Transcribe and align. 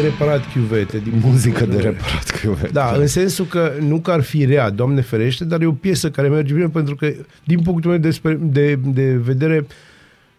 reparat 0.00 0.52
chiuvete. 0.52 0.98
Din 0.98 1.22
Muzică 1.24 1.66
de 1.66 1.76
reparat 1.76 2.40
chiuvete. 2.40 2.68
Da, 2.72 2.94
în 2.98 3.06
sensul 3.06 3.44
că 3.44 3.72
nu 3.80 3.98
că 3.98 4.10
ar 4.10 4.20
fi 4.20 4.44
rea, 4.44 4.70
Doamne 4.70 5.00
ferește, 5.00 5.44
dar 5.44 5.60
e 5.60 5.66
o 5.66 5.72
piesă 5.72 6.10
care 6.10 6.28
merge 6.28 6.54
bine 6.54 6.68
pentru 6.68 6.94
că, 6.94 7.12
din 7.44 7.60
punctul 7.60 7.90
meu 7.90 8.00
de, 8.00 8.10
sper- 8.10 8.38
de, 8.40 8.74
de 8.74 9.12
vedere, 9.12 9.66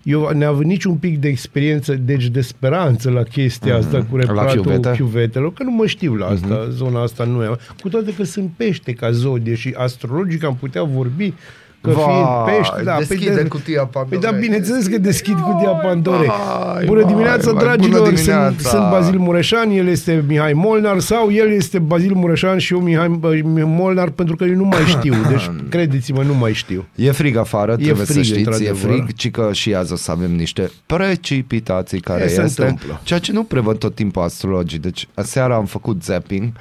eu 0.03 0.29
neavând 0.33 0.65
niciun 0.65 0.95
pic 0.95 1.19
de 1.19 1.27
experiență, 1.27 1.93
deci 1.93 2.27
de 2.27 2.41
speranță 2.41 3.09
la 3.09 3.23
chestia 3.23 3.75
asta 3.77 4.05
cu 4.09 4.15
reparatul 4.15 4.61
chiuvete? 4.61 4.91
chiuvetelor, 4.97 5.53
că 5.53 5.63
nu 5.63 5.71
mă 5.71 5.85
știu 5.85 6.15
la 6.15 6.27
asta, 6.27 6.67
zona 6.69 7.01
asta 7.01 7.23
nu 7.23 7.43
e. 7.43 7.55
Cu 7.81 7.89
toate 7.89 8.13
că 8.13 8.23
sunt 8.23 8.51
pește 8.57 8.93
ca 8.93 9.11
zodie 9.11 9.55
și 9.55 9.73
astrologic 9.77 10.43
am 10.43 10.55
putea 10.55 10.83
vorbi 10.83 11.33
că 11.81 11.89
Vai, 11.89 12.03
fiind 12.05 12.27
pește, 12.59 12.83
da, 12.83 12.97
deschide 12.97 13.29
pe 13.31 13.41
de- 13.41 13.47
cutia 13.47 13.81
Păi 13.85 13.89
Pandorei. 13.91 14.31
da, 14.31 14.37
bineînțeles 14.37 14.87
că 14.87 14.97
deschid 14.97 15.39
cutia 15.39 15.69
Pandorei. 15.69 16.27
vai, 16.27 16.85
Bună 16.85 17.01
vai, 17.01 17.11
dimineața, 17.11 17.51
vai, 17.51 17.63
dragilor! 17.63 17.99
bună 17.99 18.11
dimineața! 18.13 18.45
Sunt, 18.57 18.59
sunt 18.59 18.89
Bazil 18.89 19.17
Mureșan, 19.19 19.69
el 19.71 19.87
este 19.87 20.23
Mihai 20.27 20.53
Molnar 20.53 20.99
sau 20.99 21.31
el 21.31 21.51
este 21.51 21.79
Bazil 21.79 22.13
Mureșan 22.13 22.57
și 22.57 22.73
eu 22.73 22.79
Mihai 22.79 23.07
bă, 23.07 23.39
Molnar 23.65 24.09
pentru 24.09 24.35
că 24.35 24.43
eu 24.43 24.55
nu 24.55 24.63
mai 24.65 24.81
știu. 24.85 25.13
Deci, 25.29 25.49
credeți-mă, 25.69 26.21
nu 26.23 26.33
mai 26.33 26.53
știu. 26.53 26.85
E 26.95 27.11
frig 27.11 27.35
afară, 27.35 27.75
trebuie 27.75 27.93
frig, 28.05 28.07
să 28.17 28.21
știți, 28.21 28.33
e 28.33 28.37
într-adevăr. 28.43 28.91
frig, 28.91 29.13
ci 29.13 29.31
că 29.31 29.49
și 29.51 29.73
azi 29.75 29.91
o 29.91 29.95
să 29.95 30.11
avem 30.11 30.31
niște 30.35 30.71
precipitații 30.85 31.99
care 31.99 32.23
E, 32.23 32.27
se 32.27 32.41
este, 32.41 32.61
întâmplă. 32.61 32.99
ceea 33.03 33.19
ce 33.19 33.31
nu 33.31 33.43
prevăd 33.43 33.77
tot 33.77 33.95
timpul 33.95 34.21
astrologii. 34.21 34.79
Deci, 34.79 35.07
aseară 35.13 35.53
am 35.53 35.65
făcut 35.65 36.03
zapping 36.03 36.51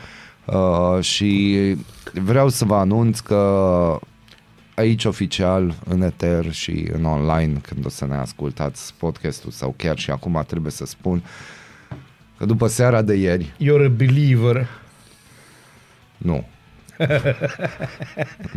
uh, 0.45 1.02
și 1.02 1.59
vreau 2.24 2.48
să 2.48 2.64
vă 2.64 2.74
anunț 2.74 3.18
că 3.18 3.38
aici 4.74 5.05
oficial, 5.05 5.74
în 5.84 6.02
eter 6.02 6.52
și 6.52 6.88
în 6.92 7.05
online, 7.05 7.60
când 7.62 7.87
o 7.87 7.88
să 7.88 8.06
ne 8.06 8.15
ascultați 8.15 8.95
podcastul 8.98 9.51
sau 9.51 9.74
chiar 9.77 9.98
și 9.98 10.10
acum 10.10 10.45
trebuie 10.46 10.73
să 10.73 10.87
spun 10.87 11.23
că 12.38 12.45
după 12.45 12.66
seara 12.66 13.02
de 13.02 13.15
ieri, 13.15 13.52
You're 13.62 13.84
a 13.84 13.88
believer. 13.88 14.69
nu, 16.16 16.45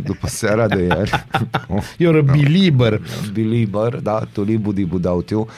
după 0.04 0.26
seara 0.26 0.66
de 0.68 0.82
ieri, 0.82 1.26
You're 1.98 2.18
a 2.18 2.32
believer. 2.32 3.00
believer, 3.32 3.96
da, 3.96 4.18
tulibu 4.32 4.72
di 4.72 4.84
budautiu, 4.84 5.48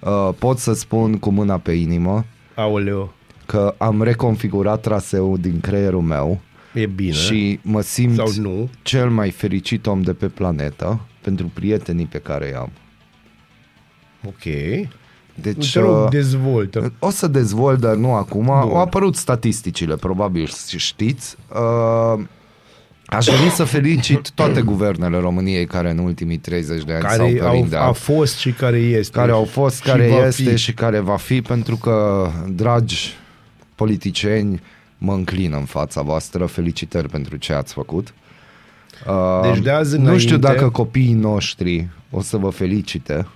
uh, 0.00 0.28
pot 0.38 0.58
să 0.58 0.72
spun 0.72 1.18
cu 1.18 1.30
mâna 1.30 1.58
pe 1.58 1.72
inimă 1.72 2.24
Aoleo, 2.54 3.12
că 3.46 3.74
am 3.78 4.02
reconfigurat 4.02 4.80
traseul 4.80 5.38
din 5.38 5.60
creierul 5.60 6.00
meu 6.02 6.40
e 6.74 6.86
bine. 6.86 7.12
și 7.12 7.58
mă 7.62 7.80
simt 7.80 8.14
Sau 8.16 8.32
nu. 8.40 8.68
cel 8.82 9.10
mai 9.10 9.30
fericit 9.30 9.86
om 9.86 10.02
de 10.02 10.12
pe 10.12 10.26
planetă 10.26 11.00
pentru 11.20 11.50
prietenii 11.54 12.06
pe 12.06 12.18
care 12.18 12.46
i-am. 12.46 12.70
Ok. 14.26 14.42
Deci, 15.34 15.72
Te 15.72 15.78
rog, 15.78 16.02
uh, 16.04 16.10
dezvoltă. 16.10 16.92
o 16.98 17.10
să 17.10 17.26
dezvolt, 17.26 17.80
dar 17.80 17.94
nu 17.94 18.14
acum. 18.14 18.44
Bun. 18.44 18.52
Au 18.54 18.76
apărut 18.80 19.16
statisticile, 19.16 19.94
probabil 19.96 20.50
știți. 20.76 21.36
Uh, 21.54 22.22
aș 23.06 23.24
dori 23.24 23.50
să 23.50 23.64
felicit 23.64 24.30
toate 24.30 24.60
guvernele 24.60 25.18
României 25.18 25.66
care 25.66 25.90
în 25.90 25.98
ultimii 25.98 26.36
30 26.38 26.84
de 26.84 26.92
ani 26.92 27.02
s-au 27.02 27.16
Care 27.26 27.40
au, 27.40 27.50
perindea. 27.50 27.82
a 27.82 27.92
fost 27.92 28.36
și 28.36 28.50
care 28.50 28.78
este. 28.78 29.16
care 29.18 29.30
au 29.32 29.44
fost, 29.44 29.76
Și 29.76 29.82
care 29.82 30.08
va 30.08 30.26
este 30.26 30.42
fi. 30.50 30.56
și 30.56 30.72
care 30.74 30.98
va 30.98 31.16
fi, 31.16 31.42
pentru 31.42 31.76
că, 31.76 32.28
dragi 32.48 33.14
politicieni, 33.74 34.60
mă 35.04 35.12
înclin 35.12 35.52
în 35.52 35.64
fața 35.64 36.02
voastră. 36.02 36.46
Felicitări 36.46 37.08
pentru 37.08 37.36
ce 37.36 37.52
ați 37.52 37.72
făcut. 37.72 38.14
Uh, 39.08 39.40
Deci 39.52 39.62
de 39.62 39.70
azi 39.70 39.98
Nu 39.98 40.18
știu 40.18 40.34
înainte- 40.36 40.58
dacă 40.58 40.70
copiii 40.70 41.12
noștri 41.12 41.88
o 42.10 42.20
să 42.20 42.36
vă 42.36 42.48
felicite 42.48 43.26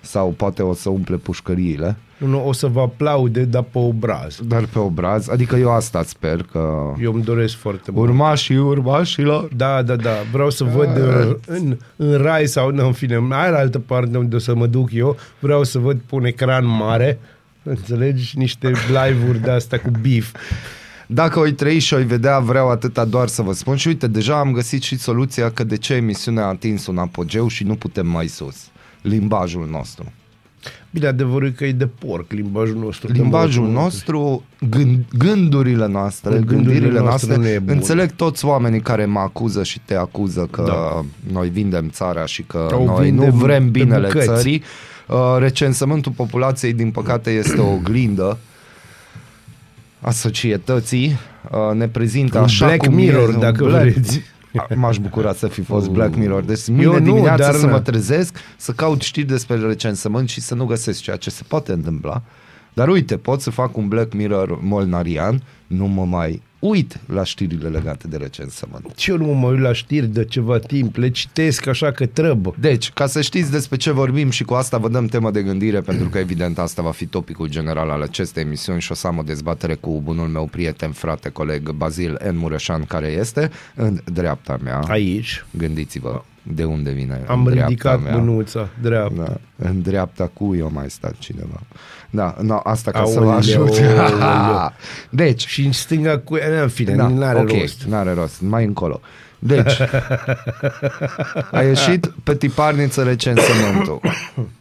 sau 0.00 0.28
poate 0.36 0.62
o 0.62 0.74
să 0.74 0.88
umple 0.90 1.16
pușcăriile, 1.16 1.96
Nu, 2.18 2.26
nu, 2.26 2.46
o 2.48 2.52
să 2.52 2.66
vă 2.66 2.80
aplaude, 2.80 3.44
dar 3.44 3.62
pe 3.62 3.78
obraz. 3.78 4.38
dar 4.44 4.64
pe 4.72 4.78
obraz, 4.78 5.28
adică 5.28 5.56
eu 5.56 5.70
asta 5.72 6.02
sper 6.02 6.42
că 6.52 6.92
Eu 7.02 7.12
îmi 7.14 7.22
doresc 7.22 7.56
foarte 7.56 7.90
mult. 7.90 8.08
urmașii 8.08 8.56
urmașilor 8.58 9.48
Da, 9.56 9.82
da, 9.82 9.96
da. 9.96 10.10
Vreau 10.32 10.50
să 10.50 10.64
văd 10.64 10.96
uh, 10.96 11.34
în, 11.46 11.76
în 11.96 12.16
rai 12.22 12.46
sau 12.46 12.70
nu, 12.70 12.86
în 12.86 12.92
fine, 12.92 13.18
mai 13.18 13.50
la 13.50 13.58
altă 13.58 13.78
parte 13.78 14.18
unde 14.18 14.36
o 14.36 14.38
să 14.38 14.54
mă 14.54 14.66
duc 14.66 14.92
eu. 14.92 15.16
Vreau 15.38 15.64
să 15.64 15.78
văd 15.78 15.98
pe 16.06 16.14
un 16.14 16.24
ecran 16.24 16.66
mare, 16.66 17.18
înțelegi, 17.62 18.38
niște 18.38 18.68
live-uri 18.88 19.38
de 19.42 19.50
asta 19.50 19.78
cu 19.78 19.90
beef. 20.02 20.32
Dacă 21.12 21.38
o 21.38 21.44
trăi 21.44 21.78
și 21.78 21.94
o 21.94 22.04
vedea, 22.04 22.38
vreau 22.38 22.70
atâta 22.70 23.04
doar 23.04 23.28
să 23.28 23.42
vă 23.42 23.52
spun. 23.52 23.76
Și 23.76 23.88
uite, 23.88 24.06
deja 24.06 24.38
am 24.38 24.52
găsit 24.52 24.82
și 24.82 24.98
soluția 24.98 25.50
că 25.50 25.64
de 25.64 25.76
ce 25.76 25.94
emisiunea 25.94 26.44
a 26.44 26.48
atins 26.48 26.86
un 26.86 26.98
apogeu 26.98 27.48
și 27.48 27.64
nu 27.64 27.74
putem 27.74 28.06
mai 28.06 28.26
sus. 28.26 28.56
Limbajul 29.02 29.68
nostru. 29.70 30.12
Bine, 30.90 31.06
adevărul 31.06 31.46
e 31.48 31.50
că 31.50 31.64
e 31.64 31.72
de 31.72 31.86
porc 31.86 32.32
limbajul 32.32 32.76
nostru. 32.76 33.12
Limbajul 33.12 33.66
De 33.66 33.72
nostru, 33.72 34.44
gând, 34.70 34.98
gândurile 35.18 35.86
noastre, 35.86 36.30
Gândurile 36.30 36.62
gândirile 36.62 37.00
noastre 37.00 37.26
noastre, 37.28 37.48
nu 37.48 37.54
e 37.54 37.58
bun. 37.58 37.74
înțeleg 37.74 38.10
toți 38.10 38.44
oamenii 38.44 38.80
care 38.80 39.04
mă 39.04 39.18
acuză 39.18 39.62
și 39.62 39.80
te 39.84 39.94
acuză 39.96 40.48
că 40.50 40.62
Da. 40.66 41.04
noi 41.32 41.48
vindem 41.48 41.88
țara 41.88 42.26
și 42.26 42.42
că 42.42 42.66
O 42.72 42.84
noi 42.84 43.10
nu 43.10 43.22
vindem 43.22 43.38
vrem 43.38 43.62
pe 43.64 43.70
binele 43.70 44.06
bucăți. 44.06 44.26
țării. 44.26 44.62
Uh, 45.08 45.16
recensământul 45.38 46.12
populației, 46.12 46.72
din 46.72 46.90
păcate, 46.90 47.30
este 47.30 47.60
o 47.60 47.72
oglindă 47.72 48.38
a 50.00 50.10
societății. 50.10 51.18
Uh, 51.50 51.76
ne 51.76 51.88
prezintă 51.88 52.38
Un 52.38 52.44
așa 52.44 52.66
Black 52.66 52.84
cum 52.84 52.94
Mirror, 52.94 53.28
e, 53.28 53.32
un 53.32 53.40
dacă 53.40 53.64
vreți. 53.64 54.20
M-aș 54.74 54.98
bucura 54.98 55.32
să 55.32 55.46
fi 55.46 55.62
fost 55.62 55.88
Black 55.88 56.16
Mirror. 56.16 56.42
Deci 56.42 56.68
mâine 56.68 56.82
Eu 56.82 56.92
nu, 56.92 57.00
dimineață 57.00 57.42
dar 57.42 57.54
să 57.54 57.66
na. 57.66 57.72
mă 57.72 57.80
trezesc, 57.80 58.36
să 58.56 58.72
caut 58.72 59.00
știri 59.00 59.26
despre 59.26 59.56
recensământ 59.56 60.28
și 60.28 60.40
să 60.40 60.54
nu 60.54 60.64
găsesc 60.64 61.02
ceea 61.02 61.16
ce 61.16 61.30
se 61.30 61.42
poate 61.48 61.72
întâmpla. 61.72 62.22
Dar 62.72 62.88
uite, 62.88 63.16
pot 63.16 63.40
să 63.40 63.50
fac 63.50 63.76
un 63.76 63.88
Black 63.88 64.14
Mirror 64.14 64.58
molnarian, 64.62 65.42
nu 65.66 65.86
mă 65.86 66.04
mai 66.04 66.42
uit 66.60 67.00
la 67.06 67.24
știrile 67.24 67.68
legate 67.68 68.08
de 68.08 68.16
recensământ. 68.16 68.92
Și 68.96 69.10
eu 69.10 69.16
nu 69.16 69.26
mă 69.26 69.48
uit 69.48 69.60
la 69.60 69.72
știri 69.72 70.06
de 70.06 70.24
ceva 70.24 70.58
timp, 70.58 70.96
le 70.96 71.10
citesc 71.10 71.66
așa 71.66 71.90
că 71.90 72.06
trebuie. 72.06 72.54
Deci, 72.58 72.90
ca 72.90 73.06
să 73.06 73.20
știți 73.20 73.50
despre 73.50 73.76
ce 73.76 73.90
vorbim 73.90 74.30
și 74.30 74.44
cu 74.44 74.54
asta 74.54 74.78
vă 74.78 74.88
dăm 74.88 75.06
temă 75.06 75.30
de 75.30 75.42
gândire, 75.42 75.80
pentru 75.90 76.08
că 76.08 76.18
evident 76.18 76.58
asta 76.58 76.82
va 76.82 76.90
fi 76.90 77.06
topicul 77.06 77.48
general 77.48 77.90
al 77.90 78.02
acestei 78.02 78.42
emisiuni 78.42 78.80
și 78.80 78.92
o 78.92 78.94
să 78.94 79.06
am 79.06 79.18
o 79.18 79.22
dezbatere 79.22 79.74
cu 79.74 80.00
bunul 80.04 80.28
meu 80.28 80.46
prieten, 80.46 80.90
frate, 80.90 81.28
coleg 81.28 81.70
Bazil 81.70 82.18
N. 82.32 82.36
Mureșan, 82.36 82.84
care 82.84 83.06
este 83.06 83.50
în 83.74 84.00
dreapta 84.12 84.58
mea. 84.62 84.78
Aici 84.78 85.44
Gândiți-vă 85.50 86.22
de 86.42 86.64
unde 86.64 86.90
vine 86.90 87.24
am 87.26 87.38
în 87.38 87.44
dreapta 87.44 87.68
ridicat 87.68 88.02
mea. 88.02 88.16
mânuța 88.16 88.68
dreaptă. 88.82 89.40
Da, 89.56 89.68
în 89.68 89.82
dreapta 89.82 90.26
cu 90.26 90.54
eu 90.56 90.70
mai 90.72 90.90
stat 90.90 91.18
cineva. 91.18 91.60
Da, 92.10 92.34
no, 92.40 92.60
asta 92.62 92.90
ca 92.90 93.04
să 93.04 93.18
Aoleu, 93.18 93.30
vă 93.30 93.36
ajut. 93.36 93.78
aoleu. 93.98 94.72
deci, 95.10 95.46
Și 95.46 95.64
în 95.64 95.72
stânga 95.72 96.18
cu... 96.18 96.38
În 96.62 96.68
fine, 96.68 96.94
da, 96.94 97.06
n-are 97.08 97.38
ok, 97.38 97.50
rost. 97.50 97.82
n-are 97.82 98.12
rost, 98.12 98.40
mai 98.40 98.64
încolo. 98.64 99.00
Deci, 99.38 99.72
a 101.52 101.62
ieșit 101.62 102.12
pe 102.24 102.34
tiparniță 102.34 103.02
recensământul. 103.02 104.00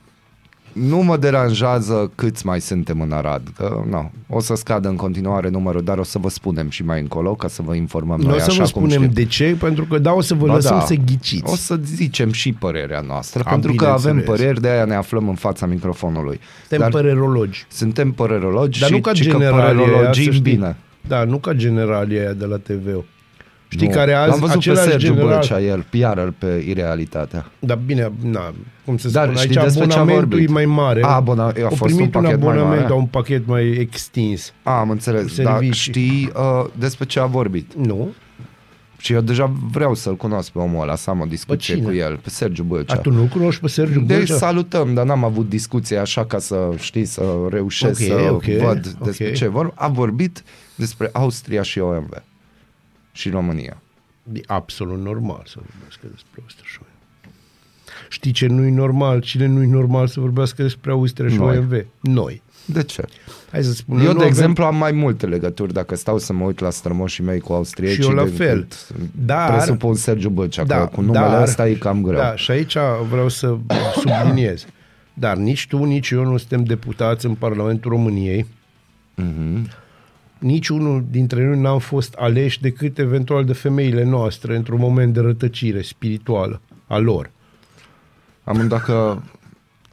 Nu 0.87 0.97
mă 0.97 1.17
deranjează 1.17 2.11
câți 2.15 2.45
mai 2.45 2.61
suntem 2.61 3.01
în 3.01 3.11
Arad, 3.11 3.41
că 3.57 3.83
no, 3.89 4.09
o 4.27 4.39
să 4.39 4.55
scadă 4.55 4.87
în 4.87 4.95
continuare 4.95 5.49
numărul, 5.49 5.83
dar 5.83 5.97
o 5.97 6.03
să 6.03 6.17
vă 6.17 6.29
spunem 6.29 6.69
și 6.69 6.83
mai 6.85 6.99
încolo 7.01 7.35
ca 7.35 7.47
să 7.47 7.61
vă 7.61 7.75
informăm 7.75 8.19
Nu 8.19 8.27
noi 8.27 8.35
o 8.35 8.39
să 8.39 8.45
așa 8.49 8.63
vă 8.63 8.69
cum 8.69 8.81
spunem 8.81 9.01
știm. 9.01 9.13
de 9.13 9.25
ce, 9.25 9.55
pentru 9.59 9.85
că 9.85 9.97
da, 9.97 10.13
o 10.13 10.21
să 10.21 10.33
vă 10.33 10.45
Ba 10.47 10.53
lăsăm 10.53 10.77
da. 10.77 10.85
să 10.85 10.93
ghiciți. 11.05 11.51
O 11.51 11.55
să 11.55 11.79
zicem 11.83 12.31
și 12.31 12.53
părerea 12.53 12.99
noastră, 13.07 13.41
A, 13.45 13.49
pentru 13.49 13.73
că 13.73 13.85
avem 13.85 13.99
bineînțeles. 14.15 14.39
păreri, 14.39 14.61
de 14.61 14.69
aia 14.69 14.85
ne 14.85 14.95
aflăm 14.95 15.29
în 15.29 15.35
fața 15.35 15.65
microfonului. 15.65 16.39
Suntem 16.59 16.79
Dar 16.79 16.89
părerologi. 16.89 17.65
suntem 17.71 18.11
părerologi 18.11 18.79
Dar 18.79 18.89
și, 18.89 18.95
nu 18.95 19.01
ca 19.01 19.13
și 19.13 19.23
că 19.23 19.29
generalia 19.29 19.63
aia, 19.65 19.73
să 19.75 19.79
părerologim 19.81 20.31
știi. 20.31 20.41
bine. 20.53 20.75
Da, 21.07 21.23
nu 21.23 21.37
ca 21.37 21.53
generalia 21.53 22.19
aia 22.21 22.33
de 22.33 22.45
la 22.45 22.57
TV. 22.57 23.03
Știi 23.71 23.87
Nu. 23.87 23.93
care 23.93 24.13
azi 24.13 24.29
L-am 24.29 24.39
văzut 24.39 24.53
pe 24.63 24.69
același 24.69 24.89
Sergiu 24.89 25.07
general... 25.07 25.27
Bălcea, 25.29 25.61
el, 25.61 25.85
PR 25.89 26.19
pe 26.37 26.63
irealitatea. 26.67 27.51
Dar 27.59 27.77
bine, 27.85 28.11
na, 28.23 28.53
cum 28.85 28.97
să 28.97 29.09
Dar 29.09 29.23
spun, 29.23 29.35
știi 29.37 29.57
aici 29.57 29.63
despre 29.65 29.87
ce 29.87 29.97
a 29.97 29.99
abonamentul 29.99 30.37
e 30.37 30.41
vorbit? 30.41 30.49
mai 30.49 30.65
mare. 30.65 31.03
A, 31.03 31.07
abona- 31.21 31.41
a 31.57 31.61
Au 31.63 31.69
fost 31.69 31.81
un 31.81 31.87
primit 31.87 32.15
un, 32.15 32.21
pachet 32.21 32.39
mai 32.41 32.47
abonament, 32.49 32.69
mare? 32.75 32.81
dar 32.87 32.97
un 32.97 33.05
pachet 33.05 33.47
mai 33.47 33.67
extins. 33.69 34.53
A, 34.63 34.79
am 34.79 34.89
înțeles, 34.89 35.35
dar 35.35 35.45
Servicii. 35.45 35.73
știi 35.73 36.31
uh, 36.35 36.65
despre 36.77 37.05
ce 37.05 37.19
a 37.19 37.25
vorbit. 37.25 37.73
Nu? 37.73 38.09
Și 38.97 39.13
eu 39.13 39.21
deja 39.21 39.51
vreau 39.71 39.93
să-l 39.93 40.15
cunosc 40.15 40.51
pe 40.51 40.59
omul 40.59 40.81
ăla, 40.81 40.95
să 40.95 41.09
am 41.09 41.19
o 41.19 41.25
discuție 41.25 41.73
cine? 41.75 41.85
cu 41.87 41.93
el, 41.93 42.19
pe 42.23 42.29
Sergiu 42.29 42.63
Bălcea. 42.63 42.93
A, 42.93 42.97
tu 42.97 43.11
nu-l 43.11 43.25
cunoști 43.27 43.61
pe 43.61 43.67
Sergiu 43.67 43.99
Deci 43.99 44.17
Bălcea? 44.17 44.35
salutăm, 44.35 44.93
dar 44.93 45.05
n-am 45.05 45.23
avut 45.23 45.49
discuție 45.49 45.97
așa 45.97 46.25
ca 46.25 46.39
să 46.39 46.69
știi, 46.79 47.05
să 47.05 47.23
reușesc 47.49 47.99
Ok, 48.01 48.07
să 48.07 48.29
ok, 48.31 48.43
văd 48.43 48.95
ok. 48.99 49.05
despre 49.05 49.31
ce 49.31 49.47
vor. 49.47 49.71
A 49.75 49.87
vorbit 49.87 50.43
despre 50.75 51.09
Austria 51.13 51.61
și 51.61 51.79
OMV 51.79 52.09
și 53.11 53.29
România. 53.29 53.81
E 54.33 54.39
absolut 54.47 54.99
normal 55.03 55.43
să 55.45 55.55
vorbească 55.55 56.07
despre 56.11 56.41
Austria 56.41 56.65
și 56.67 56.77
OMV. 56.81 56.87
Știi 58.09 58.31
ce 58.31 58.47
nu-i 58.47 58.71
normal? 58.71 59.21
Cine 59.21 59.45
nu-i 59.45 59.65
normal 59.67 60.07
să 60.07 60.19
vorbească 60.19 60.61
despre 60.61 60.91
Austria 60.91 61.29
și 61.29 61.35
Noi. 61.35 61.57
OMV? 61.57 61.85
Noi. 61.99 62.41
De 62.65 62.83
ce? 62.83 63.03
Hai 63.51 63.63
să 63.63 63.73
spun. 63.73 63.97
Eu, 63.99 64.03
nu 64.05 64.11
de 64.11 64.15
avem- 64.17 64.27
exemplu, 64.27 64.63
am 64.63 64.75
mai 64.75 64.91
multe 64.91 65.25
legături 65.25 65.73
dacă 65.73 65.95
stau 65.95 66.17
să 66.17 66.33
mă 66.33 66.43
uit 66.45 66.59
la 66.59 66.69
strămoșii 66.69 67.23
mei 67.23 67.39
cu 67.39 67.53
austriecii. 67.53 68.03
Și 68.03 68.09
eu 68.09 68.15
la 68.15 68.23
decât 68.23 68.37
fel. 68.37 68.67
Dar- 69.25 69.51
Presupun 69.55 69.93
Sergiu 69.95 70.29
Bălcea, 70.29 70.63
Da, 70.63 70.77
că 70.77 70.85
cu 70.85 71.01
numele 71.01 71.25
dar- 71.25 71.41
ăsta 71.41 71.67
e 71.67 71.73
cam 71.73 72.01
greu. 72.01 72.17
Da, 72.17 72.35
și 72.35 72.51
aici 72.51 72.75
vreau 73.09 73.27
să 73.29 73.57
subliniez. 74.01 74.65
Dar 75.13 75.37
nici 75.37 75.67
tu, 75.67 75.83
nici 75.83 76.09
eu 76.09 76.23
nu 76.25 76.37
suntem 76.37 76.63
deputați 76.63 77.25
în 77.25 77.33
Parlamentul 77.35 77.91
României 77.91 78.45
Mhm. 79.15 79.69
Niciunul 80.39 81.05
dintre 81.11 81.45
noi 81.45 81.59
n-am 81.59 81.79
fost 81.79 82.13
aleși 82.13 82.61
decât 82.61 82.97
eventual 82.97 83.45
de 83.45 83.53
femeile 83.53 84.03
noastre 84.03 84.55
într-un 84.55 84.79
moment 84.79 85.13
de 85.13 85.19
rătăcire 85.19 85.81
spirituală 85.81 86.61
a 86.87 86.97
lor. 86.97 87.29
Am 88.43 88.67
dacă 88.67 89.23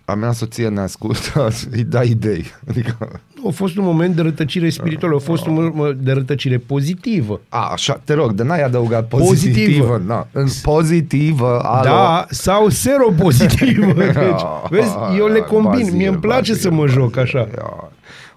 a 0.04 0.14
mea 0.14 0.32
soție 0.32 0.68
ne 0.68 0.80
ascultă, 0.80 1.48
îi 1.76 1.84
dai 1.84 2.08
idei. 2.08 2.44
Adică, 2.68 3.20
Nu, 3.42 3.48
a 3.48 3.50
fost 3.50 3.76
un 3.76 3.84
moment 3.84 4.14
de 4.14 4.22
rătăcire 4.22 4.68
spirituală, 4.70 5.14
a 5.14 5.18
fost 5.18 5.46
un 5.46 5.54
moment 5.54 5.98
de 5.98 6.12
rătăcire 6.12 6.58
pozitivă. 6.58 7.40
a, 7.48 7.68
așa, 7.72 8.00
te 8.04 8.12
rog, 8.14 8.32
de 8.32 8.42
n-ai 8.42 8.62
adăugat 8.62 9.08
pozitivă. 9.08 9.52
Pozitivă. 9.54 10.02
Na, 10.06 10.26
în 10.32 10.46
pozitivă, 10.62 11.58
alo. 11.62 11.84
Da, 11.84 12.26
sau 12.30 12.68
seropozitivă. 12.68 13.92
Deci, 14.02 14.42
vezi, 14.70 14.94
eu 15.18 15.26
le 15.26 15.40
combin. 15.40 15.70
Bazil, 15.80 15.94
Mie 15.94 16.08
îmi 16.08 16.18
place 16.18 16.50
Bazil, 16.52 16.70
să 16.70 16.70
mă 16.70 16.86
joc 16.86 17.14
Bazil, 17.14 17.20
așa. 17.38 17.38
ia. 17.38 17.90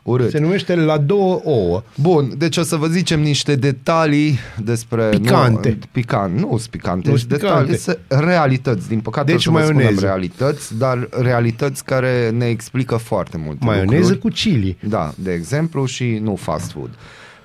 Urât. 0.04 0.30
Se 0.30 0.40
numește 0.40 0.76
La 0.76 0.98
două 0.98 1.42
ouă. 1.44 1.84
Bun, 1.96 2.32
deci 2.38 2.58
o 2.58 2.64
să 2.64 2.76
vă 2.76 2.88
zicem 2.88 3.20
niște 3.22 3.56
detalii 3.56 4.38
despre... 4.64 5.04
Picante. 5.04 5.70
Nu, 5.70 5.88
picant, 5.92 6.40
nu 6.40 6.48
sunt 6.58 6.68
picante, 6.70 7.10
Nu 7.10 7.16
sunt 7.16 7.30
sunt 7.30 7.42
detalii, 7.42 7.72
picante. 7.76 7.78
sunt 8.10 8.24
realități. 8.26 8.88
Din 8.88 9.00
păcate 9.00 9.32
Deci 9.32 9.36
o 9.36 9.40
să 9.40 9.50
vă 9.50 9.58
spunem 9.60 9.76
maioneză. 9.82 10.06
realități, 10.06 10.78
dar 10.78 11.08
realități 11.22 11.84
care 11.86 12.30
ne 12.30 12.46
explică 12.46 12.96
foarte 12.96 13.38
multe 13.38 13.66
Maioneză 13.66 13.96
lucruri. 13.98 14.20
cu 14.20 14.28
chili. 14.28 14.78
Da, 14.88 15.12
de 15.16 15.32
exemplu, 15.34 15.86
și 15.86 16.20
nu 16.24 16.36
fast 16.36 16.72
food. 16.72 16.90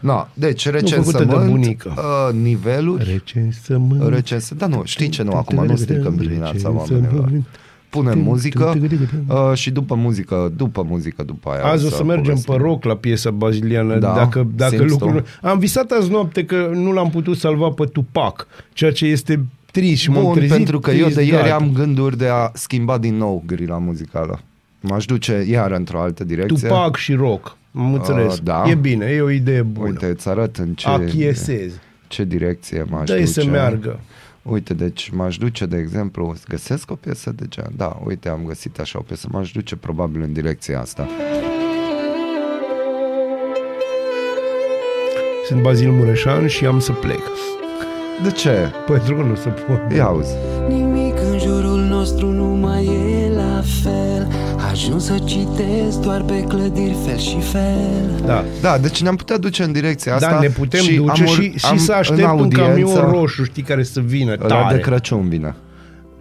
No, 0.00 0.26
deci 0.34 0.62
făcută 0.62 0.82
de 0.84 0.94
recensământ, 0.94 1.50
bunică. 1.50 1.94
uh, 1.96 2.34
niveluri, 2.40 3.04
Recensământ. 3.12 4.08
recensă, 4.14 4.54
da 4.54 4.66
nu, 4.66 4.82
știi 4.84 5.08
ce 5.08 5.22
nu, 5.22 5.32
acum 5.32 5.64
nu 5.66 5.76
stricăm 5.76 6.14
dimineața 6.16 6.70
oamenilor. 6.70 7.30
Recensământ. 8.02 8.14
Punem 8.14 8.18
muzică 8.18 8.78
uh, 9.28 9.52
și 9.54 9.70
după 9.70 9.94
muzică, 9.94 10.52
după 10.56 10.82
muzică, 10.88 11.22
după 11.22 11.50
aia 11.50 11.64
Azi 11.64 11.86
o 11.86 11.88
să 11.88 12.04
mergem 12.04 12.24
povestim. 12.24 12.54
pe 12.54 12.60
rock 12.62 12.84
la 12.84 12.96
piesa 12.96 13.30
baziliană, 13.30 13.98
Da, 13.98 14.14
dacă, 14.14 14.46
dacă 14.56 14.76
simți 14.76 14.90
lucrurile... 14.90 15.24
Am 15.42 15.58
visat 15.58 15.90
azi 15.90 16.10
noapte 16.10 16.44
că 16.44 16.70
nu 16.72 16.92
l-am 16.92 17.10
putut 17.10 17.36
salva 17.36 17.68
pe 17.68 17.84
Tupac, 17.84 18.46
ceea 18.72 18.92
ce 18.92 19.06
este 19.06 19.44
trist 19.72 20.00
și 20.00 20.10
m-am 20.10 20.22
Bun, 20.22 20.32
trezit 20.34 20.52
pentru 20.56 20.80
că 20.80 20.90
eu 20.90 21.02
trist, 21.02 21.16
de 21.16 21.22
ieri 21.22 21.36
gata. 21.42 21.54
am 21.54 21.70
gânduri 21.72 22.16
de 22.18 22.26
a 22.28 22.50
schimba 22.52 22.98
din 22.98 23.16
nou 23.16 23.42
grila 23.46 23.78
muzicală. 23.78 24.40
M-aș 24.80 25.04
duce 25.04 25.44
iar 25.50 25.70
într-o 25.70 26.00
altă 26.00 26.24
direcție. 26.24 26.68
Tupac 26.68 26.96
și 26.96 27.12
rock, 27.14 27.56
am 27.74 27.94
înțeles. 27.94 28.38
da. 28.38 28.62
E 28.68 28.74
bine, 28.74 29.06
e 29.06 29.20
o 29.20 29.30
idee 29.30 29.62
bună. 29.62 29.88
Uite, 29.88 30.06
îți 30.06 30.28
arăt 30.28 30.56
în 30.56 30.72
ce, 30.74 30.88
Achiesez. 30.88 31.72
ce 32.08 32.24
direcție 32.24 32.84
m-aș 32.90 33.08
Dă-i 33.08 33.18
duce. 33.18 33.30
să 33.30 33.44
meargă. 33.44 34.00
Uite, 34.44 34.74
deci 34.74 35.10
m-aș 35.10 35.36
duce, 35.36 35.66
de 35.66 35.76
exemplu, 35.76 36.34
găsesc 36.48 36.90
o 36.90 36.94
piesă 36.94 37.32
de 37.32 37.44
gen. 37.48 37.72
Da, 37.76 38.00
uite, 38.04 38.28
am 38.28 38.44
găsit 38.46 38.78
așa 38.78 38.98
o 38.98 39.02
piesă. 39.02 39.28
M-aș 39.30 39.52
duce 39.52 39.76
probabil 39.76 40.22
în 40.22 40.32
direcția 40.32 40.80
asta. 40.80 41.08
Sunt 45.46 45.62
Bazil 45.62 45.90
Mureșan 45.90 46.46
și 46.46 46.66
am 46.66 46.80
să 46.80 46.92
plec. 46.92 47.22
De 48.22 48.30
ce? 48.30 48.72
Pentru 48.86 49.14
că 49.14 49.22
nu 49.22 49.34
se 49.34 49.48
poate. 49.48 49.94
Ia 49.94 50.04
auzi. 50.04 50.34
Nimic 50.68 51.14
în 51.32 51.38
jurul 51.38 51.80
nostru 51.80 52.30
nu 52.30 52.44
mai 52.44 52.84
e 52.86 53.34
la 53.34 53.62
fel 53.82 54.28
Ajuns 54.74 55.04
să 55.04 55.18
citesc 55.24 56.00
doar 56.00 56.22
pe 56.22 56.40
clădiri 56.48 56.96
fel 57.06 57.18
și 57.18 57.40
fel 57.40 58.22
Da. 58.26 58.44
Da, 58.60 58.78
deci 58.78 59.02
ne-am 59.02 59.16
putea 59.16 59.38
duce 59.38 59.62
în 59.62 59.72
direcția 59.72 60.14
asta. 60.14 60.30
Da, 60.30 60.38
ne 60.38 60.48
putem 60.48 60.80
și 60.80 60.94
duce 60.94 61.22
am 61.22 61.28
ur- 61.28 61.34
și, 61.40 61.52
și 61.58 61.66
am 61.66 61.76
să 61.76 61.92
în 61.92 61.98
aștept 61.98 62.20
un 62.20 62.24
audiență 62.28 62.60
camion 62.92 63.10
roșu, 63.10 63.44
știi, 63.44 63.62
care 63.62 63.82
să 63.82 64.00
vină 64.00 64.32
ăla 64.42 64.46
tare. 64.62 64.74
de 64.76 64.80
Crăciun 64.80 65.28
vine. 65.28 65.54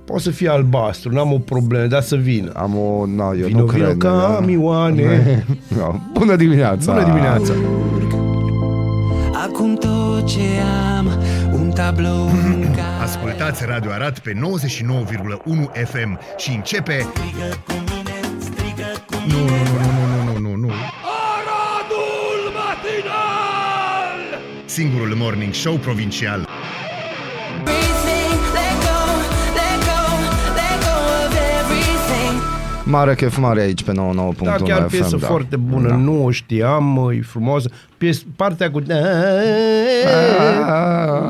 Poate 0.06 0.22
să 0.24 0.30
fie 0.30 0.50
albastru, 0.50 1.12
n-am 1.12 1.34
o 1.34 1.38
problemă, 1.38 1.86
dar 1.88 2.02
să 2.02 2.16
vină. 2.16 2.52
Am 2.56 2.78
o... 2.78 3.06
Na, 3.16 3.26
eu 3.40 3.46
Vino, 3.48 3.60
nu 3.60 3.66
vino 3.66 3.86
cred. 3.86 3.98
camioane. 3.98 5.46
Da. 5.78 6.00
Bună 6.14 6.36
dimineața! 6.36 6.92
Bună 6.94 7.06
dimineața! 7.06 7.54
Acum 9.48 9.76
tot 9.76 10.28
ce 10.28 10.40
am 10.98 11.08
Un 11.54 11.70
tablou 11.76 12.26
în 12.46 12.62
care 12.62 13.02
Ascultați 13.04 13.64
Radio 13.68 13.92
Arat 13.92 14.20
pe 14.20 14.32
99,1 14.34 14.40
FM 15.86 16.20
și 16.38 16.52
începe... 16.56 16.94
Strigă 17.00 17.10
cu 17.16 17.20
mine, 17.24 17.50
strigă 17.50 17.56
cu 17.68 17.74
Nu, 19.28 19.38
nu, 19.38 19.46
nu, 19.46 19.56
nu, 19.80 20.04
nu, 20.08 20.24
nu, 20.24 20.40
nu, 20.40 20.56
nu. 20.56 20.72
Aradul 21.34 22.42
matinal! 22.58 24.20
Singurul 24.66 25.16
morning 25.16 25.54
show 25.54 25.74
provincial. 25.76 26.48
Everything, 27.64 28.40
let 28.58 28.76
go, 28.88 29.00
let 29.60 29.80
go, 29.90 30.02
let 30.60 30.78
go 30.86 30.96
of 31.26 31.34
everything. 31.60 32.36
Mare 32.86 33.16
chef 33.16 33.38
mare 33.38 33.62
aici 33.62 33.84
pe 33.84 33.92
99.1 33.92 33.96
Da, 34.44 34.52
chiar 34.52 34.82
FM, 34.82 34.88
piesă 34.90 35.16
da. 35.18 35.28
foarte 35.28 35.56
bună, 35.56 35.88
Da. 35.88 35.96
nu 35.96 36.26
o 36.26 36.32
știam, 36.32 37.10
e 37.18 37.22
frumoasă. 37.22 37.70
Pies, 37.98 38.24
partea 38.36 38.72
cu... 38.72 38.80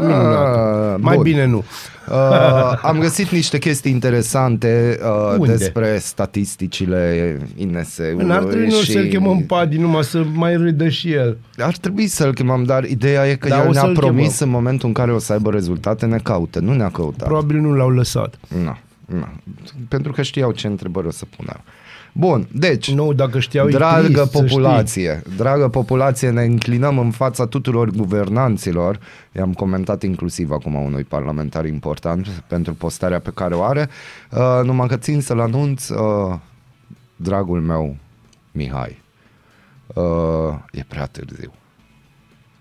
Minunată. 0.02 0.63
Mai 1.00 1.16
Bun. 1.16 1.24
bine 1.24 1.46
nu. 1.46 1.64
Uh, 2.10 2.80
am 2.82 3.00
găsit 3.00 3.30
niște 3.30 3.58
chestii 3.58 3.92
interesante 3.92 5.00
uh, 5.02 5.36
Unde? 5.38 5.56
despre 5.56 5.98
statisticile 5.98 7.38
INS-ului 7.56 8.26
N-ar 8.26 8.44
trebui 8.44 8.68
noi 8.68 8.80
și... 8.80 8.92
să-l 8.92 9.06
chemăm 9.06 9.44
Padi 9.44 9.78
numai 9.78 10.04
să 10.04 10.24
mai 10.34 10.56
râdă 10.56 10.90
și 10.90 11.12
el. 11.12 11.38
Ar 11.58 11.78
trebui 11.78 12.08
să-l 12.08 12.34
chemăm, 12.34 12.64
dar 12.64 12.84
ideea 12.84 13.30
e 13.30 13.36
că 13.36 13.48
Da, 13.48 13.62
el 13.62 13.68
o 13.68 13.72
ne-a 13.72 13.82
să-l 13.82 13.94
promis 13.94 14.38
chemăm. 14.38 14.54
în 14.54 14.62
momentul 14.62 14.88
în 14.88 14.94
care 14.94 15.12
o 15.14 15.20
să 15.20 15.34
aibă 15.34 15.52
rezultate, 15.52 16.06
ne 16.06 16.18
caută. 16.18 16.60
Nu 16.60 16.74
ne-a 16.74 16.90
căutat. 16.90 17.28
Probabil 17.28 17.58
nu 17.58 17.74
l-au 17.76 17.90
lăsat. 17.90 18.36
Na, 18.64 18.78
na. 19.06 19.30
Pentru 19.88 20.12
că 20.12 20.22
știau 20.22 20.52
ce 20.52 20.68
întrebări 20.68 21.08
o 21.08 21.12
să 21.12 21.26
pună. 21.38 21.54
Bun, 22.16 22.48
deci, 22.52 22.92
Nu, 22.92 23.14
dacă 23.14 23.40
știau, 23.40 23.68
e 23.68 23.72
dragă 23.72 24.08
trist, 24.08 24.32
să 24.32 24.40
populație, 24.42 25.22
dragă 25.38 25.68
populație, 25.68 26.30
ne 26.30 26.44
înclinăm 26.44 26.98
în 27.00 27.12
fața 27.12 27.46
tuturor 27.46 27.90
guvernanților. 27.90 29.00
I-am 29.36 29.54
comentat 29.54 30.04
inclusiv 30.04 30.52
acum 30.52 30.74
unui 30.74 31.04
parlamentar 31.04 31.66
important 31.66 32.28
pentru 32.48 32.74
postarea 32.74 33.20
pe 33.20 33.32
care 33.34 33.56
o 33.56 33.64
are. 33.64 33.90
Uh, 34.32 34.60
numai 34.64 34.88
că 34.88 34.98
țin 34.98 35.22
să-l 35.22 35.40
anunț, 35.40 35.90
uh, 35.90 36.36
dragul 37.16 37.62
meu, 37.62 37.96
Mihai, 38.52 39.02
uh, 39.88 40.04
e 40.72 40.84
prea 40.88 41.06
târziu. 41.06 41.54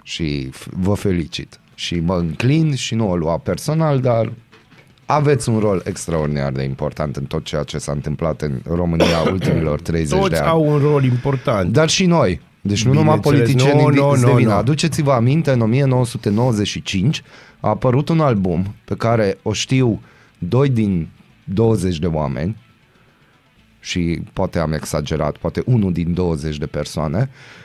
Și 0.02 0.50
f- 0.50 0.70
vă 0.70 0.94
felicit. 0.94 1.60
Și 1.74 2.00
mă 2.00 2.16
înclin 2.16 2.74
și 2.74 2.94
nu 2.94 3.10
o 3.10 3.16
lua 3.16 3.38
personal, 3.38 4.00
dar 4.00 4.32
aveți 5.06 5.48
un 5.48 5.58
rol 5.58 5.82
extraordinar 5.84 6.52
de 6.52 6.62
important 6.62 7.16
în 7.16 7.24
tot 7.24 7.44
ceea 7.44 7.62
ce 7.62 7.78
s-a 7.78 7.92
întâmplat 7.92 8.42
în 8.42 8.60
România 8.66 9.20
ultimilor 9.32 9.80
30 9.80 10.10
de 10.10 10.16
Toți 10.18 10.40
ani. 10.40 10.48
au 10.48 10.72
un 10.72 10.78
rol 10.78 11.04
important. 11.04 11.72
Dar 11.72 11.88
și 11.88 12.06
noi. 12.06 12.40
Deci 12.60 12.84
nu 12.84 12.92
numai 12.92 13.18
Bineînțeles. 13.18 13.38
politicienii 13.38 13.84
Nu, 13.84 14.04
no, 14.04 14.14
nu, 14.14 14.20
no, 14.20 14.26
nu, 14.28 14.32
de 14.32 14.36
vină. 14.38 14.50
nu. 14.50 14.56
Aduceți-vă 14.56 15.12
aminte, 15.12 15.50
în 15.50 15.60
1995 15.60 17.22
a 17.60 17.68
apărut 17.68 18.08
un 18.08 18.20
album 18.20 18.74
pe 18.84 18.94
care 18.94 19.38
o 19.42 19.52
știu 19.52 20.00
doi 20.38 20.68
din 20.68 21.08
20 21.44 21.98
de 21.98 22.06
oameni 22.06 22.56
și 23.80 24.22
poate 24.32 24.58
am 24.58 24.72
exagerat, 24.72 25.36
poate 25.36 25.62
unul 25.66 25.92
din 25.92 26.14
20 26.14 26.56
de 26.58 26.66
persoane. 26.66 27.18
Uh, 27.30 27.61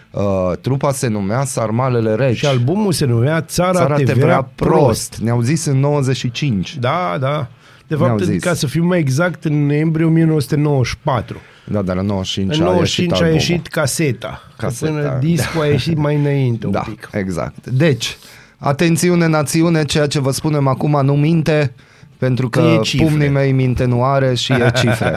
trupa 0.62 0.92
se 0.92 1.08
numea 1.08 1.44
Sarmalele 1.44 2.16
Reci. 2.16 2.38
Și 2.38 2.46
albumul 2.46 2.92
se 2.92 3.06
numea 3.06 3.42
Țara, 3.42 3.72
Țara 3.78 3.96
te 3.96 4.04
te 4.04 4.14
vrea 4.14 4.26
vrea 4.26 4.50
prost. 4.56 4.74
prost. 5.10 5.18
Ne-au 5.18 5.42
zis 5.42 5.66
în 5.66 5.80
95. 5.80 6.78
Da, 6.78 7.18
da. 7.20 7.48
De 7.88 7.96
Ne-au 7.96 8.08
fapt, 8.08 8.24
zis. 8.24 8.44
ca 8.44 8.54
să 8.54 8.68
fiu 8.68 8.84
mai 8.86 9.00
exact, 9.00 9.46
în 9.46 9.66
noiembrie 9.66 10.06
1994. 10.06 11.38
Da, 11.72 11.82
dar 11.82 11.98
în 11.98 12.06
95, 12.06 12.56
În 12.58 12.62
a 12.62 12.66
95 12.66 13.10
ieșit 13.10 13.12
a 13.12 13.16
albumul. 13.26 13.34
ieșit 13.34 13.68
caseta. 13.68 14.42
Caseta. 14.58 14.86
Caseta. 14.92 15.10
Până 15.10 15.20
discul 15.20 15.62
a 15.62 15.66
ieșit 15.66 15.98
mai 15.98 16.16
înainte 16.16 16.68
Da, 16.68 16.84
un 16.88 16.94
pic. 16.94 17.10
exact. 17.12 17.68
Deci, 17.68 18.18
atențiune 18.58 19.28
națiune, 19.28 19.84
ceea 19.84 20.08
ce 20.08 20.20
vă 20.20 20.32
spunem 20.32 20.68
acum 20.68 21.00
nu 21.04 21.14
minte, 21.16 21.74
pentru 22.18 22.50
că 22.50 22.60
E 22.60 22.80
cifre. 22.82 23.06
pumnii 23.06 23.30
mei 23.30 23.52
minte 23.52 23.86
nu 23.86 24.04
are 24.04 24.34
și 24.34 24.52
e 24.54 24.72
cifre. 24.76 25.14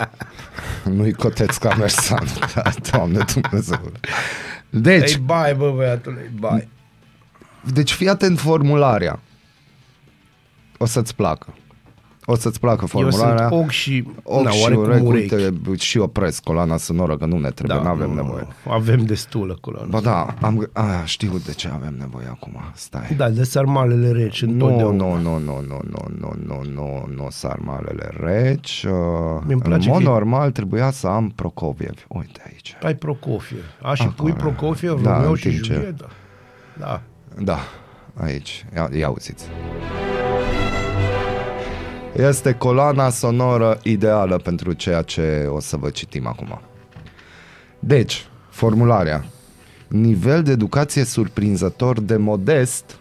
Nu-i 0.96 1.12
coteț 1.12 1.56
ca 1.56 1.74
mersan. 1.74 2.26
Da, 2.54 2.62
Doamne 2.90 3.24
Dumnezeu. 3.34 3.92
Deci, 4.70 5.10
Ei, 5.12 5.18
bai, 5.18 5.54
bă, 5.54 5.70
băiatule, 5.76 6.20
ei, 6.20 6.38
bai. 6.38 6.68
deci 7.72 7.92
fii 7.92 8.08
atent 8.08 8.38
formularea. 8.38 9.20
O 10.78 10.86
să-ți 10.86 11.14
placă. 11.14 11.54
O 12.26 12.36
să-ți 12.36 12.60
placă 12.60 12.80
Eu 12.80 12.86
formularea. 12.86 13.48
sunt 13.48 13.62
ochi 13.62 13.70
și, 13.70 14.04
Ochi 14.22 14.44
na, 14.44 14.50
și 14.50 14.62
oarecum 14.62 14.84
urechi, 14.84 15.04
urechi. 15.34 15.34
uite, 15.34 15.76
și 15.84 15.98
opresc 15.98 16.42
coloana 16.42 16.76
sonoră, 16.76 17.16
că 17.16 17.24
nu 17.26 17.38
ne 17.38 17.50
trebuie, 17.50 17.78
nu 17.78 17.88
avem 17.88 18.08
nu, 18.08 18.14
nevoie. 18.14 18.46
nu, 18.64 18.72
Avem 18.72 19.04
destul 19.04 19.50
acolo. 19.58 19.86
Ba 19.88 20.00
da, 20.00 20.34
am, 20.40 20.68
a, 20.72 20.84
știu 21.04 21.38
de 21.46 21.52
ce 21.52 21.70
avem 21.74 21.94
nevoie 21.98 22.26
acum, 22.30 22.60
stai. 22.74 23.14
Da, 23.16 23.28
de 23.28 23.42
sarmalele 23.42 24.10
reci 24.10 24.42
Nu, 24.44 24.52
întotdeauna. 24.52 25.04
nu, 25.04 25.16
nu, 25.16 25.38
nu, 25.38 25.60
nu, 25.68 25.80
nu, 25.90 25.98
nu, 26.18 26.32
nu, 26.46 26.62
nu, 26.74 27.08
nu 27.14 27.26
sarmalele 27.30 28.10
reci. 28.20 28.84
Uh, 28.88 28.92
Mi-mi 29.40 29.52
în 29.52 29.58
place 29.58 29.88
mod 29.88 29.98
că- 30.02 30.08
normal 30.08 30.50
trebuia 30.50 30.90
să 30.90 31.06
am 31.06 31.28
Prokofiev. 31.34 32.04
Uite 32.08 32.42
aici. 32.46 32.76
Ai 32.82 32.94
Prokofiev. 32.94 33.64
A, 33.82 33.94
și 33.94 34.02
Acolo. 34.02 34.16
pui 34.16 34.32
Prokofiev, 34.32 35.02
Da, 35.02 35.14
Romeo 35.14 35.30
în 35.30 35.36
și 35.36 35.48
timp 35.48 35.62
ce- 35.62 35.72
Julieta. 35.72 36.08
Da. 36.78 37.00
Da, 37.38 37.58
aici. 38.14 38.64
Ia, 38.74 38.88
ia 38.98 39.08
uziți. 39.10 39.44
Este 42.16 42.52
coloana 42.54 43.08
sonoră 43.10 43.80
ideală 43.82 44.36
pentru 44.36 44.72
ceea 44.72 45.02
ce 45.02 45.46
o 45.48 45.60
să 45.60 45.76
vă 45.76 45.90
citim 45.90 46.26
acum. 46.26 46.60
Deci, 47.78 48.26
formularea. 48.50 49.24
nivel 49.88 50.42
de 50.42 50.50
educație 50.50 51.04
surprinzător 51.04 52.00
de 52.00 52.16
modest. 52.16 52.98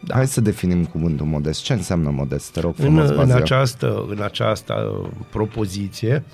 Da. 0.00 0.14
Hai 0.14 0.26
să 0.26 0.40
definim 0.40 0.84
cuvântul 0.84 1.26
modest. 1.26 1.62
Ce 1.62 1.72
înseamnă 1.72 2.10
modest? 2.10 2.52
Te 2.52 2.60
rog 2.60 2.74
În, 2.78 2.84
frumos, 2.84 3.08
în, 3.08 3.16
Bazil. 3.16 3.34
această, 3.34 4.04
în 4.08 4.22
această 4.22 4.74
uh, 4.74 5.08
propoziție, 5.30 6.24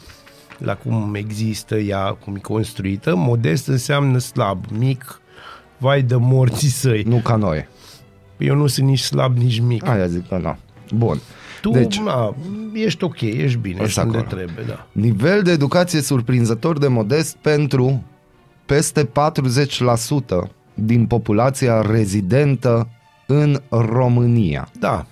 la 0.58 0.76
cum 0.76 1.14
există 1.14 1.76
ea, 1.76 2.12
cum 2.12 2.34
e 2.34 2.38
construită, 2.38 3.14
modest 3.14 3.66
înseamnă 3.66 4.18
slab, 4.18 4.64
mic, 4.78 5.20
vai 5.78 6.02
de 6.02 6.16
morții 6.16 6.68
săi. 6.68 7.02
Nu 7.02 7.16
ca 7.16 7.36
noi. 7.36 7.68
Eu 8.42 8.54
nu 8.54 8.66
sunt 8.66 8.86
nici 8.86 9.00
slab, 9.00 9.36
nici 9.36 9.60
mic. 9.60 9.86
Aia 9.86 10.06
zic 10.06 10.28
că 10.28 10.38
nu. 10.42 10.56
Bun. 10.98 11.18
tu, 11.60 11.70
deci- 11.70 11.82
deci, 11.82 11.98
na, 12.00 12.34
ești 12.74 13.04
ok, 13.04 13.20
ești 13.20 13.58
bine, 13.58 13.74
ești 13.74 13.84
Exact 13.84 14.06
unde 14.06 14.18
acolo. 14.18 14.34
trebuie, 14.42 14.64
da. 14.68 14.86
Nivel 14.92 15.42
de 15.42 15.50
educație 15.50 16.00
surprinzător 16.00 16.78
de 16.78 16.88
modest 16.88 17.36
pentru 17.36 18.02
peste 18.66 19.04
40% 19.04 20.50
din 20.74 21.06
populația 21.06 21.80
rezidentă 21.80 22.88
în 23.26 23.60
România. 23.70 24.68
Da, 24.78 25.06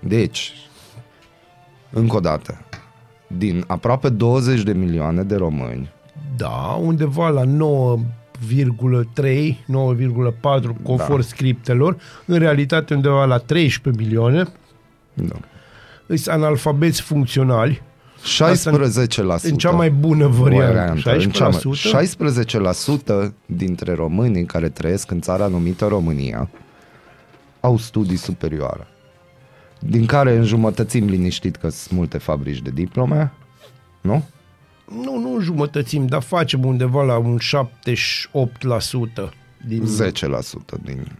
Deci, 0.00 0.52
încă 1.90 2.16
o 2.16 2.20
dată, 2.20 2.58
din 3.26 3.64
aproape 3.66 4.08
20 4.08 4.62
de 4.62 4.72
milioane 4.72 5.22
de 5.22 5.36
români, 5.36 5.90
da, 6.36 6.78
undeva 6.82 7.28
la 7.28 7.44
9,3, 8.46 9.56
9,4 9.66 10.82
conform 10.82 11.20
da. 11.20 11.26
scriptelor, 11.26 11.96
în 12.26 12.38
realitate 12.38 12.94
undeva 12.94 13.24
la 13.24 13.38
13 13.38 14.02
milioane, 14.02 14.44
da, 15.14 15.34
sunt 16.06 16.26
analfabeți 16.26 17.02
funcționali, 17.02 17.82
16%. 18.22 19.50
în 19.50 19.56
cea 19.56 19.70
mai 19.70 19.90
bună 19.90 20.26
variantă, 20.26 20.72
variantă, 20.72 21.10
în 21.12 21.30
cea 21.30 21.48
mai- 21.48 21.60
16%, 21.60 23.28
16% 23.28 23.34
dintre 23.46 23.94
românii 23.94 24.44
care 24.44 24.68
trăiesc 24.68 25.10
în 25.10 25.20
țara 25.20 25.46
numită 25.46 25.86
România 25.86 26.48
au 27.60 27.76
studii 27.76 28.16
superioare. 28.16 28.86
Din 29.80 30.06
care 30.06 30.36
înjumătățim 30.36 31.06
liniștit 31.06 31.56
că 31.56 31.68
sunt 31.68 31.98
multe 31.98 32.18
fabrici 32.18 32.62
de 32.62 32.70
diplome, 32.70 33.32
nu? 34.00 34.24
Nu, 35.02 35.18
nu 35.18 35.34
înjumătățim, 35.34 36.06
dar 36.06 36.22
facem 36.22 36.64
undeva 36.64 37.02
la 37.02 37.16
un 37.16 37.38
78% 37.38 37.40
din 39.66 39.84
10% 39.84 40.82
din 40.84 41.18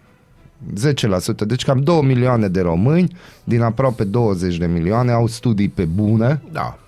10%, 1.43 1.47
deci 1.47 1.65
cam 1.65 1.83
2 1.83 2.03
milioane 2.03 2.49
de 2.49 2.61
români 2.61 3.17
din 3.45 3.63
aproape 3.63 4.05
20 4.05 4.57
de 4.57 4.67
milioane 4.67 5.13
au 5.13 5.27
studii 5.27 5.69
pe 5.69 5.85
bune. 5.85 6.43
Da, 6.53 6.79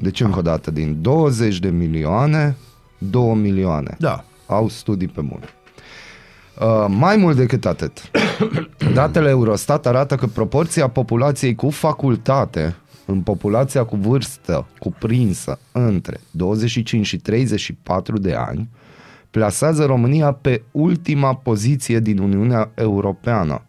Deci 0.00 0.20
încă 0.20 0.38
o 0.38 0.42
dată, 0.42 0.70
din 0.70 1.02
20 1.02 1.58
de 1.58 1.68
milioane, 1.68 2.56
2 2.98 3.34
milioane 3.34 3.96
da. 3.98 4.24
au 4.46 4.68
studii 4.68 5.08
pe 5.08 5.20
bune. 5.20 5.44
Uh, 6.60 6.86
mai 6.88 7.16
mult 7.16 7.36
decât 7.36 7.66
atât, 7.66 8.10
datele 8.94 9.28
Eurostat 9.28 9.86
arată 9.86 10.14
că 10.14 10.26
proporția 10.26 10.88
populației 10.88 11.54
cu 11.54 11.70
facultate 11.70 12.76
în 13.10 13.20
populația 13.20 13.84
cu 13.84 13.96
vârstă 13.96 14.66
cuprinsă 14.78 15.58
între 15.72 16.20
25 16.30 17.06
și 17.06 17.16
34 17.16 18.18
de 18.18 18.34
ani 18.34 18.68
plasează 19.30 19.84
România 19.84 20.32
pe 20.32 20.62
ultima 20.70 21.34
poziție 21.34 22.00
din 22.00 22.18
Uniunea 22.18 22.70
Europeană. 22.74 23.62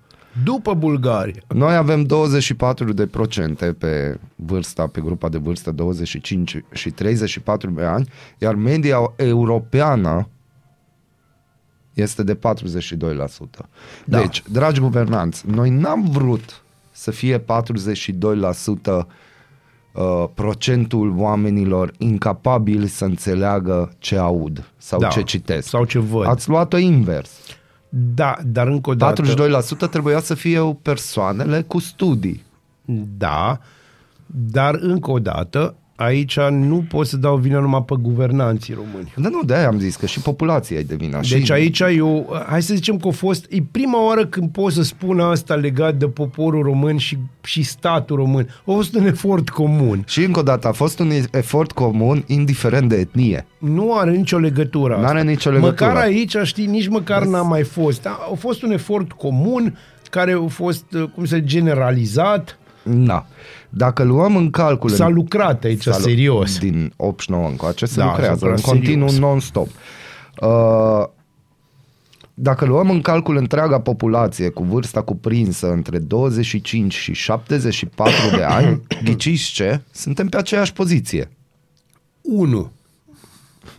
După 0.43 0.73
Bulgaria. 0.73 1.41
Noi 1.47 1.75
avem 1.75 2.03
24 2.03 2.93
de 2.93 3.07
procente 3.07 3.73
pe 3.73 4.19
vârsta, 4.35 4.87
pe 4.87 5.01
grupa 5.01 5.29
de 5.29 5.37
vârstă 5.37 5.71
25 5.71 6.63
și 6.71 6.89
34 6.89 7.69
de 7.69 7.83
ani, 7.83 8.09
iar 8.37 8.55
media 8.55 9.13
europeană 9.15 10.29
este 11.93 12.23
de 12.23 12.35
42%. 12.35 12.39
Da. 14.05 14.19
Deci, 14.19 14.43
dragi 14.51 14.79
guvernanți, 14.79 15.47
noi 15.47 15.69
n-am 15.69 16.09
vrut 16.09 16.63
să 16.91 17.11
fie 17.11 17.37
42% 17.37 17.43
uh, 19.99 20.29
procentul 20.33 21.13
oamenilor 21.17 21.91
incapabili 21.97 22.87
să 22.87 23.05
înțeleagă 23.05 23.91
ce 23.97 24.17
aud 24.17 24.71
sau 24.77 24.99
Da, 24.99 25.07
ce 25.07 25.21
citesc. 25.21 25.67
sau 25.67 25.85
ce 25.85 25.99
văd. 25.99 26.27
Ați 26.27 26.49
luat-o 26.49 26.77
invers. 26.77 27.29
Da, 27.89 28.35
dar 28.45 28.67
încă 28.67 28.89
o 28.89 28.93
dată... 28.95 29.23
42% 29.85 29.89
trebuia 29.91 30.19
să 30.19 30.33
fie 30.33 30.77
persoanele 30.81 31.61
cu 31.61 31.79
studii. 31.79 32.43
Da, 33.17 33.59
dar 34.25 34.75
încă 34.81 35.11
o 35.11 35.19
dată, 35.19 35.75
aici 35.99 36.39
nu 36.39 36.85
pot 36.89 37.07
să 37.07 37.17
dau 37.17 37.35
vina 37.35 37.59
numai 37.59 37.83
pe 37.83 37.95
guvernanții 38.01 38.73
români. 38.73 39.13
Dar 39.15 39.31
nu, 39.31 39.39
de-aia 39.45 39.67
am 39.67 39.79
zis 39.79 39.95
că 39.95 40.05
și 40.05 40.19
populația 40.19 40.77
e 40.77 40.81
de 40.81 40.95
vină. 40.95 41.19
Deci 41.29 41.43
și... 41.43 41.51
aici 41.51 41.79
eu, 41.79 42.43
hai 42.47 42.61
să 42.61 42.73
zicem 42.73 42.97
că 42.97 43.07
a 43.07 43.11
fost, 43.11 43.45
e 43.49 43.57
prima 43.71 44.05
oară 44.05 44.25
când 44.25 44.49
pot 44.49 44.71
să 44.71 44.83
spun 44.83 45.19
asta 45.19 45.55
legat 45.55 45.95
de 45.95 46.07
poporul 46.07 46.63
român 46.63 46.97
și, 46.97 47.17
și 47.43 47.63
statul 47.63 48.15
român. 48.15 48.47
A 48.59 48.71
fost 48.71 48.95
un 48.95 49.05
efort 49.05 49.49
comun. 49.49 50.03
Și 50.07 50.23
încă 50.23 50.39
o 50.39 50.43
dată, 50.43 50.67
a 50.67 50.71
fost 50.71 50.99
un 50.99 51.11
efort 51.31 51.71
comun, 51.71 52.23
indiferent 52.27 52.89
de 52.89 52.95
etnie. 52.95 53.45
Nu 53.57 53.95
are 53.95 54.11
nicio 54.11 54.37
legătură 54.37 54.93
asta. 54.93 55.05
N-are 55.05 55.23
nicio 55.23 55.49
legătură. 55.49 55.85
Măcar 55.89 56.03
aici, 56.03 56.35
știi, 56.43 56.65
nici 56.65 56.87
măcar 56.87 57.23
n-a 57.25 57.41
mai 57.41 57.63
fost. 57.63 58.05
A, 58.05 58.27
a 58.31 58.35
fost 58.35 58.63
un 58.63 58.71
efort 58.71 59.11
comun 59.11 59.77
care 60.09 60.31
a 60.31 60.47
fost, 60.47 60.85
cum 61.15 61.25
să 61.25 61.39
generalizat. 61.39 62.59
Da. 62.83 63.25
Dacă 63.69 64.03
luăm 64.03 64.35
în 64.35 64.49
calcul... 64.49 64.89
S-a 64.89 65.07
lucrat 65.07 65.63
aici, 65.63 65.81
S-a 65.83 65.97
lu- 65.97 66.03
serios. 66.03 66.57
Din 66.59 66.93
89 66.95 67.47
încoace 67.47 67.85
se 67.85 67.99
Da, 67.99 68.05
lucrează 68.05 68.37
s-a 68.39 68.45
în 68.45 68.51
lucrat 68.51 68.71
continuu 68.71 69.07
serios. 69.07 69.29
non-stop. 69.29 69.67
Uh, 70.41 71.05
dacă 72.33 72.65
luăm 72.65 72.89
în 72.89 73.01
calcul 73.01 73.37
întreaga 73.37 73.79
populație 73.79 74.49
cu 74.49 74.63
vârsta 74.63 75.01
cuprinsă 75.01 75.71
între 75.71 75.99
25 75.99 76.93
și 76.93 77.13
74 77.13 78.13
de 78.35 78.43
ani, 78.43 78.81
ghiciți 79.03 79.51
ce? 79.51 79.81
Suntem 79.91 80.27
pe 80.27 80.37
aceeași 80.37 80.73
poziție. 80.73 81.31
1. 82.21 82.71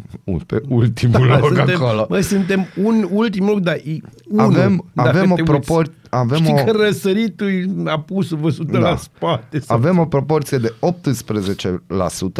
Ul- 0.25 0.42
Pe 0.47 0.62
ultimul 0.68 1.26
loc 1.26 1.40
Da, 1.40 1.47
suntem, 1.64 1.82
acolo. 1.82 2.06
Băi, 2.09 2.23
suntem 2.23 2.66
un 2.82 3.09
ultim 3.11 3.47
loc, 3.47 3.59
dar 3.61 3.75
e 3.75 3.97
unu, 4.28 4.42
Avem, 4.42 4.85
dacă 4.92 5.09
avem 5.09 5.30
o 5.30 5.35
te 5.35 5.40
uiți. 5.40 5.52
propor- 5.52 5.92
avem 6.11 6.38
Știi 6.38 6.52
o, 6.52 6.64
că 6.64 6.70
răsăritul 6.85 7.82
a 7.87 8.00
pus 8.00 8.28
văzută 8.30 8.73
Da. 8.73 8.78
la 8.78 8.97
spate. 8.97 9.59
Sau... 9.61 9.76
avem 9.76 9.99
o 9.99 10.04
proporție 10.04 10.59
de 10.59 10.75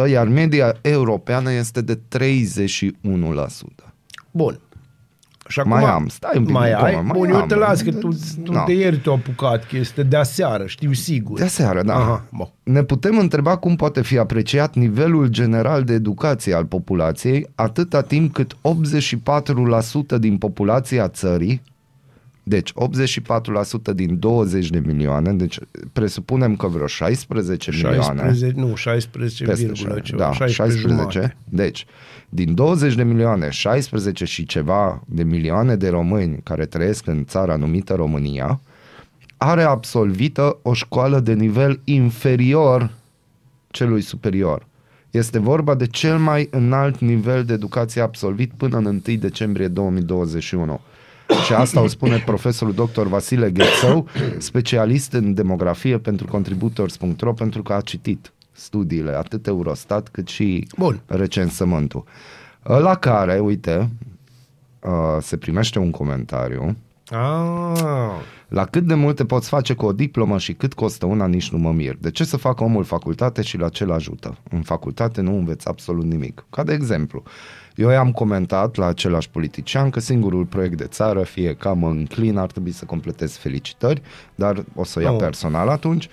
18%, 0.05 0.09
iar 0.09 0.27
media 0.27 0.75
europeană 0.81 1.51
este 1.51 1.81
de 1.81 1.99
31%. 2.17 3.85
Bun. 4.31 4.59
Și 5.47 5.59
acum, 5.59 5.71
Mai 5.71 5.83
am, 5.83 6.07
stai 6.07 6.31
un 6.37 6.43
pic, 6.45 6.53
Mai 6.53 6.69
Toma, 6.71 6.83
ai? 6.85 6.93
mai 6.93 7.03
Bun, 7.13 7.29
eu 7.29 7.35
am. 7.35 7.47
te 7.47 7.55
las, 7.55 7.81
că 7.81 7.91
tu, 7.91 8.07
tu 8.43 8.51
Da. 8.51 8.63
de 8.67 8.73
ieri 8.73 8.97
te-ai 8.97 9.15
apucat, 9.15 9.65
că 9.67 9.77
este 9.77 10.03
de 10.03 10.17
aseară, 10.17 10.65
știu 10.65 10.93
sigur. 10.93 11.39
De 11.39 11.47
seară, 11.47 11.81
da. 11.83 11.93
Aha, 11.95 12.23
bun. 12.31 12.47
Ne 12.63 12.83
putem 12.83 13.17
întreba 13.17 13.57
cum 13.57 13.75
poate 13.75 14.01
fi 14.01 14.17
apreciat 14.17 14.75
nivelul 14.75 15.27
general 15.27 15.83
de 15.83 15.93
educație 15.93 16.53
al 16.53 16.65
populației 16.65 17.47
atâta 17.55 18.01
timp 18.01 18.33
cât 18.33 18.55
84% 20.15 20.17
din 20.19 20.37
populația 20.37 21.07
țării, 21.07 21.61
deci 22.43 22.71
84% 23.91 23.93
din 23.95 24.19
20 24.19 24.69
de 24.69 24.81
milioane, 24.85 25.33
deci 25.33 25.59
presupunem 25.93 26.55
că 26.55 26.67
vreo 26.67 26.87
16 26.87 27.71
milioane, 27.71 28.21
16, 28.21 28.59
nu, 28.59 28.75
16, 28.75 29.43
peste 29.43 29.65
virgulă, 29.65 29.99
șa- 29.99 30.01
ceva, 30.01 30.23
da, 30.23 30.31
16, 30.31 30.53
16, 30.53 30.87
jumate. 30.87 31.37
deci 31.49 31.85
din 32.29 32.53
20 32.53 32.95
de 32.95 33.03
milioane, 33.03 33.49
16 33.49 34.25
și 34.25 34.45
ceva 34.45 35.03
de 35.05 35.23
milioane 35.23 35.75
de 35.75 35.89
români 35.89 36.39
care 36.43 36.65
trăiesc 36.65 37.07
în 37.07 37.25
țara 37.25 37.55
numită 37.55 37.93
România, 37.93 38.61
are 39.37 39.63
absolvită 39.63 40.57
o 40.61 40.73
școală 40.73 41.19
de 41.19 41.33
nivel 41.33 41.79
inferior 41.83 42.91
celui 43.71 44.01
superior. 44.01 44.67
Este 45.11 45.39
vorba 45.39 45.75
de 45.75 45.87
cel 45.87 46.17
mai 46.17 46.47
înalt 46.51 46.99
nivel 46.99 47.43
de 47.43 47.53
educație 47.53 48.01
absolvit 48.01 48.51
până 48.57 48.77
în 48.77 48.85
1 48.85 49.17
decembrie 49.17 49.67
2021. 49.67 50.79
Și 51.45 51.53
asta 51.53 51.81
o 51.81 51.87
spune 51.87 52.17
profesorul 52.25 52.73
dr. 52.73 53.01
Vasile 53.01 53.51
Ghețău, 53.51 54.07
specialist 54.37 55.13
în 55.13 55.33
demografie 55.33 55.97
pentru 55.97 56.27
contributors.ro, 56.27 57.33
pentru 57.33 57.63
că 57.63 57.73
a 57.73 57.81
citit 57.81 58.31
studiile, 58.51 59.11
atât 59.11 59.47
Eurostat 59.47 60.09
cât 60.09 60.27
și 60.27 60.67
Bun. 60.77 61.01
recensământul. 61.05 62.03
La 62.63 62.95
care, 62.95 63.39
uite, 63.39 63.89
uh, 64.79 64.91
se 65.21 65.37
primește 65.37 65.79
un 65.79 65.91
comentariu 65.91 66.75
Ah, 67.13 68.21
la 68.47 68.65
cât 68.65 68.83
de 68.83 68.93
multe 68.93 69.25
poți 69.25 69.49
face 69.49 69.73
cu 69.73 69.85
o 69.85 69.91
diplomă 69.91 70.37
și 70.37 70.53
cât 70.53 70.73
costă 70.73 71.05
una, 71.05 71.25
nici 71.27 71.51
nu 71.51 71.57
mă 71.57 71.71
mir. 71.71 71.95
De 71.99 72.11
ce 72.11 72.23
să 72.23 72.37
facă 72.37 72.63
omul 72.63 72.83
facultate 72.83 73.41
și 73.41 73.57
la 73.57 73.69
ce 73.69 73.83
îl 73.83 73.91
ajută? 73.91 74.37
În 74.49 74.61
facultate 74.61 75.21
nu 75.21 75.37
înveți 75.37 75.67
absolut 75.67 76.05
nimic. 76.05 76.45
Ca 76.49 76.63
de 76.63 76.73
exemplu, 76.73 77.23
eu 77.75 77.89
i-am 77.89 78.11
comentat 78.11 78.75
la 78.75 78.85
același 78.85 79.29
politician 79.29 79.89
că 79.89 79.99
singurul 79.99 80.45
proiect 80.45 80.77
de 80.77 80.85
țară, 80.85 81.23
fie 81.23 81.53
că 81.55 81.73
mă 81.73 81.87
înclin, 81.87 82.37
ar 82.37 82.51
trebui 82.51 82.71
să 82.71 82.85
completez 82.85 83.35
felicitări, 83.35 84.01
dar 84.35 84.63
o 84.75 84.83
să 84.83 84.99
o 84.99 85.01
ia 85.01 85.11
Oh. 85.11 85.17
personal 85.19 85.69
atunci. 85.69 86.09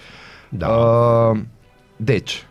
Da. 0.48 0.68
Uh, 0.68 1.40
deci, 1.96 2.46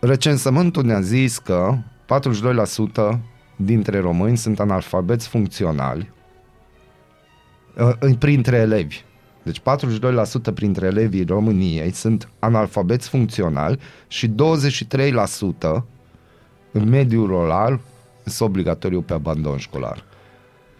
recensământul 0.00 0.84
ne-a 0.84 1.00
zis 1.00 1.38
că 1.38 1.74
42% 3.14 3.18
dintre 3.56 4.00
români 4.00 4.36
sunt 4.36 4.60
analfabeți 4.60 5.28
funcționali 5.28 6.10
uh, 8.02 8.16
printre 8.18 8.56
elevi. 8.56 9.04
Deci 9.42 9.60
42% 9.60 9.62
printre 10.54 10.86
elevii 10.86 11.24
României 11.24 11.92
sunt 11.92 12.28
analfabeți 12.38 13.08
funcționali 13.08 13.78
și 14.08 14.28
23% 14.28 14.32
în 16.72 16.88
mediul 16.88 17.26
rural 17.26 17.80
sunt 18.24 18.48
obligatoriu 18.48 19.00
pe 19.00 19.12
abandon 19.12 19.56
școlar. 19.58 20.04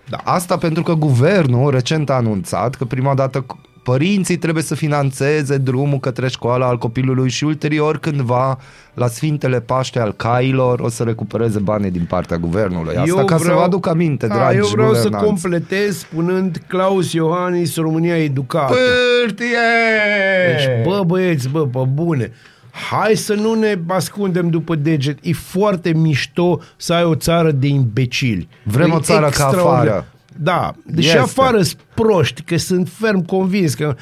Da. 0.08 0.16
Asta 0.24 0.56
pentru 0.56 0.82
că 0.82 0.92
guvernul 0.94 1.70
recent 1.70 2.10
a 2.10 2.14
anunțat 2.14 2.74
că 2.74 2.84
prima 2.84 3.14
dată 3.14 3.46
părinții 3.82 4.36
trebuie 4.36 4.62
să 4.62 4.74
financeze 4.74 5.56
drumul 5.56 5.98
către 5.98 6.28
școala 6.28 6.66
al 6.66 6.78
copilului 6.78 7.28
și 7.30 7.44
ulterior 7.44 7.98
cândva 7.98 8.58
la 8.94 9.06
Sfintele 9.06 9.60
Paște 9.60 9.98
al 9.98 10.12
cailor 10.12 10.80
o 10.80 10.88
să 10.88 11.02
recupereze 11.02 11.58
bani 11.58 11.90
din 11.90 12.04
partea 12.08 12.36
guvernului. 12.38 12.96
Asta 12.96 13.08
Eu 13.18 13.24
ca 13.24 13.36
să 13.36 13.42
vreau- 13.42 13.58
vă 13.58 13.64
aduc 13.64 13.86
aminte, 13.86 14.26
Da, 14.26 14.34
dragi 14.34 14.56
Eu 14.56 14.66
vreau 14.66 14.92
să 14.94 14.96
guvernanți. 15.02 15.26
completez 15.26 15.98
spunând 15.98 16.62
Claus 16.68 17.12
Iohannis, 17.12 17.76
România 17.76 18.16
educată. 18.22 18.74
Pârtie! 19.22 19.46
Deci, 20.56 20.84
bă, 20.86 21.02
băieți, 21.06 21.48
bă, 21.48 21.66
pe 21.66 21.78
bune, 21.92 22.32
hai 22.90 23.14
să 23.16 23.34
nu 23.34 23.54
ne 23.54 23.78
ascundem 23.88 24.50
după 24.50 24.74
deget. 24.74 25.18
E 25.22 25.32
foarte 25.32 25.92
mișto 25.92 26.60
să 26.76 26.92
ai 26.92 27.04
o 27.04 27.14
țară 27.14 27.50
de 27.50 27.66
imbecili. 27.66 28.48
Vrem 28.64 28.90
E 28.90 28.94
o 28.94 29.00
țară 29.00 29.20
ca 29.20 29.26
extraordinar. 29.26 29.76
afară. 29.86 30.06
Da, 30.36 30.72
deși 30.86 31.06
Este. 31.06 31.18
afară 31.18 31.62
sunt 31.62 31.80
proști, 31.94 32.42
că 32.42 32.56
sunt 32.56 32.88
ferm 32.88 33.24
convins 33.24 33.74
că 33.74 33.96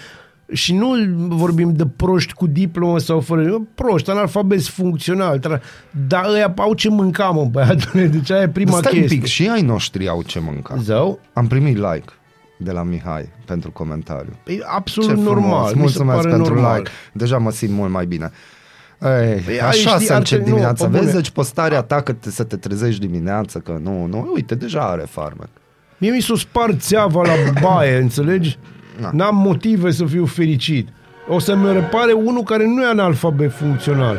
și 0.52 0.74
nu 0.74 0.88
vorbim 1.28 1.72
de 1.74 1.86
proști 1.96 2.32
cu 2.32 2.46
diplomă 2.46 2.98
sau 2.98 3.20
fără, 3.20 3.60
proști, 3.74 4.10
analfabeti 4.10 4.70
funcțional, 4.70 5.38
tra- 5.38 5.60
dar 6.08 6.24
ăia 6.32 6.54
au 6.56 6.74
ce 6.74 6.88
mânca, 6.88 7.28
mă, 7.30 7.44
băiatule, 7.44 8.06
deci 8.06 8.30
aia 8.30 8.42
e 8.42 8.48
prima 8.48 8.76
Stai 8.76 8.92
un 8.94 9.00
chestie. 9.00 9.18
pic, 9.18 9.26
și 9.28 9.48
ai 9.48 9.62
noștri 9.62 10.08
au 10.08 10.22
ce 10.22 10.40
mânca. 10.40 10.76
Zău, 10.82 11.20
Am 11.32 11.46
primit 11.46 11.76
like 11.76 12.12
de 12.58 12.70
la 12.70 12.82
Mihai 12.82 13.28
pentru 13.44 13.70
comentariu. 13.70 14.32
e 14.46 14.52
Ce 14.54 14.60
absolut 14.66 15.10
frumos, 15.10 15.24
normal. 15.26 15.62
mi 15.62 15.68
se 15.68 15.76
mulțumesc 15.78 16.16
pare 16.20 16.30
pentru 16.30 16.54
normal. 16.54 16.76
like. 16.78 16.90
Deja 17.12 17.38
mă 17.38 17.50
simt 17.50 17.72
mult 17.72 17.90
mai 17.90 18.06
bine. 18.06 18.30
Ei, 19.02 19.40
Păi, 19.44 19.60
ai 19.60 19.68
așa 19.68 19.90
știi, 19.90 20.06
să 20.06 20.12
ar 20.12 20.18
încep 20.18 20.24
trebui- 20.38 20.48
nu, 20.50 20.56
dimineața. 20.56 20.84
pe 20.84 20.90
Vezi, 20.90 21.04
bune. 21.04 21.14
deci 21.16 21.30
postarea 21.30 21.82
ta 21.82 22.00
că 22.00 22.12
te, 22.12 22.30
să 22.30 22.44
te 22.44 22.56
trezești 22.56 23.00
dimineața, 23.06 23.60
că 23.60 23.78
nu, 23.82 24.06
nu, 24.06 24.30
uite, 24.34 24.54
deja 24.54 24.80
are 24.80 25.04
farmec. 25.10 25.48
Mie 25.98 26.10
mi 26.10 26.20
s-o 26.20 26.36
spart 26.36 26.80
țeava 26.80 27.22
la 27.22 27.32
baie, 27.60 27.96
înțelegi? 28.06 28.58
Na. 29.00 29.10
N-am 29.12 29.36
motive 29.36 29.90
să 29.90 30.04
fiu 30.04 30.24
fericit. 30.24 30.88
O 31.28 31.38
să-mi 31.38 31.72
repare 31.72 32.12
unul 32.12 32.42
care 32.42 32.66
nu 32.66 32.82
e 32.82 32.86
analfabet 32.86 33.52
funcțional. 33.52 34.18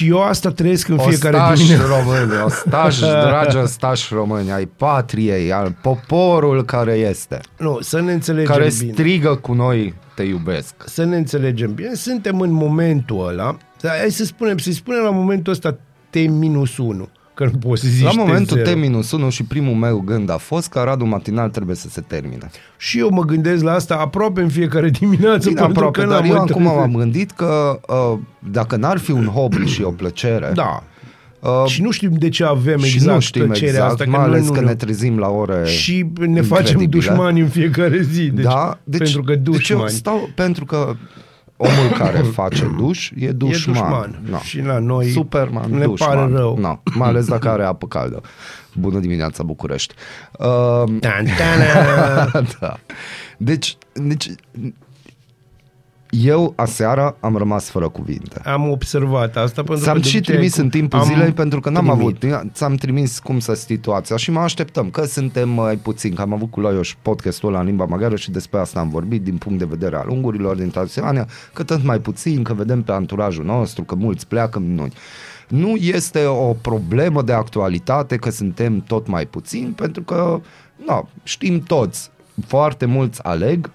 Și 0.00 0.08
eu 0.08 0.22
asta 0.22 0.50
trăiesc 0.50 0.88
în 0.88 0.98
fiecare 0.98 1.36
Ostași 1.36 1.62
dimineață. 1.66 1.92
români, 1.92 2.42
ostași, 2.44 3.00
dragi 3.26 3.56
ostași 3.56 4.14
români, 4.14 4.50
ai 4.52 4.66
patriei, 4.66 5.52
al 5.52 5.76
poporul 5.82 6.64
care 6.64 6.92
este, 6.92 7.40
Nu, 7.58 7.78
să 7.80 8.00
ne 8.00 8.12
înțelegem 8.12 8.50
care 8.54 8.70
bine. 8.78 8.92
strigă 8.92 9.34
cu 9.34 9.52
noi, 9.52 9.94
te 10.14 10.22
iubesc. 10.22 10.74
Să 10.84 11.04
ne 11.04 11.16
înțelegem 11.16 11.74
bine. 11.74 11.94
Suntem 11.94 12.40
în 12.40 12.50
momentul 12.50 13.28
ăla. 13.28 13.56
Hai 13.82 14.10
să 14.10 14.24
spunem, 14.24 14.58
să-i 14.58 14.72
spunem 14.72 15.02
la 15.02 15.10
momentul 15.10 15.52
ăsta 15.52 15.76
T-1. 16.10 17.08
Că 17.40 17.48
nu 17.52 17.58
poți 17.68 17.82
să 17.82 17.88
zici 17.88 18.04
La 18.04 18.10
momentul 18.16 18.58
T0. 18.58 18.62
T-1 18.64 19.28
și 19.28 19.42
primul 19.44 19.74
meu 19.74 19.98
gând 20.00 20.30
a 20.30 20.36
fost 20.36 20.68
că 20.68 20.78
Aradul 20.78 21.06
Matinal 21.06 21.50
trebuie 21.50 21.76
să 21.76 21.88
se 21.88 22.00
termine. 22.00 22.50
Și 22.76 22.98
eu 22.98 23.08
mă 23.10 23.22
gândesc 23.24 23.62
la 23.62 23.72
asta 23.72 23.94
aproape 23.94 24.40
în 24.40 24.48
fiecare 24.48 24.88
dimineață. 25.00 25.48
Bine, 25.48 25.60
pentru 25.60 25.84
aproape, 25.84 26.00
că 26.00 26.06
dar 26.06 26.20
n-am 26.20 26.28
eu 26.28 26.34
mai 26.34 26.44
acum 26.48 26.62
trezit. 26.62 26.76
m-am 26.78 26.94
gândit 26.94 27.30
că 27.30 27.80
uh, 27.88 28.18
dacă 28.50 28.76
n-ar 28.76 28.98
fi 28.98 29.10
un 29.10 29.26
hobby 29.26 29.64
și 29.72 29.82
o 29.82 29.90
plăcere, 29.90 30.50
Da. 30.54 30.82
uh, 31.40 31.64
Și 31.66 31.82
nu 31.82 31.90
știm 31.90 32.10
de 32.18 32.28
ce 32.28 32.44
avem 32.44 32.78
și 32.78 32.94
exact 32.94 33.14
nu 33.14 33.20
știm 33.20 33.44
plăcerea 33.44 33.70
exact, 33.70 33.90
asta, 33.90 34.04
mai 34.06 34.14
că 34.18 34.24
ales 34.30 34.44
noi 34.46 34.54
că 34.54 34.60
nu 34.60 34.66
ne 34.66 34.74
trezim 34.74 35.18
la 35.18 35.28
ore 35.28 35.64
și 35.66 36.06
ne 36.18 36.40
facem 36.40 36.66
incredibile. 36.80 36.86
dușmani 36.86 37.40
în 37.40 37.48
fiecare 37.48 38.02
zi. 38.02 38.24
Deci, 38.30 38.44
da, 38.44 38.78
deci, 38.84 38.98
pentru 39.00 39.22
că 39.22 39.34
deci 39.34 39.68
eu 39.68 39.76
dușmani. 39.76 39.90
stau, 39.90 40.30
pentru 40.34 40.64
că 40.64 40.94
omul 41.62 41.96
care 41.98 42.18
face 42.18 42.64
duș 42.78 43.10
e 43.16 43.26
e 43.26 43.32
dușman. 43.32 43.74
dușman. 43.74 44.20
No. 44.30 44.38
Și 44.38 44.60
la 44.60 44.78
noi 44.78 45.08
Superman, 45.10 45.70
ne 45.70 45.84
dușman. 45.84 46.16
pare 46.16 46.32
rău. 46.32 46.58
No. 46.58 46.78
Mai 46.94 47.08
ales 47.08 47.26
dacă 47.26 47.48
are 47.48 47.64
apă 47.64 47.86
caldă. 47.86 48.20
Bună 48.74 48.98
dimineața, 48.98 49.42
București. 49.42 49.94
Uh, 50.38 50.84
Tan, 51.00 51.26
tana. 51.38 52.30
da. 52.60 52.76
Deci, 53.36 53.76
deci, 53.92 54.30
eu 56.10 56.52
aseară 56.56 57.16
am 57.20 57.36
rămas 57.36 57.68
fără 57.68 57.88
cuvinte. 57.88 58.40
Am 58.44 58.70
observat 58.70 59.36
asta 59.36 59.62
pentru 59.62 59.84
Ți-am 59.84 59.94
că 59.96 60.00
de 60.00 60.08
și 60.08 60.16
obicei 60.16 60.34
trimis 60.34 60.54
cu- 60.54 60.60
în 60.60 60.68
timpul 60.68 60.98
am 60.98 61.04
zilei 61.04 61.32
pentru 61.32 61.60
că 61.60 61.70
n-am 61.70 61.84
primit. 61.98 62.24
avut. 62.24 62.50
Ți-am 62.52 62.74
trimis 62.74 63.18
cum 63.18 63.38
să 63.38 63.54
situația 63.54 64.16
și 64.16 64.30
mă 64.30 64.40
așteptăm 64.40 64.90
că 64.90 65.04
suntem 65.04 65.48
mai 65.48 65.76
puțin, 65.76 66.14
că 66.14 66.20
am 66.22 66.32
avut 66.32 66.50
cu 66.50 66.60
Loioș 66.60 66.94
podcastul 67.02 67.48
ăla 67.48 67.60
în 67.60 67.66
limba 67.66 67.84
maghiară 67.84 68.16
și 68.16 68.30
despre 68.30 68.58
asta 68.58 68.80
am 68.80 68.88
vorbit 68.88 69.22
din 69.22 69.36
punct 69.36 69.58
de 69.58 69.64
vedere 69.64 69.96
al 69.96 70.08
ungurilor 70.08 70.56
din 70.56 70.70
Transilvania, 70.70 71.26
că 71.52 71.62
tot 71.62 71.82
mai 71.84 71.98
puțin, 71.98 72.42
că 72.42 72.54
vedem 72.54 72.82
pe 72.82 72.92
anturajul 72.92 73.44
nostru, 73.44 73.82
că 73.84 73.94
mulți 73.94 74.26
pleacă 74.26 74.58
noi. 74.58 74.92
Nu 75.48 75.74
este 75.76 76.24
o 76.24 76.52
problemă 76.52 77.22
de 77.22 77.32
actualitate 77.32 78.16
că 78.16 78.30
suntem 78.30 78.80
tot 78.80 79.06
mai 79.06 79.26
puțin, 79.26 79.72
pentru 79.76 80.02
că 80.02 80.40
no, 80.86 81.02
știm 81.22 81.60
toți, 81.60 82.10
foarte 82.46 82.84
mulți 82.84 83.22
aleg 83.24 83.70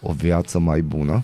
o 0.00 0.12
viață 0.12 0.58
mai 0.58 0.80
bună, 0.82 1.22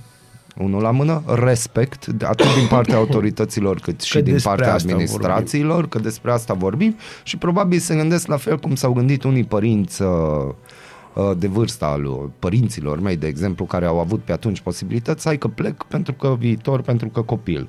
unul 0.63 0.83
la 0.83 0.91
mână, 0.91 1.23
respect, 1.27 2.07
de- 2.07 2.25
atât 2.25 2.55
din 2.55 2.67
partea 2.69 2.97
autorităților 3.03 3.79
cât 3.79 4.01
și 4.01 4.13
Că 4.13 4.21
din 4.21 4.33
despre 4.33 4.51
partea 4.51 4.75
asta 4.75 4.93
administrațiilor, 4.93 5.89
că 5.89 5.99
despre 5.99 6.31
asta 6.31 6.55
vorbim 6.55 6.97
și 7.23 7.37
probabil 7.37 7.79
se 7.79 7.95
gândesc 7.95 8.27
la 8.27 8.37
fel 8.37 8.59
cum 8.59 8.75
s-au 8.75 8.93
gândit 8.93 9.23
unii 9.23 9.45
părinți 9.45 10.03
uh, 10.03 10.09
uh, 11.15 11.31
de 11.37 11.47
vârsta 11.47 11.87
al 11.87 12.05
uh, 12.05 12.19
părinților 12.39 13.01
mei, 13.01 13.17
de 13.17 13.27
exemplu, 13.27 13.65
care 13.65 13.87
au 13.87 14.01
avut 14.01 14.21
pe 14.21 14.33
atunci 14.33 14.61
posibilități, 14.61 15.27
hai 15.27 15.39
că 15.39 15.49
plec 15.49 15.83
pentru 15.83 16.13
că 16.13 16.37
viitor, 16.39 16.81
pentru 16.81 17.09
că 17.09 17.23
copil 17.23 17.69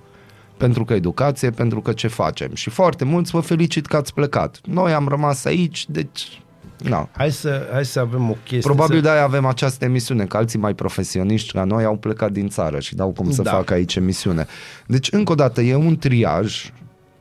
pentru 0.58 0.86
că 0.86 0.93
educație, 0.93 1.49
pentru 1.49 1.82
că 1.82 1.93
ce 1.93 2.08
facem. 2.08 2.54
Și 2.54 2.69
foarte 2.69 3.06
mulți 3.06 3.32
vă 3.32 3.39
felicit 3.39 3.86
că 3.86 3.95
ați 3.95 4.13
plecat. 4.13 4.60
Noi 4.63 4.93
am 4.93 5.08
rămas 5.08 5.45
aici, 5.45 5.89
deci... 5.89 6.41
Na. 6.84 7.10
Hai 7.12 7.32
să, 7.32 7.70
hai 7.72 7.86
să 7.86 8.00
avem 8.00 8.30
o 8.30 8.34
chestie. 8.34 8.60
Probabil 8.60 8.96
să... 8.96 9.02
de-aia 9.02 9.24
avem 9.24 9.46
această 9.46 9.86
emisiune, 9.86 10.26
că 10.26 10.38
alții 10.38 10.60
mai 10.60 10.74
profesioniști 10.74 11.52
ca 11.52 11.63
noi 11.63 11.84
au 11.84 11.96
plecat 11.96 12.32
din 12.32 12.50
țară 12.50 12.80
și 12.80 12.96
n-au 12.96 13.10
cum 13.10 13.32
să 13.32 13.41
Da. 13.41 13.52
facă 13.52 13.74
aici 13.74 13.96
emisiune. 13.96 14.46
Deci, 14.88 15.12
încă 15.12 15.32
o 15.32 15.36
dată, 15.36 15.62
e 15.62 15.76
un 15.76 15.98
triaj. 15.98 16.72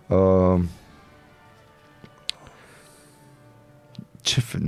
Uh, 0.06 0.60
ce 4.20 4.40
fe... 4.40 4.58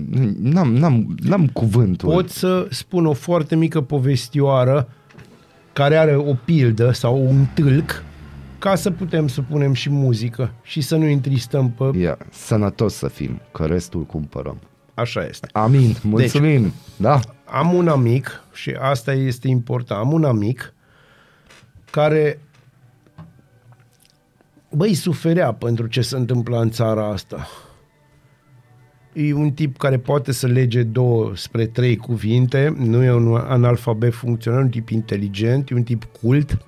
n-am, 0.40 0.74
n-am, 0.74 1.14
n-am 1.22 1.46
cuvântul. 1.46 2.08
Pot 2.08 2.30
să 2.30 2.66
spun 2.70 3.06
o 3.06 3.12
foarte 3.12 3.56
mică 3.56 3.80
povestioară 3.80 4.88
care 5.72 5.96
are 5.96 6.16
o 6.16 6.34
pildă 6.44 6.92
sau 6.92 7.26
un 7.26 7.44
tâlc 7.54 8.04
ca 8.58 8.74
să 8.74 8.90
putem 8.90 9.28
să 9.28 9.42
punem 9.42 9.72
și 9.72 9.90
muzică 9.90 10.52
și 10.62 10.80
să 10.80 10.96
nu 10.96 11.04
întristăm 11.04 11.70
pe... 11.70 11.98
Ia, 11.98 12.18
sănătos 12.30 12.94
să 12.94 13.08
fim, 13.08 13.40
că 13.52 13.64
restul 13.64 14.02
cumpărăm. 14.02 14.58
Așa 14.94 15.24
este. 15.24 15.48
Amin, 15.52 15.96
mulțumim. 16.02 16.62
Deci, 16.62 16.72
da, 16.96 17.20
Am 17.44 17.74
un 17.74 17.88
amic 17.88 18.42
și 18.52 18.70
asta 18.70 19.12
este 19.12 19.48
important. 19.48 20.00
Am 20.00 20.12
un 20.12 20.24
amic 20.24 20.74
care 21.90 22.38
băi, 24.70 24.94
suferea 24.94 25.52
pentru 25.52 25.86
ce 25.86 26.00
se 26.00 26.16
întâmplă 26.16 26.60
în 26.60 26.70
țara 26.70 27.08
asta. 27.08 27.48
E 29.12 29.32
un 29.32 29.50
tip 29.50 29.76
care 29.76 29.98
poate 29.98 30.32
să 30.32 30.46
lege 30.46 30.82
două 30.82 31.36
spre 31.36 31.66
trei 31.66 31.96
cuvinte, 31.96 32.74
nu 32.78 33.02
e 33.02 33.12
un 33.12 33.36
analfabet 33.36 34.12
funcțional, 34.12 34.62
un 34.62 34.68
tip 34.68 34.88
inteligent, 34.88 35.70
e 35.70 35.74
un 35.74 35.82
tip 35.82 36.04
cult, 36.04 36.58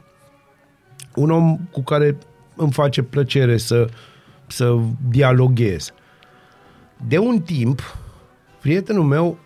un 1.14 1.30
om 1.30 1.58
cu 1.70 1.82
care 1.82 2.18
îmi 2.56 2.72
face 2.72 3.02
plăcere 3.02 3.56
să, 3.56 3.88
să 4.46 4.78
dialoghez. 5.08 5.92
De 7.06 7.18
un 7.18 7.40
timp, 7.40 8.03
prietenul 8.64 9.04
meu 9.04 9.38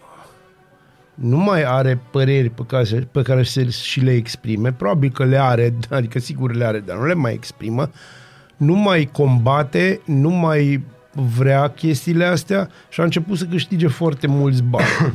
nu 1.14 1.36
mai 1.36 1.62
are 1.62 2.00
păreri 2.10 2.50
pe 2.50 2.62
care, 2.66 3.08
pe 3.10 3.22
care 3.22 3.42
să 3.42 3.64
și 3.64 4.00
le 4.00 4.12
exprime, 4.12 4.72
probabil 4.72 5.10
că 5.10 5.24
le 5.24 5.40
are, 5.40 5.74
adică 5.90 6.18
sigur 6.18 6.54
le 6.54 6.64
are, 6.64 6.80
dar 6.80 6.96
nu 6.96 7.06
le 7.06 7.14
mai 7.14 7.32
exprimă, 7.32 7.90
nu 8.56 8.74
mai 8.74 9.08
combate, 9.12 10.00
nu 10.04 10.30
mai 10.30 10.82
vrea 11.12 11.68
chestiile 11.68 12.24
astea 12.24 12.68
și 12.88 13.00
a 13.00 13.04
început 13.04 13.38
să 13.38 13.44
câștige 13.44 13.86
foarte 13.86 14.26
mulți 14.26 14.62
bani. 14.62 15.14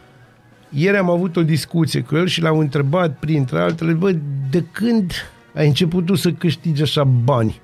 Ieri 0.82 0.96
am 0.96 1.10
avut 1.10 1.36
o 1.36 1.42
discuție 1.42 2.00
cu 2.00 2.16
el 2.16 2.26
și 2.26 2.40
l-am 2.40 2.58
întrebat, 2.58 3.18
printre 3.18 3.60
altele, 3.60 3.92
bă, 3.92 4.12
de 4.50 4.64
când 4.72 5.12
ai 5.54 5.66
început 5.66 6.06
tu 6.06 6.14
să 6.14 6.32
câștigi 6.32 6.82
așa 6.82 7.04
bani? 7.04 7.60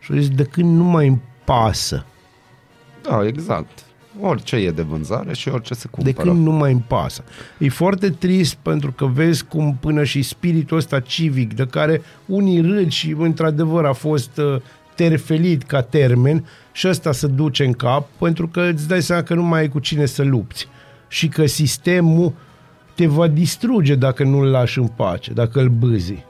Și 0.00 0.12
a 0.12 0.16
zis, 0.16 0.28
de 0.28 0.44
când 0.44 0.76
nu 0.76 0.84
mai 0.84 1.06
îmi 1.06 1.22
pasă. 1.44 2.06
da, 3.02 3.26
exact. 3.26 3.83
Orice 4.20 4.56
e 4.56 4.70
de 4.70 4.82
vânzare 4.82 5.34
și 5.34 5.48
orice 5.48 5.74
se 5.74 5.88
de 5.92 6.02
cumpără. 6.02 6.28
când 6.28 6.44
nu 6.46 6.52
mai 6.52 6.72
îmi 6.72 6.84
pasă. 6.86 7.24
E 7.58 7.68
foarte 7.68 8.10
trist 8.10 8.54
pentru 8.54 8.92
că 8.92 9.04
vezi 9.04 9.44
cum 9.44 9.76
până 9.80 10.04
și 10.04 10.22
spiritul 10.22 10.76
ăsta 10.76 11.00
civic, 11.00 11.54
de 11.54 11.66
care 11.66 12.02
unii 12.26 12.60
râd 12.60 12.90
și 12.90 13.14
într-adevăr 13.18 13.84
a 13.84 13.92
fost 13.92 14.36
uh, 14.36 14.60
terfelit 14.94 15.62
ca 15.62 15.82
termen 15.82 16.44
și 16.72 16.88
ăsta 16.88 17.12
se 17.12 17.26
duce 17.26 17.64
în 17.64 17.72
cap 17.72 18.08
pentru 18.18 18.48
că 18.48 18.60
îți 18.60 18.88
dai 18.88 19.02
seama 19.02 19.22
că 19.22 19.34
nu 19.34 19.42
mai 19.42 19.60
ai 19.60 19.68
cu 19.68 19.78
cine 19.78 20.06
să 20.06 20.22
lupți 20.22 20.68
și 21.08 21.28
că 21.28 21.46
sistemul 21.46 22.32
te 22.94 23.06
va 23.06 23.26
distruge 23.26 23.94
dacă 23.94 24.24
nu-l 24.24 24.46
lași 24.46 24.78
în 24.78 24.86
pace, 24.86 25.32
dacă 25.32 25.60
îl 25.60 25.68
bâzi. 25.68 26.24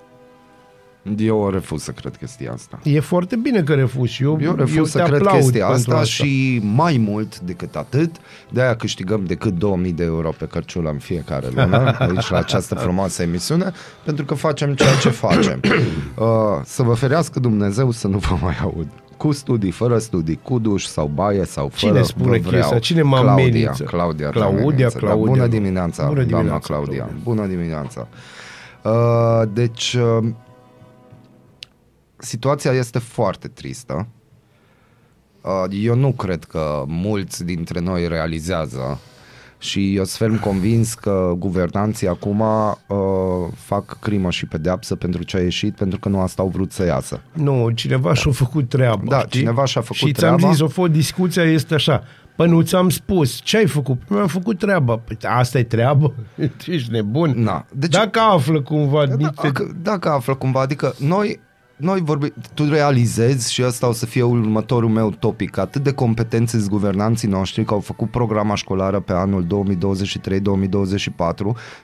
Eu 1.17 1.49
refuz 1.51 1.83
să 1.83 1.91
cred 1.91 2.17
chestia 2.17 2.53
asta. 2.53 2.79
E 2.83 3.01
foarte 3.01 3.37
bine 3.37 3.63
că 3.63 3.75
refuzi. 3.75 4.23
Eu, 4.23 4.39
Eu 4.43 4.55
refuz 4.55 4.77
eu 4.77 4.85
să 4.85 4.99
te 4.99 5.05
cred 5.05 5.21
aplaud 5.21 5.41
chestia 5.41 5.67
pentru 5.67 5.93
asta, 5.93 6.05
și 6.05 6.61
mai 6.63 6.97
mult 6.97 7.41
decât 7.41 7.77
atât, 7.77 8.11
de-aia 8.51 8.77
câștigăm 8.77 9.25
decât 9.25 9.53
2000 9.59 9.93
de 9.93 10.05
euro 10.05 10.31
pe 10.39 10.45
cărciulă 10.47 10.91
în 10.91 10.99
fiecare 10.99 11.47
lună, 11.55 11.95
aici 11.99 12.29
la 12.29 12.39
această 12.39 12.75
frumoasă 12.75 13.23
emisiune, 13.23 13.73
pentru 14.05 14.25
că 14.25 14.35
facem 14.35 14.75
ceea 14.75 14.95
ce 15.01 15.09
facem. 15.09 15.61
Uh, 16.19 16.27
să 16.65 16.83
vă 16.83 16.95
ferească 16.95 17.41
Dumnezeu 17.41 17.91
să 17.91 18.09
nu 18.09 18.19
vă 18.19 18.37
mai 18.41 18.57
aud. 18.63 18.87
Cu 19.17 19.33
studii, 19.33 19.71
fără 19.71 19.99
studii, 19.99 20.39
cu 20.43 20.59
duș 20.59 20.85
sau 20.85 21.11
baie 21.15 21.45
sau 21.45 21.69
fără, 21.73 21.93
Cine 21.93 22.05
spune 22.05 22.29
vă 22.31 22.37
chestia? 22.37 22.61
vreau. 22.61 22.79
Cine 22.81 23.03
mă 23.03 23.17
Claudia, 23.17 23.33
amenință? 23.33 23.83
Claudia, 23.83 24.29
te 24.29 24.39
Claudia, 24.39 24.63
amenință, 24.63 24.99
da. 25.01 25.07
Claudia, 25.07 25.25
Bună 25.31 25.43
nu. 25.43 25.49
dimineața, 25.49 26.07
Bună 26.07 26.23
doamna 26.23 26.37
dimineața, 26.39 26.67
Claudia. 26.67 27.05
Claudia. 27.05 27.21
Bună 27.23 27.47
dimineața. 27.47 28.07
Uh, 28.83 29.43
deci, 29.53 29.97
uh, 30.21 30.29
situația 32.25 32.73
este 32.73 32.99
foarte 32.99 33.49
tristă. 33.49 34.07
Uh, 35.41 35.65
Eu 35.71 35.95
nu 35.95 36.13
cred 36.13 36.45
că 36.45 36.85
mulți 36.87 37.45
dintre 37.45 37.81
noi 37.81 38.09
realizează 38.09 38.99
și 39.59 39.97
eu 39.97 40.05
sunt 40.05 40.31
ferm 40.31 40.41
convins 40.43 40.95
că 40.95 41.33
guvernanții 41.39 42.09
acum 42.09 42.41
uh, 42.41 42.97
fac 43.55 43.99
crimă 44.01 44.31
și 44.31 44.47
pedeapsă 44.47 44.95
pentru 44.95 45.23
ce 45.23 45.37
a 45.37 45.41
ieșit, 45.41 45.75
pentru 45.77 45.99
că 45.99 46.09
nu 46.09 46.21
asta 46.21 46.43
au 46.43 46.49
vrut 46.49 46.73
să 46.73 46.85
iasă. 46.85 47.21
Nu, 47.33 47.71
cineva 47.71 48.15
și-a 48.15 48.31
făcut 48.31 48.69
treaba. 48.69 49.03
Da, 49.09 49.19
știi? 49.19 49.39
cineva 49.39 49.65
și-a 49.65 49.81
făcut 49.81 49.97
și 49.97 50.13
ți-am 50.13 50.37
treaba. 50.37 50.53
zis, 50.53 50.61
o 50.63 50.69
fost 50.69 50.91
discuția 50.93 51.43
este 51.43 51.75
așa. 51.75 52.03
Păi 52.37 52.49
nu 52.49 52.61
ți-am 52.61 52.89
spus, 52.89 53.41
ce 53.43 53.57
ai 53.57 53.67
făcut? 53.67 53.99
Păi 53.99 54.17
Mi-am 54.17 54.29
făcut 54.29 54.59
treaba. 54.59 54.97
Păi 54.99 55.17
asta 55.23 55.59
e 55.59 55.63
treabă? 55.63 56.15
Ești 56.67 56.91
nebun? 56.91 57.31
Na, 57.31 57.67
deci- 57.73 57.91
Dacă 57.91 58.21
află 58.21 58.63
cumva 58.63 59.07
Da, 59.07 59.15
niște... 59.15 59.33
dacă, 59.43 59.77
dacă 59.83 60.09
află 60.09 60.35
cumva, 60.35 60.61
adică 60.61 60.95
noi, 60.99 61.41
noi 61.77 62.01
vorbim, 62.01 62.33
tu 62.55 62.69
realizezi 62.69 63.53
și 63.53 63.63
ăsta 63.63 63.89
o 63.89 63.93
să 63.93 64.07
fie 64.07 64.23
următorul 64.23 64.89
meu 64.89 65.11
topic, 65.11 65.57
atât 65.57 65.83
de 65.83 65.93
competenți 65.93 66.51
sunt 66.51 66.69
guvernanții 66.69 67.29
noștri 67.29 67.65
că 67.65 67.75
au 67.75 67.81
făcut 67.81 68.11
programa 68.11 68.55
școlară 68.55 69.01
pe 69.01 69.13
anul 69.13 69.47
2023-2024 69.47 69.47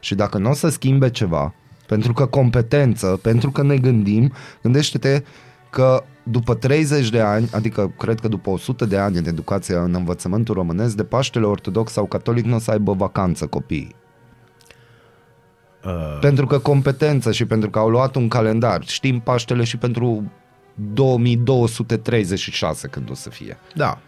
și 0.01 0.15
dacă 0.15 0.39
nu 0.39 0.51
o 0.51 0.55
să 0.55 0.69
schimbe 0.69 1.11
ceva, 1.11 1.55
pentru 1.87 2.13
că 2.13 2.27
competență, 2.27 3.19
pentru 3.23 3.51
că 3.51 3.63
ne 3.63 3.77
gândim, 3.77 4.33
gândește-te 4.63 5.23
că 5.71 6.05
după 6.23 6.55
30 6.55 7.11
de 7.11 7.21
ani, 7.21 7.49
adică 7.53 7.93
cred 7.99 8.21
că 8.21 8.29
după 8.29 8.51
100 8.51 8.85
de 8.85 8.97
ani 8.99 9.19
în 9.19 9.27
educație 9.27 9.75
în 9.75 9.95
învățământul 9.95 10.55
românesc, 10.55 10.97
de 10.97 11.05
Paștele 11.05 11.47
Ortodox 11.47 11.93
sau 11.93 12.07
Catolic 12.07 12.45
nu 12.45 12.55
o 12.55 12.59
să 12.59 12.71
aibă 12.71 12.93
vacanță 12.93 13.47
copiii. 13.47 14.00
Uh, 15.85 16.19
Pentru 16.21 16.47
că 16.47 16.59
competență 16.59 17.33
și 17.33 17.45
pentru 17.45 17.71
că 17.71 17.79
au 17.79 17.89
luat 17.89 18.15
un 18.15 18.29
calendar. 18.29 18.83
Știm 18.87 19.21
Paștele 19.21 19.65
și 19.65 19.77
pentru 19.77 20.33
2236 21.55 22.89
când 22.89 23.11
o 23.11 23.15
să 23.15 23.31
fie. 23.31 23.59
da. 23.75 23.99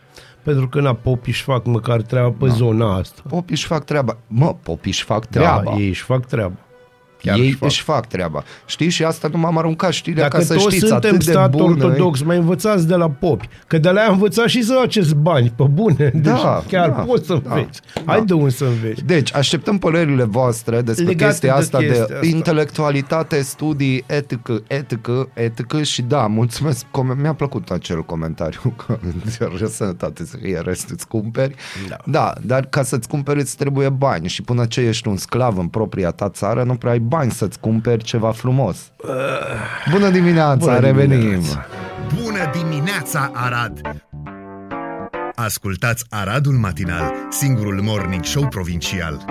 Pentru 0.43 0.69
că 0.69 0.81
na, 0.81 0.95
popii 0.95 1.33
își 1.33 1.43
fac 1.43 1.65
măcar 1.67 2.01
treaba 2.03 2.29
pe 2.39 2.47
Da. 2.47 2.53
zona 2.53 2.97
asta. 2.97 3.23
Popii 3.29 3.55
își 3.55 3.67
fac 3.67 3.85
treaba. 3.85 4.17
Mă, 4.27 4.55
popii 4.63 4.91
își 4.91 5.03
fac 5.05 5.27
treaba. 5.27 5.63
Da, 5.71 5.77
ei 5.77 5.89
își 5.89 6.03
fac 6.03 6.27
treaba. 6.27 6.55
Chiar 7.23 7.37
ei 7.39 7.47
își 7.47 7.55
fac. 7.57 7.69
își 7.69 7.83
fac 7.83 8.07
treaba. 8.07 8.43
Știi? 8.67 8.89
Și 8.89 9.05
asta 9.05 9.29
nu 9.33 9.39
m-am 9.39 9.59
aruncat 9.59 9.93
știrea 9.93 10.23
Dacă 10.23 10.37
ca 10.37 10.43
să 10.43 10.53
toți 10.55 10.67
știți 10.67 10.87
suntem 10.87 11.11
atât 11.15 11.25
de 11.25 11.31
stat 11.31 11.51
bună. 11.51 11.85
ortodox, 11.85 12.23
mai 12.23 12.37
învățați 12.37 12.87
de 12.87 12.95
la 12.95 13.11
popi. 13.11 13.49
Că 13.67 13.79
de 13.79 13.91
la 13.91 14.01
ea 14.01 14.11
învățați 14.11 14.51
și 14.51 14.63
să 14.63 14.75
faceți 14.81 15.15
bani, 15.15 15.53
pe 15.57 15.63
bune. 15.63 16.13
Da, 16.15 16.31
deci 16.33 16.71
chiar 16.73 16.91
da, 16.91 16.95
poți 17.03 17.27
să 17.27 17.41
da, 17.45 17.55
înveți. 17.55 17.81
da. 17.95 18.13
Hai 18.13 18.25
de 18.25 18.33
unde 18.35 18.51
să 18.51 18.65
înveți. 18.65 19.05
Deci, 19.05 19.35
așteptăm 19.35 19.79
părerile 19.79 20.25
voastre 20.25 20.81
despre 20.83 21.05
Legate 21.05 21.25
chestia 21.31 21.53
de 21.55 21.59
asta 21.61 21.79
chestia 21.79 22.05
de 22.07 22.13
asta. 22.15 22.27
intelectualitate, 22.27 23.43
studii, 23.43 24.05
etică, 24.07 24.63
etică, 24.67 25.29
etică 25.35 25.83
și 25.83 26.03
da, 26.03 26.27
mulțumesc, 26.27 26.85
com- 26.85 27.17
mi-a 27.21 27.35
plăcut 27.35 27.71
acel 27.71 28.03
comentariu 28.05 28.75
că 28.87 28.99
în 29.61 29.69
sănătate 29.69 30.25
să 30.25 30.37
fie 30.43 30.61
restul 30.65 30.95
îți 30.95 31.09
cumperi. 31.09 31.55
Da. 31.89 31.97
da, 32.07 32.33
dar 32.47 32.67
ca 32.67 32.83
să-ți 32.83 33.09
cumperi 33.09 33.41
îți 33.41 33.57
trebuie 33.57 33.89
bani 33.89 34.29
și 34.29 34.43
până 34.43 34.65
ce 34.67 34.81
ești 34.81 35.09
un 35.09 35.17
sclav 35.17 35.59
în 35.59 35.67
propria 35.69 36.11
ta 36.11 36.29
țară, 36.29 36.63
nu 36.63 36.75
prea 36.75 36.91
ai 36.93 36.99
bani 37.13 37.31
să-ți 37.31 37.61
cumperi 37.61 38.05
ceva 38.05 38.31
frumos. 38.31 38.77
Bună 39.91 40.11
dimineața, 40.11 40.57
Bună 40.65 40.79
revenim! 40.79 41.21
dimineața. 41.21 41.67
Bună 42.23 42.51
dimineața, 42.53 43.31
Arad! 43.35 43.81
Ascultați 45.35 46.05
Aradul 46.11 46.55
Matinal, 46.55 47.13
singurul 47.31 47.81
morning 47.83 48.25
show 48.25 48.49
provincial. 48.49 49.25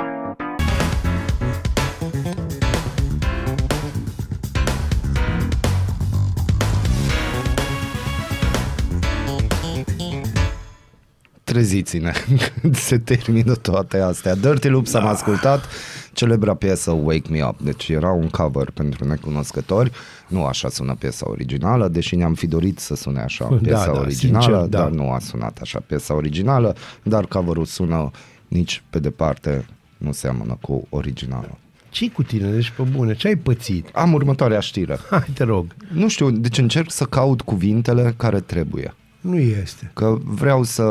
treziți-ne 11.44 12.12
când 12.62 12.76
se 12.76 12.98
termină 12.98 13.56
toate 13.56 13.98
astea. 13.98 14.36
Dirty 14.36 14.68
Loops 14.68 14.94
am 14.94 15.06
ascultat, 15.06 15.66
celebra 16.14 16.54
piesă 16.54 16.92
Wake 16.92 17.30
Me 17.30 17.44
Up, 17.46 17.62
deci 17.62 17.90
era 17.90 18.10
un 18.12 18.30
cover 18.30 18.72
pentru 18.72 19.08
necunoscători, 19.08 19.92
nu 20.28 20.44
așa 20.46 20.70
sună 20.70 20.96
piesa 21.00 21.30
originală, 21.30 21.88
deși 21.88 22.16
ne-am 22.16 22.34
fi 22.34 22.48
dorit 22.48 22.80
să 22.80 22.96
sune 22.96 23.20
așa 23.22 23.48
Da, 23.50 23.56
piesa 23.56 23.92
da, 23.92 24.00
originală, 24.00 24.44
sincer, 24.46 24.66
da. 24.66 24.78
dar 24.80 24.90
nu 24.90 25.12
a 25.12 25.20
sunat 25.20 25.58
așa 25.62 25.80
piesa 25.88 26.14
originală, 26.16 26.76
dar 27.04 27.26
coverul 27.26 27.66
sună 27.66 28.12
nici 28.48 28.84
pe 28.90 29.00
departe 29.00 29.66
nu 29.98 30.12
seamănă 30.12 30.58
cu 30.62 30.88
originalul. 30.90 31.58
ce 31.90 32.10
cu 32.10 32.24
tine? 32.24 32.52
Deci 32.52 32.70
pe 32.70 32.82
bune, 32.84 33.16
ce 33.16 33.28
ai 33.28 33.36
pățit? 33.36 33.90
Am 33.94 34.14
următoarea 34.14 34.60
știre. 34.60 34.98
Hai, 35.10 35.26
te 35.34 35.44
rog. 35.44 35.66
Nu 35.94 36.08
știu, 36.08 36.32
deci 36.32 36.58
încerc 36.58 36.92
să 36.92 37.04
caut 37.06 37.42
cuvintele 37.42 38.14
care 38.18 38.40
trebuie. 38.40 38.94
Nu 39.22 39.38
este. 39.38 39.92
Că 39.94 40.18
vreau 40.24 40.64
să 40.64 40.84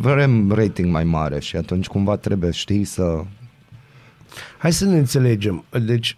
vrem 0.00 0.52
rating 0.52 0.90
mai 0.92 1.04
mare 1.04 1.40
și 1.40 1.56
atunci 1.56 1.86
cumva 1.86 2.16
trebuie, 2.16 2.50
știi, 2.50 2.84
să... 2.84 3.24
Hai 4.58 4.72
să 4.72 4.84
ne 4.84 4.96
înțelegem. 4.98 5.64
Deci, 5.86 6.16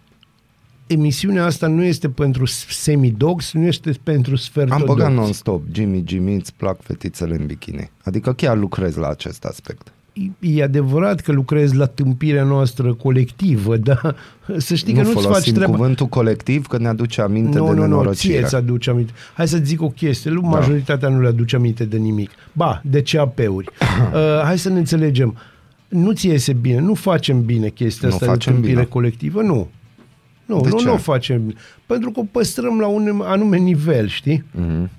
emisiunea 0.87 1.45
asta 1.45 1.67
nu 1.67 1.83
este 1.83 2.09
pentru 2.09 2.45
semidox, 2.69 3.53
nu 3.53 3.65
este 3.65 3.91
pentru 4.03 4.31
Am 4.31 4.37
sfertodox. 4.37 4.85
băgat 4.85 5.13
non-stop, 5.13 5.63
Jimmy, 5.71 6.03
Jimmy, 6.07 6.35
îți 6.35 6.53
plac 6.57 6.81
fetițele 6.81 7.35
în 7.35 7.45
bikini. 7.45 7.91
Adică 8.03 8.33
chiar 8.33 8.57
lucrez 8.57 8.95
la 8.95 9.07
acest 9.07 9.43
aspect. 9.45 9.93
E 10.39 10.63
adevărat 10.63 11.19
că 11.19 11.31
lucrezi 11.31 11.75
la 11.75 11.85
tâmpirea 11.85 12.43
noastră 12.43 12.93
colectivă, 12.93 13.77
dar 13.87 14.15
să 14.57 14.75
știi 14.75 14.93
nu 14.93 14.99
că 14.99 15.05
nu-ți 15.05 15.15
faci 15.15 15.25
folosim 15.25 15.53
treaba. 15.53 15.71
cuvântul 15.75 16.05
colectiv 16.05 16.65
că 16.65 16.77
ne 16.77 16.87
aduce 16.87 17.21
aminte 17.21 17.57
Nu, 17.57 17.63
de 17.65 17.69
nu, 17.69 17.75
nu, 17.75 17.81
nenorocire. 17.81 18.33
ție 18.33 18.43
ți 18.47 18.55
aduce 18.55 18.89
aminte. 18.89 19.11
Hai 19.35 19.47
să 19.47 19.57
zic 19.63 19.81
o 19.81 19.89
chestie, 19.89 20.31
lui 20.31 20.41
Da. 20.41 20.47
majoritatea 20.47 21.09
nu 21.09 21.21
le 21.21 21.27
aduce 21.27 21.55
aminte 21.55 21.85
de 21.85 21.97
nimic. 21.97 22.29
Ba, 22.53 22.81
de 22.85 23.01
CAP-uri. 23.01 23.67
uh, 24.13 24.41
hai 24.43 24.57
să 24.59 24.69
ne 24.69 24.77
înțelegem. 24.77 25.37
Nu 25.89 26.11
ți 26.11 26.27
iese 26.27 26.53
bine, 26.53 26.79
nu 26.79 26.93
facem 26.93 27.45
bine 27.45 27.69
chestia 27.69 28.07
Nu 28.07 28.13
asta 28.13 28.25
de 28.25 28.31
facem 28.31 28.53
tâmpire 28.53 28.73
bine. 28.73 28.85
colectivă, 28.85 29.41
nu. 29.41 29.69
Nu, 30.45 30.61
De 30.61 30.69
nu, 30.69 30.77
ce? 30.77 30.85
nu 30.85 30.93
o 30.93 30.97
facem 30.97 31.41
bine. 31.45 31.59
Pentru 31.85 32.11
că 32.11 32.19
o 32.19 32.23
păstrăm 32.31 32.79
la 32.79 32.87
un 32.87 33.21
anume 33.23 33.57
nivel, 33.57 34.07
știi? 34.07 34.43
Mhm. 34.51 34.89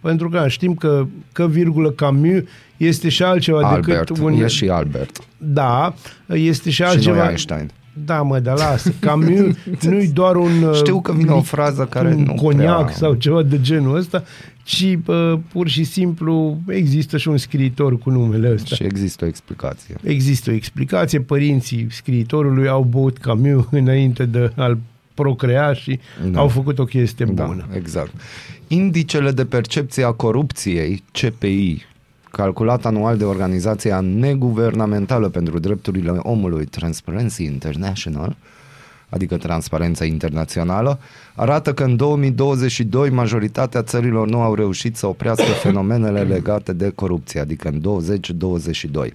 Pentru 0.00 0.28
că 0.28 0.44
știm 0.48 0.74
că, 0.74 1.06
că 1.32 1.46
virgulă 1.46 1.90
Camus 1.90 2.42
este 2.76 3.08
și 3.08 3.22
altceva 3.22 3.68
Albert, 3.68 4.06
decât 4.08 4.24
un... 4.24 4.32
e 4.32 4.46
și 4.46 4.68
Albert. 4.68 5.18
Da, 5.38 5.94
este 6.26 6.70
și 6.70 6.76
Și 6.76 6.82
altceva... 6.82 7.16
nu 7.16 7.22
e 7.22 7.26
Einstein. 7.26 7.70
Da, 8.04 8.22
mă, 8.22 8.38
dar 8.38 8.56
lasă. 8.58 8.92
Camus 9.00 9.54
nu-i 9.88 10.08
doar 10.08 10.36
un... 10.36 10.62
uh, 10.62 10.74
Știu 10.74 11.00
că 11.00 11.12
vine 11.12 11.30
o 11.30 11.36
mic- 11.40 11.44
frază 11.44 11.84
care 11.84 12.14
un 12.14 12.22
nu 12.22 12.34
coniac 12.34 12.84
prea- 12.84 12.96
sau 12.96 13.14
ceva 13.14 13.42
de 13.42 13.60
genul 13.60 13.96
ăsta, 13.96 14.24
ci 14.64 14.98
uh, 15.06 15.34
pur 15.52 15.68
și 15.68 15.84
simplu 15.84 16.58
există 16.68 17.16
și 17.16 17.28
un 17.28 17.36
scriitor 17.36 17.98
cu 17.98 18.10
numele 18.10 18.52
ăsta. 18.52 18.74
Și 18.74 18.82
există 18.84 19.24
o 19.24 19.28
explicație. 19.28 19.94
Există 20.02 20.50
o 20.50 20.52
explicație, 20.52 21.20
părinții 21.20 21.86
scriitorului 21.90 22.68
au 22.68 22.82
băut 22.82 23.18
Camus 23.18 23.64
înainte 23.70 24.24
de 24.24 24.52
a-l 24.56 24.78
procrea 25.14 25.72
și 25.72 25.98
Da. 26.24 26.28
da. 26.28 26.38
au 26.38 26.48
făcut 26.48 26.78
o 26.78 26.84
chestie 26.84 27.24
Da, 27.24 27.44
bună. 27.44 27.66
exact. 27.74 28.12
Indicele 28.68 29.30
de 29.30 29.44
percepție 29.44 30.04
a 30.04 30.10
corupției, 30.10 31.02
CPI, 31.12 31.86
calculat 32.38 32.86
anual 32.86 33.16
de 33.16 33.24
organizația 33.24 34.00
neguvernamentală 34.00 35.28
pentru 35.28 35.58
drepturile 35.58 36.10
omului 36.10 36.64
Transparency 36.64 37.44
International, 37.44 38.36
adică 39.08 39.36
transparența 39.36 40.04
internațională, 40.04 40.98
arată 41.34 41.74
că 41.74 41.84
în 41.84 41.96
2022 41.96 43.10
majoritatea 43.10 43.82
țărilor 43.82 44.28
nu 44.28 44.40
au 44.40 44.54
reușit 44.54 44.96
să 44.96 45.06
oprească 45.06 45.50
fenomenele 45.66 46.22
legate 46.22 46.72
de 46.72 46.90
corupție, 46.94 47.40
adică 47.40 47.68
în 47.68 47.80
2022. 47.80 49.12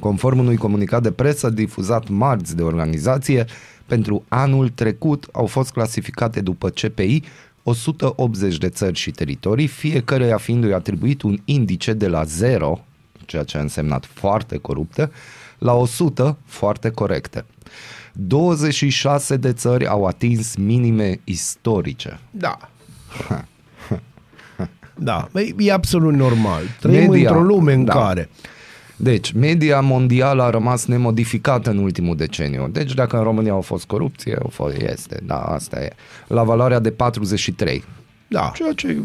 Conform 0.00 0.38
unui 0.38 0.56
comunicat 0.56 1.02
de 1.02 1.10
presă 1.10 1.50
difuzat 1.50 2.08
marți 2.08 2.56
de 2.56 2.62
organizație, 2.62 3.44
pentru 3.86 4.24
anul 4.28 4.68
trecut 4.68 5.28
au 5.32 5.46
fost 5.46 5.72
clasificate 5.72 6.40
după 6.40 6.68
CPI 6.68 7.22
180 7.68 8.58
de 8.58 8.68
țări 8.68 8.96
și 8.96 9.10
teritorii, 9.10 9.66
fiecăreia 9.66 10.36
fiindu-i 10.36 10.72
atribuit 10.72 11.22
un 11.22 11.38
indice 11.44 11.92
de 11.92 12.08
la 12.08 12.24
0, 12.24 12.84
ceea 13.24 13.42
ce 13.42 13.58
a 13.58 13.60
însemnat 13.60 14.04
foarte 14.04 14.56
coruptă, 14.56 15.12
la 15.58 15.72
100 15.72 16.38
foarte 16.44 16.90
corecte. 16.90 17.44
26 18.12 19.36
de 19.36 19.52
țări 19.52 19.86
au 19.86 20.04
atins 20.04 20.56
minime 20.56 21.20
istorice. 21.24 22.20
Da. 22.30 22.58
Da, 24.98 25.28
Băi, 25.32 25.54
e 25.58 25.72
absolut 25.72 26.14
normal. 26.14 26.62
Trăim 26.80 27.10
Media, 27.10 27.28
într-o 27.28 27.44
lume 27.44 27.72
în 27.72 27.84
da. 27.84 27.92
care 27.92 28.28
Deci, 28.96 29.32
media 29.32 29.80
mondială 29.80 30.42
a 30.42 30.50
rămas 30.50 30.86
nemodificată 30.86 31.70
în 31.70 31.78
ultimul 31.78 32.16
deceniu. 32.16 32.68
Deci, 32.72 32.94
dacă 32.94 33.16
în 33.16 33.22
România 33.22 33.52
au 33.52 33.60
fost 33.60 33.84
corupție, 33.84 34.38
au 34.42 34.48
fost, 34.48 34.76
este, 34.76 35.20
da, 35.26 35.40
asta 35.40 35.80
e. 35.80 35.92
La 36.26 36.42
valoarea 36.42 36.78
de 36.78 36.90
43. 36.90 37.84
Da. 38.28 38.52
Ceea 38.54 38.72
ce 38.72 38.88
e 38.88 38.96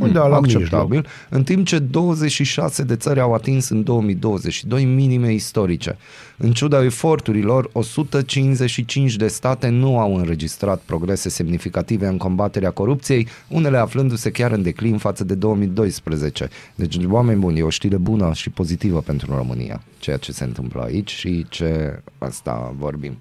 Undeva 0.00 0.26
la 0.26 0.36
acceptabil, 0.36 1.06
în 1.28 1.42
timp 1.42 1.66
ce 1.66 1.78
26 1.78 2.82
de 2.82 2.96
țări 2.96 3.20
au 3.20 3.34
atins 3.34 3.68
în 3.68 3.82
2022 3.82 4.84
minime 4.84 5.32
istorice. 5.32 5.96
În 6.38 6.52
ciuda 6.52 6.84
eforturilor, 6.84 7.68
155 7.72 9.16
de 9.16 9.26
state 9.28 9.68
nu 9.68 9.98
au 9.98 10.16
înregistrat 10.16 10.80
progrese 10.86 11.28
semnificative 11.28 12.06
în 12.06 12.16
combaterea 12.16 12.70
corupției, 12.70 13.28
unele 13.48 13.76
aflându-se 13.78 14.30
chiar 14.30 14.50
în 14.52 14.62
declin 14.62 14.98
față 14.98 15.24
de 15.24 15.34
2012. 15.34 16.48
Deci, 16.74 16.96
oameni 17.10 17.38
buni, 17.40 17.58
e 17.58 17.62
o 17.62 17.68
știre 17.70 17.96
bună 17.96 18.30
și 18.34 18.50
pozitivă 18.50 19.00
pentru 19.00 19.34
România, 19.36 19.80
ceea 19.98 20.16
ce 20.16 20.32
se 20.32 20.44
întâmplă 20.44 20.82
aici 20.82 21.10
și 21.10 21.46
ce 21.48 22.00
asta 22.18 22.74
vorbim. 22.78 23.16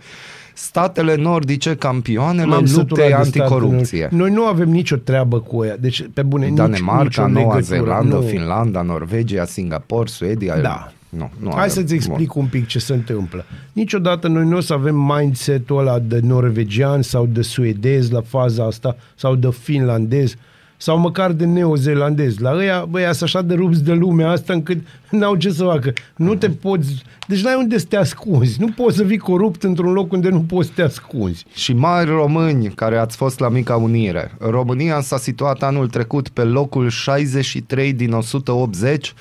Statele 0.54 1.16
nordice, 1.16 1.76
campioanele 1.76 2.46
M-am 2.48 2.66
săturat 2.66 2.88
luptei 2.90 3.08
de 3.08 3.14
anticorupție. 3.14 4.00
statele- 4.00 4.22
Noi 4.22 4.32
nu 4.32 4.46
avem 4.46 4.70
nicio 4.70 4.96
treabă 4.96 5.40
cu 5.40 5.64
ea. 5.66 5.78
Deci, 5.78 6.06
pe 6.14 6.22
bune, 6.24 6.46
nici, 6.46 6.56
Danemarca, 6.56 7.04
nicio 7.04 7.22
Noua 7.28 7.54
legătură. 7.56 7.62
Zeelandă, 7.82 8.16
nu. 8.16 8.22
Finlanda, 8.22 8.82
Norvegia, 8.82 9.46
Singapore, 9.46 10.08
Suedia. 10.10 10.58
Da. 10.58 10.92
Nu, 11.10 11.32
nu 11.40 11.50
Hai 11.50 11.60
avem. 11.60 11.70
să-ți 11.70 11.94
explic 11.94 12.36
un 12.36 12.46
pic 12.46 12.68
ce 12.68 12.80
se 12.80 12.94
întâmplă. 12.94 13.46
Niciodată 13.74 14.28
noi 14.28 14.46
nu 14.46 14.58
o 14.58 14.60
să 14.60 14.74
avem 14.74 14.96
mindset-ul 14.96 15.80
ăla 15.80 16.00
de 16.00 16.20
norvegian 16.24 17.02
sau 17.02 17.26
de 17.26 17.42
suedez 17.42 18.10
la 18.10 18.22
faza 18.22 18.66
asta 18.66 18.96
sau 19.16 19.36
de 19.36 19.50
finlandez 19.62 20.36
sau 20.78 20.98
măcar 21.00 21.32
de 21.32 21.46
neozelandez. 21.46 22.38
La 22.38 22.56
ăia, 22.56 22.86
băi, 22.90 23.04
sunt 23.04 23.22
așa 23.22 23.42
de 23.42 23.54
rupți 23.54 23.84
de 23.84 23.94
lumea 23.94 24.30
asta 24.30 24.54
încât 24.54 24.78
n-au 25.10 25.36
ce 25.36 25.50
să 25.50 25.64
facă. 25.64 25.94
Nu 26.16 26.36
te 26.36 26.50
poți... 26.50 27.04
Deci 27.28 27.44
n-ai 27.44 27.56
unde 27.58 27.78
să 27.78 27.86
te 27.90 27.96
ascunzi. 27.96 28.60
Nu 28.60 28.72
poți 28.72 28.98
să 28.98 29.04
fii 29.04 29.18
corupt 29.18 29.64
într-un 29.64 29.92
loc 29.92 30.12
unde 30.12 30.30
nu 30.30 30.42
poți 30.42 30.68
să 30.68 30.74
te 30.76 30.82
ascunzi. 30.82 31.46
Și 31.54 31.74
mari 31.74 32.10
români 32.10 32.68
care 32.70 32.98
ați 32.98 33.16
fost 33.18 33.40
la 33.40 33.50
Mica 33.50 33.76
Unire. 33.76 34.32
România 34.40 35.02
s-a 35.02 35.18
situat 35.18 35.64
anul 35.64 35.88
trecut 35.90 36.30
pe 36.30 36.44
locul 36.44 36.90
63 36.90 37.94
din 37.94 38.12
180 38.12 39.14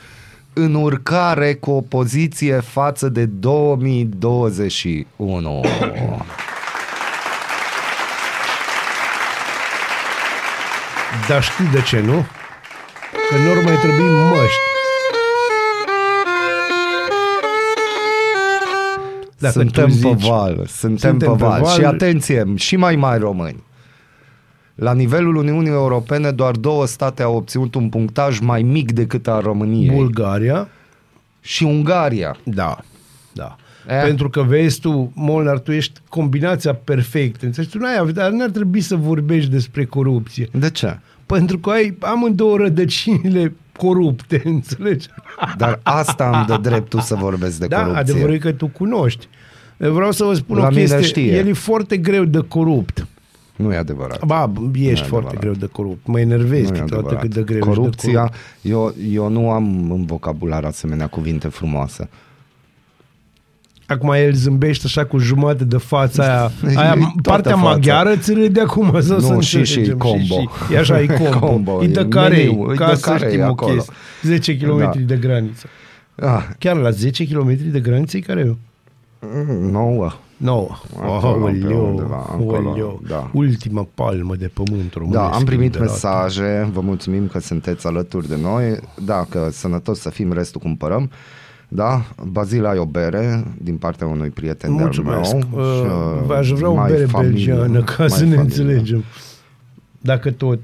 în 0.55 0.75
urcare 0.75 1.55
cu 1.55 1.71
o 1.71 1.81
poziție 1.81 2.61
față 2.61 3.09
de 3.09 3.25
2021. 3.25 5.65
Dar 11.29 11.43
știi 11.43 11.67
de 11.73 11.83
ce, 11.83 12.01
nu? 12.01 12.27
Că 13.31 13.37
nu 13.37 13.63
mai 13.63 13.77
trebuie 13.83 14.11
măști. 14.11 14.59
Dacă 19.39 19.53
suntem 19.59 19.89
tu 19.89 20.09
pe 20.09 20.15
zici- 20.17 20.29
val, 20.29 20.65
suntem, 20.67 21.11
Suntem 21.11 21.19
pe 21.19 21.27
pe 21.37 21.45
val. 21.45 21.61
val. 21.63 21.73
Și 21.79 21.85
atenție, 21.85 22.45
și 22.57 22.77
mai 22.77 22.97
mari 22.97 23.21
români. 23.21 23.63
La 24.75 24.93
nivelul 24.95 25.37
Uniunii 25.37 25.71
Europene, 25.71 26.31
doar 26.31 26.57
două 26.57 26.87
state 26.87 27.23
au 27.23 27.37
obținut 27.37 27.75
un 27.75 27.89
punctaj 27.89 28.39
mai 28.39 28.63
mic 28.63 28.93
decât 28.93 29.29
al 29.29 29.41
României. 29.41 29.91
Bulgaria, 29.95 30.69
și 31.41 31.63
Ungaria. 31.65 32.37
Da, 32.45 32.79
da. 33.33 33.57
Eh. 33.89 34.03
Pentru 34.05 34.31
că 34.31 34.43
vezi 34.43 34.81
tu, 34.81 35.13
Molnar, 35.15 35.59
tu 35.59 35.73
ești 35.73 36.01
combinația 36.09 36.75
perfectă. 36.75 37.47
Înțelegi? 37.47 37.73
Tu 37.73 37.79
n-ai, 37.79 38.13
dar 38.13 38.31
n-ar 38.31 38.51
trebui 38.51 38.81
să 38.81 38.97
vorbești 38.97 39.51
despre 39.51 39.85
corupție. 39.85 40.49
De 40.53 40.71
ce? 40.71 40.99
Pentru 41.27 41.59
că 41.59 41.71
ai 41.71 41.97
amândouă 42.01 42.57
rădăcinile 42.57 43.55
corupte, 43.77 44.43
înțelegi? 44.55 45.07
Dar 45.57 45.81
asta 45.83 46.31
îmi 46.37 46.47
dă 46.47 46.69
dreptul 46.69 47.01
să 47.01 47.15
vorbesc 47.15 47.59
de 47.59 47.67
Da, 47.67 47.77
corupție. 47.77 48.01
adevărul 48.01 48.35
e 48.35 48.39
că 48.39 48.53
tu 48.53 48.67
cunoști. 48.67 49.29
Vreau 49.77 50.13
să 50.13 50.25
vă 50.25 50.35
spun 50.35 50.57
La 50.57 50.65
o 50.65 50.69
mine 50.69 50.81
chestie. 50.81 51.03
știe. 51.03 51.37
El 51.37 51.47
e 51.47 51.53
foarte 51.53 51.97
greu 51.97 52.25
de 52.25 52.39
corupt. 52.49 53.07
Nu 53.57 53.73
e 53.73 53.77
adevărat. 53.77 54.25
Ba, 54.25 54.53
ești 54.73 54.83
Nu 54.83 54.89
e 54.91 54.95
foarte 54.95 55.13
adevărat. 55.29 55.41
greu 55.41 55.53
de 55.53 55.67
corupt. 55.67 56.07
Mă 56.07 56.21
enervezi 56.21 56.71
Nu 56.71 56.77
e 56.77 56.81
câteodată 56.81 56.95
adevărat. 56.97 57.21
cât 57.21 57.35
de 57.35 57.43
greu 57.43 57.57
ești 57.59 57.69
de 57.71 57.75
Corupția, 57.77 58.19
corupt. 58.21 58.37
eu, 58.63 58.95
eu 59.13 59.29
nu 59.29 59.51
am 59.51 59.91
în 59.91 60.05
vocabular 60.05 60.65
asemenea 60.65 61.07
cuvinte 61.07 61.49
frumoase. 61.49 62.09
Acum 63.87 64.11
el 64.13 64.33
zâmbește 64.33 64.83
așa 64.87 65.05
cu 65.05 65.19
jumătate 65.19 65.65
de 65.65 65.77
fața 65.77 66.23
aia. 66.25 66.51
E 66.75 66.79
aia 66.79 66.95
toată 66.95 67.21
partea 67.23 67.53
fața. 67.57 67.63
maghiară 67.69 68.17
ți 68.17 68.33
râde 68.33 68.61
acum 68.61 69.01
să 69.01 69.13
Nu, 69.15 69.21
să 69.21 69.41
și- 69.41 69.49
și 69.51 69.57
înțelegem. 69.79 69.99
combo. 69.99 70.19
Și, 70.35 70.49
și, 70.67 70.73
e 70.75 70.79
așa, 70.79 71.01
e 71.01 71.07
combo. 71.31 71.47
Combo, 71.47 71.83
e 71.85 71.87
de 71.87 72.01
e 72.01 72.05
carei, 72.05 72.47
meniu, 72.47 72.73
e 72.73 72.75
ca 72.75 72.89
de 72.89 72.95
să 72.95 73.11
carei 73.11 73.29
știm 73.29 73.41
o 73.41 73.45
acolo. 73.45 73.73
chestie. 73.73 73.93
10 74.23 74.57
km 74.57 74.79
Da. 74.79 74.91
de 75.07 75.17
graniță. 75.17 75.67
Ah, 76.15 76.45
Chiar 76.59 76.77
la 76.77 76.91
10 76.91 77.27
km 77.27 77.71
de 77.71 77.81
graniță 77.81 78.17
e 78.17 78.21
care 78.21 78.41
eu? 78.47 78.57
nouă. 79.71 80.13
9. 80.45 80.69
Acolo, 81.01 81.45
pe 81.45 81.75
undeva, 81.75 82.17
acolo, 82.17 82.69
Aoleu. 82.69 83.01
da. 83.09 83.31
Ultima 83.33 83.87
palmă 83.95 84.35
de 84.37 84.51
pământ 84.55 84.93
românesc. 84.93 85.23
Da, 85.23 85.31
am 85.37 85.45
primit 85.45 85.73
de 85.73 85.79
la- 85.79 85.85
mesaje, 85.85 86.69
vă 86.73 86.81
mulțumim 86.81 87.27
că 87.27 87.39
sunteți 87.39 87.87
alături 87.87 88.29
de 88.29 88.37
noi. 88.43 88.77
Da, 89.05 89.27
că 89.29 89.49
sănătos 89.53 90.01
să 90.01 90.11
fim, 90.11 90.33
restul 90.33 90.61
cumpărăm. 90.61 91.11
Da, 91.69 92.03
Bazil 92.27 92.67
ai 92.67 92.79
o 92.79 92.85
bere 92.85 93.45
din 93.63 93.77
partea 93.77 94.07
unui 94.07 94.29
prieten 94.29 94.71
de-al 94.77 94.83
Mulțumesc. 94.85 95.33
meu. 95.33 95.49
Uh, 95.53 95.83
și, 96.25 96.29
uh, 96.31 96.37
Aș 96.37 96.51
vrea 96.51 96.69
o 96.69 96.75
mai 96.75 96.91
bere 96.91 97.05
familie, 97.05 97.35
belgiană 97.55 97.83
ca 97.83 97.95
mai 97.99 98.11
să 98.11 98.25
ne 98.25 98.35
familie. 98.35 98.41
înțelegem. 98.43 99.05
Dacă 100.01 100.31
tot. 100.31 100.61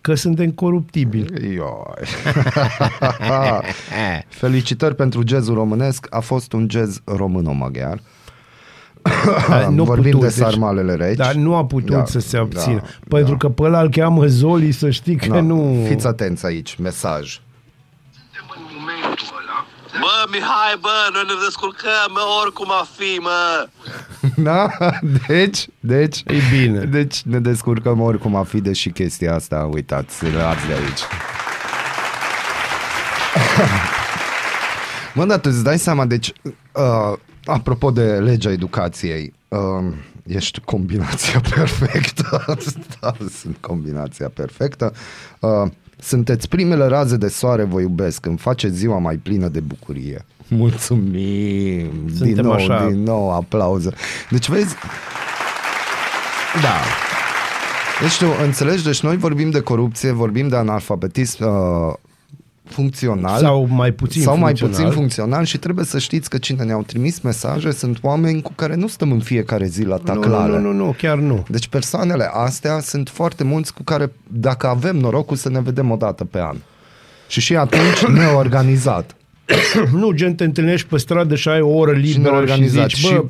Că 0.00 0.14
suntem 0.14 0.50
coruptibili. 0.50 1.54
Ioi. 1.54 2.06
Felicitări 4.28 4.94
pentru 4.94 5.22
jazzul 5.26 5.54
românesc. 5.54 6.06
A 6.10 6.20
fost 6.20 6.52
un 6.52 6.66
jazz 6.70 7.00
româno-maghiar. 7.04 8.00
Dar 9.48 9.66
nu 9.66 9.84
Vorbim 9.84 10.10
putut, 10.10 10.26
de 10.26 10.32
sarmalele 10.34 10.94
reci. 10.94 11.16
Dar 11.16 11.34
nu 11.34 11.56
a 11.56 11.64
putut 11.64 11.90
Da, 11.96 12.04
să 12.04 12.18
se 12.20 12.36
abțină. 12.36 12.80
da, 12.80 12.86
pentru 13.08 13.30
da. 13.32 13.36
că 13.36 13.48
pe 13.48 13.62
ăla 13.62 13.80
îl 13.80 13.90
cheamă 13.90 14.26
Zoli, 14.26 14.72
să 14.72 14.90
știi 14.90 15.16
că 15.16 15.26
Da, 15.28 15.40
nu... 15.40 15.84
Fiți 15.88 16.06
atenți 16.06 16.46
aici, 16.46 16.76
mesaj. 16.76 17.40
Bă, 20.00 20.26
Mihai, 20.30 20.76
bă, 20.80 20.88
noi 21.12 21.22
ne 21.26 21.32
descurcăm, 21.44 22.08
mă, 22.12 22.20
oricum 22.42 22.70
a 22.70 22.86
fi, 22.96 23.18
mă. 23.20 23.68
Da? 24.50 24.68
Deci, 25.26 25.66
deci, 25.80 26.22
E 26.26 26.34
bine. 26.50 26.84
deci 26.84 27.22
ne 27.22 27.38
descurcăm 27.38 28.00
oricum 28.00 28.34
a 28.36 28.42
fi, 28.42 28.60
deși 28.60 28.90
chestia 28.90 29.34
asta, 29.34 29.68
uitați, 29.72 30.24
luați 30.32 30.66
de 30.66 30.72
aici. 30.72 31.00
Mă, 35.14 35.24
dar 35.24 35.38
tu 35.38 35.48
îți 35.52 35.64
dai 35.64 35.78
seama, 35.78 36.04
deci, 36.04 36.32
uh, 36.72 37.18
apropo 37.52 37.90
de 37.90 38.02
legea 38.02 38.50
educației, 38.50 39.32
uh, 39.48 39.92
ești 40.26 40.60
combinația 40.60 41.40
perfectă. 41.54 42.44
da, 43.00 43.14
sunt 43.40 43.56
combinația 43.60 44.30
perfectă. 44.34 44.92
Uh, 45.40 45.70
sunteți 45.98 46.48
primele 46.48 46.86
raze 46.86 47.16
de 47.16 47.28
soare, 47.28 47.62
vă 47.64 47.80
iubesc, 47.80 48.26
îmi 48.26 48.38
face 48.38 48.68
ziua 48.68 48.98
mai 48.98 49.16
plină 49.16 49.48
de 49.48 49.60
bucurie. 49.60 50.24
Mulțumim! 50.48 51.90
din 52.04 52.14
Suntem 52.16 52.44
nou, 52.44 52.52
așa. 52.52 52.86
din 52.86 53.02
nou, 53.02 53.32
aplauză. 53.32 53.94
Deci, 54.30 54.48
vezi, 54.48 54.74
Da. 56.62 56.76
deci 58.00 58.18
tu 58.18 58.26
înțelegi, 58.44 58.84
deci 58.84 59.00
noi 59.00 59.16
vorbim 59.16 59.50
de 59.50 59.60
corupție, 59.60 60.10
vorbim 60.10 60.48
de 60.48 60.56
analfabetism 60.56 61.44
uh, 61.44 61.94
funcțional 62.70 63.38
Sau 63.38 63.66
mai 63.70 63.92
puțin 63.92 64.22
sau 64.22 64.36
mai 64.36 64.54
funcțional. 64.56 64.76
puțin 64.76 64.98
funcțional 64.98 65.44
și 65.44 65.58
trebuie 65.58 65.84
să 65.84 65.98
știți 65.98 66.30
că 66.30 66.38
cine 66.38 66.64
ne-au 66.64 66.82
trimis 66.82 67.20
mesaje 67.20 67.70
sunt 67.70 67.98
oameni 68.02 68.42
cu 68.42 68.52
care 68.54 68.74
nu 68.74 68.86
stăm 68.88 69.12
în 69.12 69.20
fiecare 69.20 69.66
zi 69.66 69.82
la 69.84 69.96
Nu, 69.96 70.02
taclare. 70.02 70.50
nu, 70.52 70.58
nu, 70.58 70.72
nu, 70.72 70.84
nu, 70.84 70.94
chiar 70.98 71.16
nu. 71.18 71.44
Deci 71.48 71.68
persoanele 71.68 72.30
astea 72.32 72.80
sunt 72.80 73.08
foarte 73.08 73.44
mulți 73.44 73.74
cu 73.74 73.82
care, 73.82 74.12
dacă 74.28 74.66
avem 74.66 74.96
norocul 74.96 75.36
să 75.36 75.48
ne 75.50 75.60
vedem 75.60 75.90
o 75.90 75.96
dată 75.96 76.24
pe 76.24 76.38
an. 76.40 76.56
Și 77.28 77.40
și 77.40 77.56
atunci 77.56 78.04
neorganizat. 78.20 79.14
Nu, 79.92 80.10
gen 80.10 80.34
te 80.34 80.44
întâlnești 80.44 80.86
pe 80.88 80.96
stradă 80.98 81.34
și 81.34 81.48
ai 81.48 81.60
o 81.60 81.68
oră 81.68 81.90
liberă 81.92 82.10
și, 82.12 82.18
neorganizat. 82.18 82.90
zici, 82.90 83.02
bă, 83.02 83.08
Și- 83.08 83.22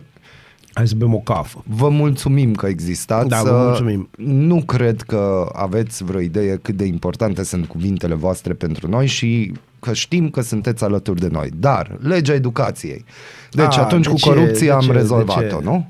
hai 0.80 0.88
să 0.88 0.94
bem 0.96 1.14
o 1.14 1.18
cafă. 1.18 1.64
Vă 1.66 1.88
mulțumim 1.88 2.54
că 2.54 2.66
existați. 2.66 3.28
Da, 3.28 3.42
vă 3.42 3.62
mulțumim. 3.66 4.08
Nu 4.16 4.62
cred 4.62 5.00
că 5.02 5.50
aveți 5.52 6.04
vreo 6.04 6.20
idee 6.20 6.56
cât 6.62 6.76
de 6.76 6.84
importante 6.84 7.42
sunt 7.44 7.66
cuvintele 7.66 8.14
voastre 8.14 8.52
pentru 8.52 8.88
noi 8.88 9.06
și 9.06 9.52
că 9.80 9.92
știm 9.92 10.28
că 10.30 10.40
sunteți 10.40 10.84
alături 10.84 11.20
de 11.20 11.28
noi. 11.30 11.48
Dar 11.56 11.96
legea 12.02 12.32
educației. 12.34 13.04
Deci 13.50 13.76
A, 13.76 13.80
atunci 13.82 14.04
de 14.04 14.10
cu 14.10 14.16
ce? 14.16 14.28
corupția 14.28 14.66
De 14.66 14.72
am 14.72 14.80
ce? 14.80 14.86
De 14.92 14.98
rezolvat-o, 14.98 15.58
ce? 15.58 15.64
nu? 15.64 15.88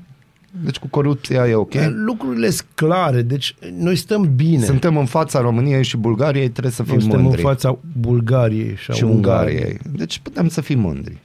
Deci 0.63 0.77
cu 0.79 0.87
corupția 0.87 1.47
e 1.47 1.53
ok. 1.53 1.73
Lucrurile 2.05 2.49
sunt 2.49 2.67
clare, 2.75 3.21
deci 3.21 3.55
noi 3.77 3.95
stăm 3.95 4.31
bine. 4.35 4.63
Suntem 4.65 4.97
în 4.97 5.05
fața 5.05 5.41
României 5.41 5.83
și 5.83 5.97
Bulgariei, 5.97 6.49
trebuie 6.49 6.73
să 6.73 6.83
fim 6.83 6.91
Noi 6.93 7.01
suntem 7.01 7.21
mândri. 7.21 7.41
în 7.41 7.47
fața 7.47 7.77
Bulgariei 7.99 8.75
și 8.75 8.91
a 8.91 8.93
și 8.93 9.03
Ungariei. 9.03 9.55
Ungariei. 9.57 9.79
Deci 9.95 10.19
putem 10.23 10.47
să 10.47 10.61
fim 10.61 10.79
mândri. 10.79 11.17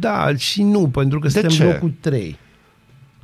Da, 0.00 0.36
și 0.36 0.62
nu, 0.62 0.88
pentru 0.88 1.18
că 1.18 1.26
De 1.26 1.32
suntem 1.32 1.50
ce? 1.50 1.64
locul 1.64 1.92
3. 2.00 2.38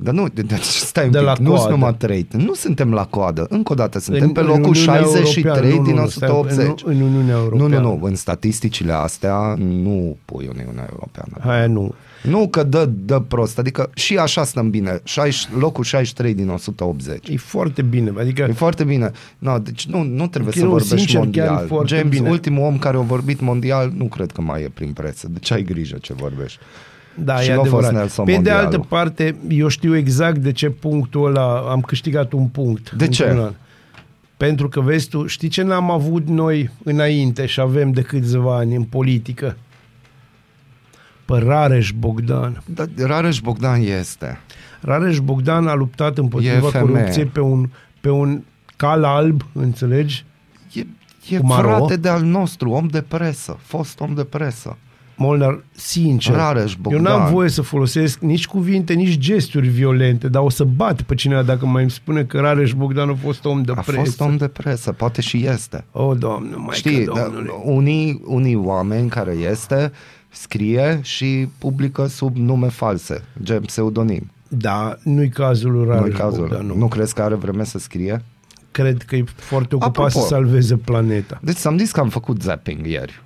Dar 0.01 0.13
nu, 0.13 0.27
de, 0.33 0.41
de, 0.41 0.55
stai 0.61 1.05
un 1.05 1.11
De 1.11 1.17
pic, 1.17 1.27
la 1.27 1.33
nu 1.39 1.45
sunt 1.45 1.57
coadă. 1.57 1.69
numai 1.71 1.95
3. 1.95 2.27
Nu 2.31 2.53
suntem 2.53 2.93
la 2.93 3.05
coadă. 3.05 3.45
Încă 3.49 3.71
o 3.71 3.75
dată, 3.75 3.99
suntem 3.99 4.23
În- 4.23 4.31
pe 4.31 4.39
în 4.39 4.45
locul 4.45 4.63
Uniunea 4.63 4.93
63 4.95 5.53
Europeană. 5.53 5.75
Nu, 5.79 5.83
din 5.83 5.95
nu, 5.95 6.01
nu, 6.01 6.07
stai, 6.07 6.29
180. 6.29 6.81
în- 6.85 6.95
în 6.95 7.01
Uniunea 7.01 7.35
Nu, 7.35 7.41
Europeană. 7.41 7.79
nu, 7.79 7.97
nu. 7.97 8.05
În 8.05 8.15
statisticile 8.15 8.91
astea 8.93 9.55
nu 9.57 10.17
pui 10.25 10.49
Uniunea 10.55 10.87
Europeană. 10.89 11.51
Aia 11.51 11.67
nu. 11.67 11.93
Nu 12.23 12.47
că 12.47 12.63
dă, 12.63 12.89
dă 13.05 13.19
prost, 13.19 13.59
adică 13.59 13.89
și 13.93 14.17
așa 14.17 14.43
stăm 14.43 14.69
bine. 14.69 14.99
60, 15.03 15.49
locul 15.59 15.83
63 15.83 16.33
din 16.33 16.49
180. 16.49 17.27
E 17.27 17.37
foarte 17.37 17.81
bine. 17.81 18.13
Adică 18.19 18.41
E 18.49 18.51
foarte 18.53 18.83
bine. 18.83 19.11
No, 19.37 19.57
deci 19.57 19.85
nu, 19.87 20.03
nu 20.03 20.27
trebuie 20.27 20.51
Chiar 20.53 20.61
să 20.61 20.63
nu, 20.65 20.69
vorbești 20.69 20.95
sincer, 20.97 21.15
chiar 21.15 21.45
e 21.45 21.49
mondial. 21.49 21.67
foarte 21.67 21.95
James, 21.95 22.09
bine. 22.17 22.29
ultimul 22.29 22.63
om 22.65 22.77
care 22.77 22.97
a 22.97 22.99
vorbit 22.99 23.41
mondial, 23.41 23.91
nu 23.95 24.05
cred 24.05 24.31
că 24.31 24.41
mai 24.41 24.61
e 24.61 24.69
prin 24.73 24.91
presă. 24.93 25.27
Deci 25.29 25.51
ai 25.51 25.63
grijă 25.63 25.97
ce 26.01 26.13
vorbești. 26.13 26.59
Da, 27.23 27.35
Și 27.39 27.49
e 27.49 27.53
nu 27.53 27.59
a 27.59 27.63
fost 27.63 27.73
adevărat. 27.73 27.93
Nelson 27.99 28.25
Pe 28.25 28.31
de 28.31 28.35
Mondialul. 28.37 28.65
altă 28.65 28.79
parte, 28.79 29.35
eu 29.49 29.67
știu 29.67 29.95
exact 29.95 30.37
de 30.37 30.51
ce 30.51 30.69
punctul 30.69 31.25
ăla 31.25 31.57
am 31.71 31.81
câștigat 31.81 32.31
un 32.31 32.47
punct. 32.47 32.91
De 32.91 33.07
ce? 33.07 33.23
într-un 33.23 33.43
an. 33.45 33.53
Pentru 34.37 34.69
că, 34.69 34.81
vezi 34.81 35.07
tu, 35.09 35.25
știi 35.25 35.47
ce 35.47 35.61
n-am 35.61 35.91
avut 35.91 36.27
noi 36.27 36.69
înainte 36.83 37.45
și 37.45 37.59
avem 37.59 37.91
de 37.91 38.01
câțiva 38.01 38.55
ani 38.57 38.75
în 38.75 38.83
politică? 38.83 39.57
Pe 41.25 41.37
Rareș 41.37 41.91
Bogdan. 41.91 42.63
Dar 42.65 42.87
Rareș 42.97 43.39
Bogdan 43.39 43.81
este. 43.81 44.39
Rareș 44.81 45.19
Bogdan 45.19 45.67
a 45.67 45.73
luptat 45.73 46.17
E 46.17 46.21
împotriva 46.21 46.67
femeie. 46.69 46.93
corupției 46.95 47.25
pe 47.25 47.39
un, 47.39 47.69
pe 48.01 48.09
un 48.09 48.41
cal 48.75 49.03
alb, 49.03 49.41
înțelegi? 49.53 50.25
E, 50.73 50.85
e 51.29 51.37
Cu 51.37 51.45
maro? 51.45 51.67
frate 51.69 51.95
de 51.95 52.09
al 52.09 52.21
nostru, 52.21 52.69
om 52.69 52.87
de 52.87 53.01
presă, 53.01 53.57
fost 53.61 53.99
om 53.99 54.13
de 54.13 54.23
presă. 54.23 54.77
Molnar, 55.19 55.63
sincer, 55.71 56.35
Rareș 56.35 56.71
eu 56.73 56.77
Bogdan. 56.81 57.01
n-am 57.01 57.31
voie 57.31 57.49
să 57.49 57.61
folosesc 57.61 58.19
nici 58.19 58.47
cuvinte, 58.47 58.93
nici 58.93 59.17
gesturi 59.17 59.67
violente, 59.67 60.27
dar 60.27 60.41
o 60.41 60.49
să 60.49 60.63
bat 60.63 61.01
pe 61.01 61.15
cineva 61.15 61.41
dacă 61.41 61.65
mai 61.65 61.81
îmi 61.81 61.91
spune 61.91 62.23
că 62.23 62.39
Rareș 62.39 62.73
Bogdan 62.73 63.09
a 63.09 63.13
fost 63.15 63.45
om 63.45 63.61
de 63.61 63.71
A 63.75 63.81
presă. 63.81 63.99
fost 63.99 64.21
om 64.21 64.37
de 64.37 64.47
presă, 64.47 64.91
poate 64.91 65.21
și 65.21 65.45
este. 65.45 65.83
O, 65.91 66.13
Doamne, 66.13 66.55
mai 66.55 66.75
Știi, 66.75 67.03
că, 67.05 67.13
da, 67.15 67.21
Domnule. 67.23 67.49
unii, 67.63 68.21
unii 68.25 68.55
oameni 68.55 69.09
care 69.09 69.31
este, 69.31 69.91
scrie 70.29 70.99
și 71.03 71.47
publică 71.57 72.05
sub 72.07 72.35
nume 72.37 72.67
false, 72.67 73.23
gen 73.43 73.61
pseudonim. 73.61 74.31
Da, 74.47 74.97
nu-i 75.03 75.29
cazul 75.29 75.71
lui 75.71 75.85
Nu 75.85 75.91
Rareș 75.91 76.15
cazul. 76.15 76.47
Bogdan, 76.47 76.65
nu. 76.65 76.75
Nu 76.75 76.87
crezi 76.87 77.13
că 77.13 77.21
are 77.21 77.35
vreme 77.35 77.63
să 77.63 77.79
scrie? 77.79 78.23
Cred 78.71 79.01
că 79.01 79.15
e 79.15 79.23
foarte 79.35 79.75
ocupat 79.75 79.89
Apropo. 80.05 80.09
să 80.19 80.27
salveze 80.27 80.75
planeta. 80.75 81.39
Deci 81.43 81.65
am 81.65 81.77
zis 81.77 81.91
că 81.91 81.99
am 81.99 82.09
făcut 82.09 82.41
zapping 82.41 82.85
ieri. 82.85 83.23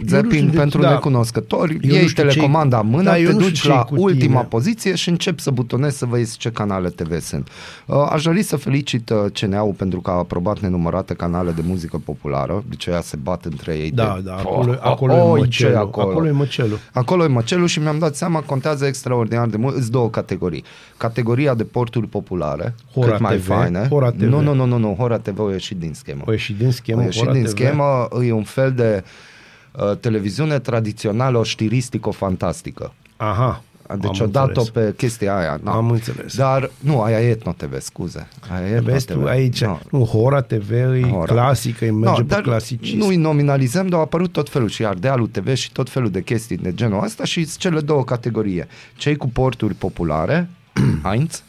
Nu 0.00 0.06
Zapping 0.08 0.32
știu 0.32 0.48
de- 0.50 0.56
pentru 0.56 0.80
da. 0.80 0.90
necunoscători, 0.90 1.72
Eu 1.72 1.78
nu 1.82 1.94
iei 1.94 2.06
știu 2.08 2.22
telecomanda 2.24 2.76
ce-i- 2.76 2.84
în 2.86 2.90
mână, 2.96 3.02
da, 3.10 3.18
eu 3.18 3.26
te 3.26 3.32
nu 3.32 3.38
știu 3.38 3.48
duci 3.50 3.60
ce-i 3.60 3.70
la 3.70 3.82
cu 3.84 3.94
ultima 4.02 4.34
tine. 4.36 4.46
poziție 4.48 4.94
și 4.94 5.08
începi 5.08 5.42
să 5.42 5.50
butonezi 5.50 5.98
să 5.98 6.06
vezi 6.06 6.36
ce 6.36 6.50
canale 6.50 6.88
TV 6.88 7.20
sunt. 7.20 7.48
Uh, 7.86 8.08
Aș 8.10 8.22
dori 8.22 8.42
să 8.42 8.56
felicit 8.56 9.10
uh, 9.10 9.16
CNA-ul 9.32 9.72
pentru 9.72 10.00
că 10.00 10.10
a 10.10 10.14
aprobat 10.14 10.58
nenumărate 10.60 11.14
canale 11.14 11.50
de 11.50 11.62
muzică 11.64 12.00
populară, 12.04 12.64
deci 12.68 12.86
ea 12.86 13.00
se 13.00 13.16
bat 13.16 13.44
între 13.44 13.74
ei. 13.74 13.90
Da, 13.90 14.12
de, 14.16 14.22
da, 14.24 14.34
acolo, 14.34 14.70
Oh, 14.70 14.78
acolo, 14.80 15.12
oh, 15.14 15.40
e 15.40 15.46
ce 15.48 15.64
măcelul, 15.64 15.76
acolo. 15.76 16.10
acolo 16.10 16.26
e 16.26 16.30
măcelul. 16.30 16.78
Acolo 16.92 17.24
e 17.24 17.26
măcelul 17.26 17.66
și 17.66 17.78
mi-am 17.80 17.98
dat 17.98 18.14
seama, 18.16 18.40
contează 18.40 18.86
extraordinar 18.86 19.46
de 19.48 19.56
mult. 19.56 19.76
Îți 19.76 19.90
două 19.90 20.10
categorii. 20.10 20.64
Categoria 20.96 21.54
de 21.54 21.64
porturi 21.64 22.06
populare, 22.06 22.74
Hora 22.94 23.10
cât 23.10 23.20
mai 23.20 23.36
TV, 23.36 23.44
faine. 23.46 23.86
Hora 23.90 24.10
TV. 24.10 24.20
Nu, 24.20 24.40
nu, 24.40 24.52
nu, 24.54 24.64
nu, 24.64 24.76
nu, 24.78 24.94
Hora 24.98 25.18
TV 25.18 25.40
a 25.40 25.50
ieșit 25.52 25.76
din 25.76 25.92
schemă. 25.94 26.22
O 26.26 26.30
ieși 26.32 26.52
din 26.52 26.70
schemă, 26.70 27.00
A 27.00 27.04
ieșit 27.04 27.20
Hora 27.20 27.32
din 27.32 27.42
TV. 27.42 27.48
schemă, 27.50 28.08
e 28.26 28.32
un 28.32 28.42
fel 28.42 28.72
de 28.72 29.02
uh, 29.04 29.10
televiziune 30.00 30.58
tradițională 30.58 31.42
știristico-fantastică. 31.44 32.92
Aha, 33.16 33.62
Deci 34.00 34.20
am 34.20 34.26
o 34.26 34.30
dat-o 34.30 34.60
înțeles. 34.60 34.68
pe 34.88 34.94
chestia 34.96 35.36
aia. 35.36 35.60
Na. 35.62 35.72
Am 35.72 35.90
înțeles. 35.90 36.36
Dar, 36.36 36.70
nu, 36.80 37.00
aia 37.00 37.20
e 37.20 37.28
Etno 37.30 37.52
TV, 37.52 37.80
scuze. 37.80 38.28
Aia 38.54 38.66
e 38.68 38.74
Etno 38.74 38.92
Vezi 38.92 39.06
TV. 39.06 39.14
tu 39.20 39.26
aici, 39.26 39.64
Nu. 39.64 39.80
nu, 39.90 40.04
Hora 40.04 40.40
TV 40.40 40.70
e 40.72 41.08
Hora. 41.10 41.32
clasică, 41.32 41.84
îi 41.84 41.90
merge 41.90 42.20
No, 42.20 42.26
pe 42.26 42.32
dar 42.34 42.40
clasicism. 42.40 42.96
nu 42.96 43.06
îi 43.06 43.16
nominalizăm, 43.16 43.86
dar 43.86 43.98
au 43.98 44.04
apărut 44.04 44.32
tot 44.32 44.48
felul 44.50 44.68
și 44.68 44.84
Ardealul 44.86 45.26
TV 45.26 45.54
și 45.54 45.72
tot 45.72 45.90
felul 45.90 46.10
de 46.10 46.22
chestii 46.22 46.56
de 46.56 46.74
genul 46.74 47.04
ăsta 47.04 47.24
și 47.24 47.44
sunt 47.44 47.58
cele 47.58 47.80
două 47.80 48.04
categorii. 48.04 48.64
Cei 48.96 49.16
cu 49.16 49.28
porturi 49.28 49.74
populare, 49.74 50.48
Heinz, 51.04 51.42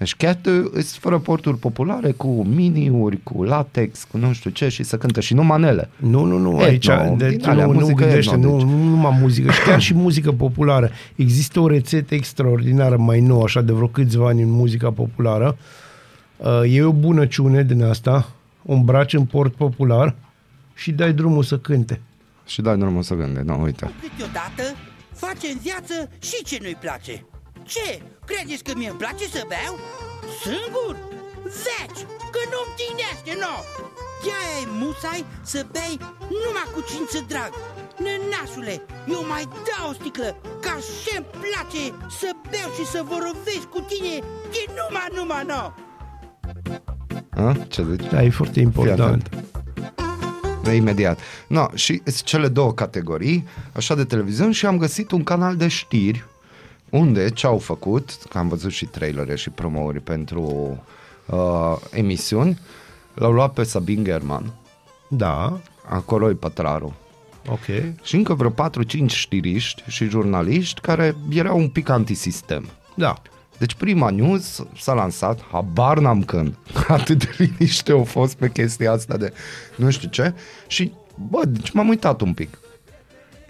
deci 0.00 0.16
chiar 0.16 0.38
sunt 0.72 0.86
fără 0.86 1.18
porturi 1.18 1.56
populare, 1.58 2.10
cu 2.10 2.44
miniuri, 2.44 3.22
cu 3.22 3.42
latex, 3.42 4.04
cu 4.10 4.18
nu 4.18 4.32
știu 4.32 4.50
ce 4.50 4.68
și 4.68 4.82
să 4.82 4.96
cântă 4.96 5.20
și 5.20 5.34
nu 5.34 5.44
manele. 5.44 5.90
Nu, 5.96 6.24
nu, 6.24 6.38
nu, 6.38 6.48
Etno, 6.48 6.62
aici 6.62 7.18
de, 7.18 7.28
din 7.28 7.48
alea, 7.48 7.66
nu, 7.66 7.72
nu 7.72 7.78
muzică 7.78 8.02
gândește, 8.04 8.34
etno, 8.34 8.50
nu, 8.50 8.56
deci. 8.56 8.66
nu 8.66 8.84
numai 8.84 9.18
muzică, 9.20 9.50
și 9.50 9.62
chiar 9.62 9.80
și 9.80 9.94
muzică 9.94 10.32
populară. 10.32 10.90
Există 11.14 11.60
o 11.60 11.66
rețetă 11.68 12.14
extraordinară 12.14 12.96
mai 12.96 13.20
nouă, 13.20 13.42
așa 13.42 13.60
de 13.60 13.72
vreo 13.72 13.86
câțiva 13.86 14.28
ani 14.28 14.42
în 14.42 14.50
muzica 14.50 14.90
populară. 14.90 15.56
Uh, 16.36 16.62
E 16.66 16.82
o 16.82 16.92
bunăciune 16.92 17.62
din 17.62 17.82
asta, 17.82 18.28
o 18.66 18.72
îmbraci 18.72 19.12
în 19.12 19.24
port 19.24 19.54
popular 19.54 20.14
și 20.74 20.92
dai 20.92 21.12
drumul 21.12 21.42
să 21.42 21.58
cânte. 21.58 22.00
Și 22.46 22.62
dai 22.62 22.76
drumul 22.76 23.02
să 23.02 23.14
gânde, 23.14 23.42
nu, 23.44 23.62
uite. 23.62 23.90
Câteodată 24.00 24.62
face 25.12 25.46
în 25.52 25.58
viață 25.62 26.10
și 26.18 26.44
ce 26.44 26.58
nu-i 26.62 26.76
place. 26.80 27.24
Ce? 27.74 28.02
Credeți 28.30 28.64
că 28.66 28.72
mie 28.76 28.88
îmi 28.88 29.02
place 29.04 29.26
să 29.36 29.42
beau? 29.52 29.74
Singur? 30.42 30.94
Veci, 31.64 32.02
că 32.34 32.40
nu-mi 32.52 32.74
tinește, 32.80 33.32
nu! 33.44 33.54
De-aia 34.22 34.54
e 34.62 34.66
musai 34.80 35.24
să 35.52 35.60
bei 35.74 35.96
numai 36.42 36.66
cu 36.74 36.80
cință 36.90 37.18
drag. 37.32 37.52
Nănașule, 38.04 38.74
eu 39.14 39.22
mai 39.32 39.44
dau 39.68 39.84
o 39.90 39.92
sticlă, 39.98 40.28
ca 40.64 40.74
și-mi 41.00 41.30
place 41.44 41.84
să 42.20 42.28
beau 42.50 42.70
și 42.76 42.84
să 42.94 43.00
vorbesc 43.14 43.66
cu 43.74 43.80
tine 43.90 44.14
de 44.52 44.62
numai, 44.78 45.08
numai, 45.18 45.44
nu! 45.52 45.62
A? 47.44 47.56
Ce 47.68 47.80
zici? 47.90 48.10
Da, 48.12 48.22
e 48.22 48.30
foarte 48.30 48.60
important. 48.60 49.22
De 50.62 50.72
imediat. 50.72 51.18
No, 51.46 51.66
și 51.74 52.02
sunt 52.04 52.22
cele 52.22 52.48
două 52.48 52.72
categorii, 52.72 53.46
așa 53.72 53.94
de 53.94 54.04
televiziune 54.04 54.52
și 54.52 54.66
am 54.66 54.78
găsit 54.78 55.10
un 55.10 55.22
canal 55.22 55.56
de 55.56 55.68
știri 55.68 56.24
unde 56.90 57.30
ce 57.30 57.46
au 57.46 57.58
făcut, 57.58 58.10
că 58.28 58.38
am 58.38 58.48
văzut 58.48 58.70
și 58.70 58.84
trailere 58.86 59.36
și 59.36 59.50
promouri 59.50 60.00
pentru 60.00 60.76
uh, 61.26 61.76
emisiuni, 61.90 62.58
l-au 63.14 63.32
luat 63.32 63.52
pe 63.52 63.62
Sabin 63.62 64.04
German, 64.04 64.52
Da, 65.08 65.60
acolo 65.88 66.30
e 66.30 66.34
pătrarul. 66.34 66.92
ok. 67.48 67.64
Și 68.02 68.14
încă 68.16 68.34
vreo 68.34 68.50
4-5 68.50 69.06
știriști 69.06 69.82
și 69.86 70.08
jurnaliști 70.08 70.80
care 70.80 71.16
erau 71.30 71.58
un 71.58 71.68
pic 71.68 71.88
antisistem. 71.88 72.68
Da. 72.94 73.14
Deci 73.58 73.74
prima 73.74 74.10
news 74.10 74.64
s-a 74.78 74.92
lansat, 74.92 75.40
habar 75.50 75.98
n-am 75.98 76.22
când, 76.22 76.54
atât 76.88 77.18
de 77.18 77.34
liniște 77.36 77.92
au 77.92 78.04
fost 78.04 78.34
pe 78.34 78.50
chestia 78.50 78.92
asta 78.92 79.16
de 79.16 79.32
nu 79.76 79.90
știu 79.90 80.08
ce 80.08 80.34
și 80.66 80.92
bă, 81.30 81.44
deci 81.46 81.70
m-am 81.70 81.88
uitat 81.88 82.20
un 82.20 82.34
pic. 82.34 82.58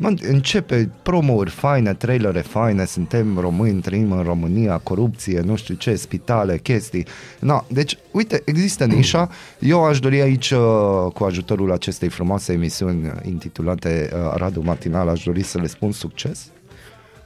Mă, 0.02 0.14
începe 0.22 0.90
promouri 1.02 1.50
faine, 1.50 1.94
trailere 1.94 2.40
faine, 2.40 2.84
suntem 2.84 3.38
români, 3.38 3.80
trăim 3.80 4.12
în 4.12 4.22
România, 4.22 4.78
corupție, 4.78 5.40
nu 5.40 5.56
știu 5.56 5.74
ce, 5.74 5.94
spitale, 5.94 6.58
chestii. 6.58 7.06
No, 7.38 7.60
deci, 7.68 7.98
uite, 8.10 8.42
există 8.44 8.84
nișa. 8.84 9.28
Eu 9.58 9.84
aș 9.84 9.98
dori 9.98 10.20
aici, 10.20 10.50
uh, 10.50 11.12
cu 11.14 11.24
ajutorul 11.24 11.72
acestei 11.72 12.08
frumoase 12.08 12.52
emisiuni 12.52 13.12
intitulate 13.22 14.10
uh, 14.12 14.34
Radu 14.34 14.60
Matinal, 14.60 15.08
aș 15.08 15.22
dori 15.22 15.42
să 15.42 15.58
le 15.58 15.66
spun 15.66 15.92
succes 15.92 16.50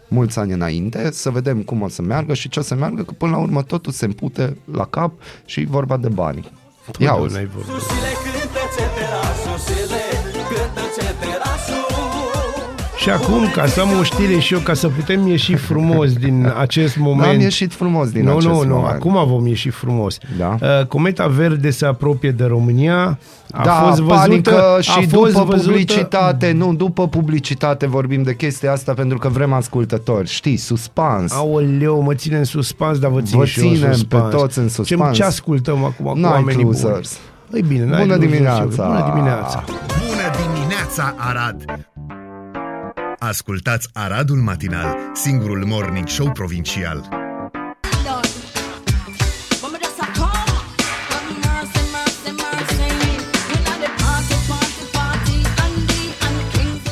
mulți 0.09 0.39
ani 0.39 0.53
înainte, 0.53 1.11
să 1.11 1.31
vedem 1.31 1.63
cum 1.63 1.83
o 1.83 1.89
să 1.89 2.03
meargă 2.03 2.35
și 2.35 2.49
ce 2.49 2.59
o 2.59 2.63
să 2.63 2.75
meargă, 2.75 3.03
că 3.03 3.13
până 3.19 3.31
la 3.31 3.39
urmă 3.39 3.63
totul 3.63 3.93
se 3.93 4.05
împute 4.05 4.57
la 4.73 4.85
cap 4.85 5.13
și 5.45 5.61
e 5.61 5.67
vorba 5.69 5.97
de 5.97 6.09
bani. 6.09 6.51
Ia 6.99 7.11
auzi. 7.11 7.37
Și 13.05 13.11
acum, 13.11 13.51
ca 13.55 13.67
să 13.67 13.81
am 13.81 13.89
o 13.99 14.03
știre 14.03 14.39
și 14.39 14.55
eu, 14.55 14.61
ca 14.61 14.75
să 14.75 14.89
putem 14.89 15.27
ieși 15.27 15.55
frumos 15.55 16.13
din 16.13 16.53
acest 16.59 16.97
moment. 16.97 17.29
Am 17.35 17.41
ieșit 17.41 17.73
frumos 17.73 18.11
din 18.11 18.25
nu, 18.25 18.31
acest 18.31 18.47
nu, 18.47 18.63
nu, 18.63 18.75
moment. 18.75 18.95
acum 18.95 19.27
vom 19.27 19.47
ieși 19.47 19.69
frumos. 19.69 20.19
Da. 20.39 20.57
Uh, 20.61 20.87
Cometa 20.87 21.27
Verde 21.27 21.71
se 21.71 21.87
apropie 21.87 22.31
de 22.31 22.45
România. 22.45 23.19
A 23.53 23.65
da, 23.65 23.73
fost 23.73 24.01
văzută, 24.01 24.15
panică 24.15 24.79
și 24.81 24.91
a 24.91 25.01
fost 25.09 25.33
după 25.33 25.45
văzută, 25.45 25.69
publicitate, 25.69 26.53
nu, 26.53 26.75
după 26.75 27.09
publicitate 27.09 27.87
vorbim 27.87 28.23
de 28.23 28.35
chestia 28.35 28.73
asta 28.73 28.93
pentru 28.93 29.19
că 29.19 29.29
vrem 29.29 29.53
ascultători, 29.53 30.29
știi, 30.29 30.57
suspans. 30.57 31.33
Aoleu, 31.33 32.01
mă 32.01 32.15
ține 32.15 32.37
în 32.37 32.45
suspans, 32.45 32.99
dar 32.99 33.11
vă 33.11 33.21
țin 33.21 33.39
Vă 33.39 33.45
și 33.45 33.61
eu 33.61 33.69
în 33.69 33.75
ținem 33.75 33.91
pe 33.91 33.97
suspans. 33.97 34.35
toți 34.35 34.59
în 34.59 34.67
Ce, 34.67 34.73
suspans. 34.73 35.17
ce 35.17 35.25
ascultăm 35.25 35.85
acum 35.85 36.07
cu 36.07 36.13
Night 36.15 36.31
oamenii 36.31 36.65
buni? 36.65 36.81
Losers. 36.83 37.19
E 37.53 37.61
bine, 37.61 37.85
n-ai 37.85 38.01
Bună 38.01 38.15
losers, 38.15 38.31
dimineața! 38.31 38.85
Bună 38.87 39.11
dimineața! 39.13 39.65
Bună 39.67 40.31
dimineața! 40.43 40.55
Piața 40.95 41.15
Arad. 41.17 41.65
Ascultați 43.29 43.89
Aradul 43.93 44.37
Matinal, 44.37 44.97
singurul 45.15 45.65
morning 45.67 46.07
show 46.07 46.33
provincial. 46.33 47.09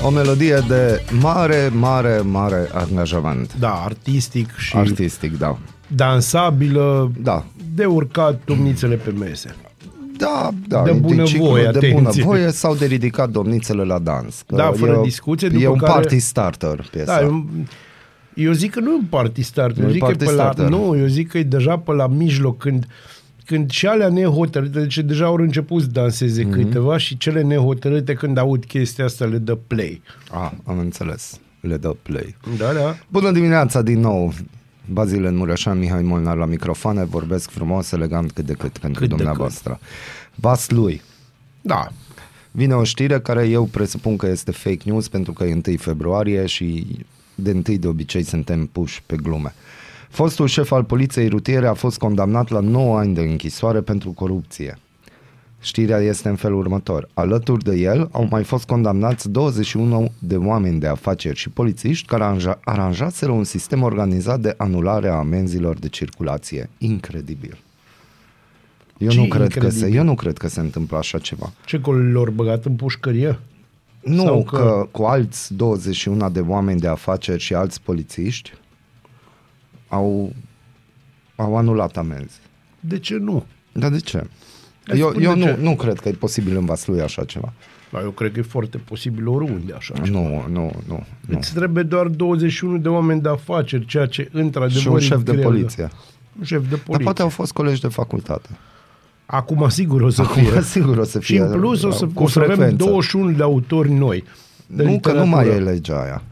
O 0.05 0.11
melodie 0.11 0.59
de 0.69 1.03
mare, 1.21 1.69
mare, 1.75 2.21
mare 2.21 2.69
angajament. 2.73 3.55
Da, 3.59 3.83
artistic 3.85 4.57
și 4.57 4.77
Artistic, 4.77 5.39
da. 5.39 5.59
dansabilă, 5.87 7.11
Da. 7.23 7.45
de 7.75 7.85
urcat 7.85 8.41
domnițele 8.45 8.95
pe 8.95 9.11
mese. 9.11 9.55
Da, 10.25 10.51
da, 10.69 10.83
De 10.83 10.91
e 10.91 10.93
din 10.93 11.01
bună 11.03 11.23
ciclu 11.23 11.45
voie, 11.47 11.63
de 11.63 11.69
atenție. 11.69 11.93
bună 11.93 12.11
voie 12.25 12.51
sau 12.51 12.75
de 12.75 12.87
ridicat 12.87 13.31
domnițele 13.31 13.83
la 13.85 13.99
dans. 13.99 14.43
Că 14.47 14.57
Da, 14.57 14.73
fără 14.77 14.93
e 14.93 14.95
o- 14.97 15.03
discuție, 15.03 15.47
E 15.47 15.51
după 15.51 15.69
un 15.69 15.79
care- 15.79 15.93
party 15.93 16.19
starter 16.19 16.89
piesa. 16.91 17.15
Da, 17.21 17.23
eu, 17.27 17.47
eu 18.35 18.53
zic 18.53 18.71
că 18.73 18.81
nu 18.81 18.91
e 18.91 18.95
un 18.95 19.05
party 19.11 19.43
starter, 19.43 19.85
Nu 19.85 19.89
eu 19.89 19.89
e 19.89 19.93
zic 19.93 20.01
că 20.03 20.07
e 20.07 20.09
party 20.15 20.25
pe 20.25 20.31
la, 20.31 20.43
starter. 20.43 20.69
nu, 20.69 20.97
eu 20.99 21.07
zic 21.07 21.29
că 21.29 21.39
e 21.39 21.43
deja 21.43 21.79
pe 21.79 21.93
la 21.93 22.07
mijloc 22.07 22.59
când 22.59 22.87
când 23.45 23.71
și 23.71 23.87
alea 23.87 24.09
nehotărâte, 24.09 24.81
deci 24.81 24.99
deja 24.99 25.25
au 25.25 25.35
început 25.35 25.83
să 25.83 25.89
danseze 25.93 26.43
Mhm. 26.43 26.51
mm-hmm. 26.53 26.63
câteva 26.63 26.97
și 26.97 27.17
cele 27.17 27.43
nehotărâte 27.43 28.13
când 28.15 28.39
aud 28.39 28.65
chestia 28.65 29.05
asta 29.05 29.25
le 29.25 29.39
dă 29.39 29.55
play. 29.55 30.03
Ah, 30.31 30.51
am 30.65 30.79
înțeles. 30.79 31.41
Le 31.61 31.77
dă 31.77 31.97
play. 32.03 32.37
Da, 32.59 32.73
da. 32.73 32.97
Bună 33.09 33.31
dimineața 33.31 33.83
din 33.83 34.01
nou. 34.01 34.33
Bazile 34.87 35.31
Mureșan, 35.31 35.79
Mihai 35.79 36.03
Molnar 36.03 36.37
la 36.37 36.45
microfoane, 36.45 37.05
vorbesc 37.05 37.51
frumos, 37.51 37.93
elegant 37.93 38.33
cât 38.33 38.45
de 38.45 38.53
cât 38.53 38.79
pentru 38.79 39.01
Cât 39.01 39.09
de 39.09 39.15
dumneavoastră. 39.15 39.81
Vas 40.35 40.71
lui. 40.71 41.03
Da. 41.61 41.89
Vine 42.51 42.75
o 42.75 42.85
știre 42.85 43.21
care 43.21 43.49
eu 43.49 43.65
presupun 43.65 44.17
că 44.17 44.27
este 44.27 44.51
fake 44.51 44.83
news 44.85 45.09
pentru 45.09 45.33
că 45.33 45.45
e 45.45 45.61
1 45.67 45.77
februarie 45.77 46.47
și 46.47 46.87
de 47.35 47.51
1 47.51 47.77
de 47.77 47.87
obicei 47.87 48.23
suntem 48.23 48.67
puși 48.67 49.03
pe 49.07 49.17
glume. 49.17 49.55
Fostul 50.09 50.47
șef 50.47 50.73
al 50.73 50.85
poliției 50.85 51.29
rutiere 51.29 51.67
a 51.67 51.75
fost 51.75 51.99
condamnat 51.99 52.49
la 52.49 52.61
9 52.61 52.99
ani 52.99 53.15
de 53.15 53.21
închisoare 53.21 53.81
pentru 53.81 54.11
corupție. 54.11 54.79
Știrea 55.63 55.99
este 55.99 56.29
în 56.29 56.37
felul 56.37 56.59
următor. 56.59 57.09
Alături 57.15 57.65
de 57.65 57.77
el 57.77 58.09
au 58.13 58.27
mai 58.31 58.45
fost 58.45 58.67
condamnați 58.67 59.29
21 59.31 60.13
de 60.19 60.37
oameni 60.37 60.81
de 60.81 60.87
afaceri 60.87 61.37
și 61.39 61.49
polițiști 61.51 62.07
care 62.07 62.25
aranja- 62.25 62.61
aranjaseră 62.65 63.33
un 63.33 63.45
sistem 63.45 63.83
organizat 63.83 64.41
de 64.41 64.55
anulare 64.57 65.09
a 65.09 65.13
amenzilor 65.15 65.79
de 65.79 65.89
circulație. 65.89 66.71
Incredibil. 66.79 67.59
Eu 68.99 69.09
Ce 69.09 69.19
nu, 69.21 69.27
cred 69.27 69.49
că 69.53 69.59
se, 69.61 69.65
incredibil? 69.67 69.95
eu 69.99 70.05
nu 70.05 70.15
cred 70.15 70.39
că 70.39 70.49
se 70.49 70.61
întâmplă 70.61 70.97
așa 70.97 71.19
ceva. 71.19 71.53
Ce 71.65 71.81
col 71.81 72.11
lor 72.11 72.31
băgat 72.31 72.65
în 72.65 72.75
pușcărie? 72.75 73.39
Nu, 74.01 74.23
Sau 74.23 74.45
că... 74.45 74.57
că- 74.57 74.63
că 74.63 74.89
cu 74.91 75.03
alți 75.03 75.55
21 75.55 76.31
de 76.31 76.41
oameni 76.41 76.81
de 76.81 76.89
afaceri 76.89 77.41
și 77.43 77.55
alți 77.55 77.81
polițiști 77.83 78.53
au, 79.89 80.33
au 81.37 81.57
anulat 81.57 81.97
amenzi. 81.97 82.39
De 82.81 82.99
ce 82.99 83.17
nu? 83.17 83.45
Dar 83.73 83.91
de 83.91 83.99
ce? 83.99 84.27
Hai 84.93 85.01
Eu, 85.01 85.09
spune 85.09 85.25
eu 85.25 85.35
de 85.35 85.39
nu, 85.39 85.45
ce. 85.47 85.59
nu 85.61 85.75
cred 85.77 85.99
că 86.01 86.09
e 86.09 86.13
posibil 86.13 86.57
în 86.57 86.65
Vaslui 86.65 87.01
așa 87.01 87.25
ceva. 87.25 87.53
Da, 87.93 88.01
eu 88.01 88.11
cred 88.11 88.33
că 88.33 88.39
e 88.39 88.43
foarte 88.43 88.79
posibil 88.79 89.29
oriunde 89.29 89.73
așa 89.77 89.95
ceva. 90.03 90.19
Nu, 90.19 90.45
nu, 90.53 90.71
nu. 90.89 91.03
nu. 91.27 91.37
Îți 91.39 91.55
trebuie 91.55 91.83
doar 91.83 92.07
21 92.07 92.79
de 92.79 92.89
oameni 92.89 93.21
de 93.21 93.29
afaceri, 93.29 93.87
ceea 93.87 94.07
ce 94.07 94.29
într-adevăr 94.33 94.81
Și 94.81 94.89
un 94.89 94.97
e 94.97 95.01
șef 95.01 95.23
de 95.23 95.33
greu. 95.33 95.43
poliție. 95.51 95.89
Un 96.39 96.45
șef 96.45 96.61
de 96.63 96.67
Dar 96.69 96.79
poliție. 96.79 97.05
poate 97.05 97.23
au 97.23 97.29
fost 97.29 97.53
colegi 97.53 97.81
de 97.81 97.89
facultate. 97.89 98.49
Acum 99.27 99.69
sigur 99.69 100.01
o 100.01 100.09
să 100.09 100.23
Acum 100.23 100.43
fie. 100.43 100.61
sigur 100.63 100.97
o 100.99 101.05
să 101.05 101.21
Și 101.21 101.33
fie. 101.33 101.41
în 101.43 101.51
plus 101.53 101.83
o 101.83 101.91
să, 101.91 102.07
cu 102.15 102.23
o 102.23 102.29
să 102.29 102.39
avem 102.39 102.55
frecvență. 102.57 102.85
21 102.85 103.31
de 103.33 103.43
autori 103.43 103.91
noi. 103.93 104.25
De 104.67 104.83
Nu, 104.85 104.99
că 105.01 105.13
nu 105.13 105.27
mai 105.27 105.45
e 105.45 105.47
literatură. 105.47 105.71
legea 105.71 106.03
aia. 106.03 106.23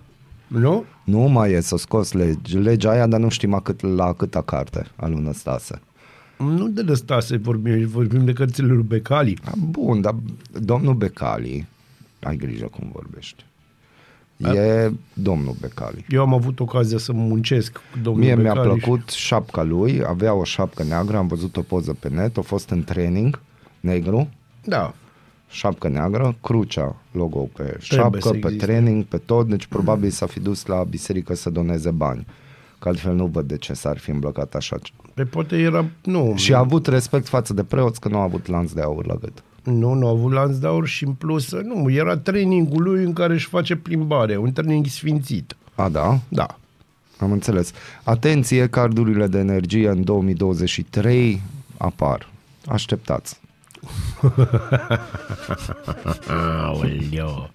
Nu? 0.46 0.84
Nu 1.04 1.18
mai 1.20 1.52
e 1.52 1.60
să 1.60 1.76
scos 1.76 2.12
legi. 2.12 2.56
legea 2.58 2.90
aia, 2.90 3.06
dar 3.06 3.20
nu 3.20 3.28
știm 3.28 3.54
a 3.54 3.60
cât, 3.60 3.80
la 3.94 4.12
câta 4.12 4.42
carte 4.42 4.86
al 4.96 5.10
lui 5.10 5.22
Năstase. 5.22 5.80
Nu 6.40 6.68
de 6.68 6.82
lăstase 6.82 7.36
vorbim, 7.36 7.86
vorbim 7.86 8.24
de 8.24 8.32
cărțile 8.32 8.66
lui 8.66 8.82
Becali. 8.82 9.38
Bun, 9.70 10.00
dar 10.00 10.14
domnul 10.60 10.94
Becali, 10.94 11.66
ai 12.22 12.36
grijă 12.36 12.66
cum 12.66 12.90
vorbești. 12.92 13.44
E 14.36 14.90
domnul 15.12 15.54
Becali. 15.60 16.04
Eu 16.08 16.20
am 16.20 16.34
avut 16.34 16.60
ocazia 16.60 16.98
să 16.98 17.12
muncesc 17.12 17.72
cu 17.72 17.98
domnul 18.02 18.24
Mie 18.24 18.34
mi-a 18.34 18.52
Becali 18.52 18.78
plăcut 18.78 19.08
șapca 19.08 19.62
lui, 19.62 20.02
avea 20.06 20.34
o 20.34 20.44
șapcă 20.44 20.84
neagră, 20.84 21.16
am 21.16 21.26
văzut 21.26 21.56
o 21.56 21.60
poză 21.60 21.96
pe 22.00 22.08
net, 22.08 22.36
a 22.36 22.40
fost 22.40 22.70
în 22.70 22.84
training, 22.84 23.40
negru, 23.80 24.28
Și... 24.62 24.68
Da. 24.68 24.94
șapcă 25.48 25.88
neagră, 25.88 26.36
crucea, 26.40 26.96
logo 27.12 27.38
pe 27.38 27.76
să 27.78 27.94
șapcă, 27.94 28.30
pe 28.30 28.36
existe. 28.36 28.66
training, 28.66 29.04
pe 29.04 29.16
tot, 29.16 29.48
deci 29.48 29.66
probabil 29.66 30.10
s-a 30.10 30.26
fi 30.26 30.40
dus 30.40 30.66
la 30.66 30.84
biserică 30.84 31.34
să 31.34 31.50
doneze 31.50 31.90
bani. 31.90 32.26
Că 32.80 32.88
altfel 32.88 33.14
nu 33.14 33.26
văd 33.26 33.48
de 33.48 33.56
ce 33.56 33.72
s-ar 33.72 33.98
fi 33.98 34.10
îmblăcat 34.10 34.54
așa. 34.54 34.76
Pe 35.14 35.24
poate 35.24 35.56
era... 35.56 35.84
Nu, 36.02 36.32
Și 36.36 36.54
a 36.54 36.58
avut 36.58 36.86
respect 36.86 37.28
față 37.28 37.52
de 37.54 37.64
preoți 37.64 38.00
că 38.00 38.08
nu 38.08 38.18
a 38.18 38.22
avut 38.22 38.46
lanț 38.46 38.72
de 38.72 38.80
aur 38.80 39.06
la 39.06 39.14
gât. 39.14 39.42
nu, 39.62 39.92
nu 39.94 40.06
a 40.06 40.10
avut 40.10 40.32
lanț 40.32 40.56
de 40.56 40.66
aur 40.66 40.86
și 40.86 41.04
în 41.04 41.12
plus, 41.12 41.52
nu, 41.52 41.90
era 41.90 42.16
trainingul 42.16 42.82
lui 42.82 43.04
în 43.04 43.12
care 43.12 43.32
își 43.32 43.46
face 43.48 43.76
plimbare, 43.76 44.36
un 44.36 44.52
training 44.52 44.86
sfințit. 44.86 45.56
A, 45.74 45.88
da? 45.88 46.18
Da. 46.28 46.58
Am 47.18 47.32
înțeles. 47.32 47.72
Atenție, 48.02 48.66
cardurile 48.68 49.26
de 49.26 49.38
energie 49.38 49.88
în 49.88 50.04
2023 50.04 51.40
apar. 51.76 52.28
Așteptați. 52.66 53.40
Aoleo. 56.28 57.50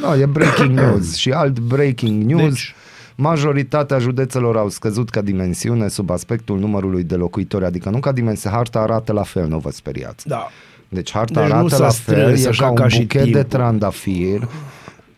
No, 0.00 0.14
e 0.22 0.26
breaking 0.26 0.70
news 0.78 1.14
și 1.14 1.30
alt 1.32 1.58
breaking 1.58 2.22
news. 2.22 2.52
Deci... 2.52 2.74
Deci- 3.20 3.28
Majoritatea 3.28 3.98
județelor 3.98 4.56
au 4.56 4.68
scăzut 4.68 5.10
ca 5.10 5.20
dimensiune 5.20 5.88
sub 5.88 6.10
aspectul 6.10 6.58
numărului 6.58 7.02
de 7.04 7.14
locuitori, 7.14 7.64
adică 7.64 7.90
nu 7.90 7.98
ca 7.98 8.12
dimensiune, 8.12 8.56
harta 8.56 8.78
arată 8.78 9.12
la 9.12 9.22
fel, 9.22 9.48
nu 9.48 9.58
vă 9.58 9.70
speriați. 9.70 10.28
Da. 10.28 10.48
Deci 10.88 11.12
harta 11.12 11.40
Deci 11.40 11.48
nu 11.50 11.54
arată 11.56 11.74
s-a 11.74 11.82
la 11.82 11.88
fel, 11.88 12.14
strâns 12.20 12.44
e 12.44 12.48
așa 12.48 12.62
ca 12.64 12.68
un 12.70 12.74
ca 12.76 12.88
și 12.88 12.98
buchet 13.00 13.20
de 13.22 13.24
timpul. 13.30 13.42
trandafir. 13.42 14.48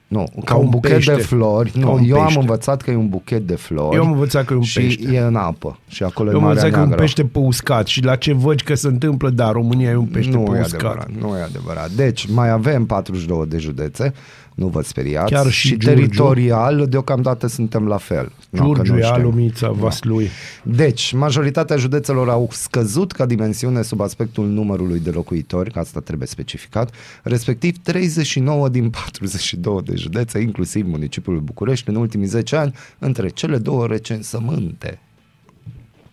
Nu, 0.07 0.25
ca, 0.35 0.41
Ca 0.45 0.55
un 0.55 0.65
un 0.65 0.71
buchet 0.71 0.93
pește. 0.95 1.15
de 1.15 1.21
flori. 1.21 1.71
Ca 1.71 1.79
Nu, 1.79 1.93
un 1.93 2.03
eu 2.07 2.17
am 2.19 2.25
pește. 2.25 2.41
învățat 2.41 2.83
că 2.83 2.91
e 2.91 2.95
un 2.97 3.09
buchet 3.09 3.47
de 3.47 3.55
flori. 3.55 3.97
Eu 3.97 4.03
am 4.03 4.11
învățat 4.13 4.45
că 4.45 4.53
e 4.53 4.57
un 4.57 4.63
și 4.63 4.81
pește. 4.81 5.15
e 5.15 5.19
în 5.21 5.37
apă. 5.37 5.79
Și 5.89 6.03
acolo 6.03 6.29
Eu 6.31 6.35
e 6.35 6.39
am 6.39 6.45
Marea 6.45 6.63
înțeleg 6.63 6.73
că 6.75 6.79
e 6.79 6.83
un 6.83 6.89
Neagră. 6.89 7.05
pește 7.05 7.25
pe 7.25 7.39
uscat 7.39 7.87
și 7.87 8.03
la 8.05 8.17
ce 8.17 8.33
văd 8.33 8.61
că 8.61 8.75
se 8.75 8.87
întâmplă, 8.87 9.31
da, 9.31 9.51
România 9.51 9.91
e 9.91 9.97
un 9.97 10.05
pește 10.07 10.31
nu 10.33 10.41
pe 10.43 10.57
e 10.57 10.61
uscat. 10.61 10.81
adevărat, 10.81 11.09
nu 11.21 11.37
e 11.39 11.43
adevărat. 11.43 11.91
Deci, 11.91 12.27
mai 12.29 12.51
avem 12.51 12.87
42 12.87 13.47
de 13.47 13.59
județe, 13.59 14.13
nu 14.55 14.67
vă 14.67 14.83
speriați. 14.83 15.33
Chiar 15.33 15.51
și 15.51 15.67
și 15.67 15.77
Giurgiu. 15.77 15.89
teritorial, 15.89 16.87
deocamdată 16.89 17.47
suntem 17.47 17.87
la 17.87 17.97
fel. 17.97 18.33
Nu, 18.51 18.73
că 18.73 18.83
Giurgiu, 18.83 18.93
nu 18.93 19.01
știm. 19.01 19.13
Alumița, 19.13 19.71
Vaslui. 19.71 20.29
Deci, 20.63 21.13
majoritatea 21.13 21.77
județelor 21.77 22.29
au 22.29 22.49
scăzut 22.51 23.13
ca 23.13 23.27
dimensiune 23.27 23.83
sub 23.83 24.01
aspectul 24.01 24.47
numărului 24.47 25.01
de 25.01 25.11
locuitori, 25.11 25.71
că 25.71 25.79
asta 25.79 26.01
trebuie 26.01 26.27
specificat, 26.27 26.95
respectiv 27.23 27.77
39 27.83 28.69
din 28.69 28.91
42 28.91 29.83
de 29.83 29.97
județe, 29.97 30.39
inclusiv 30.39 30.87
municipiul 30.87 31.41
București, 31.41 31.89
în 31.89 31.95
ultimii 31.95 32.27
10 32.27 32.57
ani, 32.57 32.75
între 32.99 33.29
cele 33.29 33.59
două 33.59 33.87
recensământe. 33.87 35.01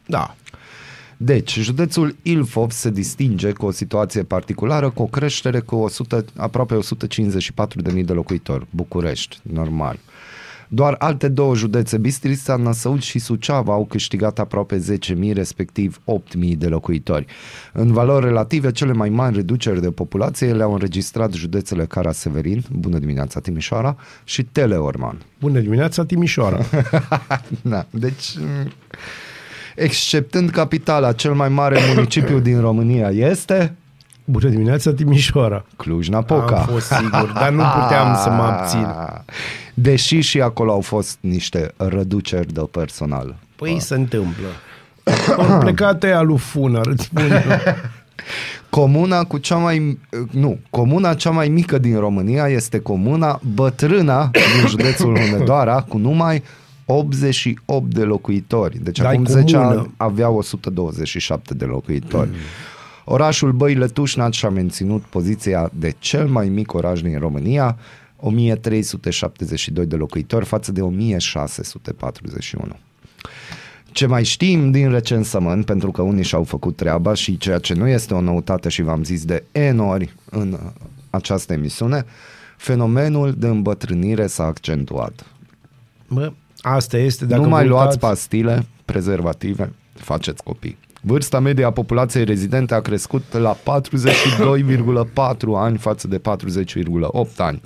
Da. 0.05 0.35
Deci, 1.21 1.59
județul 1.59 2.15
Ilfov 2.21 2.71
se 2.71 2.89
distinge 2.89 3.51
cu 3.51 3.65
o 3.65 3.71
situație 3.71 4.23
particulară, 4.23 4.89
cu 4.89 5.01
o 5.01 5.05
creștere 5.05 5.59
cu 5.59 5.75
100, 5.75 6.25
aproape 6.35 6.77
154.000 7.93 8.05
de 8.05 8.13
locuitori. 8.13 8.67
București, 8.69 9.39
normal. 9.41 9.99
Doar 10.67 10.95
alte 10.99 11.27
două 11.27 11.55
județe, 11.55 11.97
Bistrița, 11.97 12.55
Năsăud 12.55 13.01
și 13.01 13.19
Suceava, 13.19 13.73
au 13.73 13.85
câștigat 13.85 14.39
aproape 14.39 14.83
10.000, 14.99 15.33
respectiv 15.33 16.01
8.000 16.41 16.57
de 16.57 16.67
locuitori. 16.67 17.25
În 17.73 17.91
valori 17.91 18.25
relative, 18.25 18.71
cele 18.71 18.93
mai 18.93 19.09
mari 19.09 19.35
reduceri 19.35 19.81
de 19.81 19.91
populație 19.91 20.53
le-au 20.53 20.73
înregistrat 20.73 21.33
județele 21.33 21.85
Cara 21.85 22.11
Severin, 22.11 22.63
bună 22.71 22.97
dimineața 22.97 23.39
Timișoara, 23.39 23.97
și 24.23 24.43
Teleorman. 24.43 25.21
Bună 25.39 25.59
dimineața, 25.59 26.05
Timișoara. 26.05 26.59
da, 27.61 27.85
deci, 27.91 28.37
m, 28.37 28.71
exceptând 29.79 30.49
capitala, 30.49 31.11
cel 31.11 31.33
mai 31.33 31.49
mare 31.49 31.79
municipiu 31.95 32.39
din 32.39 32.59
România 32.59 33.09
este 33.09 33.73
Bună 34.31 34.49
dimineața, 34.49 34.93
Timișoara. 34.93 35.65
Cluj-Napoca. 35.77 36.57
Am 36.57 36.65
fost 36.65 36.87
sigur, 36.87 37.31
dar 37.33 37.49
nu 37.49 37.63
puteam 37.81 38.17
să 38.23 38.29
mă 38.29 38.41
abțin. 38.41 38.87
Deși 39.73 40.19
și 40.19 40.41
acolo 40.41 40.71
au 40.71 40.81
fost 40.81 41.17
niște 41.19 41.73
reduceri 41.77 42.53
de 42.53 42.61
personal. 42.71 43.35
Păi 43.55 43.79
se 43.79 43.95
întâmplă. 43.95 44.47
Au 45.37 45.59
plecat 45.63 46.03
ea 46.03 46.21
lui 46.21 46.37
Funar, 46.37 46.85
îți 46.85 47.03
spun 47.03 47.31
eu. 47.31 47.41
Comuna 48.69 49.23
cu 49.23 49.37
cea 49.37 49.55
mai 49.55 49.99
nu, 50.31 50.59
comuna 50.69 51.13
cea 51.13 51.29
mai 51.29 51.47
mică 51.47 51.77
din 51.77 51.99
România 51.99 52.47
este 52.47 52.79
comuna 52.79 53.39
Bătrâna 53.53 54.29
din 54.31 54.67
județul 54.67 55.17
Hunedoara 55.19 55.81
cu 55.81 55.97
numai 55.97 56.43
88 56.91 57.93
de 57.93 58.03
locuitori. 58.03 58.79
Deci 58.83 58.97
Dar 58.97 59.13
acum 59.13 59.25
ai 59.25 59.31
10 59.31 59.55
comună. 59.55 59.79
ani 59.79 59.91
avea 59.97 60.29
127 60.29 61.53
de 61.53 61.65
locuitori. 61.65 62.29
Orașul 63.05 63.51
Băile 63.51 63.87
Tușnat 63.87 64.33
și-a 64.33 64.49
menținut 64.49 65.01
poziția 65.01 65.69
de 65.73 65.95
cel 65.99 66.27
mai 66.27 66.49
mic 66.49 66.73
oraș 66.73 67.01
din 67.01 67.19
România, 67.19 67.77
1372 68.17 69.85
de 69.85 69.95
locuitori 69.95 70.45
față 70.45 70.71
de 70.71 70.81
1641. 70.81 72.75
Ce 73.91 74.05
mai 74.05 74.23
știm 74.23 74.71
din 74.71 74.91
recensământ, 74.91 75.65
pentru 75.65 75.91
că 75.91 76.01
unii 76.01 76.23
și-au 76.23 76.43
făcut 76.43 76.75
treaba 76.75 77.13
și 77.13 77.37
ceea 77.37 77.57
ce 77.57 77.73
nu 77.73 77.87
este 77.87 78.13
o 78.13 78.21
noutate 78.21 78.69
și 78.69 78.81
v-am 78.81 79.03
zis 79.03 79.25
de 79.25 79.43
N 79.73 79.77
ori 79.79 80.13
în 80.29 80.59
această 81.09 81.53
emisiune, 81.53 82.05
fenomenul 82.57 83.33
de 83.37 83.47
îmbătrânire 83.47 84.27
s-a 84.27 84.43
accentuat. 84.45 85.25
Bă, 86.07 86.31
asta 86.61 86.97
este. 86.97 87.25
Dacă 87.25 87.41
nu 87.41 87.47
mai 87.49 87.63
vă 87.63 87.69
luați 87.69 87.83
uitați- 87.85 87.99
pastile, 88.07 88.65
prezervative, 88.85 89.73
faceți 89.93 90.43
copii. 90.43 90.77
Vârsta 91.01 91.39
medie 91.39 91.65
a 91.65 91.71
populației 91.71 92.23
rezidente 92.23 92.73
a 92.73 92.79
crescut 92.81 93.23
la 93.37 93.55
42,4 93.63 95.55
ani 95.55 95.77
față 95.77 96.07
de 96.07 96.19
40,8 96.19 97.37
ani. 97.37 97.61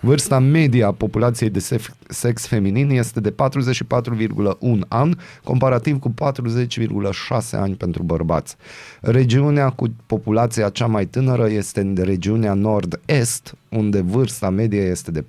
Vârsta 0.00 0.38
medie 0.38 0.84
a 0.84 0.92
populației 0.92 1.50
de 1.50 1.58
sef- 1.58 1.94
sex 2.08 2.46
feminin 2.46 2.90
este 2.90 3.20
de 3.20 3.30
44,1 3.30 4.84
ani, 4.88 5.16
comparativ 5.44 5.98
cu 5.98 6.08
40,6 6.10 7.56
ani 7.56 7.74
pentru 7.74 8.02
bărbați. 8.02 8.56
Regiunea 9.00 9.68
cu 9.70 9.86
populația 10.06 10.68
cea 10.68 10.86
mai 10.86 11.06
tânără 11.06 11.48
este 11.50 11.80
în 11.80 11.96
regiunea 12.02 12.54
nord-est, 12.54 13.54
unde 13.68 14.00
vârsta 14.00 14.50
medie 14.50 14.80
este 14.80 15.10
de 15.10 15.22
40,8 15.22 15.26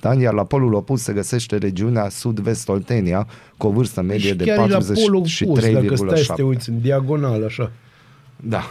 ani, 0.00 0.22
iar 0.22 0.34
la 0.34 0.44
polul 0.44 0.74
opus 0.74 1.02
se 1.02 1.12
găsește 1.12 1.56
regiunea 1.56 2.08
sud-vest 2.08 2.68
Oltenia, 2.68 3.26
cu 3.56 3.66
o 3.66 3.70
vârstă 3.70 4.02
medie 4.02 4.28
Și 4.28 4.34
de 4.34 4.44
chiar 4.44 4.68
e 4.68 4.72
la 4.72 4.78
polul 4.78 5.14
opus, 5.14 5.40
dacă 5.72 5.94
stai 5.94 6.18
să 6.18 6.32
te 6.32 6.42
43,7. 6.42 6.46
uiți 6.46 6.68
în 6.68 6.80
diagonal, 6.80 7.44
așa. 7.44 7.72
Da. 8.36 8.62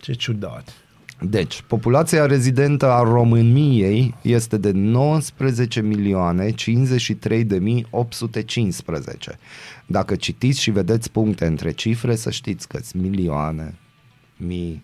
Ce 0.00 0.12
ciudat. 0.12 0.86
Deci, 1.20 1.62
populația 1.66 2.26
rezidentă 2.26 2.90
a 2.90 3.02
României 3.02 4.14
este 4.22 4.56
de 4.56 4.70
19 4.70 5.80
milioane 5.80 6.50
53 6.50 7.44
de 7.44 7.58
mii 7.58 7.86
815. 7.90 9.38
Dacă 9.86 10.16
citiți 10.16 10.60
și 10.60 10.70
vedeți 10.70 11.10
puncte 11.10 11.46
între 11.46 11.72
cifre, 11.72 12.16
să 12.16 12.30
știți 12.30 12.68
că 12.68 12.78
sunt 12.82 13.02
milioane, 13.02 13.74
mii, 14.36 14.82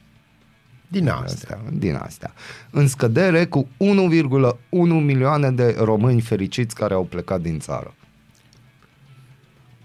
Din 0.92 1.08
astea. 1.08 1.24
astea, 1.24 1.60
din 1.72 1.94
astea. 1.94 2.32
În 2.70 2.88
scădere 2.88 3.44
cu 3.46 3.68
1,1 3.78 4.56
milioane 4.70 5.50
de 5.50 5.76
români 5.78 6.20
fericiți 6.20 6.74
care 6.74 6.94
au 6.94 7.04
plecat 7.04 7.40
din 7.40 7.58
țară. 7.58 7.94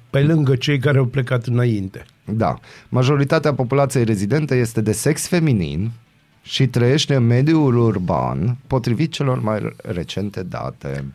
Pe 0.10 0.22
lângă 0.24 0.56
cei 0.56 0.80
care 0.80 0.98
au 0.98 1.06
plecat 1.06 1.46
înainte. 1.46 2.06
Da. 2.26 2.60
Majoritatea 2.90 3.54
populației 3.54 4.04
rezidente 4.04 4.56
este 4.56 4.82
de 4.82 4.92
sex 4.92 5.28
feminin 5.28 5.92
și 6.42 6.68
trăiește 6.68 7.16
în 7.16 7.26
mediul 7.26 7.78
urban, 7.78 8.58
potrivit 8.68 9.12
celor 9.12 9.42
mai 9.42 9.76
recente 9.84 10.44
date. 10.44 11.06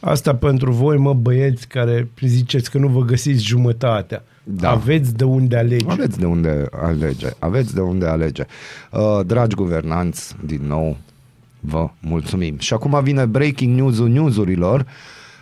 Asta 0.00 0.34
pentru 0.34 0.72
voi, 0.72 0.96
mă, 0.96 1.14
băieți 1.14 1.68
care 1.68 2.10
ziceți 2.20 2.70
că 2.70 2.78
nu 2.78 2.88
vă 2.88 3.00
găsiți 3.00 3.44
jumătatea. 3.44 4.24
Da. 4.52 4.70
Aveți 4.70 5.14
de 5.16 5.24
unde 5.24 5.56
alege. 5.56 5.84
Aveți 5.88 6.18
de 6.18 6.26
unde 6.26 6.66
alege. 6.82 7.28
Aveți 7.38 7.74
de 7.74 7.80
unde 7.80 8.06
alege. 8.06 8.44
Uh, 8.90 9.20
dragi 9.26 9.54
guvernanți, 9.54 10.36
din 10.44 10.60
nou, 10.66 10.96
vă 11.60 11.88
mulțumim. 12.00 12.58
Și 12.58 12.72
acum 12.72 13.00
vine 13.02 13.24
breaking 13.26 13.76
news-ul 13.76 14.08
newsurilor 14.08 14.86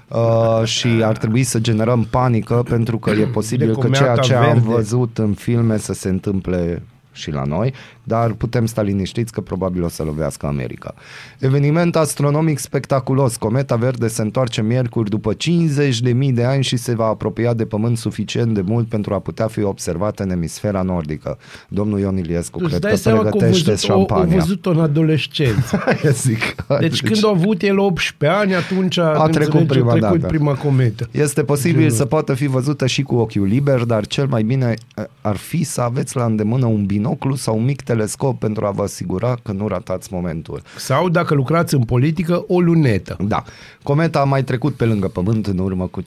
uh, 0.08 0.64
și 0.64 0.88
ar 1.02 1.16
trebui 1.16 1.42
să 1.42 1.58
generăm 1.58 2.06
panică 2.10 2.62
pentru 2.68 2.98
că 2.98 3.10
e 3.10 3.24
posibil 3.24 3.66
De 3.66 3.72
că 3.72 3.88
ceea 3.88 3.98
comeata 3.98 4.20
ce 4.20 4.34
am 4.34 4.42
verde. 4.44 4.60
văzut 4.68 5.18
în 5.18 5.32
filme 5.34 5.78
să 5.78 5.92
se 5.92 6.08
întâmple 6.08 6.82
și 7.18 7.30
la 7.30 7.44
noi, 7.44 7.74
dar 8.02 8.32
putem 8.32 8.66
sta 8.66 8.82
liniștiți 8.82 9.32
că 9.32 9.40
probabil 9.40 9.82
o 9.82 9.88
să 9.88 10.02
lovească 10.02 10.46
America. 10.46 10.94
Eveniment 11.38 11.96
astronomic 11.96 12.58
spectaculos. 12.58 13.36
Cometa 13.36 13.76
verde 13.76 14.08
se 14.08 14.22
întoarce 14.22 14.62
miercuri 14.62 15.10
după 15.10 15.32
50.000 15.34 16.32
de 16.32 16.44
ani 16.44 16.62
și 16.62 16.76
se 16.76 16.94
va 16.94 17.06
apropia 17.06 17.54
de 17.54 17.64
Pământ 17.64 17.98
suficient 17.98 18.54
de 18.54 18.60
mult 18.60 18.88
pentru 18.88 19.14
a 19.14 19.18
putea 19.18 19.46
fi 19.46 19.62
observată 19.62 20.22
în 20.22 20.30
emisfera 20.30 20.82
nordică. 20.82 21.38
Domnul 21.68 21.98
Ion 21.98 22.16
Iliescu, 22.16 22.58
Îți 22.58 22.68
cred 22.68 22.80
dai 22.80 22.90
că 22.90 22.96
seama 22.96 23.20
că 23.20 23.24
au 23.24 23.30
pregătește 23.30 23.70
văzut, 23.70 23.88
o, 23.88 23.92
au 23.92 23.98
șampania. 23.98 24.38
văzut-o 24.38 24.70
în 24.70 24.80
adolescență. 24.80 25.82
Aia 25.86 26.10
zic. 26.10 26.54
Deci 26.80 27.02
când 27.02 27.24
a 27.24 27.28
avut 27.28 27.62
el 27.62 27.78
18 27.78 28.38
ani, 28.38 28.54
atunci 28.54 28.98
a 28.98 29.28
trecut 29.30 29.66
prima 29.66 29.92
a 29.92 29.94
trecut 29.94 30.20
dată. 30.20 30.26
prima 30.26 30.54
cometă. 30.54 31.08
Este 31.10 31.42
posibil 31.42 31.80
Genul. 31.80 31.96
să 31.96 32.04
poată 32.04 32.34
fi 32.34 32.46
văzută 32.46 32.86
și 32.86 33.02
cu 33.02 33.14
ochiul 33.14 33.46
liber, 33.46 33.84
dar 33.84 34.06
cel 34.06 34.26
mai 34.26 34.42
bine 34.42 34.74
eh, 34.96 35.04
ar 35.20 35.36
fi 35.36 35.64
să 35.64 35.80
aveți 35.80 36.16
la 36.16 36.24
îndemână 36.24 36.66
un 36.66 36.86
binoclu 37.08 37.34
sau 37.34 37.56
un 37.56 37.64
mic 37.64 37.82
telescop 37.82 38.38
pentru 38.38 38.66
a 38.66 38.70
vă 38.70 38.82
asigura 38.82 39.36
că 39.42 39.52
nu 39.52 39.68
ratați 39.68 40.12
momentul. 40.12 40.62
Sau, 40.76 41.08
dacă 41.08 41.34
lucrați 41.34 41.74
în 41.74 41.84
politică, 41.84 42.44
o 42.48 42.60
lunetă. 42.60 43.16
Da, 43.20 43.44
cometa 43.82 44.20
a 44.20 44.24
mai 44.24 44.44
trecut 44.44 44.74
pe 44.74 44.84
lângă 44.84 45.08
Pământ 45.08 45.46
în 45.46 45.58
urmă 45.58 45.86
cu 45.86 46.02
50.000 46.02 46.06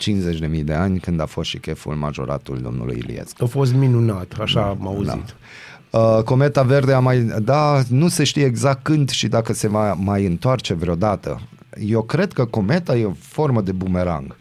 de 0.64 0.74
ani, 0.74 0.99
când 0.99 1.22
a 1.22 1.26
fost 1.26 1.49
și 1.49 1.58
cheful 1.58 1.95
majoratul 1.95 2.60
domnului 2.62 2.97
Iliescu. 2.97 3.43
A 3.43 3.47
fost 3.47 3.74
minunat, 3.74 4.34
așa 4.39 4.62
am 4.62 4.88
auzit. 4.88 5.36
Uh, 5.89 6.24
cometa 6.24 6.62
verde 6.62 6.93
a 6.93 6.99
mai... 6.99 7.20
Da, 7.43 7.82
nu 7.89 8.08
se 8.08 8.24
știe 8.24 8.45
exact 8.45 8.84
când 8.84 9.10
și 9.10 9.28
dacă 9.28 9.54
se 9.54 9.68
va 9.68 9.93
mai 9.93 10.26
întoarce 10.26 10.74
vreodată. 10.74 11.41
Eu 11.88 12.02
cred 12.02 12.34
că 12.34 12.45
cometa 12.45 12.97
e 12.97 13.06
o 13.06 13.14
formă 13.20 13.62
de 13.62 13.72
bumerang. 13.72 14.36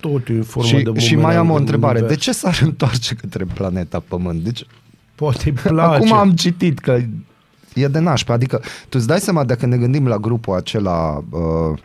Tot 0.00 0.28
e 0.28 0.32
în 0.32 0.42
formă 0.42 0.68
și, 0.68 0.74
de 0.74 0.82
bumerang 0.82 1.06
și 1.06 1.16
mai 1.16 1.36
am 1.36 1.50
o 1.50 1.54
în 1.54 1.60
întrebare. 1.60 1.98
univers. 1.98 2.18
De 2.18 2.24
ce 2.24 2.32
s-ar 2.32 2.58
întoarce 2.62 3.14
către 3.14 3.44
planeta 3.54 4.02
Pământ? 4.08 4.42
Deci, 4.42 4.66
Poate 5.18 5.42
îi 5.44 5.52
place. 5.52 5.94
acum 5.94 6.12
am 6.12 6.32
citit 6.32 6.78
că 6.78 6.98
e 7.74 7.88
de 7.88 7.98
nașpa. 7.98 8.32
Adică, 8.32 8.60
tu 8.88 8.98
îți 8.98 9.06
dai 9.06 9.20
seama 9.20 9.44
dacă 9.44 9.66
ne 9.66 9.76
gândim 9.76 10.06
la 10.06 10.16
grupul 10.16 10.54
acela 10.54 11.24
uh, 11.30 11.78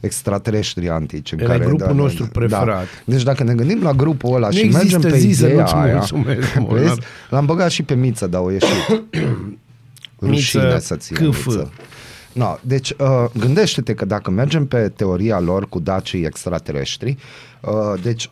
extraterestri 0.00 0.88
antici. 0.88 1.32
În 1.32 1.38
Era 1.38 1.52
care, 1.52 1.64
grupul 1.64 1.94
nostru 1.94 2.26
preferat. 2.26 2.66
Da. 2.66 2.82
Deci 3.04 3.22
dacă 3.22 3.44
ne 3.44 3.54
gândim 3.54 3.82
la 3.82 3.92
grupul 3.92 4.34
ăla 4.34 4.46
Nu 4.46 4.52
și 4.52 4.64
există 4.64 4.98
mergem 4.98 5.10
pe 5.10 5.18
zi 5.18 5.32
să 5.32 5.46
ideea 5.46 5.60
nu-ți 5.60 5.74
aia, 5.74 5.94
mulțumesc, 5.94 6.54
Monar. 6.58 6.78
vezi? 6.82 7.00
l-am 7.30 7.46
băgat 7.46 7.70
și 7.70 7.82
pe 7.82 7.94
Miță, 7.94 8.26
dar 8.26 8.40
o 8.40 8.50
ieșit. 8.50 9.02
Rușine 10.20 10.78
să 10.78 10.96
ție 10.96 11.16
câfă. 11.16 11.50
Miță. 11.50 11.72
No, 12.32 12.56
deci 12.60 12.90
uh, 12.90 13.24
gândește-te 13.38 13.94
că 13.94 14.04
dacă 14.04 14.30
mergem 14.30 14.66
pe 14.66 14.88
teoria 14.88 15.40
lor 15.40 15.68
cu 15.68 15.78
dacii 15.78 16.24
extraterestri, 16.24 17.16
uh, 17.60 18.00
deci 18.02 18.30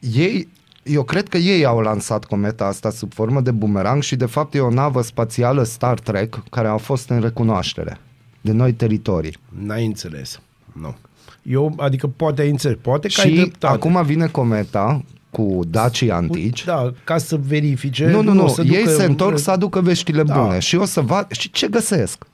ei, 0.00 0.48
eu 0.88 1.02
cred 1.02 1.28
că 1.28 1.36
ei 1.36 1.64
au 1.64 1.80
lansat 1.80 2.24
cometa 2.24 2.64
asta 2.64 2.90
sub 2.90 3.12
formă 3.12 3.40
de 3.40 3.50
bumerang 3.50 4.02
și 4.02 4.16
de 4.16 4.26
fapt 4.26 4.54
e 4.54 4.60
o 4.60 4.70
navă 4.70 5.02
spațială 5.02 5.62
Star 5.62 5.98
Trek 6.00 6.42
care 6.50 6.68
a 6.68 6.76
fost 6.76 7.08
în 7.10 7.20
recunoaștere 7.20 7.98
de 8.40 8.52
noi 8.52 8.72
teritorii. 8.72 9.36
N-ai 9.64 9.86
înțeles. 9.86 10.40
Nu. 10.72 10.96
Eu, 11.42 11.74
adică 11.76 12.06
poate 12.06 12.42
ai 12.42 12.50
înțeles, 12.50 12.76
poate 12.80 13.08
că 13.08 13.20
ai 13.20 13.28
și 13.28 13.34
dreptate. 13.34 13.74
acum 13.74 14.02
vine 14.04 14.26
cometa 14.26 15.02
cu 15.30 15.60
dacii 15.68 16.10
antici. 16.10 16.64
Da, 16.64 16.92
ca 17.04 17.18
să 17.18 17.36
verifice. 17.46 18.06
Nu, 18.06 18.22
nu, 18.22 18.32
nu, 18.32 18.48
să 18.48 18.62
ei 18.62 18.78
ducă- 18.78 18.90
se 18.90 19.04
întorc 19.04 19.38
să 19.38 19.50
aducă 19.50 19.80
veștile 19.80 20.22
Da. 20.22 20.34
bune 20.42 20.58
și 20.58 20.76
o 20.76 20.84
să 20.84 21.00
vad 21.00 21.30
și 21.30 21.50
ce 21.50 21.68
găsesc. 21.68 22.24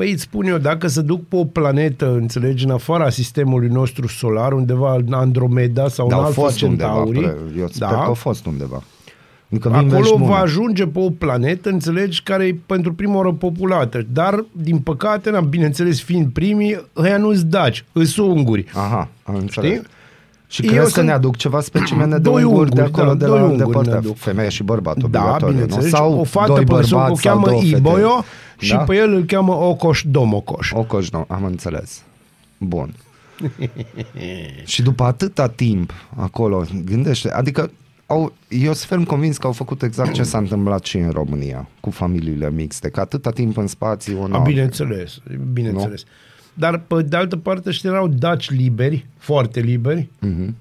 Păi 0.00 0.12
îți 0.12 0.22
spun 0.22 0.46
eu, 0.46 0.58
dacă 0.58 0.86
se 0.86 1.00
duc 1.00 1.28
pe 1.28 1.36
o 1.36 1.44
planetă, 1.44 2.12
înțelegi, 2.12 2.64
în 2.64 2.70
afara 2.70 3.10
sistemului 3.10 3.68
nostru 3.68 4.06
solar, 4.06 4.52
undeva 4.52 4.94
în 4.94 5.12
Andromeda 5.12 5.88
sau 5.88 6.08
Dar 6.08 6.18
în 6.18 6.24
au 6.24 6.28
Alpha 6.28 6.42
fost 6.42 6.62
undeva, 6.62 6.92
Centauri, 6.92 7.18
pre- 7.18 7.36
eu 7.58 7.66
sper 7.68 7.88
da, 7.88 7.94
că 7.94 8.06
au 8.06 8.14
fost 8.14 8.46
undeva. 8.46 8.82
Adică 9.50 9.68
vin 9.68 9.88
vești 9.88 9.94
acolo 9.94 10.16
bune. 10.16 10.30
va 10.30 10.38
ajunge 10.38 10.86
pe 10.86 10.98
o 10.98 11.10
planetă, 11.10 11.68
înțelegi, 11.68 12.22
care 12.22 12.44
e 12.46 12.56
pentru 12.66 12.92
prima 12.92 13.16
oară 13.16 13.32
populată. 13.32 14.06
Dar, 14.12 14.44
din 14.52 14.78
păcate, 14.78 15.30
na, 15.30 15.40
bineînțeles, 15.40 16.02
fiind 16.02 16.32
primii, 16.32 16.86
ăia 16.96 17.16
nu-s 17.16 17.44
daci, 17.44 17.84
îs 17.92 18.16
unguri. 18.16 18.64
Aha, 18.74 19.08
am 19.22 19.34
înțeles. 19.34 19.70
Știi? 19.70 19.86
Și 20.52 20.62
Eu 20.62 20.68
crezi 20.70 20.84
că 20.84 20.90
sunt- 20.90 21.06
ne 21.06 21.12
aduc 21.12 21.36
ceva 21.36 21.60
specimene 21.60 22.10
de 22.10 22.18
Doi 22.18 22.42
unguri 22.42 22.70
de 22.70 22.80
unguri, 22.80 23.00
acolo, 23.00 23.14
da, 23.14 23.18
de 23.18 23.24
doi 23.30 23.38
la 23.38 23.44
unguri 23.44 23.62
unde 23.62 23.78
ne 23.78 23.82
partea? 23.84 23.96
aduc. 23.96 24.16
Femeie 24.16 24.48
și 24.48 24.62
bărbat, 24.62 24.96
Da, 24.96 25.04
obligatoriu, 25.04 25.46
nu? 25.46 25.52
bineînțeles. 25.52 25.88
Sau 25.90 26.18
o 26.18 26.24
fată 26.24 26.46
doi 26.52 26.58
pe 26.58 26.64
bărbați 26.64 26.92
o 26.94 26.96
sau 26.98 27.14
cheamă 27.22 27.46
două 27.46 27.60
fete. 27.60 27.76
Iboio 27.76 28.24
și 28.58 28.70
Da? 28.72 28.78
pe 28.78 28.96
el 28.96 29.12
îl 29.14 29.24
cheamă 29.24 29.52
Ocoș 29.52 30.02
Domocoș. 30.06 30.72
O 30.74 30.82
coș, 30.82 31.10
nu, 31.10 31.24
am 31.28 31.44
înțeles. 31.44 32.02
Bun. 32.58 32.94
și 34.64 34.82
după 34.82 35.02
atâta 35.04 35.48
timp 35.48 35.92
acolo, 36.16 36.64
gândește, 36.84 37.30
adică 37.32 37.70
au, 38.06 38.32
eu 38.48 38.72
sunt 38.72 38.88
ferm 38.88 39.02
convins 39.04 39.36
că 39.36 39.46
au 39.46 39.52
făcut 39.52 39.82
exact 39.82 40.12
ce 40.12 40.22
s-a 40.22 40.38
întâmplat 40.44 40.84
și 40.84 40.96
în 40.96 41.10
România, 41.10 41.68
cu 41.80 41.90
familiile 41.90 42.50
mixte, 42.50 42.88
că 42.88 43.00
atâta 43.00 43.30
timp 43.30 43.56
în 43.56 43.66
spațiu... 43.66 44.22
A, 44.22 44.26
nu. 44.26 44.40
bineînțeles, 44.40 45.18
bineînțeles. 45.52 46.02
Dar, 46.60 46.78
pe 46.78 47.02
de 47.02 47.16
altă 47.16 47.36
parte, 47.36 47.70
știi, 47.70 47.88
erau 47.88 48.08
daci 48.08 48.50
liberi, 48.50 49.06
foarte 49.18 49.60
liberi, 49.60 50.08
Mhm. 50.20 50.54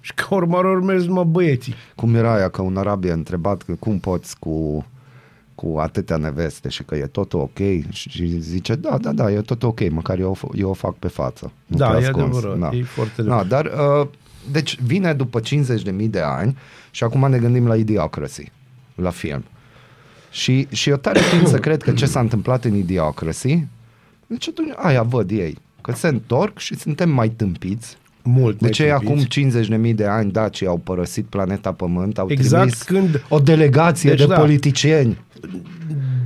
și 0.00 0.12
ca 0.14 0.34
urmare 0.34 0.66
au 0.66 0.74
mers 0.80 1.04
numai 1.04 1.24
băieții. 1.24 1.74
Cum 1.94 2.14
era 2.14 2.34
aia 2.34 2.48
că 2.48 2.62
un 2.62 2.76
arab 2.76 3.04
e 3.04 3.12
întrebat 3.12 3.62
că 3.62 3.72
cum 3.78 3.98
poți 3.98 4.38
cu, 4.38 4.86
cu 5.54 5.76
atâtea 5.78 6.16
neveste 6.16 6.68
și 6.68 6.82
că 6.82 6.94
e 6.94 7.06
tot 7.06 7.32
ok 7.32 7.58
și 7.90 8.38
zice 8.38 8.74
da, 8.74 8.98
da, 8.98 9.12
da, 9.12 9.30
e 9.32 9.40
tot 9.40 9.62
ok, 9.62 9.90
măcar 9.90 10.18
eu, 10.18 10.30
o 10.30 10.36
f- 10.48 10.58
eu 10.58 10.68
o 10.70 10.72
fac 10.72 10.94
pe 10.94 11.08
față. 11.08 11.52
nu 11.66 11.76
Da, 11.76 11.88
pe 11.90 12.02
e 12.02 12.06
ascuns. 12.06 12.36
adevărat, 12.36 12.72
e 12.74 12.82
foarte 12.82 13.22
da, 13.22 13.44
dar 13.44 13.64
uh, 14.00 14.06
Deci 14.52 14.80
vine 14.80 15.12
după 15.12 15.40
50.000 15.40 16.08
de 16.10 16.20
ani 16.20 16.56
și 16.90 17.04
acum 17.04 17.30
ne 17.30 17.38
gândim 17.38 17.66
la 17.66 17.76
Idiocracy, 17.76 18.50
la 18.94 19.10
film. 19.10 19.44
Și, 20.30 20.66
și 20.70 20.90
eu 20.90 20.96
tare 20.96 21.20
tind 21.30 21.46
să 21.46 21.58
cred 21.58 21.82
că 21.82 21.92
ce 21.92 22.06
s-a 22.06 22.20
întâmplat 22.20 22.64
în 22.64 22.74
Idiocracy, 22.74 23.66
deci 24.32 24.48
atunci 24.48 24.72
aia 24.76 25.02
văd 25.02 25.30
ei, 25.30 25.58
că 25.80 25.92
se 25.94 26.08
întorc 26.08 26.58
și 26.58 26.76
suntem 26.78 27.10
mai 27.10 27.28
tâmpiți. 27.28 27.96
Mult 28.24 28.52
De 28.52 28.58
mai 28.60 28.70
ce 28.70 28.84
tâmpiți. 29.04 29.40
acum 29.72 29.88
50.000 29.90 29.94
de 29.94 30.06
ani 30.06 30.30
dacii 30.32 30.66
au 30.66 30.76
părăsit 30.84 31.24
planeta 31.24 31.72
Pământ, 31.72 32.18
au 32.18 32.26
Exact 32.30 32.62
trimis 32.62 32.82
când- 32.82 33.24
o 33.28 33.38
delegație 33.38 34.10
Deci 34.10 34.18
de 34.18 34.26
da. 34.26 34.38
politicieni. 34.38 35.18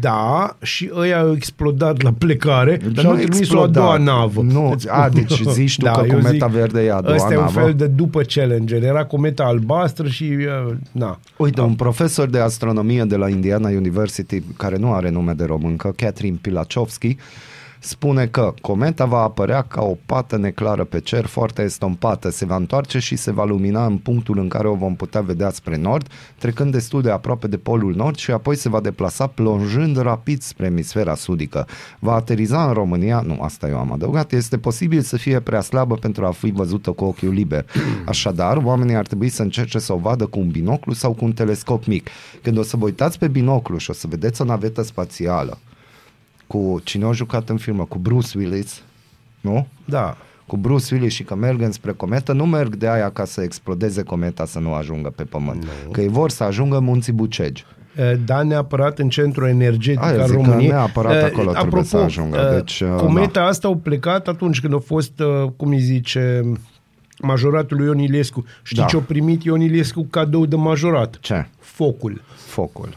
Da, 0.01 0.57
și 0.63 0.91
ăia 0.95 1.21
au 1.21 1.33
explodat 1.35 2.03
la 2.03 2.13
plecare 2.19 2.77
Dar 2.77 2.93
și 3.05 3.07
au 3.07 3.13
nu 3.13 3.19
trimis 3.19 3.35
o 3.37 3.39
a 3.39 3.41
explodat. 3.41 3.73
doua 3.73 3.97
navă. 3.97 4.41
Nu, 4.43 4.71
Îți 4.71 4.89
a, 4.91 5.07
spun. 5.09 5.21
deci 5.29 5.43
zici 5.53 5.77
tu 5.79 5.85
că 5.91 6.03
eu 6.09 6.15
cometa 6.21 6.47
verde 6.47 6.85
e 6.85 6.93
a 6.93 7.01
doua 7.01 7.15
Ăsta 7.15 7.33
e 7.33 7.37
un 7.37 7.43
navă? 7.43 7.61
fel 7.61 7.75
de 7.75 7.87
după 7.87 8.21
Challenger. 8.23 8.83
Era 8.83 9.05
cometa 9.05 9.45
albastră 9.45 10.09
și... 10.09 10.37
uh, 10.69 10.75
Na. 10.93 11.19
Uite, 11.37 11.61
un 11.61 11.75
profesor 11.75 12.29
de 12.29 12.39
astronomie 12.39 13.05
de 13.05 13.17
la 13.17 13.29
Indiana 13.29 13.69
University, 13.69 14.41
care 14.57 14.77
nu 14.77 14.93
are 14.93 15.11
nume 15.11 15.33
de 15.33 15.45
româncă, 15.45 15.93
Catherine 15.97 16.39
Pilachovski, 16.41 17.17
spune 17.87 18.27
că 18.27 18.55
cometa 18.61 19.05
va 19.05 19.23
apărea 19.23 19.63
ca 19.63 19.83
o 19.83 19.97
pată 20.07 20.37
neclară 20.37 20.85
pe 20.85 21.01
cer, 21.01 21.27
foarte 21.27 21.63
estompată, 21.63 22.31
se 22.31 22.45
va 22.45 22.57
întoarce 22.57 22.99
și 22.99 23.17
se 23.17 23.33
va 23.33 23.45
lumina 23.45 23.87
în 23.87 23.97
punctul 23.97 24.39
în 24.39 24.49
care 24.49 24.69
o 24.69 24.75
vom 24.75 24.97
putea 24.97 25.21
vedea 25.21 25.51
spre 25.51 25.77
nord, 25.77 26.09
trecând 26.39 26.73
destul 26.73 27.03
de 27.03 27.11
aproape 27.11 27.47
de 27.47 27.57
polul 27.57 27.95
nord 27.95 28.17
și 28.17 28.31
apoi 28.31 28.57
se 28.57 28.69
va 28.69 28.81
deplasa 28.81 29.27
plonjând 29.27 29.97
rapid 29.97 30.43
spre 30.43 30.67
emisfera 30.67 31.15
sudică. 31.15 31.67
Va 31.99 32.15
ateriza 32.15 32.67
în 32.67 32.73
România, 32.73 33.21
nu, 33.21 33.39
asta 33.41 33.69
eu 33.69 33.79
am 33.79 33.93
adăugat, 33.93 34.33
este 34.33 34.59
posibil 34.59 35.01
să 35.01 35.17
fie 35.17 35.41
prea 35.41 35.61
slabă 35.61 35.95
pentru 35.95 36.27
a 36.27 36.31
fi 36.31 36.51
văzută 36.51 36.91
cu 36.91 37.05
ochiul 37.05 37.33
liber. 37.33 37.65
Așadar, 38.07 38.57
oamenii 38.57 38.95
ar 38.95 39.07
trebui 39.07 39.29
să 39.29 39.43
încerce 39.43 39.79
să 39.79 39.93
o 39.93 39.97
vadă 39.97 40.27
cu 40.27 40.39
un 40.39 40.49
binoclu 40.49 40.93
sau 40.93 41.13
cu 41.13 41.25
un 41.25 41.33
telescop 41.33 41.85
mic. 41.85 42.09
Când 42.43 42.59
o 42.59 42.63
să 42.63 42.77
vă 42.77 42.85
uitați 42.85 43.19
pe 43.19 43.29
binoclu 43.29 43.77
și 43.77 43.91
o 43.91 43.93
să 43.93 44.07
vedeți 44.07 44.43
o 44.43 44.45
navetă 44.45 44.83
spațială, 44.83 45.59
cu 46.47 46.81
cine 46.85 47.05
a 47.05 47.13
jucat 47.13 47.49
în 47.49 47.57
filmă, 47.57 47.85
cu 47.85 47.99
Bruce 47.99 48.39
Willis, 48.39 48.83
nu? 49.41 49.67
Da. 49.85 50.17
Cu 50.47 50.57
Bruce 50.57 50.95
Willis 50.95 51.13
și 51.13 51.23
că 51.25 51.35
merg 51.35 51.61
înspre 51.61 51.93
cometă, 51.93 52.33
nu 52.33 52.47
merg 52.47 52.75
de 52.77 52.89
aia 52.89 53.11
ca 53.11 53.25
să 53.25 53.41
explodeze 53.43 54.03
cometa 54.03 54.45
să 54.47 54.59
nu 54.59 54.73
ajungă 54.75 55.09
pe 55.17 55.23
pământ. 55.25 55.63
No. 55.65 55.91
Că 55.91 56.01
ei 56.01 56.09
vor 56.09 56.31
să 56.31 56.45
ajungă 56.45 56.77
în 56.77 56.85
munții 56.85 57.13
Bucegi. 57.13 57.65
Uh, 57.99 58.13
Da, 58.25 58.43
neapărat 58.43 58.99
în 58.99 59.09
centrul 59.09 59.49
energetic 59.49 60.03
Aia 60.03 60.21
al 60.23 60.27
zic 60.27 60.37
că 60.37 60.43
României. 60.43 60.71
neapărat 60.71 61.23
Uh, 61.23 61.31
acolo 61.33 61.53
trebuie 61.53 61.83
să 61.83 61.97
ajungă, 61.97 62.39
uh, 62.51 62.55
deci, 62.59 62.81
uh, 62.81 62.95
cometa 62.97 63.43
asta 63.43 63.69
au 63.69 63.77
plecat 63.77 64.29
atunci 64.29 64.61
când 64.61 64.75
a 64.75 64.79
fost, 64.79 65.21
uh, 65.21 65.51
cum 65.57 65.69
îi 65.69 65.81
zice, 65.81 66.53
majoratul 67.23 67.77
lui 67.77 67.87
Ion 67.87 67.99
Iliescu. 67.99 68.45
Știi 68.63 68.81
Da. 68.81 68.85
ce 68.87 68.97
a 68.97 69.01
primit 69.01 69.43
Ion 69.43 69.61
Iliescu 69.61 70.07
cadou 70.11 70.47
de 70.47 70.57
majorat? 70.57 71.19
Ce? 71.21 71.47
Focul. 71.59 72.23
Focul. 72.35 72.89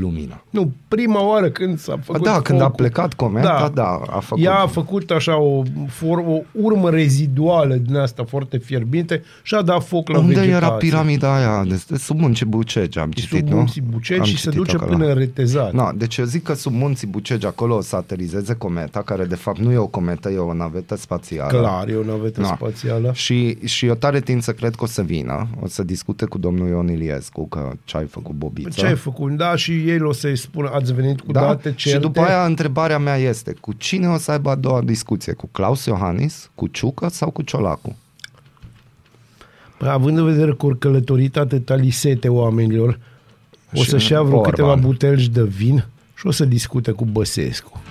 Lumina. 0.00 0.44
Nu, 0.50 0.72
prima 0.88 1.26
oară 1.26 1.48
când 1.50 1.78
s-a 1.78 1.98
făcut 2.04 2.22
da, 2.22 2.40
când 2.40 2.60
a 2.60 2.62
focul. 2.62 2.76
plecat 2.76 3.14
cometa, 3.14 3.70
da, 3.74 4.00
a 4.10 4.18
făcut. 4.20 4.44
Ea 4.44 4.54
a 4.58 4.66
făcut 4.66 5.10
așa 5.10 5.38
o, 5.40 5.62
for, 5.88 6.18
o 6.18 6.38
urmă 6.52 6.90
reziduală 6.90 7.74
din 7.74 7.96
asta 7.96 8.24
foarte 8.24 8.58
fierbinte 8.58 9.22
și 9.42 9.54
a 9.54 9.62
dat 9.62 9.84
foc 9.84 10.08
la 10.08 10.18
Unde 10.18 10.28
vegetație. 10.34 10.54
era 10.56 10.70
piramida 10.70 11.34
aia? 11.36 11.64
De, 11.64 11.82
de 11.88 11.96
sub 11.96 12.18
munții 12.18 12.46
Bucegi, 12.46 12.98
am 12.98 13.08
E 13.08 13.20
citit, 13.20 13.38
sub 13.38 13.48
nu? 13.48 13.56
munții 13.56 13.80
Bucegi 13.80 14.20
Am 14.20 14.26
și 14.26 14.32
se 14.36 14.42
citit 14.42 14.56
duce 14.56 14.76
acolo. 14.76 14.90
până 14.96 15.06
în 15.08 15.14
retezat. 15.14 15.72
Na, 15.72 15.92
deci 15.96 16.16
eu 16.16 16.24
zic 16.24 16.42
că 16.42 16.54
sub 16.54 16.72
munții 16.72 17.06
Bucegi 17.06 17.46
acolo 17.46 17.74
o 17.76 17.80
să 17.80 17.96
aterizeze 17.96 18.54
cometa, 18.54 19.02
care 19.02 19.24
de 19.24 19.34
fapt 19.34 19.58
nu 19.58 19.72
e 19.72 19.76
o 19.76 19.86
cometă, 19.86 20.30
e 20.30 20.36
o 20.38 20.52
navetă 20.54 20.96
spațială. 20.96 21.58
Clar, 21.58 21.88
e 21.88 21.94
o 21.94 22.04
navetă 22.04 22.40
Na. 22.40 22.54
spațială. 22.54 23.10
Și, 23.14 23.58
și 23.64 23.86
eu 23.86 23.94
tare 23.94 24.20
tind 24.20 24.42
să 24.42 24.52
cred 24.52 24.74
că 24.74 24.84
o 24.84 24.86
să 24.86 25.02
vină, 25.02 25.48
o 25.62 25.66
să 25.66 25.82
discute 25.82 26.24
cu 26.24 26.38
domnul 26.38 26.68
Ion 26.68 26.88
Iliescu, 26.88 27.48
că 27.48 27.72
ce 27.84 27.96
ai 27.96 28.06
făcut 28.06 28.34
Bobiță. 28.34 28.68
Ce 28.80 28.86
ai 28.86 28.96
făcut? 28.96 29.30
Da, 29.36 29.56
și 29.58 29.72
ei 29.72 30.00
o 30.00 30.12
să-i 30.12 30.36
spună, 30.36 30.70
ați 30.72 30.92
venit 30.92 31.20
cu 31.20 31.32
date 31.32 31.62
certe. 31.62 31.68
Da? 31.68 31.94
Și 31.94 31.98
după 31.98 32.20
aia 32.20 32.44
întrebarea 32.44 32.98
mea 32.98 33.16
este, 33.16 33.54
cu 33.60 33.72
cine 33.72 34.08
o 34.08 34.18
să 34.18 34.30
aibă 34.30 34.50
a 34.50 34.54
doua 34.54 34.80
discuție? 34.82 35.32
Cu 35.32 35.48
Claus 35.52 35.84
Iohannis, 35.84 36.50
cu 36.54 36.66
Ciucă 36.66 37.08
sau 37.08 37.30
cu 37.30 37.42
Ciolacu? 37.42 37.96
Păi, 39.78 39.88
având 39.88 40.18
în 40.18 40.24
vedere 40.24 40.52
că 40.54 40.66
ori 40.66 40.78
călătorit 40.78 41.36
atâta 41.36 41.74
lisete 41.74 42.28
oamenilor, 42.28 42.98
o 43.74 43.82
Și 43.82 43.88
să-și 43.88 44.12
ia 44.12 44.22
vreo 44.22 44.36
Orban. 44.38 44.50
câteva 44.50 44.74
butelci 44.74 45.28
de 45.28 45.42
vin 45.42 45.84
și 46.14 46.26
o 46.26 46.30
să 46.30 46.44
discute 46.44 46.90
cu 46.90 47.04
Băsescu. 47.04 47.82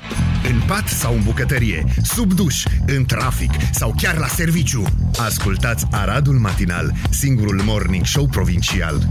În 0.50 0.60
pat 0.68 0.88
sau 0.88 1.14
în 1.14 1.22
bucătărie, 1.24 1.86
sub 2.04 2.34
duș, 2.34 2.64
în 2.88 3.06
trafic 3.06 3.52
sau 3.72 3.94
chiar 3.98 4.18
la 4.18 4.28
serviciu. 4.28 4.84
Ascultați 5.26 5.86
Aradul 5.92 6.34
Matinal, 6.34 6.94
singurul 7.10 7.62
morning 7.66 8.06
show 8.06 8.26
provincial. 8.26 9.08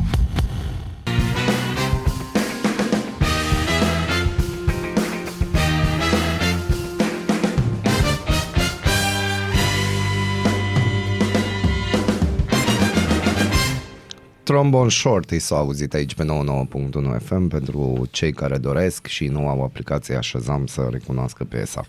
Trombone 14.47 14.90
Shorty 14.90 15.38
s-a 15.38 15.57
auzit 15.57 15.94
aici 15.94 16.14
pe 16.14 16.24
99.1 16.24 17.22
FM 17.24 17.49
pentru 17.49 18.07
cei 18.11 18.32
care 18.32 18.59
doresc 18.59 19.07
și 19.07 19.26
nu 19.26 19.49
au 19.49 19.62
aplicația 19.62 20.22
Shazam 20.22 20.66
să 20.66 20.88
recunoască 20.90 21.44
piesa. 21.44 21.86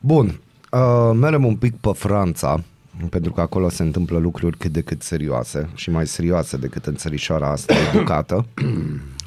Bun, 0.00 0.40
uh, 0.70 1.10
merem 1.14 1.44
un 1.44 1.56
pic 1.56 1.76
pe 1.76 1.90
Franța, 1.94 2.62
pentru 3.10 3.32
că 3.32 3.40
acolo 3.40 3.68
se 3.68 3.82
întâmplă 3.82 4.18
lucruri 4.18 4.56
cât 4.56 4.72
de 4.72 4.80
cât 4.80 5.02
serioase 5.02 5.68
și 5.74 5.90
mai 5.90 6.06
serioase 6.06 6.56
decât 6.56 6.86
în 6.86 6.94
țărișoara 6.94 7.50
asta 7.50 7.74
educată. 7.92 8.46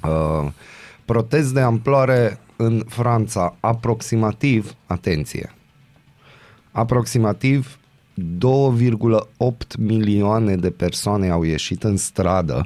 Uh, 0.03 0.51
protest 1.05 1.53
de 1.53 1.59
amploare 1.59 2.39
în 2.55 2.83
Franța, 2.87 3.55
aproximativ, 3.59 4.75
atenție, 4.85 5.53
aproximativ 6.71 7.79
2,8 8.15 9.77
milioane 9.77 10.55
de 10.55 10.69
persoane 10.69 11.29
au 11.29 11.43
ieșit 11.43 11.83
în 11.83 11.97
stradă, 11.97 12.65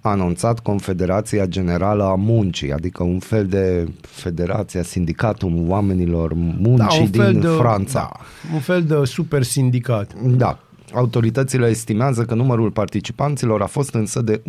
a 0.00 0.08
anunțat 0.10 0.60
Confederația 0.60 1.46
Generală 1.46 2.04
a 2.04 2.14
Muncii, 2.14 2.72
adică 2.72 3.02
un 3.02 3.18
fel 3.18 3.46
de 3.46 3.88
federația, 4.00 4.82
sindicatul 4.82 5.64
oamenilor 5.66 6.32
muncii 6.34 7.08
din 7.08 7.40
de, 7.40 7.46
Franța. 7.46 8.10
Da, 8.12 8.52
un 8.54 8.60
fel 8.60 8.82
de 8.84 9.04
super 9.04 9.42
sindicat. 9.42 10.14
Da. 10.22 10.58
Autoritățile 10.94 11.66
estimează 11.66 12.24
că 12.24 12.34
numărul 12.34 12.70
participanților 12.70 13.62
a 13.62 13.66
fost 13.66 13.94
însă 13.94 14.22
de 14.22 14.38
1,2 14.38 14.42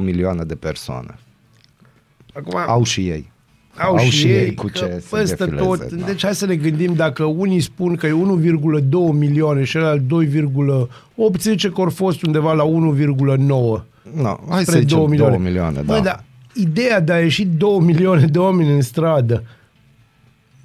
milioane 0.00 0.44
de 0.44 0.54
persoane. 0.54 1.18
Acum, 2.34 2.58
Au 2.66 2.82
și 2.84 3.08
ei. 3.08 3.32
Au, 3.78 3.98
și 3.98 4.26
ei 4.26 4.54
cu 4.54 4.66
că 4.66 4.70
ce 4.72 5.02
să 5.08 5.16
peste 5.16 5.44
defileze, 5.44 5.66
tot. 5.66 5.92
da. 5.92 6.06
Deci 6.06 6.22
hai 6.24 6.34
să 6.34 6.46
ne 6.46 6.54
gândim, 6.56 6.94
dacă 6.94 7.24
unii 7.24 7.60
spun 7.60 7.94
că 7.96 8.06
e 8.06 8.10
1,2 8.10 8.88
milioane 9.12 9.64
și 9.64 9.78
ăla 9.78 9.96
2,8, 9.96 11.38
se 11.38 11.50
zice 11.50 11.68
că 11.68 11.80
au 11.80 11.90
fost 11.90 12.22
undeva 12.22 12.52
la 12.52 12.64
1,9. 12.64 13.46
No, 13.46 14.36
hai 14.48 14.64
să 14.64 14.70
spre 14.70 14.80
zicem 14.80 14.98
2 14.98 15.06
2 15.06 15.06
milioane. 15.06 15.36
milioane, 15.36 15.80
Bă, 15.80 15.94
da. 15.94 16.00
dar 16.00 16.24
ideea 16.54 17.00
de 17.00 17.12
a 17.12 17.18
ieși 17.20 17.44
2 17.44 17.78
milioane 17.78 18.26
de 18.26 18.38
oameni 18.38 18.72
în 18.72 18.80
stradă 18.80 19.42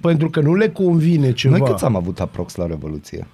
pentru 0.00 0.30
că 0.30 0.40
nu 0.40 0.54
le 0.54 0.68
convine 0.68 1.32
ceva. 1.32 1.56
Noi 1.56 1.70
câți 1.70 1.84
am 1.84 1.96
avut 1.96 2.20
aprox 2.20 2.54
la 2.54 2.66
Revoluție? 2.66 3.26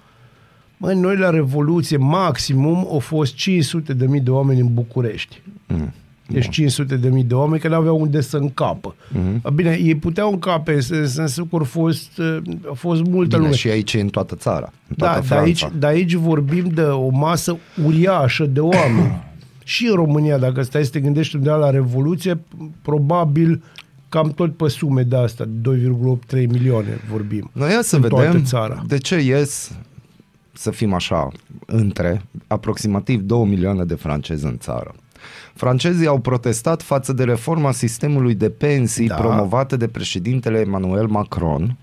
Mă, 0.77 0.91
noi 0.91 1.17
la 1.17 1.29
Revoluție 1.29 1.97
maximum 1.97 2.87
au 2.89 2.99
fost 2.99 3.35
500 3.35 3.93
de 3.93 4.05
mii 4.05 4.19
de 4.19 4.29
oameni 4.29 4.59
în 4.59 4.73
București. 4.73 5.41
Mm. 5.67 5.93
Deci 6.27 6.49
500 6.49 6.95
de 6.95 7.09
mii 7.09 7.23
de 7.23 7.33
oameni 7.33 7.61
care 7.61 7.73
n-aveau 7.73 7.99
unde 7.99 8.21
să 8.21 8.37
încapă. 8.37 8.95
Mhm. 9.11 9.39
Mm-hmm. 9.39 9.53
Bine, 9.53 9.79
ei 9.81 9.95
puteau 9.95 10.31
încape, 10.31 10.77
în 10.89 11.07
sensul 11.07 11.47
că 11.49 11.55
au 11.55 11.63
fost, 11.63 12.11
a 12.69 12.73
fost 12.73 13.01
multă 13.03 13.35
Bine, 13.35 13.41
lume. 13.47 13.55
și 13.55 13.67
aici 13.67 13.93
e 13.93 13.99
în 14.01 14.07
toată 14.07 14.35
țara. 14.35 14.71
În 14.87 14.95
Da, 14.97 15.05
toată 15.05 15.19
dar 15.19 15.25
Franța. 15.27 15.45
aici, 15.65 15.77
dar 15.79 15.91
aici 15.91 16.13
vorbim 16.13 16.67
de 16.67 16.81
o 16.81 17.09
masă 17.09 17.57
uriașă 17.85 18.45
de 18.45 18.59
oameni. 18.59 19.23
și 19.63 19.85
în 19.89 19.95
România, 19.95 20.37
dacă 20.37 20.61
stai 20.61 20.83
să 20.83 20.89
te 20.91 20.99
gândești 20.99 21.35
undeva 21.35 21.55
la 21.55 21.69
Revoluție, 21.69 22.39
probabil 22.81 23.63
cam 24.09 24.29
tot 24.29 24.55
pe 24.57 24.67
sume 24.67 25.01
de 25.03 25.15
asta, 25.15 25.45
2,83 25.45 26.47
milioane 26.47 26.99
vorbim. 27.11 27.49
Noi 27.53 27.71
ia 27.71 27.81
să 27.81 27.95
în 27.95 28.01
vedem 28.01 28.17
toată 28.17 28.39
țara. 28.39 28.83
de 28.87 28.97
ce 28.97 29.19
ies 29.19 29.71
să 30.53 30.71
fim 30.71 30.93
așa 30.93 31.27
între 31.65 32.21
aproximativ 32.47 33.21
2 33.21 33.45
milioane 33.45 33.83
de 33.83 33.93
francezi 33.95 34.45
în 34.45 34.57
țară. 34.57 34.95
Francezii 35.53 36.07
au 36.07 36.19
protestat 36.19 36.81
față 36.81 37.13
de 37.13 37.23
reforma 37.23 37.71
sistemului 37.71 38.35
de 38.35 38.49
pensii 38.49 39.07
Da. 39.07 39.15
promovată 39.15 39.75
de 39.77 39.87
președintele 39.87 40.59
Emmanuel 40.59 41.07
Macron. 41.07 41.77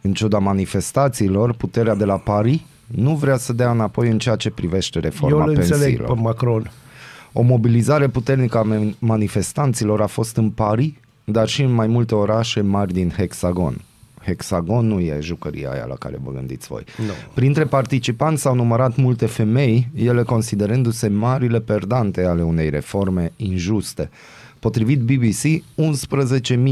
În 0.00 0.12
ciuda 0.12 0.38
manifestațiilor, 0.38 1.52
puterea 1.54 1.94
de 1.94 2.04
la 2.04 2.16
Paris 2.16 2.60
nu 2.86 3.14
vrea 3.14 3.36
să 3.36 3.52
dea 3.52 3.70
înapoi 3.70 4.08
în 4.08 4.18
ceea 4.18 4.36
ce 4.36 4.50
privește 4.50 4.98
reforma 4.98 5.36
Eu 5.36 5.42
îl 5.42 5.48
înțeleg 5.48 5.78
pensiilor. 5.80 6.14
pe 6.14 6.20
Macron. 6.20 6.70
O 7.32 7.42
mobilizare 7.42 8.08
puternică 8.08 8.58
a 8.58 8.62
men- 8.74 8.98
manifestanților 8.98 10.00
a 10.02 10.06
fost 10.06 10.36
în 10.36 10.50
Paris, 10.50 10.92
dar 11.24 11.48
și 11.48 11.62
în 11.62 11.72
mai 11.72 11.86
multe 11.86 12.14
orașe 12.14 12.60
mari 12.60 12.92
din 12.92 13.10
Hexagon. 13.16 13.80
Hexagon 14.24 14.86
nu 14.86 15.00
e 15.00 15.18
jucăria 15.20 15.70
aia 15.70 15.84
la 15.84 15.94
care 15.94 16.18
vă 16.22 16.30
gândiți 16.30 16.66
voi. 16.66 16.84
Nu. 16.98 17.12
Printre 17.34 17.64
participanți 17.64 18.42
s-au 18.42 18.54
numărat 18.54 18.96
multe 18.96 19.26
femei, 19.26 19.88
ele 19.94 20.22
considerându-se 20.22 21.08
marile 21.08 21.60
perdante 21.60 22.24
ale 22.24 22.42
unei 22.42 22.70
reforme 22.70 23.32
injuste. 23.36 24.10
Potrivit 24.58 25.00
BBC, 25.00 25.62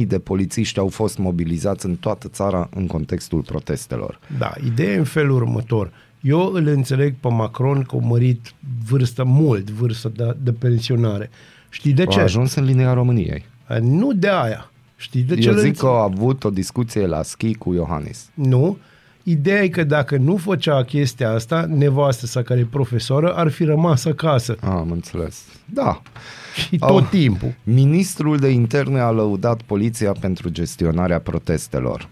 11.000 0.01 0.07
de 0.07 0.19
polițiști 0.19 0.79
au 0.79 0.89
fost 0.89 1.19
mobilizați 1.19 1.87
în 1.87 1.95
toată 1.95 2.29
țara 2.29 2.69
în 2.75 2.87
contextul 2.87 3.41
protestelor. 3.41 4.19
Da, 4.39 4.53
ideea 4.67 4.93
e 4.93 4.97
în 4.99 5.05
felul 5.05 5.37
următor. 5.37 5.93
Eu 6.21 6.53
îl 6.53 6.67
înțeleg 6.67 7.15
pe 7.21 7.29
Macron 7.29 7.83
că 7.83 7.97
a 7.97 8.05
mărit 8.07 8.55
vârsta 8.89 9.23
mult, 9.25 9.71
vârsta 9.71 10.11
de, 10.17 10.37
de 10.43 10.53
pensionare. 10.53 11.31
Știi 11.69 11.93
de 11.93 12.03
A 12.03 12.07
ce? 12.07 12.21
ajuns 12.21 12.55
în 12.55 12.65
linia 12.65 12.93
României. 12.93 13.45
Nu 13.81 14.13
de 14.13 14.29
aia. 14.29 14.72
Știi 15.03 15.23
de 15.23 15.35
ce? 15.37 15.49
Eu 15.49 15.53
îl 15.55 15.59
zic 15.59 15.69
înțeleg? 15.69 15.93
că 15.93 15.99
a 15.99 16.03
avut 16.03 16.45
o 16.45 16.51
discuție 16.51 17.07
la 17.07 17.23
schi 17.23 17.55
cu 17.55 17.73
Iohannis. 17.75 18.31
Nu. 18.35 18.79
Ideea 19.23 19.63
e 19.63 19.69
că 19.69 19.85
dacă 19.85 20.17
nu 20.17 20.37
făcea 20.37 20.85
chestia 20.85 21.31
asta, 21.31 21.67
nevastă 21.69 22.27
sa 22.27 22.43
care 22.43 22.61
e 22.61 22.65
profesoră 22.65 23.35
ar 23.35 23.49
fi 23.51 23.65
rămas 23.65 24.05
acasă. 24.05 24.57
Ah, 24.61 24.69
am 24.71 24.91
înțeles. 24.91 25.45
Da. 25.65 26.03
Și 26.69 26.79
tot 26.79 26.89
Au- 26.89 27.01
timpul. 27.01 27.55
Ministrul 27.63 28.37
de 28.37 28.49
interne 28.49 29.01
a 29.01 29.11
lăudat 29.11 29.63
poliția 29.63 30.13
pentru 30.21 30.49
gestionarea 30.49 31.19
protestelor. 31.21 32.09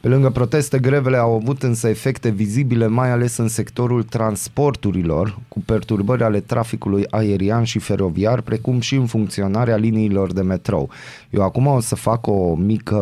Pe 0.00 0.08
lângă 0.08 0.30
proteste, 0.30 0.78
grevele 0.78 1.16
au 1.16 1.34
avut 1.34 1.62
însă 1.62 1.88
efecte 1.88 2.28
vizibile 2.28 2.86
mai 2.86 3.10
ales 3.10 3.36
în 3.36 3.48
sectorul 3.48 4.02
transporturilor, 4.02 5.38
cu 5.48 5.60
perturbări 5.60 6.22
ale 6.22 6.40
traficului 6.40 7.04
aerian 7.10 7.64
și 7.64 7.78
feroviar, 7.78 8.40
precum 8.40 8.80
și 8.80 8.94
în 8.94 9.06
funcționarea 9.06 9.76
liniilor 9.76 10.32
de 10.32 10.42
metrou. 10.42 10.90
Eu 11.30 11.42
acum 11.42 11.66
o 11.66 11.80
să 11.80 11.94
fac 11.94 12.26
o 12.26 12.54
mică 12.54 13.00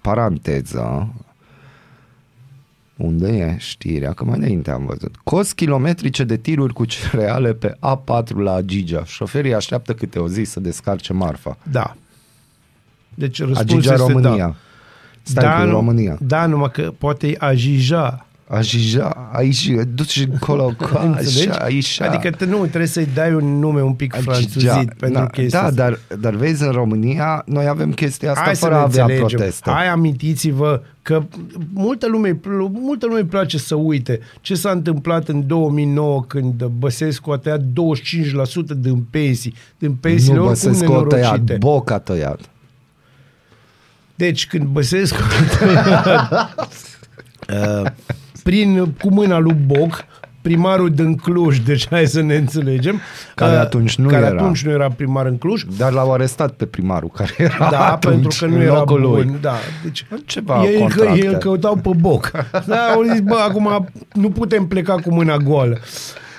paranteză. 0.00 1.08
Unde 2.96 3.28
e 3.28 3.56
știrea? 3.58 4.12
Că 4.12 4.24
mai 4.24 4.38
înainte 4.38 4.70
am 4.70 4.86
văzut. 4.86 5.16
Cost 5.24 5.54
kilometrice 5.54 6.24
de 6.24 6.36
tiruri 6.36 6.72
cu 6.72 6.84
cereale 6.84 7.52
pe 7.52 7.76
A4 7.76 8.34
la 8.36 8.52
Agigea. 8.52 9.04
Șoferii 9.04 9.54
așteaptă 9.54 9.94
câte 9.94 10.18
o 10.18 10.28
zi 10.28 10.44
să 10.44 10.60
descarce 10.60 11.12
marfa. 11.12 11.58
Da. 11.70 11.96
Deci 13.14 13.38
răspunsul 13.38 13.76
Agigea 13.76 13.92
este 13.92 14.12
România. 14.12 14.46
Da. 14.46 14.54
Stai 15.30 15.44
da, 15.44 15.58
cu 15.60 15.64
nu- 15.66 15.70
România. 15.70 16.16
Da, 16.20 16.46
numai 16.46 16.70
că 16.72 16.92
poate 16.98 17.26
e 17.26 17.36
Ajija. 17.38 18.22
Agija, 18.50 19.30
aici, 19.32 19.70
duci 19.94 20.26
încolo, 20.32 20.72
ca 20.92 21.00
Înțelegi? 21.06 21.48
așa, 21.48 21.64
aici. 21.64 22.00
Adică 22.00 22.30
te, 22.30 22.44
nu, 22.44 22.56
trebuie 22.58 22.86
să-i 22.86 23.08
dai 23.14 23.34
un 23.34 23.58
nume 23.58 23.82
un 23.82 23.92
pic 23.92 24.14
franțuzit 24.14 24.92
pentru 24.98 25.20
da, 25.20 25.26
chestia 25.26 25.60
da 25.60 25.66
asta. 25.66 25.74
dar, 26.08 26.18
dar 26.20 26.34
vezi, 26.34 26.62
în 26.62 26.70
România, 26.70 27.42
noi 27.46 27.66
avem 27.66 27.92
chestia 27.92 28.30
asta 28.30 28.42
Hai 28.44 28.54
să 28.56 28.60
fără 28.60 28.74
ne 28.74 28.80
a 28.80 28.82
avea 28.82 29.02
înțelegem. 29.02 29.36
proteste. 29.36 29.70
Hai 29.70 29.88
amintiți-vă 29.88 30.82
că 31.02 31.22
multă 31.72 32.06
lume, 32.08 32.40
multă 32.72 33.06
lume 33.06 33.18
îi 33.18 33.26
place 33.26 33.58
să 33.58 33.74
uite 33.74 34.20
ce 34.40 34.54
s-a 34.54 34.70
întâmplat 34.70 35.28
în 35.28 35.46
2009 35.46 36.24
când 36.26 36.64
Băsescu 36.64 37.30
a 37.30 37.36
tăiat 37.36 37.60
25% 37.60 37.64
din 38.76 39.06
pensii, 39.10 39.54
din 39.78 39.92
pensiile 39.94 40.36
nu 40.38 40.46
oricum 40.46 40.70
Băsescu 40.70 40.92
a 40.92 41.02
tăiat, 41.02 41.22
nenorocite. 41.22 41.56
Boc 41.58 41.90
a 41.90 41.98
tăiat. 41.98 42.40
Deci 44.18 44.46
când 44.46 44.64
Băsescu 44.64 45.18
a 45.38 45.56
tăiat, 45.58 46.54
uh, 47.82 47.90
prin, 48.42 48.94
cu 49.00 49.10
mâna 49.12 49.38
lui 49.38 49.56
Boc, 49.66 50.04
primarul 50.42 50.90
din 50.90 51.14
Cluj, 51.16 51.58
deci 51.58 51.86
hai 51.90 52.06
să 52.06 52.20
ne 52.20 52.34
înțelegem. 52.34 53.00
Care 53.34 53.52
uh, 53.54 53.60
atunci 53.60 53.96
nu 53.96 54.08
care 54.08 54.26
era. 54.26 54.34
atunci 54.40 54.64
nu 54.64 54.70
era 54.70 54.88
primar 54.90 55.26
în 55.26 55.38
Cluj. 55.38 55.62
Dar 55.76 55.92
l-au 55.92 56.12
arestat 56.12 56.52
pe 56.52 56.64
primarul 56.66 57.10
care 57.14 57.34
era 57.38 57.68
Da, 57.70 57.92
atunci 57.92 58.12
pentru 58.12 58.36
că 58.38 58.46
nu 58.46 58.54
în 58.54 58.60
era 58.60 58.74
locul 58.74 59.00
bun. 59.00 59.10
lui. 59.10 59.36
Da, 59.40 59.54
deci 59.84 60.06
Ceva 60.24 60.62
ei, 60.64 60.72
că, 60.72 60.78
contracte. 60.78 61.18
ei 61.18 61.26
îl 61.26 61.34
căutau 61.36 61.76
pe 61.76 61.90
boc. 61.96 62.30
Da, 62.66 62.76
au 62.94 63.02
zis, 63.02 63.20
bă, 63.20 63.36
acum 63.48 63.88
nu 64.12 64.30
putem 64.30 64.66
pleca 64.66 64.94
cu 64.94 65.12
mâna 65.14 65.36
goală. 65.36 65.78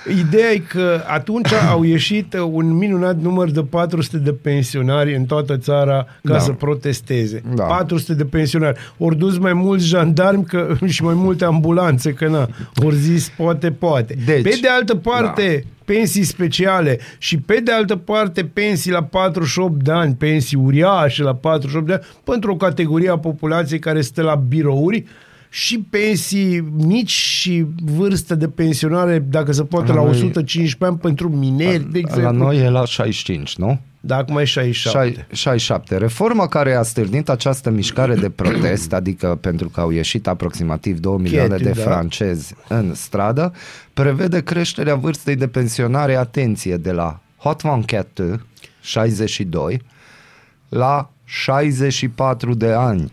Ideea 0.08 0.50
e 0.50 0.58
că 0.58 1.00
atunci 1.06 1.52
au 1.52 1.82
ieșit 1.82 2.34
un 2.52 2.72
minunat 2.76 3.16
număr 3.20 3.50
de 3.50 3.60
400 3.62 4.16
de 4.18 4.32
pensionari 4.32 5.16
în 5.16 5.24
toată 5.24 5.56
țara 5.56 6.06
ca 6.22 6.32
Da. 6.32 6.38
să 6.38 6.52
protesteze. 6.52 7.42
Da. 7.54 7.64
400 7.64 8.14
de 8.14 8.24
pensionari. 8.24 8.78
Ori 8.98 9.16
dus 9.16 9.38
mai 9.38 9.52
mulți 9.52 9.86
jandarmi 9.86 10.44
că, 10.44 10.76
și 10.86 11.02
mai 11.02 11.14
multe 11.14 11.44
ambulanțe, 11.44 12.12
că 12.12 12.28
na, 12.28 12.48
ori 12.84 12.96
zis 12.96 13.32
poate, 13.36 13.70
poate. 13.70 14.16
Deci, 14.24 14.42
pe 14.42 14.58
de 14.62 14.68
altă 14.68 14.94
parte, 14.94 15.64
pensii 15.84 16.24
speciale 16.24 16.98
și 17.18 17.38
pe 17.38 17.60
de 17.64 17.72
altă 17.72 17.96
parte 17.96 18.44
pensii 18.44 18.90
la 18.90 19.02
48 19.02 19.82
de 19.82 19.92
ani, 19.92 20.14
pensii 20.14 20.56
uriașe 20.56 21.22
la 21.22 21.34
48 21.34 21.86
de 21.86 21.92
ani, 21.92 22.02
pentru 22.24 22.52
o 22.52 22.56
categorie 22.56 23.10
a 23.10 23.18
populației 23.18 23.78
care 23.78 24.00
stă 24.00 24.22
la 24.22 24.34
birouri 24.34 25.04
și 25.52 25.78
pensii 25.90 26.60
mici 26.76 27.10
și 27.10 27.66
vârstă 27.84 28.34
de 28.34 28.48
pensionare, 28.48 29.18
dacă 29.18 29.52
se 29.52 29.64
poate, 29.64 29.88
La 29.88 29.94
la 29.94 30.00
noi- 30.02 30.10
115 30.10 30.84
ani 30.84 30.98
pentru 30.98 31.28
mineri, 31.36 31.90
de 31.92 31.98
exemplu. 31.98 32.22
La 32.24 32.30
noi 32.30 32.58
e 32.58 32.68
la 32.68 32.84
65, 32.84 33.56
nu? 33.56 33.80
Da, 34.00 34.16
acum 34.16 34.36
e 34.38 34.44
67. 34.44 35.14
Șai- 35.14 35.26
67. 35.32 35.96
Reforma 35.96 36.46
care 36.48 36.74
a 36.74 36.82
stârnit 36.82 37.28
această 37.28 37.70
mișcare 37.70 38.14
de 38.14 38.30
protest, 38.30 38.92
adică 38.92 39.38
pentru 39.40 39.68
că 39.68 39.80
au 39.80 39.90
ieșit 39.90 40.26
aproximativ 40.26 40.98
2 40.98 41.16
milioane 41.18 41.56
de 41.56 41.70
da. 41.70 41.82
francezi 41.82 42.54
în 42.68 42.94
stradă, 42.94 43.52
prevede 43.94 44.42
creșterea 44.42 44.94
vârstei 44.94 45.36
de 45.36 45.48
pensionare, 45.48 46.14
atenție, 46.16 46.76
de 46.76 46.92
la 46.92 47.20
Hot 47.36 47.62
24, 47.62 48.46
62, 48.80 49.82
la 50.68 51.10
64 51.24 52.54
de 52.54 52.72
ani. 52.72 53.12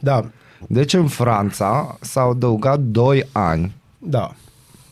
Da, 0.00 0.30
Deci 0.66 0.94
în 0.94 1.06
Franța 1.06 1.96
s-au 2.00 2.30
adăugat 2.30 2.80
2 2.80 3.24
ani 3.32 3.72
da. 3.98 4.34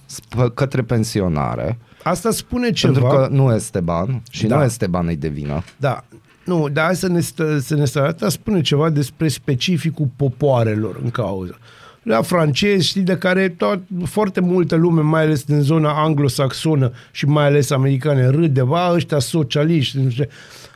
sp- 0.09 0.55
către 0.55 0.83
pensionare, 0.83 1.79
Asta 2.03 2.31
spune 2.31 2.71
ceva. 2.71 2.93
pentru 2.93 3.17
că 3.17 3.29
nu 3.31 3.55
este 3.55 3.81
ban 3.81 4.23
și 4.31 4.47
Da. 4.47 4.57
nu 4.57 4.65
este 4.65 4.87
ban 4.87 5.19
de 5.19 5.29
vină. 5.29 5.63
Da. 5.77 6.05
Nu, 6.45 6.69
dar 6.69 6.85
hai 6.85 6.97
să 6.97 7.09
ne, 7.09 7.21
stă, 7.21 7.59
să 7.59 7.75
ne 7.75 7.85
stă, 7.85 8.07
asta 8.07 8.29
spune 8.29 8.61
ceva 8.61 8.91
despre 8.91 9.29
specificul 9.29 10.09
popoarelor 10.17 11.01
în 11.03 11.11
cauză. 11.11 11.59
La 12.03 12.23
francezi, 12.23 12.87
știi, 12.87 13.01
de 13.03 13.17
care 13.19 13.49
tot, 13.49 13.81
foarte 14.05 14.41
multă 14.41 14.75
lume, 14.77 15.01
mai 15.01 15.23
ales 15.23 15.43
din 15.43 15.61
zona 15.61 16.03
anglosaxonă 16.03 16.93
și 17.11 17.27
mai 17.27 17.45
ales 17.47 17.71
americane, 17.71 18.27
râde, 18.29 18.63
va, 18.63 18.91
ăștia 18.93 19.19
socialiști, 19.19 19.99
nu 19.99 20.11
știu. 20.11 20.25
ce. 20.25 20.31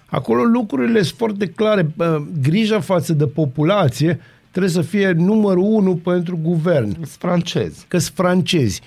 Acolo 0.06 0.42
lucrurile 0.42 1.02
sunt 1.02 1.18
foarte 1.18 1.46
clare. 1.46 1.82
Bă, 1.96 2.20
Grija 2.42 2.80
față 2.80 3.12
de 3.12 3.26
populație 3.26 4.20
trebuie 4.50 4.72
să 4.72 4.82
fie 4.82 5.10
numărul 5.10 5.64
unu 5.66 5.96
pentru 5.96 6.38
guvern. 6.42 6.92
Sunt 6.92 7.08
francezi. 7.18 7.84
Că 7.88 7.98
sunt 7.98 8.14
francezi. 8.16 8.80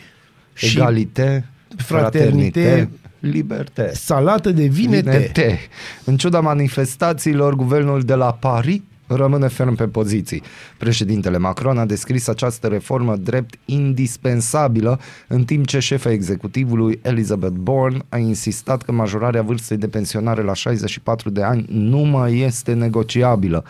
Și 0.53 0.77
Egalité, 0.77 1.45
fraternite, 1.77 2.59
fraternite, 2.59 2.89
liberté. 3.19 3.91
salată 3.93 4.51
de 4.51 4.65
vinete. 4.65 5.09
Vinete. 5.09 5.59
În 6.03 6.17
ciuda 6.17 6.39
manifestațiilor, 6.39 7.55
guvernul 7.55 8.01
de 8.01 8.13
la 8.13 8.33
Paris 8.33 8.81
rămâne 9.07 9.47
ferm 9.47 9.75
pe 9.75 9.87
poziții. 9.87 10.43
Președintele 10.77 11.37
Macron 11.37 11.77
a 11.77 11.85
descris 11.85 12.27
această 12.27 12.67
reformă 12.67 13.15
drept 13.15 13.55
indispensabilă, 13.65 14.99
în 15.27 15.43
timp 15.43 15.65
ce 15.67 15.79
șefa 15.79 16.11
executivului 16.11 16.99
Elizabeth 17.01 17.55
Bourne 17.55 17.99
a 18.09 18.17
insistat 18.17 18.81
că 18.81 18.91
majorarea 18.91 19.41
vârstei 19.41 19.77
de 19.77 19.87
pensionare 19.87 20.41
la 20.41 20.53
64 20.53 21.29
de 21.29 21.43
ani 21.43 21.65
nu 21.69 21.99
mai 21.99 22.39
este 22.39 22.73
negociabilă. 22.73 23.63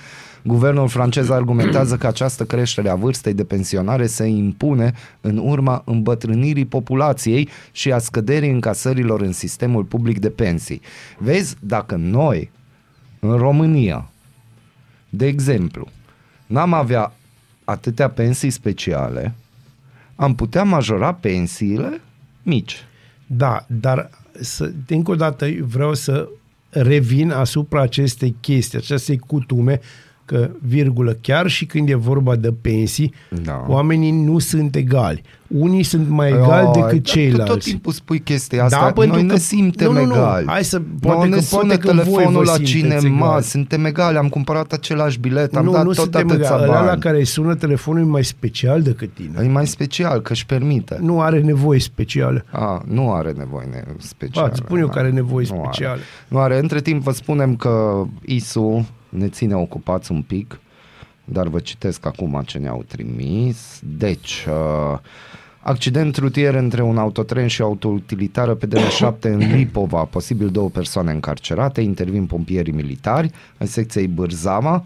Guvernul 0.46 0.88
francez 0.88 1.30
argumentează 1.30 1.98
că 1.98 2.08
această 2.08 2.46
creștere 2.46 2.90
a 2.90 2.96
vârstei 2.96 3.34
de 3.34 3.44
pensionare 3.44 4.08
se 4.08 4.26
impune 4.26 4.94
în 5.22 5.38
urma 5.38 5.82
îmbătrânirii 5.86 6.66
populației 6.66 7.50
și 7.72 7.92
a 7.92 7.98
scăderii 7.98 8.50
încasărilor 8.50 9.22
în 9.22 9.32
sistemul 9.32 9.84
public 9.84 10.20
de 10.20 10.30
pensii. 10.30 10.82
Vezi, 11.18 11.56
dacă 11.60 11.96
noi, 11.96 12.52
în 13.20 13.38
România, 13.38 14.10
de 15.10 15.26
exemplu, 15.26 15.88
n-am 16.46 16.74
avea 16.74 17.14
atâtea 17.64 18.10
pensii 18.10 18.50
speciale, 18.50 19.36
am 20.16 20.36
putea 20.36 20.64
majora 20.64 21.14
pensiile 21.14 22.02
mici. 22.44 22.86
Da, 23.28 23.66
dar 23.68 24.10
să, 24.32 24.72
încă 24.88 25.12
o 25.12 25.16
dată 25.16 25.48
vreau 25.62 25.94
să 25.94 26.30
revin 26.70 27.32
asupra 27.32 27.82
acestei 27.82 28.36
chestii, 28.42 28.78
acestei 28.78 29.18
cutume, 29.18 29.80
că, 30.34 30.50
virgulă, 30.68 31.18
chiar 31.22 31.48
și 31.48 31.66
când 31.66 31.90
e 31.90 31.96
vorba 31.96 32.36
de 32.36 32.54
pensii, 32.62 33.14
Da. 33.44 33.66
oamenii 33.68 34.12
nu 34.12 34.40
sunt 34.40 34.76
egali. 34.76 35.22
Unii 35.48 35.84
sunt 35.84 36.08
mai 36.10 36.30
egali 36.30 36.66
Ai, 36.66 36.72
decât 36.72 36.82
dar 36.82 36.90
Tu 36.90 36.96
tot 36.96 37.04
ceilalți. 37.04 37.70
timpul 37.70 37.92
spui 37.94 38.20
chestia 38.20 38.64
asta. 38.64 38.80
Da, 38.80 38.92
pentru 38.92 39.16
Noi 39.16 39.24
ne 39.24 39.34
că- 39.34 39.40
simtem 39.40 39.92
nu, 39.92 40.00
nu, 40.00 40.06
nu. 40.06 40.14
egali. 40.14 40.46
Hai 40.48 40.64
să- 40.64 40.78
Nouă 40.78 41.14
poate 41.16 41.28
ne 41.30 41.36
că- 41.36 41.42
sună 41.42 41.62
poate 41.62 41.78
că 41.78 41.88
voi 41.94 41.96
telefonul 42.04 42.32
vă 42.34 42.44
la 42.44 42.54
simteți 42.54 42.72
cinema, 42.72 43.26
egali. 43.28 43.44
suntem 43.44 43.86
egali, 43.86 44.18
am 44.18 44.30
cumpărat 44.30 44.72
același 44.72 45.20
bilet, 45.20 45.56
am 45.56 45.66
nu, 45.66 45.72
dat 45.72 45.82
nu 45.84 45.88
tot 45.92 45.96
suntem 45.98 46.22
atâția 46.30 46.46
egali. 46.46 46.64
Ăla 46.64 46.80
la 46.80 46.86
bani. 46.86 47.02
care 47.02 47.18
îi 47.18 47.26
sună 47.26 47.56
telefonul 47.56 48.02
e 48.02 48.06
mai 48.06 48.24
special 48.24 48.82
decât 48.82 49.14
tine. 49.14 49.44
E 49.44 49.48
mai 49.48 49.68
special, 49.68 50.20
că 50.22 50.32
își 50.32 50.46
permite. 50.46 50.98
Nu 51.02 51.22
are 51.22 51.42
nevoie 51.42 51.80
specială. 51.80 52.44
A, 52.52 52.82
nu 52.88 53.12
are 53.14 53.34
nevoie 53.38 53.68
ne- 53.72 53.84
specială. 54.00 54.46
Ba, 54.48 54.52
îți 54.54 54.62
spun 54.66 54.80
eu 54.80 54.88
că 54.88 55.00
are 55.00 55.10
nevoie 55.10 55.46
Nu 55.50 55.62
specială. 55.64 55.92
Are. 55.94 56.02
Nu 56.28 56.38
are. 56.40 56.60
Între 56.60 56.82
timp 56.82 57.02
vă 57.04 57.12
spunem 57.12 57.56
că 57.56 58.04
ISU 58.26 58.86
ne 59.18 59.28
ține 59.28 59.56
ocupați 59.56 60.12
un 60.12 60.22
pic 60.22 60.60
dar 61.26 61.48
vă 61.48 61.60
citesc 61.60 62.06
acum 62.06 62.44
ce 62.46 62.58
ne-au 62.58 62.84
trimis. 62.88 63.80
Deci, 63.84 64.46
uh, 64.48 65.00
accident 65.60 66.18
rutier 66.18 66.54
între 66.54 66.82
un 66.82 66.98
autotren 66.98 67.48
și 67.48 67.62
o 67.62 67.66
autoutilitară 67.66 68.56
pe 68.56 68.68
DN7 68.68 69.20
în 69.22 69.38
Lipova, 69.56 70.04
posibil 70.04 70.50
două 70.50 70.70
persoane 70.70 71.12
încarcerate, 71.12 71.82
intervin 71.82 72.26
pompierii 72.26 72.74
militari 72.74 73.32
în 73.58 73.68
secției 73.68 74.08
Bârzama. 74.08 74.86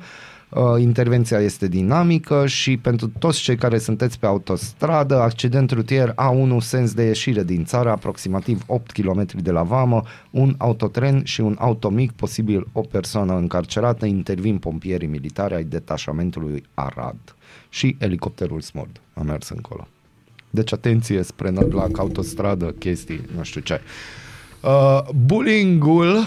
Uh, 0.49 0.81
intervenția 0.81 1.39
este 1.39 1.67
dinamică 1.67 2.45
și 2.45 2.77
pentru 2.77 3.11
toți 3.19 3.39
cei 3.39 3.55
care 3.55 3.77
sunteți 3.77 4.19
pe 4.19 4.25
autostradă, 4.25 5.21
accident 5.21 5.71
rutier 5.71 6.13
A1 6.13 6.57
sens 6.59 6.93
de 6.93 7.03
ieșire 7.03 7.43
din 7.43 7.65
țară, 7.65 7.89
aproximativ 7.89 8.63
8 8.67 8.91
km 8.91 9.25
de 9.41 9.51
la 9.51 9.63
Vamă, 9.63 10.03
un 10.29 10.55
autotren 10.57 11.23
și 11.23 11.41
un 11.41 11.55
auto 11.59 11.89
mic, 11.89 12.11
posibil 12.11 12.67
o 12.71 12.81
persoană 12.81 13.37
încarcerată, 13.37 14.05
intervin 14.05 14.57
pompierii 14.57 15.07
militari 15.07 15.53
ai 15.53 15.63
detașamentului 15.63 16.63
Arad 16.73 17.35
și 17.69 17.95
elicopterul 17.99 18.61
Smord 18.61 19.01
a 19.13 19.21
mers 19.21 19.49
încolo. 19.49 19.87
Deci 20.49 20.73
atenție 20.73 21.21
spre 21.23 21.49
Nădlac, 21.49 21.97
autostradă, 21.97 22.65
chestii, 22.65 23.21
nu 23.35 23.43
știu 23.43 23.61
ce. 23.61 23.81
Uh, 24.63 24.99
bullying-ul, 25.25 26.17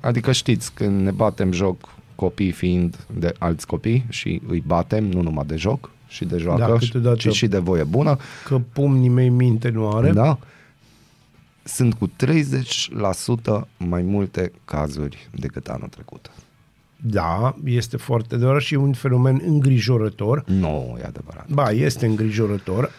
adică 0.00 0.32
știți, 0.32 0.72
când 0.72 1.00
ne 1.00 1.10
batem 1.10 1.52
joc 1.52 1.95
copii 2.16 2.52
fiind 2.52 2.96
de 3.18 3.34
alți 3.38 3.66
copii 3.66 4.04
și 4.08 4.40
îi 4.48 4.62
batem, 4.66 5.04
nu 5.04 5.22
numai 5.22 5.44
de 5.46 5.56
joc 5.56 5.90
și 6.08 6.24
de 6.24 6.36
joacă, 6.38 6.60
Da, 6.60 6.78
câteodată- 6.78 7.16
ci 7.16 7.32
și 7.34 7.46
de 7.46 7.58
voie 7.58 7.84
bună, 7.84 8.16
Că 8.44 8.60
pumnii 8.72 9.08
mei 9.08 9.28
minte 9.28 9.68
nu 9.68 9.88
are. 9.90 10.12
da? 10.12 10.38
Sunt 11.64 11.94
cu 11.94 12.10
30% 12.16 13.68
mai 13.76 14.02
multe 14.02 14.52
cazuri 14.64 15.28
decât 15.34 15.66
anul 15.68 15.88
trecut. 15.88 16.30
Da, 16.96 17.54
este 17.64 17.96
foarte 17.96 18.34
adevărat 18.34 18.60
și 18.60 18.74
e 18.74 18.76
un 18.76 18.92
fenomen 18.92 19.40
îngrijorător. 19.46 20.44
Nu, 20.46 20.96
e 21.00 21.04
adevărat. 21.04 21.48
Ba, 21.48 21.70
este 21.70 22.06
îngrijorător. 22.06 22.90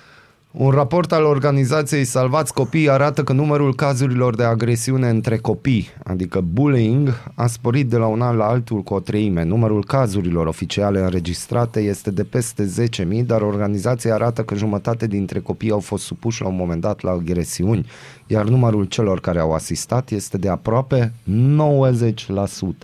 Un 0.60 0.70
raport 0.70 1.12
al 1.12 1.24
organizației 1.24 2.04
Salvați 2.04 2.54
Copii 2.54 2.90
arată 2.90 3.24
că 3.24 3.34
numărul 3.34 3.76
cazurilor 3.76 4.36
de 4.36 4.44
agresiune 4.44 5.10
între 5.10 5.38
copii, 5.38 5.88
adică 6.04 6.42
bullying, 6.42 7.32
a 7.36 7.48
sporit 7.48 7.90
de 7.90 7.98
la 7.98 8.06
un 8.06 8.22
an 8.22 8.36
la 8.36 8.46
altul 8.48 8.82
cu 8.82 8.94
o 8.94 9.00
treime. 9.00 9.44
Numărul 9.44 9.84
cazurilor 9.84 10.48
oficiale 10.48 11.00
înregistrate 11.00 11.80
este 11.80 12.12
de 12.12 12.24
peste 12.24 12.90
10.000, 13.20 13.26
dar 13.26 13.42
organizația 13.42 14.14
arată 14.14 14.44
că 14.44 14.56
jumătate 14.56 15.08
dintre 15.08 15.40
copii 15.40 15.72
au 15.72 15.80
fost 15.80 16.04
supuși 16.04 16.42
la 16.42 16.48
un 16.48 16.56
moment 16.56 16.82
dat 16.82 17.02
la 17.02 17.12
agresiuni, 17.12 17.86
iar 18.28 18.46
numărul 18.46 18.86
celor 18.86 19.20
care 19.20 19.40
au 19.40 19.54
asistat 19.54 20.10
este 20.12 20.38
de 20.38 20.50
aproape 20.50 21.14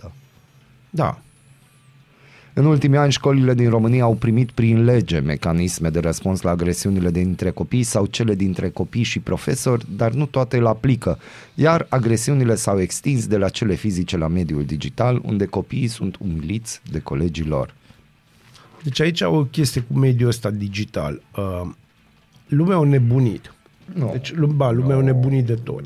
90%. 0.04 0.10
Da, 0.90 1.18
În 2.56 2.64
ultimii 2.64 2.98
ani, 2.98 3.12
școlile 3.12 3.54
din 3.54 3.68
România 3.68 4.02
au 4.02 4.14
primit 4.14 4.50
prin 4.50 4.84
lege 4.84 5.18
mecanisme 5.18 5.88
de 5.88 6.00
răspuns 6.00 6.40
la 6.40 6.50
agresiunile 6.50 7.10
dintre 7.10 7.50
copii 7.50 7.82
sau 7.82 8.06
cele 8.06 8.34
dintre 8.34 8.68
copii 8.68 9.02
și 9.02 9.20
profesori, 9.20 9.86
dar 9.96 10.12
nu 10.12 10.26
toate 10.26 10.56
îl 10.56 10.66
aplică. 10.66 11.18
Iar 11.54 11.86
agresiunile 11.88 12.54
s-au 12.54 12.80
extins 12.80 13.26
de 13.26 13.36
la 13.36 13.48
cele 13.48 13.74
fizice 13.74 14.16
la 14.16 14.26
mediul 14.26 14.64
digital, 14.64 15.20
unde 15.24 15.44
copiii 15.44 15.86
sunt 15.86 16.16
umiliți 16.18 16.80
de 16.90 16.98
colegii 16.98 17.44
lor. 17.44 17.74
Deci 18.82 19.00
aici 19.00 19.20
o 19.20 19.44
chestie 19.44 19.80
cu 19.80 19.98
mediul 19.98 20.28
ăsta 20.28 20.50
digital. 20.50 21.22
Uh, 21.36 21.70
lumea 22.48 22.76
a 22.76 22.84
nebunit. 22.84 23.54
Nu. 23.94 24.08
Deci, 24.12 24.34
lu- 24.34 24.46
ba, 24.46 24.70
lumea 24.70 24.96
a 24.96 25.00
nebunit 25.00 25.46
de 25.46 25.54
tot. 25.54 25.84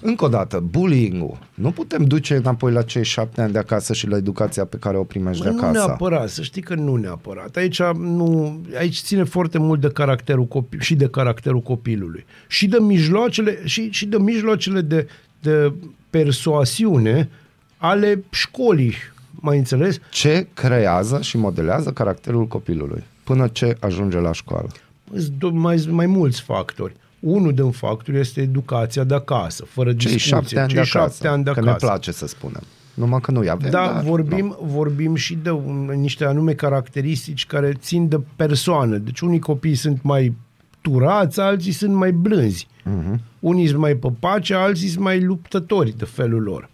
Încă 0.00 0.24
o 0.24 0.28
dată, 0.28 0.64
bullying-ul. 0.70 1.38
Nu 1.54 1.70
putem 1.70 2.04
duce 2.04 2.34
înapoi 2.34 2.72
la 2.72 2.82
cei 2.82 3.04
șapte 3.04 3.40
ani 3.40 3.52
de 3.52 3.58
acasă 3.58 3.92
și 3.92 4.08
la 4.08 4.16
educația 4.16 4.64
pe 4.64 4.76
care 4.76 4.96
o 4.96 5.04
primești 5.04 5.42
de 5.42 5.48
Bă, 5.48 5.54
nu 5.54 5.60
acasă. 5.60 5.86
neapărat, 5.86 6.28
să 6.28 6.42
știi 6.42 6.62
că 6.62 6.74
nu 6.74 6.94
neapărat. 6.96 7.56
Aici, 7.56 7.82
nu, 7.82 8.60
aici 8.78 9.00
ține 9.00 9.24
foarte 9.24 9.58
mult 9.58 9.80
de 9.80 9.88
caracterul 9.88 10.44
copil, 10.46 10.80
și 10.80 10.94
de 10.94 11.08
caracterul 11.08 11.60
copilului. 11.60 12.24
Și 12.48 12.66
de 12.66 12.76
mijloacele, 12.80 13.60
și, 13.64 13.90
și 13.90 14.06
de 14.06 14.18
mijloacele 14.18 14.80
de, 14.80 15.08
de 15.40 15.72
persoasiune 16.10 17.28
ale 17.76 18.24
școlii, 18.30 18.94
mai 19.30 19.58
înțeles? 19.58 19.98
Ce 20.10 20.46
creează 20.54 21.20
și 21.20 21.36
modelează 21.36 21.90
caracterul 21.90 22.46
copilului 22.46 23.04
până 23.24 23.48
ce 23.48 23.76
ajunge 23.80 24.18
la 24.18 24.32
școală? 24.32 24.68
Sunt 25.14 25.32
do- 25.32 25.52
mai, 25.52 25.86
mai 25.90 26.06
mulți 26.06 26.42
factori. 26.42 26.94
Unul 27.28 27.54
din 27.54 27.70
factori 27.70 28.18
este 28.18 28.40
educația 28.40 29.04
de 29.04 29.14
acasă, 29.14 29.64
fără 29.64 29.88
Cei 29.88 29.96
discuție. 29.98 30.28
șapte 30.28 30.58
ani 30.58 30.68
Cei 30.68 30.76
de 30.82 30.88
acasă. 30.90 30.98
șapte 30.98 31.28
ani 31.28 31.44
de 31.44 31.50
că 31.50 31.58
acasă. 31.58 31.70
ne 31.84 31.88
place 31.88 32.12
să 32.12 32.26
spunem. 32.26 32.62
Numai 32.94 33.20
că 33.20 33.30
nu-i 33.30 33.48
avem. 33.50 33.70
Da, 33.70 33.92
dar, 33.92 34.02
vorbim, 34.02 34.56
vorbim 34.62 35.14
și 35.14 35.34
de 35.42 35.50
un, 35.50 35.92
niște 35.96 36.24
anume 36.24 36.52
caracteristici 36.52 37.46
care 37.46 37.72
țin 37.72 38.08
de 38.08 38.20
persoană. 38.36 38.96
Deci 38.96 39.20
unii 39.20 39.38
copii 39.38 39.74
sunt 39.74 40.02
mai 40.02 40.34
turați, 40.80 41.40
alții 41.40 41.72
sunt 41.72 41.94
mai 41.94 42.12
blânzi. 42.12 42.66
Uh-huh. 42.80 43.14
Unii 43.40 43.66
sunt 43.66 43.78
mai 43.80 43.94
păpace, 43.94 44.54
alții 44.54 44.88
sunt 44.88 45.04
mai 45.04 45.20
luptători 45.20 45.96
de 45.98 46.04
felul 46.04 46.42
lor. 46.42 46.68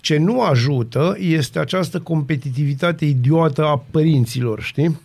Ce 0.00 0.18
nu 0.18 0.42
ajută 0.42 1.16
este 1.18 1.58
această 1.58 2.00
competitivitate 2.00 3.04
idiotă 3.04 3.64
a 3.64 3.82
părinților, 3.90 4.60
știi? 4.62 5.00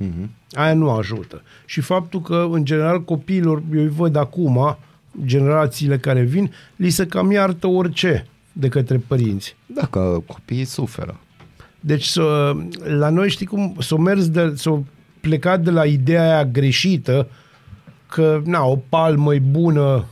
Uh-huh. 0.00 0.28
Aia 0.52 0.74
nu 0.74 0.90
ajută. 0.90 1.42
Și 1.64 1.80
faptul 1.80 2.20
că, 2.20 2.48
în 2.50 2.64
general, 2.64 3.04
copiilor, 3.04 3.62
eu 3.74 3.80
îi 3.80 3.88
văd 3.88 4.16
acum, 4.16 4.78
generațiile 5.24 5.98
care 5.98 6.22
vin, 6.22 6.52
li 6.76 6.90
se 6.90 7.06
cam 7.06 7.30
iartă 7.30 7.66
orice 7.66 8.26
de 8.52 8.68
către 8.68 8.96
părinți. 9.06 9.56
Dacă 9.66 10.22
copiii 10.26 10.64
suferă. 10.64 11.20
Deci 11.80 12.04
să, 12.04 12.56
la 12.98 13.08
noi 13.08 13.30
știi 13.30 13.46
cum 13.46 13.76
s-o 13.78 13.96
mers 13.96 14.28
de, 14.28 14.52
s-o 14.56 14.82
plecat 15.20 15.60
de 15.62 15.70
la 15.70 15.84
ideea 15.84 16.22
aia 16.22 16.44
greșită 16.44 17.26
că 18.06 18.42
na, 18.44 18.64
o 18.64 18.78
palmă 18.88 19.34
e 19.34 19.38
bună 19.38 20.04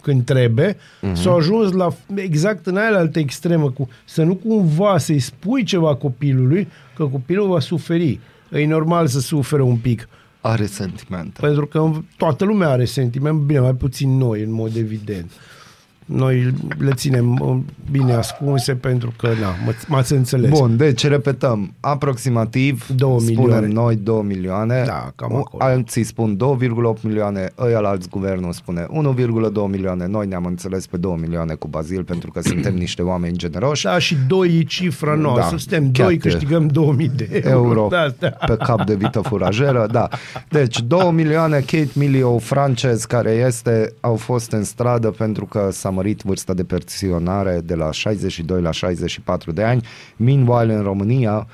când 0.00 0.24
trebuie, 0.24 0.74
uh-huh. 0.74 1.12
s-a 1.12 1.32
ajuns 1.32 1.72
la 1.72 1.88
exact 2.14 2.66
în 2.66 2.76
aia 2.76 2.98
altă 2.98 3.18
extremă 3.18 3.70
cu 3.70 3.88
să 4.04 4.22
nu 4.22 4.34
cumva 4.34 4.98
să-i 4.98 5.18
spui 5.18 5.62
ceva 5.62 5.94
copilului 5.94 6.68
că 6.94 7.04
copilul 7.04 7.48
va 7.48 7.60
suferi. 7.60 8.20
E 8.50 8.66
normal 8.66 9.06
să 9.06 9.20
sufere 9.20 9.62
un 9.62 9.76
pic. 9.76 10.08
Are 10.40 10.66
sentimente. 10.66 11.40
Pentru 11.40 11.66
că 11.66 11.90
toată 12.16 12.44
lumea 12.44 12.68
are 12.68 12.84
sentiment, 12.84 13.40
bine, 13.40 13.58
mai 13.58 13.74
puțin 13.74 14.16
noi, 14.16 14.42
în 14.42 14.52
mod 14.52 14.76
evident. 14.76 15.30
Noi 16.06 16.52
le 16.78 16.90
ținem 16.94 17.38
uh, 17.40 17.56
bine 17.90 18.12
ascunse 18.14 18.74
pentru 18.74 19.12
că, 19.18 19.26
na, 19.26 19.48
mă- 19.64 19.72
m-ați 19.88 20.12
înțeles. 20.12 20.50
Bun, 20.50 20.76
deci 20.76 21.06
repetăm, 21.06 21.74
aproximativ, 21.80 22.86
Două 22.96 23.20
spunem 23.20 23.40
milioane. 23.40 23.66
noi 23.66 23.96
2 23.96 24.22
milioane, 24.22 24.82
Da, 24.86 25.12
cam 25.16 25.32
U- 25.32 25.36
acolo. 25.36 25.64
alții 25.64 26.02
spun 26.04 26.36
2,8 26.36 27.02
milioane, 27.02 27.48
ăia 27.58 27.78
la 27.78 27.88
alți 27.88 28.08
guvernul 28.08 28.52
spune 28.52 28.86
1,2 28.90 29.66
milioane, 29.70 30.06
noi 30.06 30.26
ne-am 30.26 30.44
înțeles 30.44 30.86
pe 30.86 30.96
2 30.96 31.16
milioane 31.20 31.54
cu 31.54 31.68
Bazil 31.68 32.04
pentru 32.04 32.30
că 32.30 32.40
suntem 32.42 32.74
niște 32.84 33.02
oameni 33.02 33.36
generoși. 33.36 33.84
Da, 33.84 33.98
și 33.98 34.16
doi 34.26 34.58
e 34.58 34.62
cifra 34.62 35.14
noastră. 35.14 35.50
Da, 35.50 35.56
Suntem 35.56 35.90
chiar 35.92 36.06
doi, 36.06 36.16
te- 36.16 36.28
câștigăm 36.28 36.66
2000 36.66 37.08
de 37.16 37.28
euro. 37.44 37.58
euro 37.68 37.88
Da, 37.90 38.06
da. 38.18 38.28
pe 38.28 38.56
cap 38.56 38.84
de 38.86 38.94
vită 38.94 39.20
furajeră, 39.20 39.86
da. 39.90 40.08
Deci 40.48 40.80
2 40.82 41.10
milioane 41.12 41.58
Kate 41.58 41.88
Milio 41.94 42.38
francez 42.38 43.04
care 43.04 43.30
este, 43.30 43.92
au 44.00 44.14
fost 44.16 44.52
în 44.52 44.64
stradă 44.64 45.10
pentru 45.10 45.44
că 45.44 45.68
s-a 45.72 45.90
mărit 45.96 46.22
vârsta 46.22 46.54
de 46.54 46.64
pensionare 46.64 47.60
de 47.64 47.74
la 47.74 47.90
62 47.90 48.60
la 48.62 48.70
64 48.70 49.52
de 49.52 49.62
ani. 49.62 49.86
Meanwhile 50.16 50.74
în 50.74 50.82
România 50.82 51.46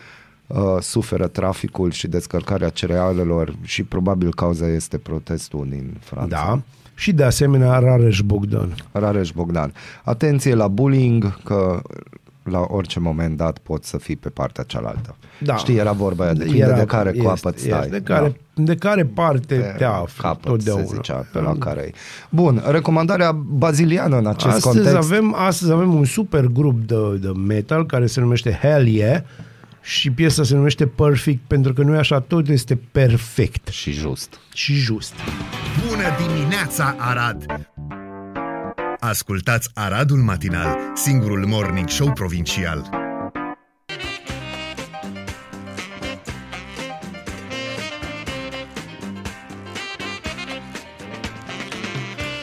uh, 0.46 0.58
suferă 0.80 1.26
traficul 1.26 1.90
și 1.90 2.08
descărcarea 2.08 2.68
cerealelor 2.68 3.54
și 3.62 3.82
probabil 3.82 4.34
cauza 4.34 4.68
este 4.68 4.98
protestul 4.98 5.66
din 5.68 5.96
Franța. 6.00 6.36
da. 6.36 6.60
Și 6.94 7.12
de 7.12 7.24
asemenea 7.24 7.78
Rareș 7.78 8.20
Bogdan. 8.20 8.74
Rareș 8.92 9.30
Bogdan. 9.30 9.72
Atenție 10.04 10.54
la 10.54 10.68
bullying, 10.68 11.42
că 11.42 11.82
la 12.44 12.64
orice 12.68 13.00
moment 13.00 13.36
dat 13.36 13.58
poți 13.58 13.88
să 13.88 13.98
fii 13.98 14.16
pe 14.16 14.28
partea 14.28 14.64
cealaltă. 14.64 15.16
Da. 15.40 15.56
Știi, 15.56 15.76
era 15.76 15.92
vorba 15.92 16.24
aia, 16.24 16.32
depinde 16.32 16.58
Era- 16.58 16.76
de 16.78 16.84
care 16.84 17.08
este, 17.08 17.22
coapă 17.22 17.52
stai. 17.56 17.78
este, 17.78 17.90
De 17.90 18.00
care, 18.00 18.40
de 18.54 18.74
care 18.76 19.04
parte 19.04 19.56
Da. 19.58 19.66
te 19.76 19.84
afli 19.84 20.22
capăt, 20.22 20.42
totdeauna. 20.42 20.84
se 20.84 20.94
zicea, 20.94 21.26
pe 21.32 21.40
la 21.40 21.54
care 21.58 21.80
e. 21.80 21.90
Bun, 22.30 22.62
recomandarea 22.66 23.32
baziliană 23.32 24.16
în 24.18 24.26
acest 24.26 24.46
Astăzi 24.54 24.64
context. 24.76 24.94
avem, 24.96 25.34
astăzi 25.38 25.72
avem 25.72 25.94
un 25.94 26.04
super 26.04 26.44
grup 26.46 26.80
de, 26.86 27.16
de 27.20 27.28
metal 27.28 27.86
care 27.86 28.06
se 28.06 28.20
numește 28.20 28.58
Hell 28.62 28.86
Yeah 28.86 29.22
și 29.80 30.10
piesa 30.10 30.42
se 30.44 30.54
numește 30.54 30.86
Perfect 30.86 31.40
pentru 31.46 31.72
că 31.72 31.82
nu 31.82 31.94
e 31.94 31.98
așa, 31.98 32.20
tot 32.20 32.48
este 32.48 32.76
perfect 32.92 33.68
Și 33.68 33.92
just. 33.92 34.38
și 34.54 34.72
just. 34.74 35.14
Bună 35.88 36.02
dimineața, 36.34 36.94
Arad! 36.98 37.46
Ascultați 39.04 39.70
Aradul 39.74 40.18
Matinal, 40.18 40.76
singurul 40.94 41.46
morning 41.46 41.88
show 41.88 42.12
provincial. 42.12 42.88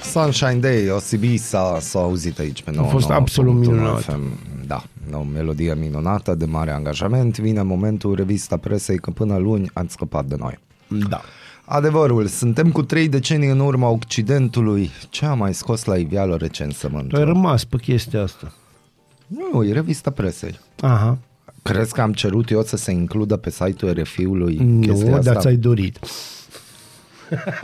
Sunshine 0.03 0.55
Day, 0.55 0.89
OCB 0.89 1.37
s-a, 1.37 1.77
s-a 1.79 1.99
auzit 1.99 2.39
aici 2.39 2.63
pe 2.63 2.71
99.1 2.71 2.89
fost 2.89 3.09
absolut 3.09 3.55
minunat. 3.55 4.01
FM. 4.01 4.21
Da, 4.67 4.83
o 5.13 5.23
melodie 5.23 5.75
minunată 5.75 6.35
de 6.35 6.45
mare 6.45 6.71
angajament. 6.71 7.37
Vine 7.37 7.61
momentul 7.61 8.15
revista 8.15 8.57
presei 8.57 8.97
că 8.97 9.11
până 9.11 9.37
luni 9.37 9.69
ați 9.73 9.93
scăpat 9.93 10.25
de 10.25 10.35
noi. 10.39 10.59
Da. 11.09 11.21
Adevărul, 11.71 12.25
suntem 12.27 12.71
cu 12.71 12.83
trei 12.83 13.07
decenii 13.09 13.49
în 13.49 13.59
urma 13.59 13.87
Occidentului. 13.89 14.89
Ce 15.09 15.25
a 15.25 15.33
mai 15.33 15.53
scos 15.53 15.83
la 15.83 15.95
iveală 15.97 16.27
Tu 16.27 16.31
ai 16.33 16.47
recensământul? 16.47 17.23
rămas 17.23 17.63
pe 17.63 17.77
chestia 17.77 18.21
asta. 18.21 18.51
Nu, 19.27 19.63
e 19.63 19.71
revista 19.73 20.09
presei. 20.11 20.59
Aha. 20.81 21.17
Crezi 21.63 21.93
că 21.93 22.01
am 22.01 22.13
cerut 22.13 22.49
eu 22.49 22.63
să 22.63 22.77
se 22.77 22.91
includă 22.91 23.35
pe 23.37 23.49
site-ul 23.49 23.93
RFI-ului 24.01 24.79
chestia 24.81 25.09
Nu, 25.09 25.15
asta? 25.15 25.31
dar 25.33 25.41
ți-ai 25.41 25.55
dorit. 25.55 25.99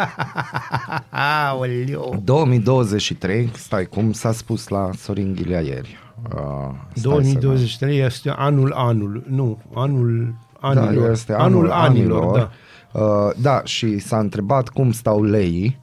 Aoleu. 1.49 2.21
2023, 2.23 3.49
stai, 3.57 3.85
cum 3.85 4.11
s-a 4.11 4.31
spus 4.31 4.67
la 4.67 4.89
Sorin 4.97 5.33
Ghilea 5.33 5.59
ieri. 5.61 5.97
Uh, 6.35 6.39
stai 6.39 6.91
să- 6.93 7.01
2023 7.01 7.99
este 7.99 8.29
anul 8.29 8.71
anul, 8.71 9.23
nu, 9.29 9.59
anul 9.73 10.33
anilor. 10.59 11.05
Da, 11.05 11.11
este 11.11 11.33
anul, 11.33 11.71
anilor. 11.71 12.37
da. 12.37 12.51
Uh, 12.95 13.31
da, 13.41 13.61
și 13.63 13.99
s-a 13.99 14.19
întrebat 14.19 14.69
cum 14.69 14.91
stau 14.91 15.23
leii 15.23 15.79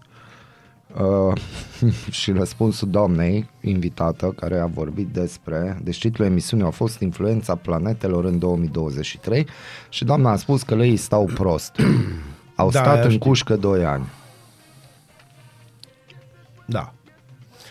uh, 0.94 1.40
și 2.20 2.32
răspunsul 2.32 2.90
doamnei 2.90 3.48
invitată 3.60 4.26
care 4.36 4.58
a 4.58 4.66
vorbit 4.66 5.08
despre, 5.08 5.78
deci 5.82 5.98
titlul 5.98 6.26
emisiunii 6.26 6.66
a 6.66 6.70
fost 6.70 7.00
Influența 7.00 7.54
planetelor 7.54 8.24
în 8.24 8.38
2023 8.38 9.46
și 9.88 10.04
doamna 10.04 10.30
a 10.30 10.36
spus 10.36 10.62
că 10.62 10.74
leii 10.74 10.96
stau 10.96 11.24
prost. 11.34 11.76
Au 12.56 12.70
Da, 12.70 12.80
stat 12.80 13.04
în 13.04 13.10
știu. 13.10 13.26
cușcă 13.28 13.56
2 13.56 13.84
ani. 13.84 14.08
Da. 16.66 16.92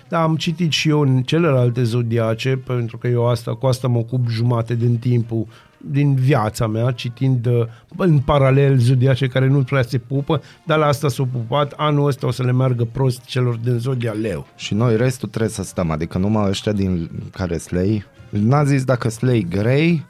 Da, 0.10 0.22
am 0.22 0.36
citit 0.36 0.72
și 0.72 0.90
eu 0.90 1.00
în 1.00 1.24
celelalte 1.24 1.84
zodiace, 1.84 2.58
pentru 2.58 2.98
că 2.98 3.08
eu 3.08 3.28
asta, 3.28 3.56
cu 3.56 3.66
asta 3.66 3.88
mă 3.88 3.98
ocup 3.98 4.28
jumate 4.28 4.76
din 4.76 4.98
timpul 4.98 5.48
din 5.86 6.16
viața 6.16 6.68
mea, 6.68 6.92
citind 6.92 7.46
uh, 7.46 7.66
în 7.98 8.20
paralel 8.20 8.78
zodiace 8.78 9.28
care 9.28 9.48
nu 9.48 9.64
prea 9.64 9.82
se 9.82 9.98
pupă, 9.98 10.42
dar 10.64 10.78
la 10.78 10.86
asta 10.86 11.10
s-au 11.10 11.28
pupat. 11.32 11.74
Anul 11.78 12.08
ăsta 12.08 12.28
o 12.28 12.32
să 12.32 12.44
le 12.44 12.52
meargă 12.52 12.88
prost 12.92 13.24
celor 13.26 13.56
din 13.56 13.78
zodia 13.78 14.12
leu. 14.12 14.48
Și 14.56 14.74
noi 14.74 14.98
restul 14.98 15.30
trebuie 15.30 15.52
să 15.52 15.64
stăm, 15.64 15.92
adică 15.92 16.18
numai 16.18 16.50
ăștia 16.50 16.72
din 16.72 17.10
care 17.32 17.58
slei. 17.58 18.06
N-a 18.30 18.64
zis 18.64 18.84
dacă 18.84 19.10
slei 19.10 19.46
grei, 19.50 20.06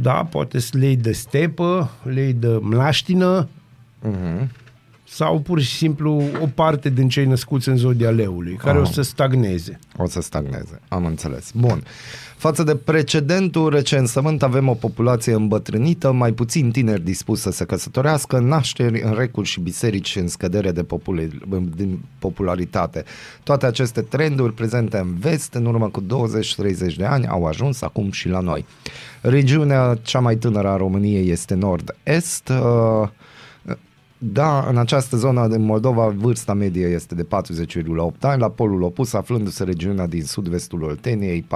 Da, 0.00 0.26
poate 0.30 0.58
să 0.58 0.78
lei 0.78 0.96
de 0.96 1.12
stepă, 1.12 1.90
lei 2.02 2.32
de 2.32 2.58
mlaștină, 2.60 3.48
uh-huh. 4.02 4.48
Sau 5.14 5.38
pur 5.40 5.60
și 5.60 5.76
simplu 5.76 6.22
o 6.42 6.46
parte 6.54 6.90
din 6.90 7.08
cei 7.08 7.24
născuți 7.24 7.68
în 7.68 7.76
zodia 7.76 8.10
leului, 8.10 8.54
care 8.54 8.76
Ah. 8.78 8.82
o 8.82 8.92
să 8.92 9.02
stagneze. 9.02 9.78
O 9.96 10.06
să 10.06 10.20
stagneze, 10.20 10.80
am 10.88 11.04
înțeles. 11.04 11.50
Bun. 11.54 11.82
Față 12.36 12.62
de 12.62 12.74
precedentul 12.76 13.70
recensământ 13.70 14.42
avem 14.42 14.68
o 14.68 14.74
populație 14.74 15.32
îmbătrânită, 15.34 16.12
mai 16.12 16.32
puțin 16.32 16.70
tineri 16.70 17.04
dispuși 17.04 17.40
să 17.42 17.50
se 17.50 17.64
căsătorească, 17.64 18.38
nașteri 18.38 19.02
în 19.02 19.14
recuri 19.14 19.48
și 19.48 19.60
biserici 19.60 20.16
în 20.16 20.28
scădere 20.28 20.72
de 20.72 20.82
popul- 20.82 21.30
din 21.76 21.98
popularitate. 22.18 23.04
Toate 23.42 23.66
aceste 23.66 24.00
trenduri 24.00 24.52
prezente 24.54 24.96
în 24.98 25.14
vest, 25.18 25.54
în 25.54 25.66
urmă 25.66 25.88
cu 25.88 26.00
20-30 26.00 26.96
de 26.96 27.04
ani, 27.04 27.26
au 27.26 27.44
ajuns 27.46 27.82
acum 27.82 28.10
și 28.10 28.28
la 28.28 28.40
noi. 28.40 28.64
Regiunea 29.20 29.98
cea 30.02 30.20
mai 30.20 30.36
tânără 30.36 30.68
a 30.68 30.76
României 30.76 31.30
este 31.30 31.54
nord-est, 31.54 32.48
uh, 32.48 33.08
da, 34.18 34.66
în 34.68 34.76
această 34.76 35.16
zonă 35.16 35.48
din 35.48 35.62
Moldova 35.62 36.06
vârsta 36.06 36.54
medie 36.54 36.86
este 36.86 37.14
de 37.14 37.24
40,8 37.24 38.20
ani, 38.20 38.40
la 38.40 38.48
polul 38.48 38.82
opus 38.82 39.12
aflându-se 39.12 39.64
regiunea 39.64 40.06
din 40.06 40.22
sud-vestul 40.22 40.82
Olteniei, 40.82 41.46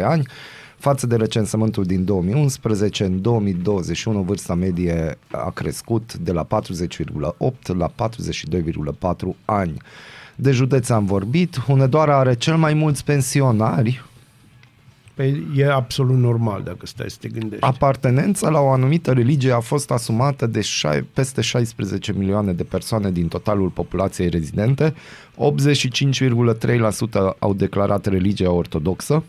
43,7 0.00 0.02
ani, 0.02 0.26
față 0.78 1.06
de 1.06 1.16
recensământul 1.16 1.84
din 1.84 2.04
2011, 2.04 3.04
în 3.04 3.20
2021 3.20 4.22
vârsta 4.22 4.54
medie 4.54 5.18
a 5.30 5.50
crescut 5.50 6.14
de 6.14 6.32
la 6.32 6.46
40,8 6.46 7.76
la 7.76 7.90
42,4 8.10 9.12
ani. 9.44 9.76
De 10.34 10.50
județ 10.50 10.88
am 10.88 11.04
vorbit, 11.04 11.58
Hunedoara 11.58 12.18
are 12.18 12.34
cel 12.34 12.56
mai 12.56 12.74
mulți 12.74 13.04
pensionari, 13.04 14.04
Păi 15.18 15.46
e 15.56 15.72
absolut 15.72 16.16
normal 16.16 16.62
dacă 16.64 16.86
stai 16.86 17.10
să 17.10 17.16
te 17.20 17.28
gândești. 17.28 17.64
Apartenența 17.64 18.48
la 18.48 18.60
o 18.60 18.68
anumită 18.68 19.12
religie 19.12 19.52
a 19.52 19.60
fost 19.60 19.90
asumată 19.90 20.46
de 20.46 20.60
șai, 20.60 21.02
peste 21.02 21.40
16 21.40 22.12
milioane 22.12 22.52
de 22.52 22.64
persoane 22.64 23.10
din 23.10 23.28
totalul 23.28 23.68
populației 23.68 24.28
rezidente, 24.28 24.94
85,3% 24.94 24.96
au 27.38 27.54
declarat 27.54 28.06
religia 28.06 28.50
ortodoxă, 28.50 29.24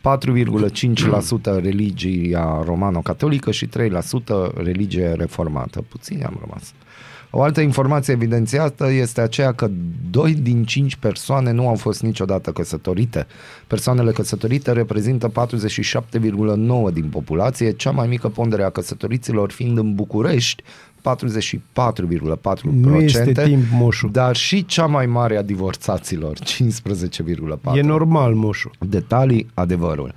4,5% 0.00 1.62
religia 1.62 2.62
romano-catolică 2.64 3.50
și 3.50 3.66
3% 3.66 3.70
religie 4.54 5.12
reformată. 5.12 5.84
Puțini 5.88 6.24
am 6.24 6.36
rămas. 6.40 6.72
O 7.30 7.42
altă 7.42 7.60
informație 7.60 8.12
evidențiată 8.12 8.90
este 8.90 9.20
aceea 9.20 9.52
că 9.52 9.70
2 10.10 10.34
din 10.34 10.64
5 10.64 10.96
persoane 10.96 11.52
nu 11.52 11.68
au 11.68 11.74
fost 11.74 12.02
niciodată 12.02 12.50
căsătorite. 12.50 13.26
Persoanele 13.66 14.12
căsătorite 14.12 14.72
reprezintă 14.72 15.28
47,9 15.28 16.92
din 16.92 17.08
populație, 17.10 17.72
cea 17.72 17.90
mai 17.90 18.08
mică 18.08 18.28
pondere 18.28 18.62
a 18.62 18.70
căsătoriților 18.70 19.50
fiind 19.50 19.78
în 19.78 19.94
București, 19.94 20.62
44,4%. 20.62 21.02
Nu 22.62 22.96
este 22.96 23.32
timp, 23.32 23.64
moșu. 23.72 24.08
Dar 24.08 24.36
și 24.36 24.66
cea 24.66 24.86
mai 24.86 25.06
mare 25.06 25.36
a 25.36 25.42
divorțaților, 25.42 26.38
15,4%. 26.38 27.76
E 27.76 27.80
normal, 27.80 28.34
moșu. 28.34 28.70
Detalii, 28.78 29.46
adevărul. 29.54 30.14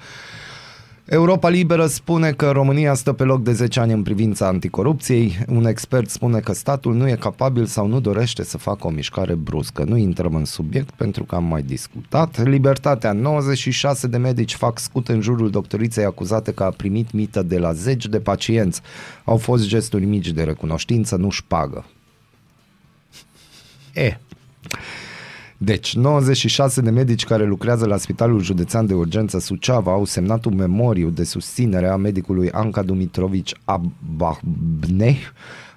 Europa 1.05 1.49
Liberă 1.49 1.85
spune 1.85 2.31
că 2.31 2.51
România 2.51 2.93
stă 2.93 3.13
pe 3.13 3.23
loc 3.23 3.43
de 3.43 3.51
10 3.51 3.79
ani 3.79 3.93
în 3.93 4.03
privința 4.03 4.47
anticorupției. 4.47 5.37
Un 5.47 5.65
expert 5.65 6.09
spune 6.09 6.39
că 6.39 6.53
statul 6.53 6.93
nu 6.93 7.07
e 7.07 7.15
capabil 7.15 7.65
sau 7.65 7.87
nu 7.87 7.99
dorește 7.99 8.43
să 8.43 8.57
facă 8.57 8.87
o 8.87 8.89
mișcare 8.89 9.33
bruscă. 9.33 9.83
Nu 9.83 9.97
intrăm 9.97 10.35
în 10.35 10.45
subiect 10.45 10.91
pentru 10.91 11.23
că 11.23 11.35
am 11.35 11.43
mai 11.43 11.61
discutat. 11.61 12.43
Libertatea. 12.43 13.11
96 13.11 14.07
de 14.07 14.17
medici 14.17 14.55
fac 14.55 14.79
scut 14.79 15.07
în 15.07 15.21
jurul 15.21 15.49
doctoriței 15.49 16.03
acuzate 16.03 16.51
că 16.51 16.63
a 16.63 16.69
primit 16.69 17.11
mită 17.11 17.41
de 17.41 17.57
la 17.57 17.73
zeci 17.73 18.05
de 18.05 18.19
pacienți. 18.19 18.81
Au 19.23 19.37
fost 19.37 19.67
gesturi 19.67 20.05
mici 20.05 20.31
de 20.31 20.43
recunoștință, 20.43 21.15
nu 21.15 21.29
șpagă. 21.29 21.85
E, 23.93 24.17
Deci, 25.57 25.95
96 25.95 26.81
de 26.81 26.89
medici 26.89 27.25
care 27.25 27.45
lucrează 27.45 27.85
la 27.85 27.97
Spitalul 27.97 28.41
Județean 28.41 28.85
de 28.85 28.93
Urgență 28.93 29.39
Suceava 29.39 29.91
au 29.91 30.05
semnat 30.05 30.45
un 30.45 30.55
memoriu 30.55 31.09
de 31.09 31.23
susținere 31.23 31.87
a 31.87 31.95
medicului 31.95 32.51
Anca 32.51 32.81
Dumitrovici 32.81 33.53
Ababneh, 33.63 35.17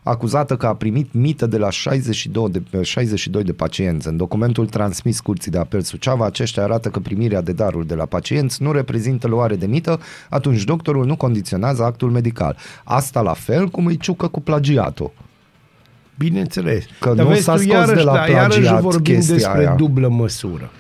acuzată 0.03 0.57
că 0.57 0.67
a 0.67 0.75
primit 0.75 1.13
mită 1.13 1.47
de 1.47 1.59
la 1.59 1.71
62 1.71 2.49
de, 2.51 2.83
62 2.83 3.45
de 3.45 3.53
pacienți. 3.53 4.09
În 4.09 4.17
documentul 4.17 4.67
transmis 4.67 5.21
Curții 5.21 5.51
de 5.51 5.59
Apel 5.59 5.81
Suceava, 5.81 6.25
aceștia 6.25 6.63
arată 6.63 6.89
că 6.89 6.99
primirea 6.99 7.41
de 7.41 7.53
daruri 7.53 7.87
de 7.87 7.95
la 7.95 8.05
pacienți 8.05 8.63
nu 8.63 8.73
reprezintă 8.73 9.27
luare 9.27 9.57
de 9.57 9.67
mită, 9.67 10.01
atunci 10.31 10.65
doctorul 10.65 11.07
nu 11.07 11.17
condiționează 11.17 11.83
actul 11.83 12.11
medical. 12.11 12.57
Asta 12.85 13.21
la 13.21 13.33
fel 13.33 13.69
cum 13.69 13.87
îi 13.87 13.97
ciucă 13.97 14.29
cu 14.29 14.41
plagiatul. 14.41 15.13
Bineînțeles. 16.19 16.85
Că 17.01 17.13
Dar 17.15 17.25
nu 17.25 17.31
vezi 17.31 17.43
s-a 17.43 17.53
tu, 17.53 17.59
scos 17.59 17.73
iarăși, 17.73 17.95
de 17.95 18.03
la 18.03 18.13
da, 18.13 18.27
iarăși 18.27 18.59
plagiat 18.59 18.81
vorbim 18.81 19.15
chestia 19.15 19.35
despre 19.35 19.59
aia. 19.59 19.75
dublă 19.75 20.09
măsură. 20.09 20.71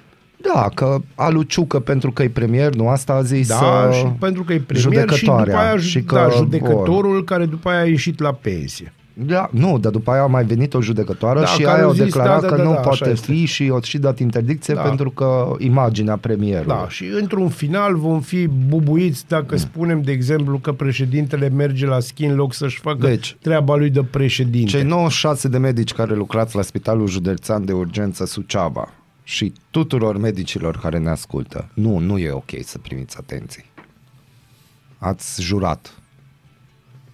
Da, 0.54 0.68
că 0.74 0.98
Aluciucă 1.14 1.80
pentru 1.80 2.10
că 2.12 2.22
e 2.22 2.28
premier, 2.28 2.74
nu 2.74 2.88
asta 2.88 3.12
a 3.12 3.22
zis 3.22 3.48
Da, 3.48 3.86
uh, 3.88 3.94
și 3.94 4.04
pentru 4.04 4.44
că 4.44 4.52
e 4.52 4.60
premier 4.60 4.78
și 4.78 4.88
după 4.88 5.14
judecătoarea 5.14 5.60
aia 5.60 5.78
și 5.78 6.02
că 6.02 6.14
da, 6.14 6.28
judecătorul 6.36 7.24
care 7.24 7.46
după 7.46 7.68
aia 7.68 7.80
a 7.80 7.84
ieșit 7.84 8.20
la 8.20 8.32
pensie. 8.32 8.92
Da, 9.18 9.48
nu, 9.52 9.78
dar 9.78 9.92
după 9.92 10.10
aia 10.10 10.22
a 10.22 10.26
mai 10.26 10.44
venit 10.44 10.74
o 10.74 10.80
judecătoare 10.82 11.40
Da, 11.40 11.46
și 11.46 11.60
care 11.62 11.74
aia 11.74 11.82
au 11.82 11.88
au 11.88 11.94
zis, 11.94 12.04
declarat 12.04 12.40
da, 12.40 12.48
da, 12.48 12.54
că 12.54 12.56
da, 12.56 12.62
nu 12.62 12.72
da, 12.72 12.78
așa 12.78 12.88
poate 12.88 13.10
este. 13.10 13.32
fi 13.32 13.44
și 13.44 13.68
au 13.72 13.82
și 13.82 13.98
dat 13.98 14.18
interdicție 14.18 14.74
Da. 14.74 14.80
pentru 14.80 15.10
că 15.10 15.54
imaginea 15.58 16.16
premierului. 16.16 16.74
Da, 16.76 16.88
și 16.88 17.04
într-un 17.20 17.48
final 17.48 17.96
vom 17.96 18.20
fi 18.20 18.46
bubuiți 18.46 19.24
dacă 19.28 19.46
Mm. 19.54 19.56
spunem, 19.58 20.02
de 20.02 20.12
exemplu, 20.12 20.58
că 20.58 20.72
președintele 20.72 21.48
merge 21.48 21.86
la 21.86 22.00
schi 22.00 22.24
în 22.24 22.34
loc 22.34 22.54
să-și 22.54 22.80
facă 22.80 23.06
Deci, 23.06 23.36
treaba 23.40 23.76
lui 23.76 23.90
de 23.90 24.02
președinte. 24.02 24.70
Cei 24.70 24.82
96 24.82 25.48
de 25.48 25.58
medici 25.58 25.92
care 25.92 26.14
lucrați 26.14 26.56
la 26.56 26.62
Spitalul 26.62 27.06
Județean 27.08 27.64
de 27.64 27.72
Urgență 27.72 28.26
Suceava 28.26 28.88
și 29.22 29.52
tuturor 29.70 30.16
medicilor 30.18 30.78
care 30.78 30.98
ne 30.98 31.10
ascultă, 31.10 31.68
nu, 31.74 31.98
nu 31.98 32.18
e 32.18 32.30
ok 32.30 32.50
să 32.64 32.78
primiți 32.78 33.16
atenții. 33.20 33.64
Ați 34.98 35.42
jurat. 35.42 35.92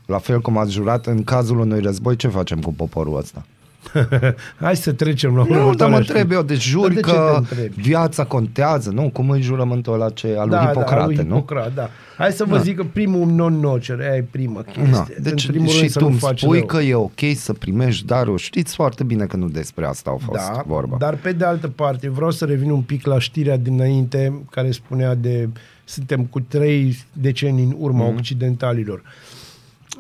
La 0.07 0.19
fel 0.19 0.41
cum 0.41 0.59
ați 0.59 0.73
jurat 0.73 1.07
în 1.07 1.25
cazul 1.25 1.59
unui 1.59 1.81
război, 1.81 2.17
ce 2.17 2.29
facem 2.29 2.61
cu 2.61 2.73
poporul 2.75 3.17
ăsta? 3.17 3.45
Hai 4.61 4.77
să 4.77 4.93
trecem 4.93 5.37
la 5.37 5.43
Nu, 5.43 5.49
dar 5.49 5.59
următoarea 5.59 5.97
mă 5.97 6.03
știre. 6.03 6.19
întreb 6.21 6.37
eu, 6.39 6.43
deci 6.45 6.63
juri 6.63 6.95
de 6.95 7.01
ce 7.01 7.07
că 7.13 7.29
te 7.33 7.37
întrebi? 7.39 7.81
viața 7.81 8.25
contează, 8.25 8.91
nu? 8.91 9.11
Cum 9.13 9.35
e 9.35 9.41
jurământul 9.41 9.93
ăla 9.93 10.11
ce, 10.11 10.37
al 10.39 10.49
lui 10.49 10.59
Hipocrate, 10.59 10.95
da, 10.95 11.05
lui 11.05 11.15
nu? 11.15 11.23
Hipocrate, 11.23 11.71
da. 11.75 11.89
Hai 12.17 12.33
să 12.33 12.45
vă 12.45 12.57
Da. 12.57 12.63
zic 12.63 12.77
că 12.77 12.85
primul 12.93 13.27
non-nocere, 13.27 14.05
aia 14.05 14.17
e 14.17 14.25
prima 14.31 14.63
chestie. 14.63 14.91
Na, 14.91 15.07
deci 15.21 15.45
în 15.45 15.51
primul 15.51 15.69
și 15.69 15.79
rând 15.79 15.91
să 15.91 15.99
tu 15.99 16.05
nu 16.05 16.11
îmi 16.11 16.19
faci 16.19 16.41
spui 16.41 16.59
rău. 16.59 16.67
că 16.67 16.79
e 16.81 16.95
ok 16.95 17.21
să 17.35 17.53
primești 17.53 18.07
darul. 18.07 18.37
Știți 18.39 18.75
foarte 18.75 19.05
bine 19.05 19.25
că 19.25 19.37
nu 19.37 19.49
despre 19.49 19.87
asta 19.87 20.11
au 20.11 20.21
fost 20.25 20.39
da, 20.53 20.63
vorba. 20.67 20.97
Dar 20.99 21.15
pe 21.17 21.33
de 21.33 21.45
altă 21.45 21.69
parte, 21.69 22.09
vreau 22.09 22.31
să 22.31 22.45
revin 22.45 22.71
un 22.71 22.81
pic 22.83 23.07
la 23.07 23.19
știrea 23.19 23.57
dinainte 23.57 24.33
care 24.51 24.71
spunea 24.71 25.15
de 25.15 25.49
suntem 25.85 26.25
cu 26.25 26.41
trei 26.41 26.97
decenii 27.13 27.65
în 27.65 27.75
urma 27.79 28.05
Mhm. 28.05 28.15
mm-hmm. 28.15 28.19
occidentalilor. 28.19 28.99
Uh, 28.99 29.32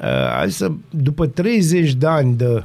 hai 0.09 0.50
să, 0.50 0.72
după 0.90 1.26
30 1.26 1.94
de 1.94 2.07
ani 2.07 2.36
de 2.36 2.64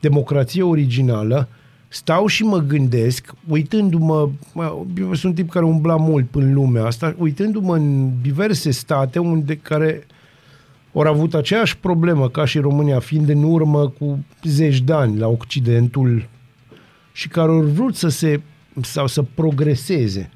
democrație 0.00 0.62
originală, 0.62 1.48
stau 1.88 2.26
și 2.26 2.42
mă 2.42 2.58
gândesc, 2.58 3.34
uitându-mă, 3.48 4.30
mă, 4.52 4.76
eu 4.98 5.14
sunt 5.14 5.34
tip 5.34 5.50
care 5.50 5.64
umbla 5.64 5.96
mult 5.96 6.34
în 6.34 6.52
lumea 6.52 6.84
asta, 6.84 7.14
uitându-mă 7.18 7.76
în 7.76 8.10
diverse 8.22 8.70
state 8.70 9.18
unde 9.18 9.56
care 9.56 10.06
au 10.94 11.00
avut 11.02 11.34
aceeași 11.34 11.78
problemă 11.78 12.28
ca 12.28 12.44
și 12.44 12.58
România, 12.58 12.98
fiind 12.98 13.28
în 13.28 13.42
urmă 13.42 13.88
cu 13.88 14.24
zeci 14.42 14.80
de 14.80 14.92
ani 14.92 15.18
la 15.18 15.28
Occidentul 15.28 16.28
și 17.12 17.28
care 17.28 17.50
au 17.50 17.60
vrut 17.60 17.94
să 17.94 18.08
se 18.08 18.40
sau 18.80 19.06
să 19.06 19.22
progreseze. 19.22 20.30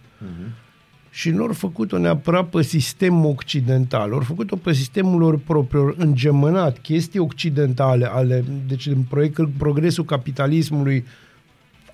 Și 1.16 1.30
nu 1.30 1.42
au 1.42 1.52
făcut-o 1.52 1.98
neapărat 1.98 2.48
pe 2.48 2.62
sistem 2.62 3.24
occidental, 3.24 4.12
au 4.12 4.20
făcut-o 4.20 4.56
pe 4.56 4.72
sistemul 4.72 5.20
lor 5.20 5.38
propriu, 5.38 5.80
au 5.80 5.94
îngemănat 5.96 6.78
chestii 6.78 7.18
occidentale, 7.18 8.06
ale, 8.06 8.44
deci 8.68 8.86
în 8.86 9.02
proiect, 9.08 9.48
progresul 9.58 10.04
capitalismului 10.04 11.04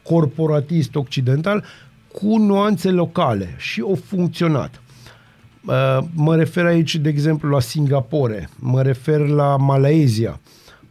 corporatist 0.02 0.94
occidental 0.94 1.64
cu 2.12 2.38
nuanțe 2.38 2.90
locale 2.90 3.54
și 3.58 3.80
au 3.80 3.98
funcționat. 4.04 4.82
Uh, 5.66 5.98
Mă 6.14 6.36
refer 6.36 6.64
aici, 6.64 6.96
de 6.96 7.08
exemplu, 7.08 7.48
la 7.48 7.60
Singapore, 7.60 8.48
mă 8.58 8.82
refer 8.82 9.26
la 9.26 9.56
Malaezia, 9.56 10.40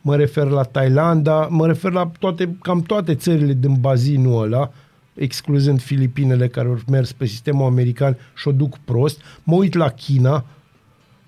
mă 0.02 0.16
refer 0.16 0.48
la 0.48 0.64
Thailanda, 0.64 1.48
mă 1.50 1.68
refer 1.68 1.92
la 1.92 2.12
toate, 2.20 2.56
cam 2.62 2.82
toate 2.82 3.16
țările 3.16 3.54
din 3.54 3.76
bazinul 3.80 4.44
ăla, 4.44 4.72
excluzând 5.14 5.82
Filipinele 5.82 6.48
care 6.48 6.68
au 6.68 6.80
mers 6.88 7.12
pe 7.12 7.26
sistemul 7.26 7.66
american 7.66 8.18
și 8.36 8.48
o 8.48 8.52
duc 8.52 8.78
prost. 8.78 9.22
Mă 9.44 9.56
uit 9.56 9.74
la 9.74 9.90
China, 9.90 10.46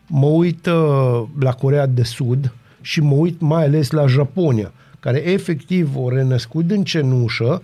mă 0.08 0.26
uit 0.26 0.66
uh, 0.66 1.24
la 1.40 1.52
Corea 1.52 1.86
de 1.86 2.04
Sud 2.04 2.54
și 2.82 3.02
mă 3.02 3.14
uit 3.14 3.42
mai 3.42 3.64
ales 3.64 3.92
la 3.92 4.08
Japonia, 4.08 4.72
care 5.00 5.30
efectiv 5.30 5.96
o 5.96 6.10
renăscut 6.10 6.72
în 6.72 6.84
cenușă 6.84 7.62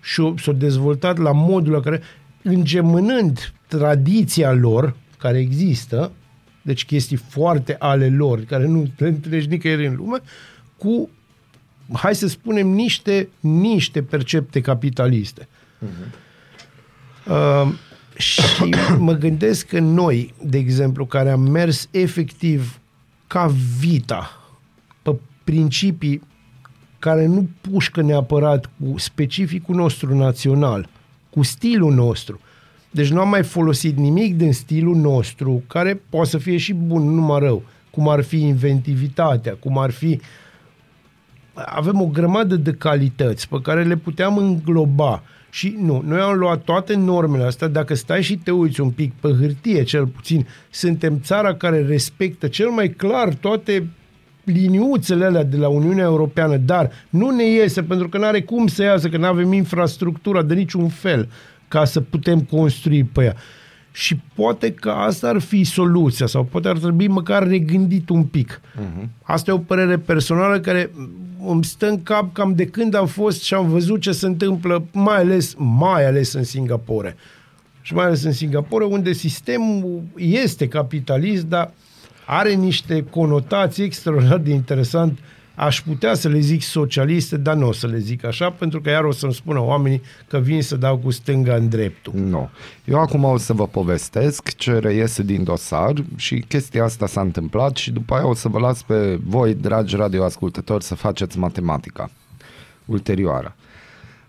și 0.00 0.20
o- 0.20 0.34
s-au 0.36 0.52
dezvoltat 0.54 1.18
la 1.18 1.32
modul 1.32 1.72
la 1.72 1.80
care, 1.80 2.00
îngemânând 2.42 3.52
tradiția 3.66 4.52
lor, 4.52 4.96
care 5.18 5.38
există, 5.38 6.12
deci 6.62 6.84
chestii 6.84 7.16
foarte 7.16 7.76
ale 7.78 8.08
lor, 8.08 8.40
care 8.40 8.66
nu 8.66 8.86
le 8.96 9.08
întâlnești 9.08 9.50
nicăieri 9.50 9.86
în 9.86 9.94
lume, 9.94 10.18
cu, 10.76 11.10
hai 11.92 12.14
să 12.14 12.26
spunem, 12.26 12.68
niște, 12.68 13.28
niște 13.40 14.02
percepte 14.02 14.60
capitaliste. 14.60 15.48
Uh, 17.26 17.72
și 18.16 18.42
mă 18.98 19.12
gândesc 19.12 19.66
că 19.66 19.78
noi, 19.78 20.34
de 20.42 20.58
exemplu, 20.58 21.06
care 21.06 21.30
am 21.30 21.40
mers 21.40 21.88
efectiv 21.90 22.80
ca 23.26 23.54
vita 23.78 24.42
pe 25.02 25.16
principii 25.44 26.22
care 26.98 27.26
nu 27.26 27.48
pușcă 27.60 28.02
neapărat 28.02 28.66
cu 28.66 28.98
specificul 28.98 29.74
nostru 29.74 30.16
național, 30.16 30.88
cu 31.30 31.42
stilul 31.42 31.94
nostru. 31.94 32.40
Deci 32.90 33.10
nu 33.10 33.20
am 33.20 33.28
mai 33.28 33.42
folosit 33.42 33.96
nimic 33.96 34.36
din 34.36 34.52
stilul 34.52 34.96
nostru, 34.96 35.62
care 35.66 36.02
poate 36.08 36.28
să 36.28 36.38
fie 36.38 36.56
și 36.56 36.72
bun, 36.72 37.02
nu 37.02 37.10
numai 37.10 37.38
rău, 37.38 37.62
cum 37.90 38.08
ar 38.08 38.22
fi 38.22 38.40
inventivitatea, 38.40 39.54
cum 39.54 39.78
ar 39.78 39.90
fi 39.90 40.20
avem 41.66 42.00
o 42.00 42.06
grămadă 42.06 42.56
de 42.56 42.72
calități 42.72 43.48
pe 43.48 43.60
care 43.62 43.84
le 43.84 43.96
puteam 43.96 44.36
îngloba. 44.36 45.22
Și 45.50 45.76
nu, 45.80 46.02
noi 46.06 46.20
am 46.20 46.38
luat 46.38 46.62
toate 46.62 46.94
normele 46.96 47.44
astea, 47.44 47.68
dacă 47.68 47.94
stai 47.94 48.22
și 48.22 48.36
te 48.36 48.50
uiți 48.50 48.80
un 48.80 48.90
pic 48.90 49.12
pe 49.20 49.28
hârtie, 49.40 49.82
cel 49.82 50.06
puțin, 50.06 50.46
suntem 50.70 51.20
țara 51.20 51.54
care 51.54 51.86
respectă 51.86 52.48
cel 52.48 52.68
mai 52.68 52.88
clar 52.88 53.34
toate 53.34 53.88
liniuțele 54.44 55.24
alea 55.24 55.44
de 55.44 55.56
la 55.56 55.68
Uniunea 55.68 56.04
Europeană, 56.04 56.56
dar 56.56 56.90
nu 57.10 57.30
ne 57.30 57.44
iese 57.44 57.82
pentru 57.82 58.08
că 58.08 58.18
nu 58.18 58.24
are 58.24 58.42
cum 58.42 58.66
să 58.66 58.82
iasă, 58.82 59.08
că 59.08 59.16
nu 59.16 59.26
avem 59.26 59.52
infrastructura 59.52 60.42
de 60.42 60.54
niciun 60.54 60.88
fel 60.88 61.28
ca 61.68 61.84
să 61.84 62.00
putem 62.00 62.40
construi 62.40 63.04
pe 63.04 63.24
ea. 63.24 63.34
Și 63.92 64.20
poate 64.34 64.72
că 64.72 64.90
asta 64.90 65.28
ar 65.28 65.38
fi 65.38 65.64
soluția 65.64 66.26
sau 66.26 66.44
poate 66.44 66.68
ar 66.68 66.78
trebui 66.78 67.08
măcar 67.08 67.46
regândit 67.46 68.08
un 68.08 68.24
pic. 68.24 68.60
Uh-huh. 68.60 69.08
Asta 69.22 69.50
e 69.50 69.54
o 69.54 69.58
părere 69.58 69.98
personală 69.98 70.60
care 70.60 70.90
îmi 71.46 71.64
stă 71.64 71.88
în 71.88 72.02
cap 72.02 72.32
cam 72.32 72.54
de 72.54 72.66
când 72.66 72.94
am 72.94 73.06
fost 73.06 73.42
și 73.42 73.54
am 73.54 73.68
văzut 73.68 74.00
ce 74.00 74.12
se 74.12 74.26
întâmplă, 74.26 74.84
mai 74.92 75.16
ales, 75.16 75.54
mai 75.56 76.06
ales 76.06 76.32
în 76.32 76.44
Singapore. 76.44 77.16
Și 77.82 77.94
mai 77.94 78.04
ales 78.04 78.22
în 78.22 78.32
Singapore, 78.32 78.84
unde 78.84 79.12
sistemul 79.12 80.02
este 80.16 80.68
capitalist, 80.68 81.44
dar 81.44 81.72
are 82.26 82.52
niște 82.52 83.04
conotații 83.10 83.84
extraordinar 83.84 84.38
de 84.38 84.50
interesant. 84.50 85.18
Aș 85.60 85.80
putea 85.80 86.14
să 86.14 86.28
le 86.28 86.38
zic 86.38 86.62
socialiste, 86.62 87.36
dar 87.36 87.54
nu 87.54 87.68
o 87.68 87.72
să 87.72 87.86
le 87.86 87.98
zic 87.98 88.24
așa, 88.24 88.50
pentru 88.50 88.80
că 88.80 88.90
iar 88.90 89.04
o 89.04 89.12
să-mi 89.12 89.32
spună 89.32 89.60
oamenii 89.60 90.02
că 90.28 90.38
vin 90.38 90.62
să 90.62 90.76
dau 90.76 90.96
cu 90.96 91.10
stânga 91.10 91.54
în 91.54 91.68
dreptul. 91.68 92.12
Nu. 92.14 92.50
Eu 92.84 92.98
acum 92.98 93.24
o 93.24 93.36
să 93.36 93.52
vă 93.52 93.66
povestesc 93.66 94.56
ce 94.56 94.78
reiese 94.78 95.22
din 95.22 95.44
dosar 95.44 95.92
și 96.16 96.44
chestia 96.48 96.84
asta 96.84 97.06
s-a 97.06 97.20
întâmplat 97.20 97.76
și 97.76 97.90
după 97.90 98.14
aia 98.14 98.26
o 98.26 98.34
să 98.34 98.48
vă 98.48 98.58
las 98.58 98.82
pe 98.82 99.18
voi, 99.24 99.54
dragi 99.54 99.96
radioascultători, 99.96 100.84
să 100.84 100.94
faceți 100.94 101.38
matematica 101.38 102.10
ulterioară. 102.84 103.56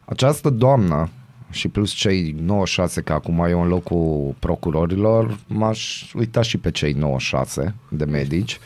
Această 0.05 0.49
doamnă 0.49 1.09
și 1.49 1.67
plus 1.67 1.91
cei 1.91 2.35
96, 2.41 3.01
că 3.01 3.13
acum 3.13 3.45
eu 3.49 3.61
în 3.61 3.67
locul 3.67 4.35
procurorilor, 4.39 5.37
m-aș 5.47 6.11
uita 6.13 6.41
și 6.41 6.57
pe 6.57 6.71
cei 6.71 6.93
96 6.93 7.75
de 7.89 8.05
medici. 8.05 8.59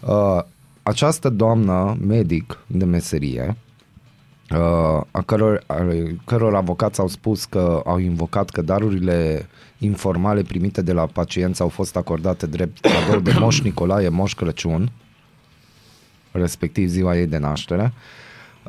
Uh, 0.00 0.40
această 0.88 1.28
doamnă, 1.28 1.96
medic 2.06 2.58
de 2.66 2.84
meserie, 2.84 3.56
uh, 4.50 5.00
a 5.10 5.22
căror, 5.26 5.64
a 5.66 5.74
căror 6.24 6.54
avocați 6.54 7.00
au 7.00 7.08
spus 7.08 7.44
că 7.44 7.82
au 7.84 7.98
invocat 7.98 8.50
că 8.50 8.62
darurile 8.62 9.48
informale 9.78 10.42
primite 10.42 10.82
de 10.82 10.92
la 10.92 11.06
pacienți 11.06 11.60
au 11.60 11.68
fost 11.68 11.96
acordate 11.96 12.46
drept 12.46 12.80
cadou 12.80 13.20
de 13.32 13.32
Moș 13.38 13.60
Nicolae, 13.60 14.08
Moș 14.08 14.34
Crăciun, 14.34 14.92
respectiv 16.30 16.88
ziua 16.88 17.16
ei 17.16 17.26
de 17.26 17.38
naștere. 17.38 17.92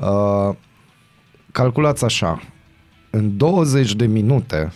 Uh, 0.01 0.55
calculați 1.51 2.03
așa, 2.03 2.41
în 3.09 3.37
20 3.37 3.95
de 3.95 4.05
minute 4.05 4.71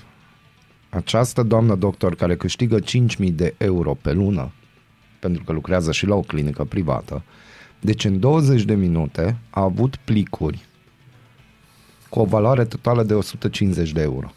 această 0.89 1.43
doamnă 1.43 1.75
doctor 1.75 2.15
care 2.15 2.35
câștigă 2.35 2.79
5.000 2.79 3.31
de 3.31 3.55
euro 3.57 3.93
pe 4.01 4.11
lună, 4.11 4.51
pentru 5.23 5.43
că 5.43 5.51
lucrează 5.51 5.91
și 5.91 6.05
la 6.05 6.15
o 6.15 6.21
clinică 6.21 6.63
privată, 6.63 7.23
deci 7.79 8.05
în 8.05 8.19
20 8.19 8.63
de 8.63 8.75
minute 8.75 9.37
a 9.49 9.61
avut 9.61 9.95
plicuri 9.95 10.65
cu 12.09 12.19
o 12.19 12.25
valoare 12.25 12.65
totală 12.65 13.03
de 13.03 13.13
150 13.13 13.91
de 13.91 14.01
euro. 14.01 14.33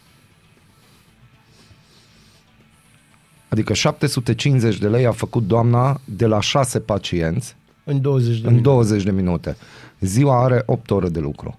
Adică 3.48 3.74
750 3.74 4.78
de 4.78 4.88
lei 4.88 5.06
a 5.06 5.12
făcut 5.12 5.46
doamna 5.46 6.00
de 6.04 6.26
la 6.26 6.40
6 6.40 6.80
pacienți 6.80 7.56
În 7.84 8.00
20 8.00 8.40
de 8.40 8.46
în 8.46 8.54
minute. 8.54 8.68
20 8.68 9.02
de 9.02 9.10
minute. 9.10 9.56
Ziua 10.00 10.42
are 10.44 10.62
8 10.66 10.90
ore 10.90 11.08
de 11.08 11.20
lucru. 11.20 11.58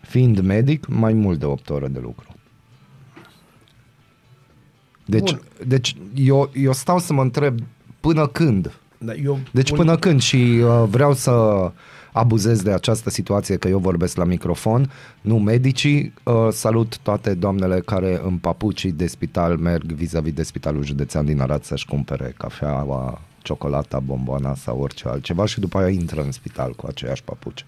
Fiind 0.00 0.40
medic, 0.40 0.86
mai 0.86 1.12
mult 1.12 1.38
de 1.38 1.44
8 1.44 1.70
ore 1.70 1.88
de 1.88 1.98
lucru. 1.98 2.34
Deci, 5.04 5.30
Bun. 5.30 5.42
deci 5.66 5.96
eu, 6.14 6.50
eu 6.54 6.72
stau 6.72 6.98
să 6.98 7.12
mă 7.12 7.22
întreb 7.22 7.58
până 8.02 8.26
când? 8.26 8.72
Da, 8.98 9.12
eu 9.14 9.38
deci 9.50 9.70
un- 9.70 9.76
până 9.76 9.96
când? 9.96 10.20
Și 10.20 10.36
uh, 10.36 10.84
vreau 10.88 11.12
să 11.14 11.32
abuzez 12.12 12.62
de 12.62 12.72
această 12.72 13.10
situație 13.10 13.56
că 13.56 13.68
eu 13.68 13.78
vorbesc 13.78 14.16
la 14.16 14.24
microfon, 14.24 14.90
nu 15.20 15.38
medicii, 15.38 16.12
uh, 16.22 16.48
salut 16.50 16.98
toate 16.98 17.34
doamnele 17.34 17.80
care 17.80 18.20
în 18.24 18.36
papucii 18.36 18.92
de 18.92 19.06
spital 19.06 19.56
merg 19.56 19.92
vis-a-vis 19.92 20.32
de 20.32 20.42
spitalul 20.42 20.84
județean 20.84 21.24
din 21.24 21.40
Arad 21.40 21.62
să-și 21.62 21.86
cumpere 21.86 22.34
cafeaua, 22.38 23.20
ciocolata, 23.42 23.98
bomboana 24.00 24.54
sau 24.54 24.80
orice 24.80 25.08
altceva 25.08 25.46
și 25.46 25.60
după 25.60 25.78
aia 25.78 25.88
intră 25.88 26.22
în 26.22 26.32
spital 26.32 26.72
cu 26.76 26.86
aceiași 26.88 27.22
papuci. 27.22 27.64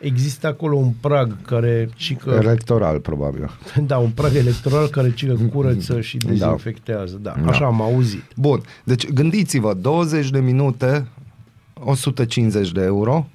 Există 0.00 0.46
acolo 0.46 0.76
un 0.76 0.92
prag 1.00 1.42
care 1.46 1.88
ci 1.96 2.16
că, 2.16 2.30
Electoral, 2.30 3.00
probabil. 3.00 3.50
da, 3.86 3.98
un 3.98 4.10
prag 4.10 4.34
electoral 4.34 4.86
care 4.88 5.12
ci 5.14 5.26
că 5.26 5.34
curăță 5.52 6.00
și 6.00 6.16
dezinfectează. 6.16 7.18
Da, 7.22 7.34
Da. 7.44 7.50
așa 7.50 7.64
am 7.66 7.80
auzit. 7.82 8.22
Bun, 8.36 8.60
deci 8.84 9.08
gândiți-vă, 9.08 9.74
20 9.74 10.30
de 10.30 10.40
minute, 10.40 11.06
150 11.74 12.72
de 12.72 12.82
euro, 12.82 13.26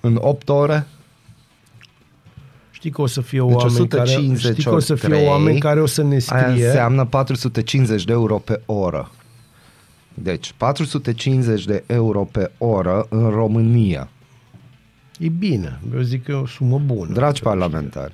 în 0.00 0.18
8 0.20 0.48
ore? 0.48 0.86
Știi 2.70 2.90
că 2.90 3.02
o 3.02 3.06
să 3.06 3.20
fie 3.20 3.42
Deci 3.42 3.54
oameni 3.54 3.88
care, 3.88 4.02
150 4.02 4.52
știi 4.52 4.64
că 4.64 4.74
o 4.74 4.78
să 4.78 4.92
ori 4.92 5.00
fie 5.00 5.08
trei, 5.08 5.26
oameni 5.26 5.58
care 5.58 5.80
o 5.80 5.86
să 5.86 6.02
ne 6.02 6.18
Aia 6.28 6.48
scrie. 6.50 6.66
înseamnă 6.66 7.04
450 7.04 8.04
de 8.04 8.12
euro 8.12 8.36
pe 8.38 8.60
oră. 8.66 9.10
Deci 10.14 10.54
450 10.56 11.64
de 11.64 11.84
euro 11.86 12.28
pe 12.32 12.50
oră 12.58 13.06
în 13.08 13.30
România. 13.30 14.08
E 15.18 15.28
bine, 15.28 15.80
eu 15.94 16.00
zic 16.00 16.24
că 16.24 16.30
e 16.30 16.34
o 16.34 16.46
sumă 16.46 16.78
bună. 16.84 17.12
Dragi 17.12 17.42
parlamentari, 17.42 18.12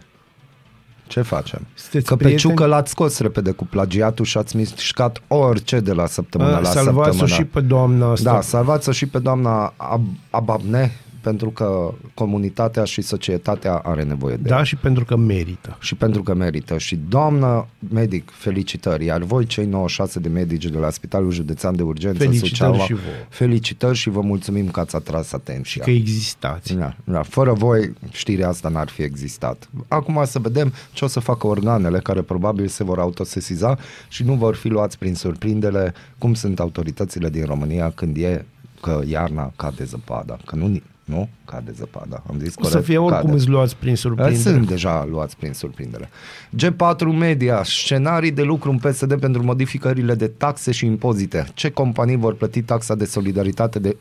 ce 1.07 1.23
facem? 1.23 1.67
Sunteți 1.75 2.07
Că 2.07 2.17
pe 2.17 2.25
prieteni? 2.25 2.51
Ciucă 2.55 2.67
l-ați 2.67 2.91
scos 2.91 3.19
repede 3.19 3.51
cu 3.51 3.65
plagiatul 3.67 4.25
și 4.25 4.39
ați 4.39 4.57
mișcat 4.57 5.23
orice 5.29 5.81
de 5.81 5.93
la 5.93 6.07
săptămână 6.07 6.51
A, 6.55 6.59
la 6.59 6.69
Salvați-o 6.69 7.03
săptămână. 7.05 7.27
și 7.37 7.45
pe 7.45 7.61
doamna 7.61 8.11
asta. 8.11 8.33
Da, 8.33 8.41
salvați-o 8.41 8.93
și 8.93 9.07
pe 9.07 9.19
doamna 9.19 9.75
Ab- 9.77 10.19
Ababne, 10.31 10.93
pentru 11.23 11.51
că 11.51 11.95
comunitatea 12.15 12.85
și 12.85 13.03
societatea 13.03 13.75
are 13.75 14.03
nevoie 14.03 14.37
de 14.37 14.49
ea. 14.49 14.57
da, 14.57 14.63
și 14.63 14.77
pentru 14.77 15.05
că 15.05 15.17
merită. 15.17 15.77
și 15.81 15.95
pentru 15.95 16.23
că 16.23 16.35
merită. 16.35 16.79
Și 16.79 16.99
doamnă 17.09 17.67
medic, 17.93 18.31
felicitări. 18.31 19.05
Iar 19.05 19.23
voi, 19.23 19.47
cei 19.47 19.67
96 19.67 20.19
de 20.21 20.29
medici 20.29 20.67
de 20.67 20.79
la 20.79 20.91
Spitalul 20.91 21.31
Județean 21.31 21.77
de 21.77 21.83
Urgență 21.83 22.19
Felicitări 22.19 22.51
Suceava, 22.51 22.79
și 22.79 22.93
vouă. 22.93 23.15
felicitări 23.29 23.97
și 23.97 24.11
vă 24.11 24.21
mulțumim 24.21 24.69
că 24.71 24.81
ați 24.81 24.97
atras 24.97 25.33
atenția. 25.33 25.85
Că 25.85 25.91
existați. 25.91 26.75
Da, 26.75 26.95
da. 27.05 27.23
Fără 27.23 27.53
voi, 27.53 27.93
știrea 28.11 28.49
asta 28.49 28.69
n-ar 28.69 28.89
fi 28.89 29.03
existat. 29.03 29.69
Acum 29.89 30.23
să 30.25 30.39
vedem 30.39 30.73
ce 30.93 31.05
o 31.05 31.09
să 31.09 31.21
facă 31.21 31.47
organele 31.47 31.99
care 31.99 32.23
probabil 32.23 32.67
se 32.69 32.85
vor 32.85 32.99
autosesiza 32.99 33.79
și 34.09 34.25
nu 34.25 34.35
vor 34.35 34.55
fi 34.55 34.69
luați 34.69 34.99
prin 34.99 35.15
surprindere 35.15 35.95
cum 36.19 36.35
sunt 36.35 36.61
autoritățile 36.61 37.31
din 37.31 37.45
România 37.45 37.91
când 37.91 38.17
e 38.17 38.45
că 38.81 39.01
iarna 39.07 39.53
cade 39.57 39.85
zăpada. 39.85 40.37
Că 40.47 40.57
nu, 40.57 40.81
nu 41.13 41.29
cade 41.45 41.71
zăpada. 41.75 42.23
Am 42.31 42.39
zis 42.39 42.55
O 42.57 42.63
să 42.63 42.69
corect? 42.69 42.85
fie 42.85 42.99
oricum 42.99 43.25
Cade. 43.25 43.37
îți 43.37 43.49
luați 43.49 43.77
prin 43.77 43.97
surprindere. 43.97 44.37
Sunt 44.39 44.67
deja 44.69 45.05
luați 45.11 45.37
prin 45.37 45.53
surprindere. 45.53 46.09
G4 46.57 47.19
Media, 47.19 47.63
scenarii 47.65 48.31
de 48.31 48.43
lucru 48.43 48.71
în 48.71 48.79
PSD 48.79 49.21
pentru 49.21 49.45
modificările 49.45 50.15
de 50.15 50.27
taxe 50.27 50.73
și 50.73 50.87
impozite. 50.87 51.47
Ce 51.55 51.71
companii 51.71 52.17
vor 52.17 52.35
plăti 52.35 52.63
taxa 52.63 52.95
de 52.95 53.05
solidaritate 53.05 53.79
de 53.79 53.97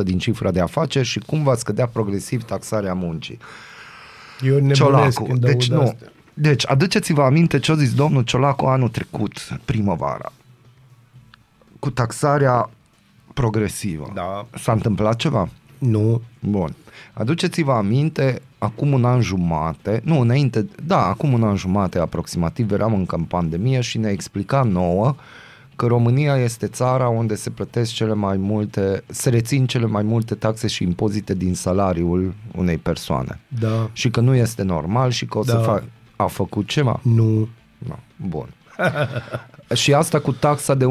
1% 0.00 0.04
din 0.04 0.18
cifra 0.18 0.50
de 0.50 0.60
afaceri 0.60 1.06
și 1.06 1.18
cum 1.18 1.42
va 1.42 1.54
scădea 1.54 1.86
progresiv 1.86 2.42
taxarea 2.42 2.94
muncii? 2.94 3.38
Eu 4.40 4.52
nebunesc 4.54 4.80
Ciolacu. 4.80 5.22
când 5.24 5.40
Deci 5.40 5.70
aud 5.70 5.80
nu. 5.80 5.86
astea. 5.88 6.08
Deci, 6.34 6.68
aduceți-vă 6.70 7.22
aminte 7.22 7.58
ce 7.58 7.72
a 7.72 7.74
zis 7.74 7.94
domnul 7.94 8.22
Ciolacu 8.22 8.64
anul 8.66 8.88
trecut, 8.88 9.32
primăvara, 9.64 10.32
cu 11.78 11.90
taxarea 11.90 12.70
progresivă. 13.34 14.10
Da. 14.14 14.46
S-a 14.58 14.72
întâmplat 14.72 15.16
ceva? 15.16 15.48
Nu. 15.84 16.22
Bun. 16.40 16.74
Aduceți-vă 17.12 17.72
aminte, 17.72 18.40
acum 18.58 18.92
un 18.92 19.04
an 19.04 19.20
jumate, 19.20 20.00
nu, 20.04 20.20
înainte, 20.20 20.66
da, 20.86 21.06
acum 21.06 21.32
un 21.32 21.42
an 21.42 21.56
jumate 21.56 21.98
aproximativ, 21.98 22.70
eram 22.72 22.94
încă 22.94 23.16
în 23.16 23.22
pandemie 23.22 23.80
și 23.80 23.98
ne 23.98 24.08
explica 24.08 24.62
nouă 24.62 25.14
că 25.76 25.86
România 25.86 26.36
este 26.36 26.66
țara 26.66 27.08
unde 27.08 27.34
se 27.34 27.50
plătesc 27.50 27.92
cele 27.92 28.14
mai 28.14 28.36
multe, 28.36 29.02
se 29.06 29.30
rețin 29.30 29.66
cele 29.66 29.86
mai 29.86 30.02
multe 30.02 30.34
taxe 30.34 30.66
și 30.66 30.82
impozite 30.82 31.34
din 31.34 31.54
salariul 31.54 32.34
unei 32.56 32.76
persoane. 32.78 33.40
Da. 33.60 33.90
Și 33.92 34.10
că 34.10 34.20
nu 34.20 34.34
este 34.34 34.62
normal 34.62 35.10
și 35.10 35.26
că 35.26 35.38
o 35.38 35.44
să 35.44 35.52
Da. 35.52 35.60
fac... 35.62 35.82
A 36.16 36.26
făcut 36.26 36.66
ceva? 36.68 37.00
Nu. 37.02 37.48
Nu. 37.78 37.98
Bun. 38.28 38.48
și 39.74 39.94
asta 39.94 40.18
cu 40.20 40.32
taxa 40.32 40.74
de 40.74 40.84
1%, 40.84 40.88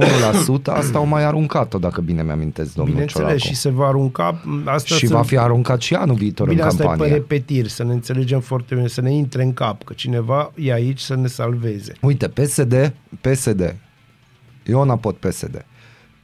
asta 0.66 0.98
au 0.98 1.06
mai 1.06 1.24
aruncat-o, 1.24 1.78
dacă 1.78 2.02
bine 2.02 2.24
mi-amintesc, 2.24 2.74
domnul 2.74 2.94
Bineînțeles, 2.94 3.28
Ciolacu. 3.28 3.48
și 3.48 3.56
se 3.56 3.70
va 3.70 3.88
arunca. 3.88 4.42
Asta 4.66 4.96
și 4.96 5.06
sunt- 5.06 5.18
va 5.18 5.24
fi 5.24 5.38
aruncat 5.38 5.82
și 5.82 5.94
anul 5.96 6.16
viitor 6.16 6.48
Bine, 6.48 6.62
în 6.62 6.68
asta 6.68 6.82
e 6.84 6.86
pe 6.86 6.90
campanie. 6.90 7.14
repetir, 7.14 7.68
să 7.68 7.84
ne 7.84 7.94
înțelegem 7.94 8.40
foarte 8.40 8.76
bine, 8.76 8.88
să 8.88 9.02
ne 9.02 9.14
intre 9.14 9.44
în 9.44 9.54
cap, 9.54 9.84
că 9.84 9.94
cineva 9.94 10.52
e 10.56 10.74
aici 10.74 11.00
să 11.00 11.16
ne 11.16 11.28
salveze. 11.28 11.94
Uite, 12.02 12.28
PSD, 12.28 12.94
PSD, 13.22 13.76
Iona 14.66 14.98
Pot 14.98 15.16
PSD, 15.18 15.66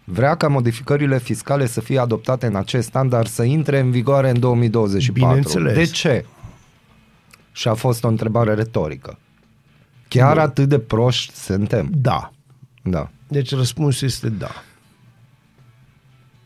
vrea 0.03 0.35
ca 0.35 0.47
modificările 0.47 1.19
fiscale 1.19 1.65
să 1.65 1.81
fie 1.81 1.99
adoptate 1.99 2.45
în 2.45 2.55
acest 2.55 2.95
an, 2.95 3.09
dar 3.09 3.25
să 3.25 3.43
intre 3.43 3.79
în 3.79 3.91
vigoare 3.91 4.29
în 4.29 4.39
2024. 4.39 5.27
Bineînțeles. 5.27 5.73
De 5.73 5.83
ce? 5.93 6.25
Și 7.51 7.67
a 7.67 7.73
fost 7.73 8.03
o 8.03 8.07
întrebare 8.07 8.53
retorică. 8.53 9.17
Chiar 10.07 10.37
atât 10.37 10.69
de 10.69 10.79
proști 10.79 11.33
suntem? 11.35 11.89
Da. 11.91 12.31
Da. 12.83 13.09
Deci 13.27 13.55
răspunsul 13.55 14.07
este 14.07 14.29
da. 14.29 14.51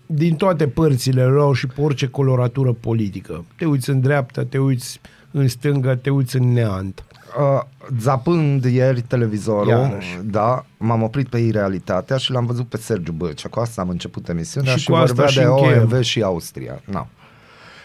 Din 0.05 0.35
toate 0.35 0.67
părțile 0.67 1.23
lor 1.23 1.55
și 1.55 1.67
pe 1.67 1.81
orice 1.81 2.07
coloratură 2.07 2.71
politică. 2.73 3.45
Te 3.57 3.65
uiți 3.65 3.89
în 3.89 3.99
dreapta, 4.01 4.43
te 4.45 4.57
uiți 4.57 5.01
în 5.31 5.47
stânga, 5.47 5.95
te 5.95 6.09
uiți 6.09 6.35
în 6.35 6.53
neant. 6.53 7.03
Uh, 7.39 7.61
zapând 7.99 8.63
ieri 8.65 9.01
televizorul, 9.01 9.67
Iarăși. 9.67 10.17
da, 10.23 10.65
m-am 10.77 11.01
oprit 11.03 11.27
pe 11.27 11.49
realitatea 11.51 12.17
și 12.17 12.31
l-am 12.31 12.45
văzut 12.45 12.67
pe 12.67 12.77
Sergiu 12.77 13.11
Băcea. 13.11 13.49
Cu 13.49 13.59
asta 13.59 13.81
am 13.81 13.89
început 13.89 14.29
emisiunea 14.29 14.73
Și 14.73 14.79
și, 14.79 14.89
cu 14.89 14.95
asta 14.95 15.05
vorbea 15.05 15.25
și 15.31 15.37
de 15.37 15.43
încheiem. 15.43 15.81
OMV 15.81 16.01
și 16.01 16.21
Austria. 16.21 16.81
No. 16.85 17.05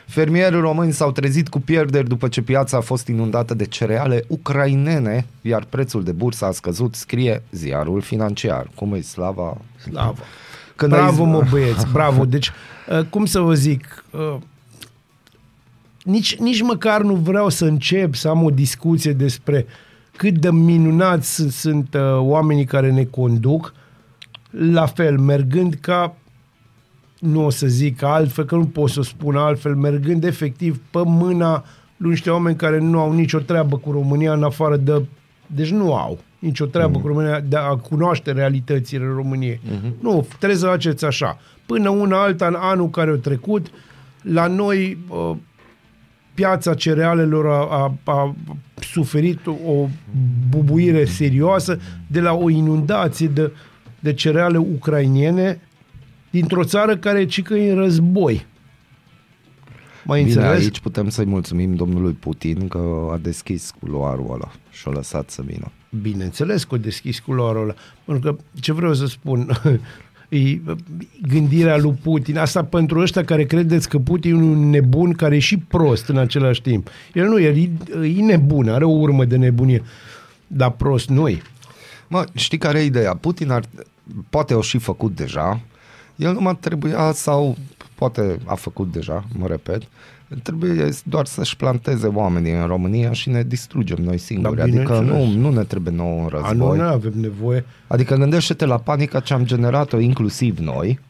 Fermierii 0.09 0.61
români 0.61 0.93
s-au 0.93 1.13
trezit 1.13 1.49
cu 1.49 1.61
pierderi 1.61 2.09
după 2.09 2.29
ce 2.29 2.43
piața 2.43 2.77
a 2.77 2.81
fost 2.81 3.07
inundată 3.07 3.55
de 3.55 3.65
cereale 3.65 4.25
ucrainene, 4.29 5.27
iar 5.41 5.65
prețul 5.69 6.05
de 6.05 6.13
bursă 6.13 6.45
a 6.45 6.51
scăzut, 6.51 6.95
scrie 6.95 7.43
ziarul 7.51 8.01
financiar. 8.01 8.71
Cum 8.75 8.95
e 8.95 9.01
slava? 9.01 9.57
Slavă. 9.77 10.23
Când 10.77 10.93
bravo, 10.93 11.25
ai- 11.25 11.31
mă 11.31 11.43
băieți, 11.51 11.87
bravo. 11.93 12.25
Deci, 12.35 12.51
uh, 12.89 13.05
cum 13.11 13.25
să 13.25 13.41
vă 13.41 13.55
zic, 13.55 14.05
uh, 14.11 14.37
nici, 16.03 16.37
nici 16.37 16.63
măcar 16.63 17.03
nu 17.03 17.15
vreau 17.15 17.49
să 17.49 17.65
încep 17.65 18.15
să 18.15 18.29
am 18.29 18.43
o 18.43 18.51
discuție 18.51 19.13
despre 19.13 19.67
cât 20.17 20.39
de 20.39 20.51
minunați 20.51 21.35
sunt, 21.35 21.53
sunt 21.53 21.95
uh, 21.95 22.01
oamenii 22.19 22.65
care 22.65 22.91
ne 22.91 23.05
conduc, 23.05 23.75
la 24.51 24.87
fel, 24.87 25.19
mergând 25.19 25.75
ca, 25.81 26.15
nu 27.19 27.45
o 27.45 27.51
să 27.51 27.67
zic 27.67 28.03
altfel, 28.03 28.45
că 28.45 28.55
nu 28.55 28.67
pot 28.67 28.91
să 28.91 29.03
spun 29.03 29.37
altfel, 29.37 29.75
mergând 29.75 30.25
efectiv 30.25 30.81
pe 30.91 31.03
mâna 31.05 31.65
lui 31.97 32.11
niște 32.11 32.31
oameni 32.31 32.57
care 32.57 32.79
nu 32.79 33.01
au 33.01 33.13
nicio 33.13 33.39
treabă 33.39 33.77
cu 33.77 33.91
România 33.91 34.33
în 34.33 34.43
afară 34.43 34.77
de... 34.77 35.05
Deci 35.47 35.71
nu 35.71 35.95
au 35.95 36.19
nicio 36.39 36.67
treabă 36.67 36.97
mm. 36.97 37.01
cu 37.01 37.07
România 37.07 37.41
de 37.41 37.57
a 37.57 37.77
cunoaște 37.77 38.33
realitățile 38.33 39.05
României. 39.15 39.61
Mm-hmm. 39.65 40.01
Nu, 40.01 40.27
trebuie 40.39 40.59
să 40.59 40.67
faceți 40.67 41.05
așa. 41.05 41.39
Până 41.67 41.89
una 41.89 42.23
alta, 42.23 42.47
în 42.47 42.57
anul 42.59 42.91
care 42.91 43.11
a 43.11 43.15
trecut, 43.15 43.67
la 44.23 44.47
noi 44.47 44.99
uh, 45.09 45.37
piața 46.35 46.75
cerealelor 46.75 47.47
a, 47.47 47.95
a, 48.05 48.13
a 48.13 48.35
suferit 48.81 49.47
o 49.47 49.89
bubuire 50.49 51.05
serioasă 51.05 51.79
de 52.07 52.21
la 52.21 52.33
o 52.33 52.51
inundație 52.51 53.27
de, 53.27 53.53
de 54.01 54.13
cereale 54.13 54.59
ucrainiene 54.59 55.61
dintr-o 56.31 56.65
țară 56.65 56.97
care 56.97 57.27
cică 57.27 57.55
în 57.55 57.75
război. 57.75 58.47
Mai 60.05 60.23
Bine, 60.23 60.35
înțeles? 60.35 60.61
aici 60.61 60.81
putem 60.81 61.09
să-i 61.09 61.27
mulțumim 61.27 61.75
domnului 61.75 62.13
Putin 62.13 62.69
că 62.69 63.09
a 63.13 63.17
deschis 63.17 63.73
culoarul 63.81 64.27
ăla 64.31 64.51
și 64.71 64.83
a 64.87 64.91
lăsat 64.91 65.31
să 65.31 65.43
vină. 65.47 65.73
Bineînțeles 66.03 66.65
că 66.65 66.75
o 66.75 66.79
deschis 66.79 67.19
culoarul 67.19 67.63
ăla. 67.63 67.75
Pentru 68.05 68.33
că, 68.33 68.41
ce 68.61 68.73
vreau 68.73 68.95
să 68.95 69.07
spun, 69.07 69.51
e 70.29 70.61
gândirea 71.29 71.77
lui 71.77 71.99
Putin, 72.03 72.39
asta 72.39 72.65
pentru 72.65 73.01
ăștia 73.01 73.25
care 73.25 73.45
credeți 73.45 73.89
că 73.89 73.99
Putin 73.99 74.35
e 74.35 74.43
un 74.43 74.71
nebun 74.71 75.13
care 75.13 75.37
e 75.37 75.39
și 75.39 75.59
prost 75.59 76.09
în 76.09 76.17
același 76.17 76.63
timp. 76.63 76.89
El 77.15 77.27
nu, 77.27 77.41
el 77.41 77.57
e, 77.57 77.71
e 78.03 78.23
nebun, 78.23 78.69
are 78.69 78.85
o 78.85 78.91
urmă 78.91 79.25
de 79.25 79.37
nebunie, 79.37 79.83
dar 80.47 80.71
prost 80.71 81.09
nu 81.09 81.29
e. 81.29 81.43
Mă, 82.09 82.25
știi 82.35 82.59
care 82.59 82.81
e 82.81 82.85
ideea? 82.85 83.15
Putin 83.15 83.51
ar, 83.51 83.65
poate 84.31 84.55
o 84.55 84.61
și 84.61 84.79
făcut 84.79 85.17
deja, 85.17 85.61
el 86.19 86.33
numai 86.33 86.57
trebuia 86.61 87.13
sau 87.13 87.57
poate 87.95 88.39
a 88.45 88.55
făcut 88.55 88.93
deja, 88.93 89.25
mă 89.39 89.47
repet, 89.47 89.83
trebuie 90.43 90.89
doar 91.05 91.27
să-și 91.27 91.57
planteze 91.57 92.07
oamenii 92.07 92.53
în 92.53 92.67
România 92.67 93.13
și 93.13 93.29
ne 93.29 93.43
distrugem 93.43 93.99
noi 94.01 94.19
singuri. 94.19 94.57
Da, 94.57 94.63
adică 94.63 94.93
nu, 94.93 95.01
bineînțeles. 95.01 95.35
nu 95.35 95.51
ne 95.51 95.65
trebuie 95.65 95.95
nouă 95.95 96.13
un 96.13 96.29
A, 96.33 96.39
nu, 96.39 96.49
război. 96.49 96.79
nu 96.79 96.85
avem 96.85 97.13
nevoie. 97.15 97.65
Adică 97.87 98.15
gândește-te 98.15 98.65
la 98.67 98.79
panica 98.79 99.21
ce 99.21 99.35
am 99.35 99.45
generat-o 99.45 99.99
inclusiv 99.99 100.59
noi, 100.59 101.01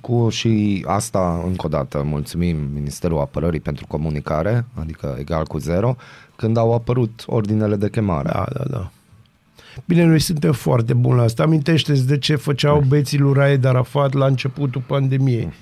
cu 0.00 0.28
și 0.28 0.84
asta, 0.88 1.42
încă 1.46 1.66
o 1.66 1.68
dată, 1.68 2.02
mulțumim 2.02 2.56
Ministerul 2.72 3.18
Apărării 3.18 3.60
pentru 3.60 3.86
comunicare, 3.86 4.64
adică 4.74 5.16
egal 5.18 5.44
cu 5.46 5.58
zero, 5.58 5.96
când 6.36 6.56
au 6.56 6.74
apărut 6.74 7.24
ordinele 7.26 7.76
de 7.76 7.90
chemare. 7.90 8.30
Da, 8.32 8.46
da, 8.52 8.64
da. 8.70 8.90
Bine, 9.84 10.04
noi 10.04 10.18
suntem 10.20 10.52
foarte 10.52 10.94
buni 10.94 11.16
la 11.16 11.22
asta. 11.22 11.42
Amintește-ți 11.42 12.06
de 12.06 12.18
ce 12.18 12.34
făceau 12.36 12.84
beții 12.88 13.18
lui 13.18 13.32
Raed 13.32 13.64
Arafat 13.64 14.12
la 14.12 14.26
începutul 14.26 14.82
pandemiei. 14.86 15.52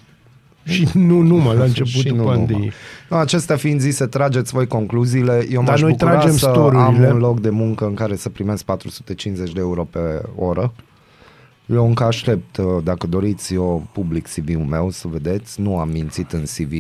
Și 0.64 0.88
nu 0.94 1.20
numai 1.20 1.56
la 1.56 1.66
Și 1.68 1.80
începutul 1.80 2.16
nu 2.16 2.22
pandemiei. 2.24 2.56
numai. 2.58 2.72
No, 3.10 3.16
acestea 3.16 3.56
fiind 3.56 3.80
zise, 3.80 4.06
trageți 4.06 4.52
voi 4.52 4.66
concluziile. 4.66 5.46
Eu 5.50 5.60
Dar 5.62 5.68
m-aș 5.70 5.80
noi 5.80 5.90
bucura 5.90 6.10
tragem 6.10 6.30
să 6.32 6.38
storurile. 6.38 7.06
am 7.06 7.14
un 7.14 7.18
loc 7.18 7.40
de 7.40 7.50
muncă 7.50 7.86
în 7.86 7.94
care 7.94 8.16
să 8.16 8.28
primesc 8.28 8.64
450 8.64 9.52
de 9.52 9.60
euro 9.60 9.84
pe 9.84 9.98
oră. 10.36 10.72
Eu 11.66 11.86
încă 11.86 12.04
aștept, 12.04 12.56
uh, 12.56 12.64
dacă 12.84 13.06
doriți, 13.06 13.54
eu 13.54 13.86
public 13.92 14.26
CV-ul 14.28 14.64
meu 14.64 14.90
să 14.90 15.08
vedeți, 15.08 15.60
nu 15.60 15.78
am 15.78 15.88
mințit 15.88 16.32
în 16.32 16.42
CV. 16.42 16.72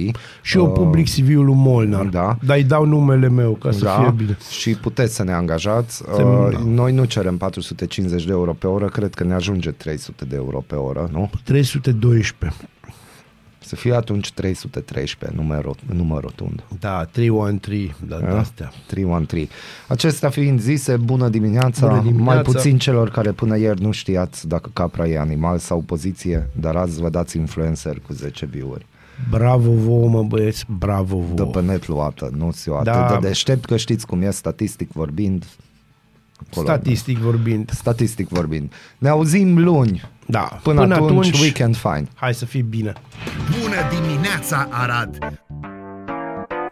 Și 0.42 0.56
eu 0.56 0.66
Uh, 0.66 0.72
public 0.74 1.08
CV-ul 1.08 1.44
lui 1.44 1.54
Molnar. 1.56 2.04
Da. 2.06 2.36
Dar 2.44 2.56
îi 2.56 2.64
dau 2.64 2.84
numele 2.84 3.28
meu 3.28 3.52
ca 3.52 3.70
să 3.70 3.84
fie 4.00 4.10
bine. 4.16 4.36
Și 4.50 4.70
puteți 4.74 5.14
să 5.14 5.22
ne 5.24 5.32
angajați. 5.32 5.96
Se- 5.96 6.22
Uh, 6.22 6.48
da. 6.52 6.58
Noi 6.64 6.92
nu 6.92 7.04
cerem 7.04 7.36
450 7.36 8.24
de 8.24 8.30
euro 8.32 8.52
pe 8.52 8.66
oră, 8.66 8.86
cred 8.86 9.14
că 9.14 9.24
ne 9.24 9.34
ajunge 9.34 9.70
300 9.70 10.24
de 10.24 10.36
euro 10.36 10.64
pe 10.66 10.74
oră, 10.74 11.08
nu? 11.12 11.30
312. 11.44 12.60
Să 13.72 13.78
fie 13.78 13.94
atunci 13.94 14.32
313, 14.32 15.38
număr, 15.38 15.64
rot- 15.64 15.94
număr 15.94 16.22
rotund. 16.22 16.62
Da, 16.80 17.04
313, 17.04 17.94
da, 18.08 18.16
de 18.18 18.24
Da? 18.26 18.38
astea. 18.38 18.72
313. 18.86 19.50
Acestea 19.88 20.28
fiind 20.30 20.60
zise, 20.60 20.96
bună 20.96 21.28
dimineața, 21.28 21.86
Bună 21.86 22.00
dimineața. 22.02 22.32
mai 22.34 22.42
puțin 22.42 22.78
celor 22.78 23.10
care 23.10 23.30
până 23.32 23.58
ieri 23.58 23.82
nu 23.82 23.90
știați 23.90 24.48
dacă 24.48 24.70
capra 24.72 25.06
e 25.06 25.18
animal 25.18 25.58
sau 25.58 25.80
poziție, 25.80 26.50
dar 26.60 26.76
azi 26.76 27.00
vă 27.00 27.08
dați 27.10 27.36
influencer 27.36 28.00
cu 28.06 28.12
10 28.12 28.46
view-uri. 28.46 28.86
Bravo 29.30 29.70
vouă, 29.72 30.08
mă 30.08 30.22
băieți, 30.22 30.64
bravo 30.78 31.16
De 31.34 31.42
vouă. 31.42 31.50
pe 31.50 31.60
net 31.62 31.88
luată, 31.88 32.30
nu 32.36 32.52
eu 32.66 32.74
atât 32.74 32.92
Da. 32.92 33.18
de 33.20 33.26
deștept 33.26 33.64
că 33.64 33.76
știți 33.76 34.06
cum 34.06 34.22
e 34.22 34.30
statistic 34.30 34.92
vorbind. 34.92 35.44
Acolo. 36.50 36.66
Statistic 36.66 37.18
vorbind. 37.18 37.70
Statistic 37.70 38.28
vorbind. 38.28 38.72
Ne 38.98 39.08
auzim 39.08 39.58
luni. 39.62 40.10
Da, 40.26 40.58
Până, 40.62 40.80
până 40.80 40.94
atunci, 40.94 41.10
atunci, 41.10 41.40
weekend 41.40 41.76
fine. 41.76 42.08
Hai 42.14 42.34
să 42.34 42.44
fie 42.44 42.62
bine. 42.62 42.92
Bună 43.60 43.76
dimineața, 44.00 44.68
Arad! 44.70 45.18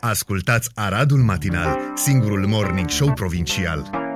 Ascultați 0.00 0.70
Aradul 0.74 1.18
Matinal, 1.18 1.78
singurul 1.94 2.46
morning 2.46 2.88
show 2.88 3.12
provincial. 3.12 4.09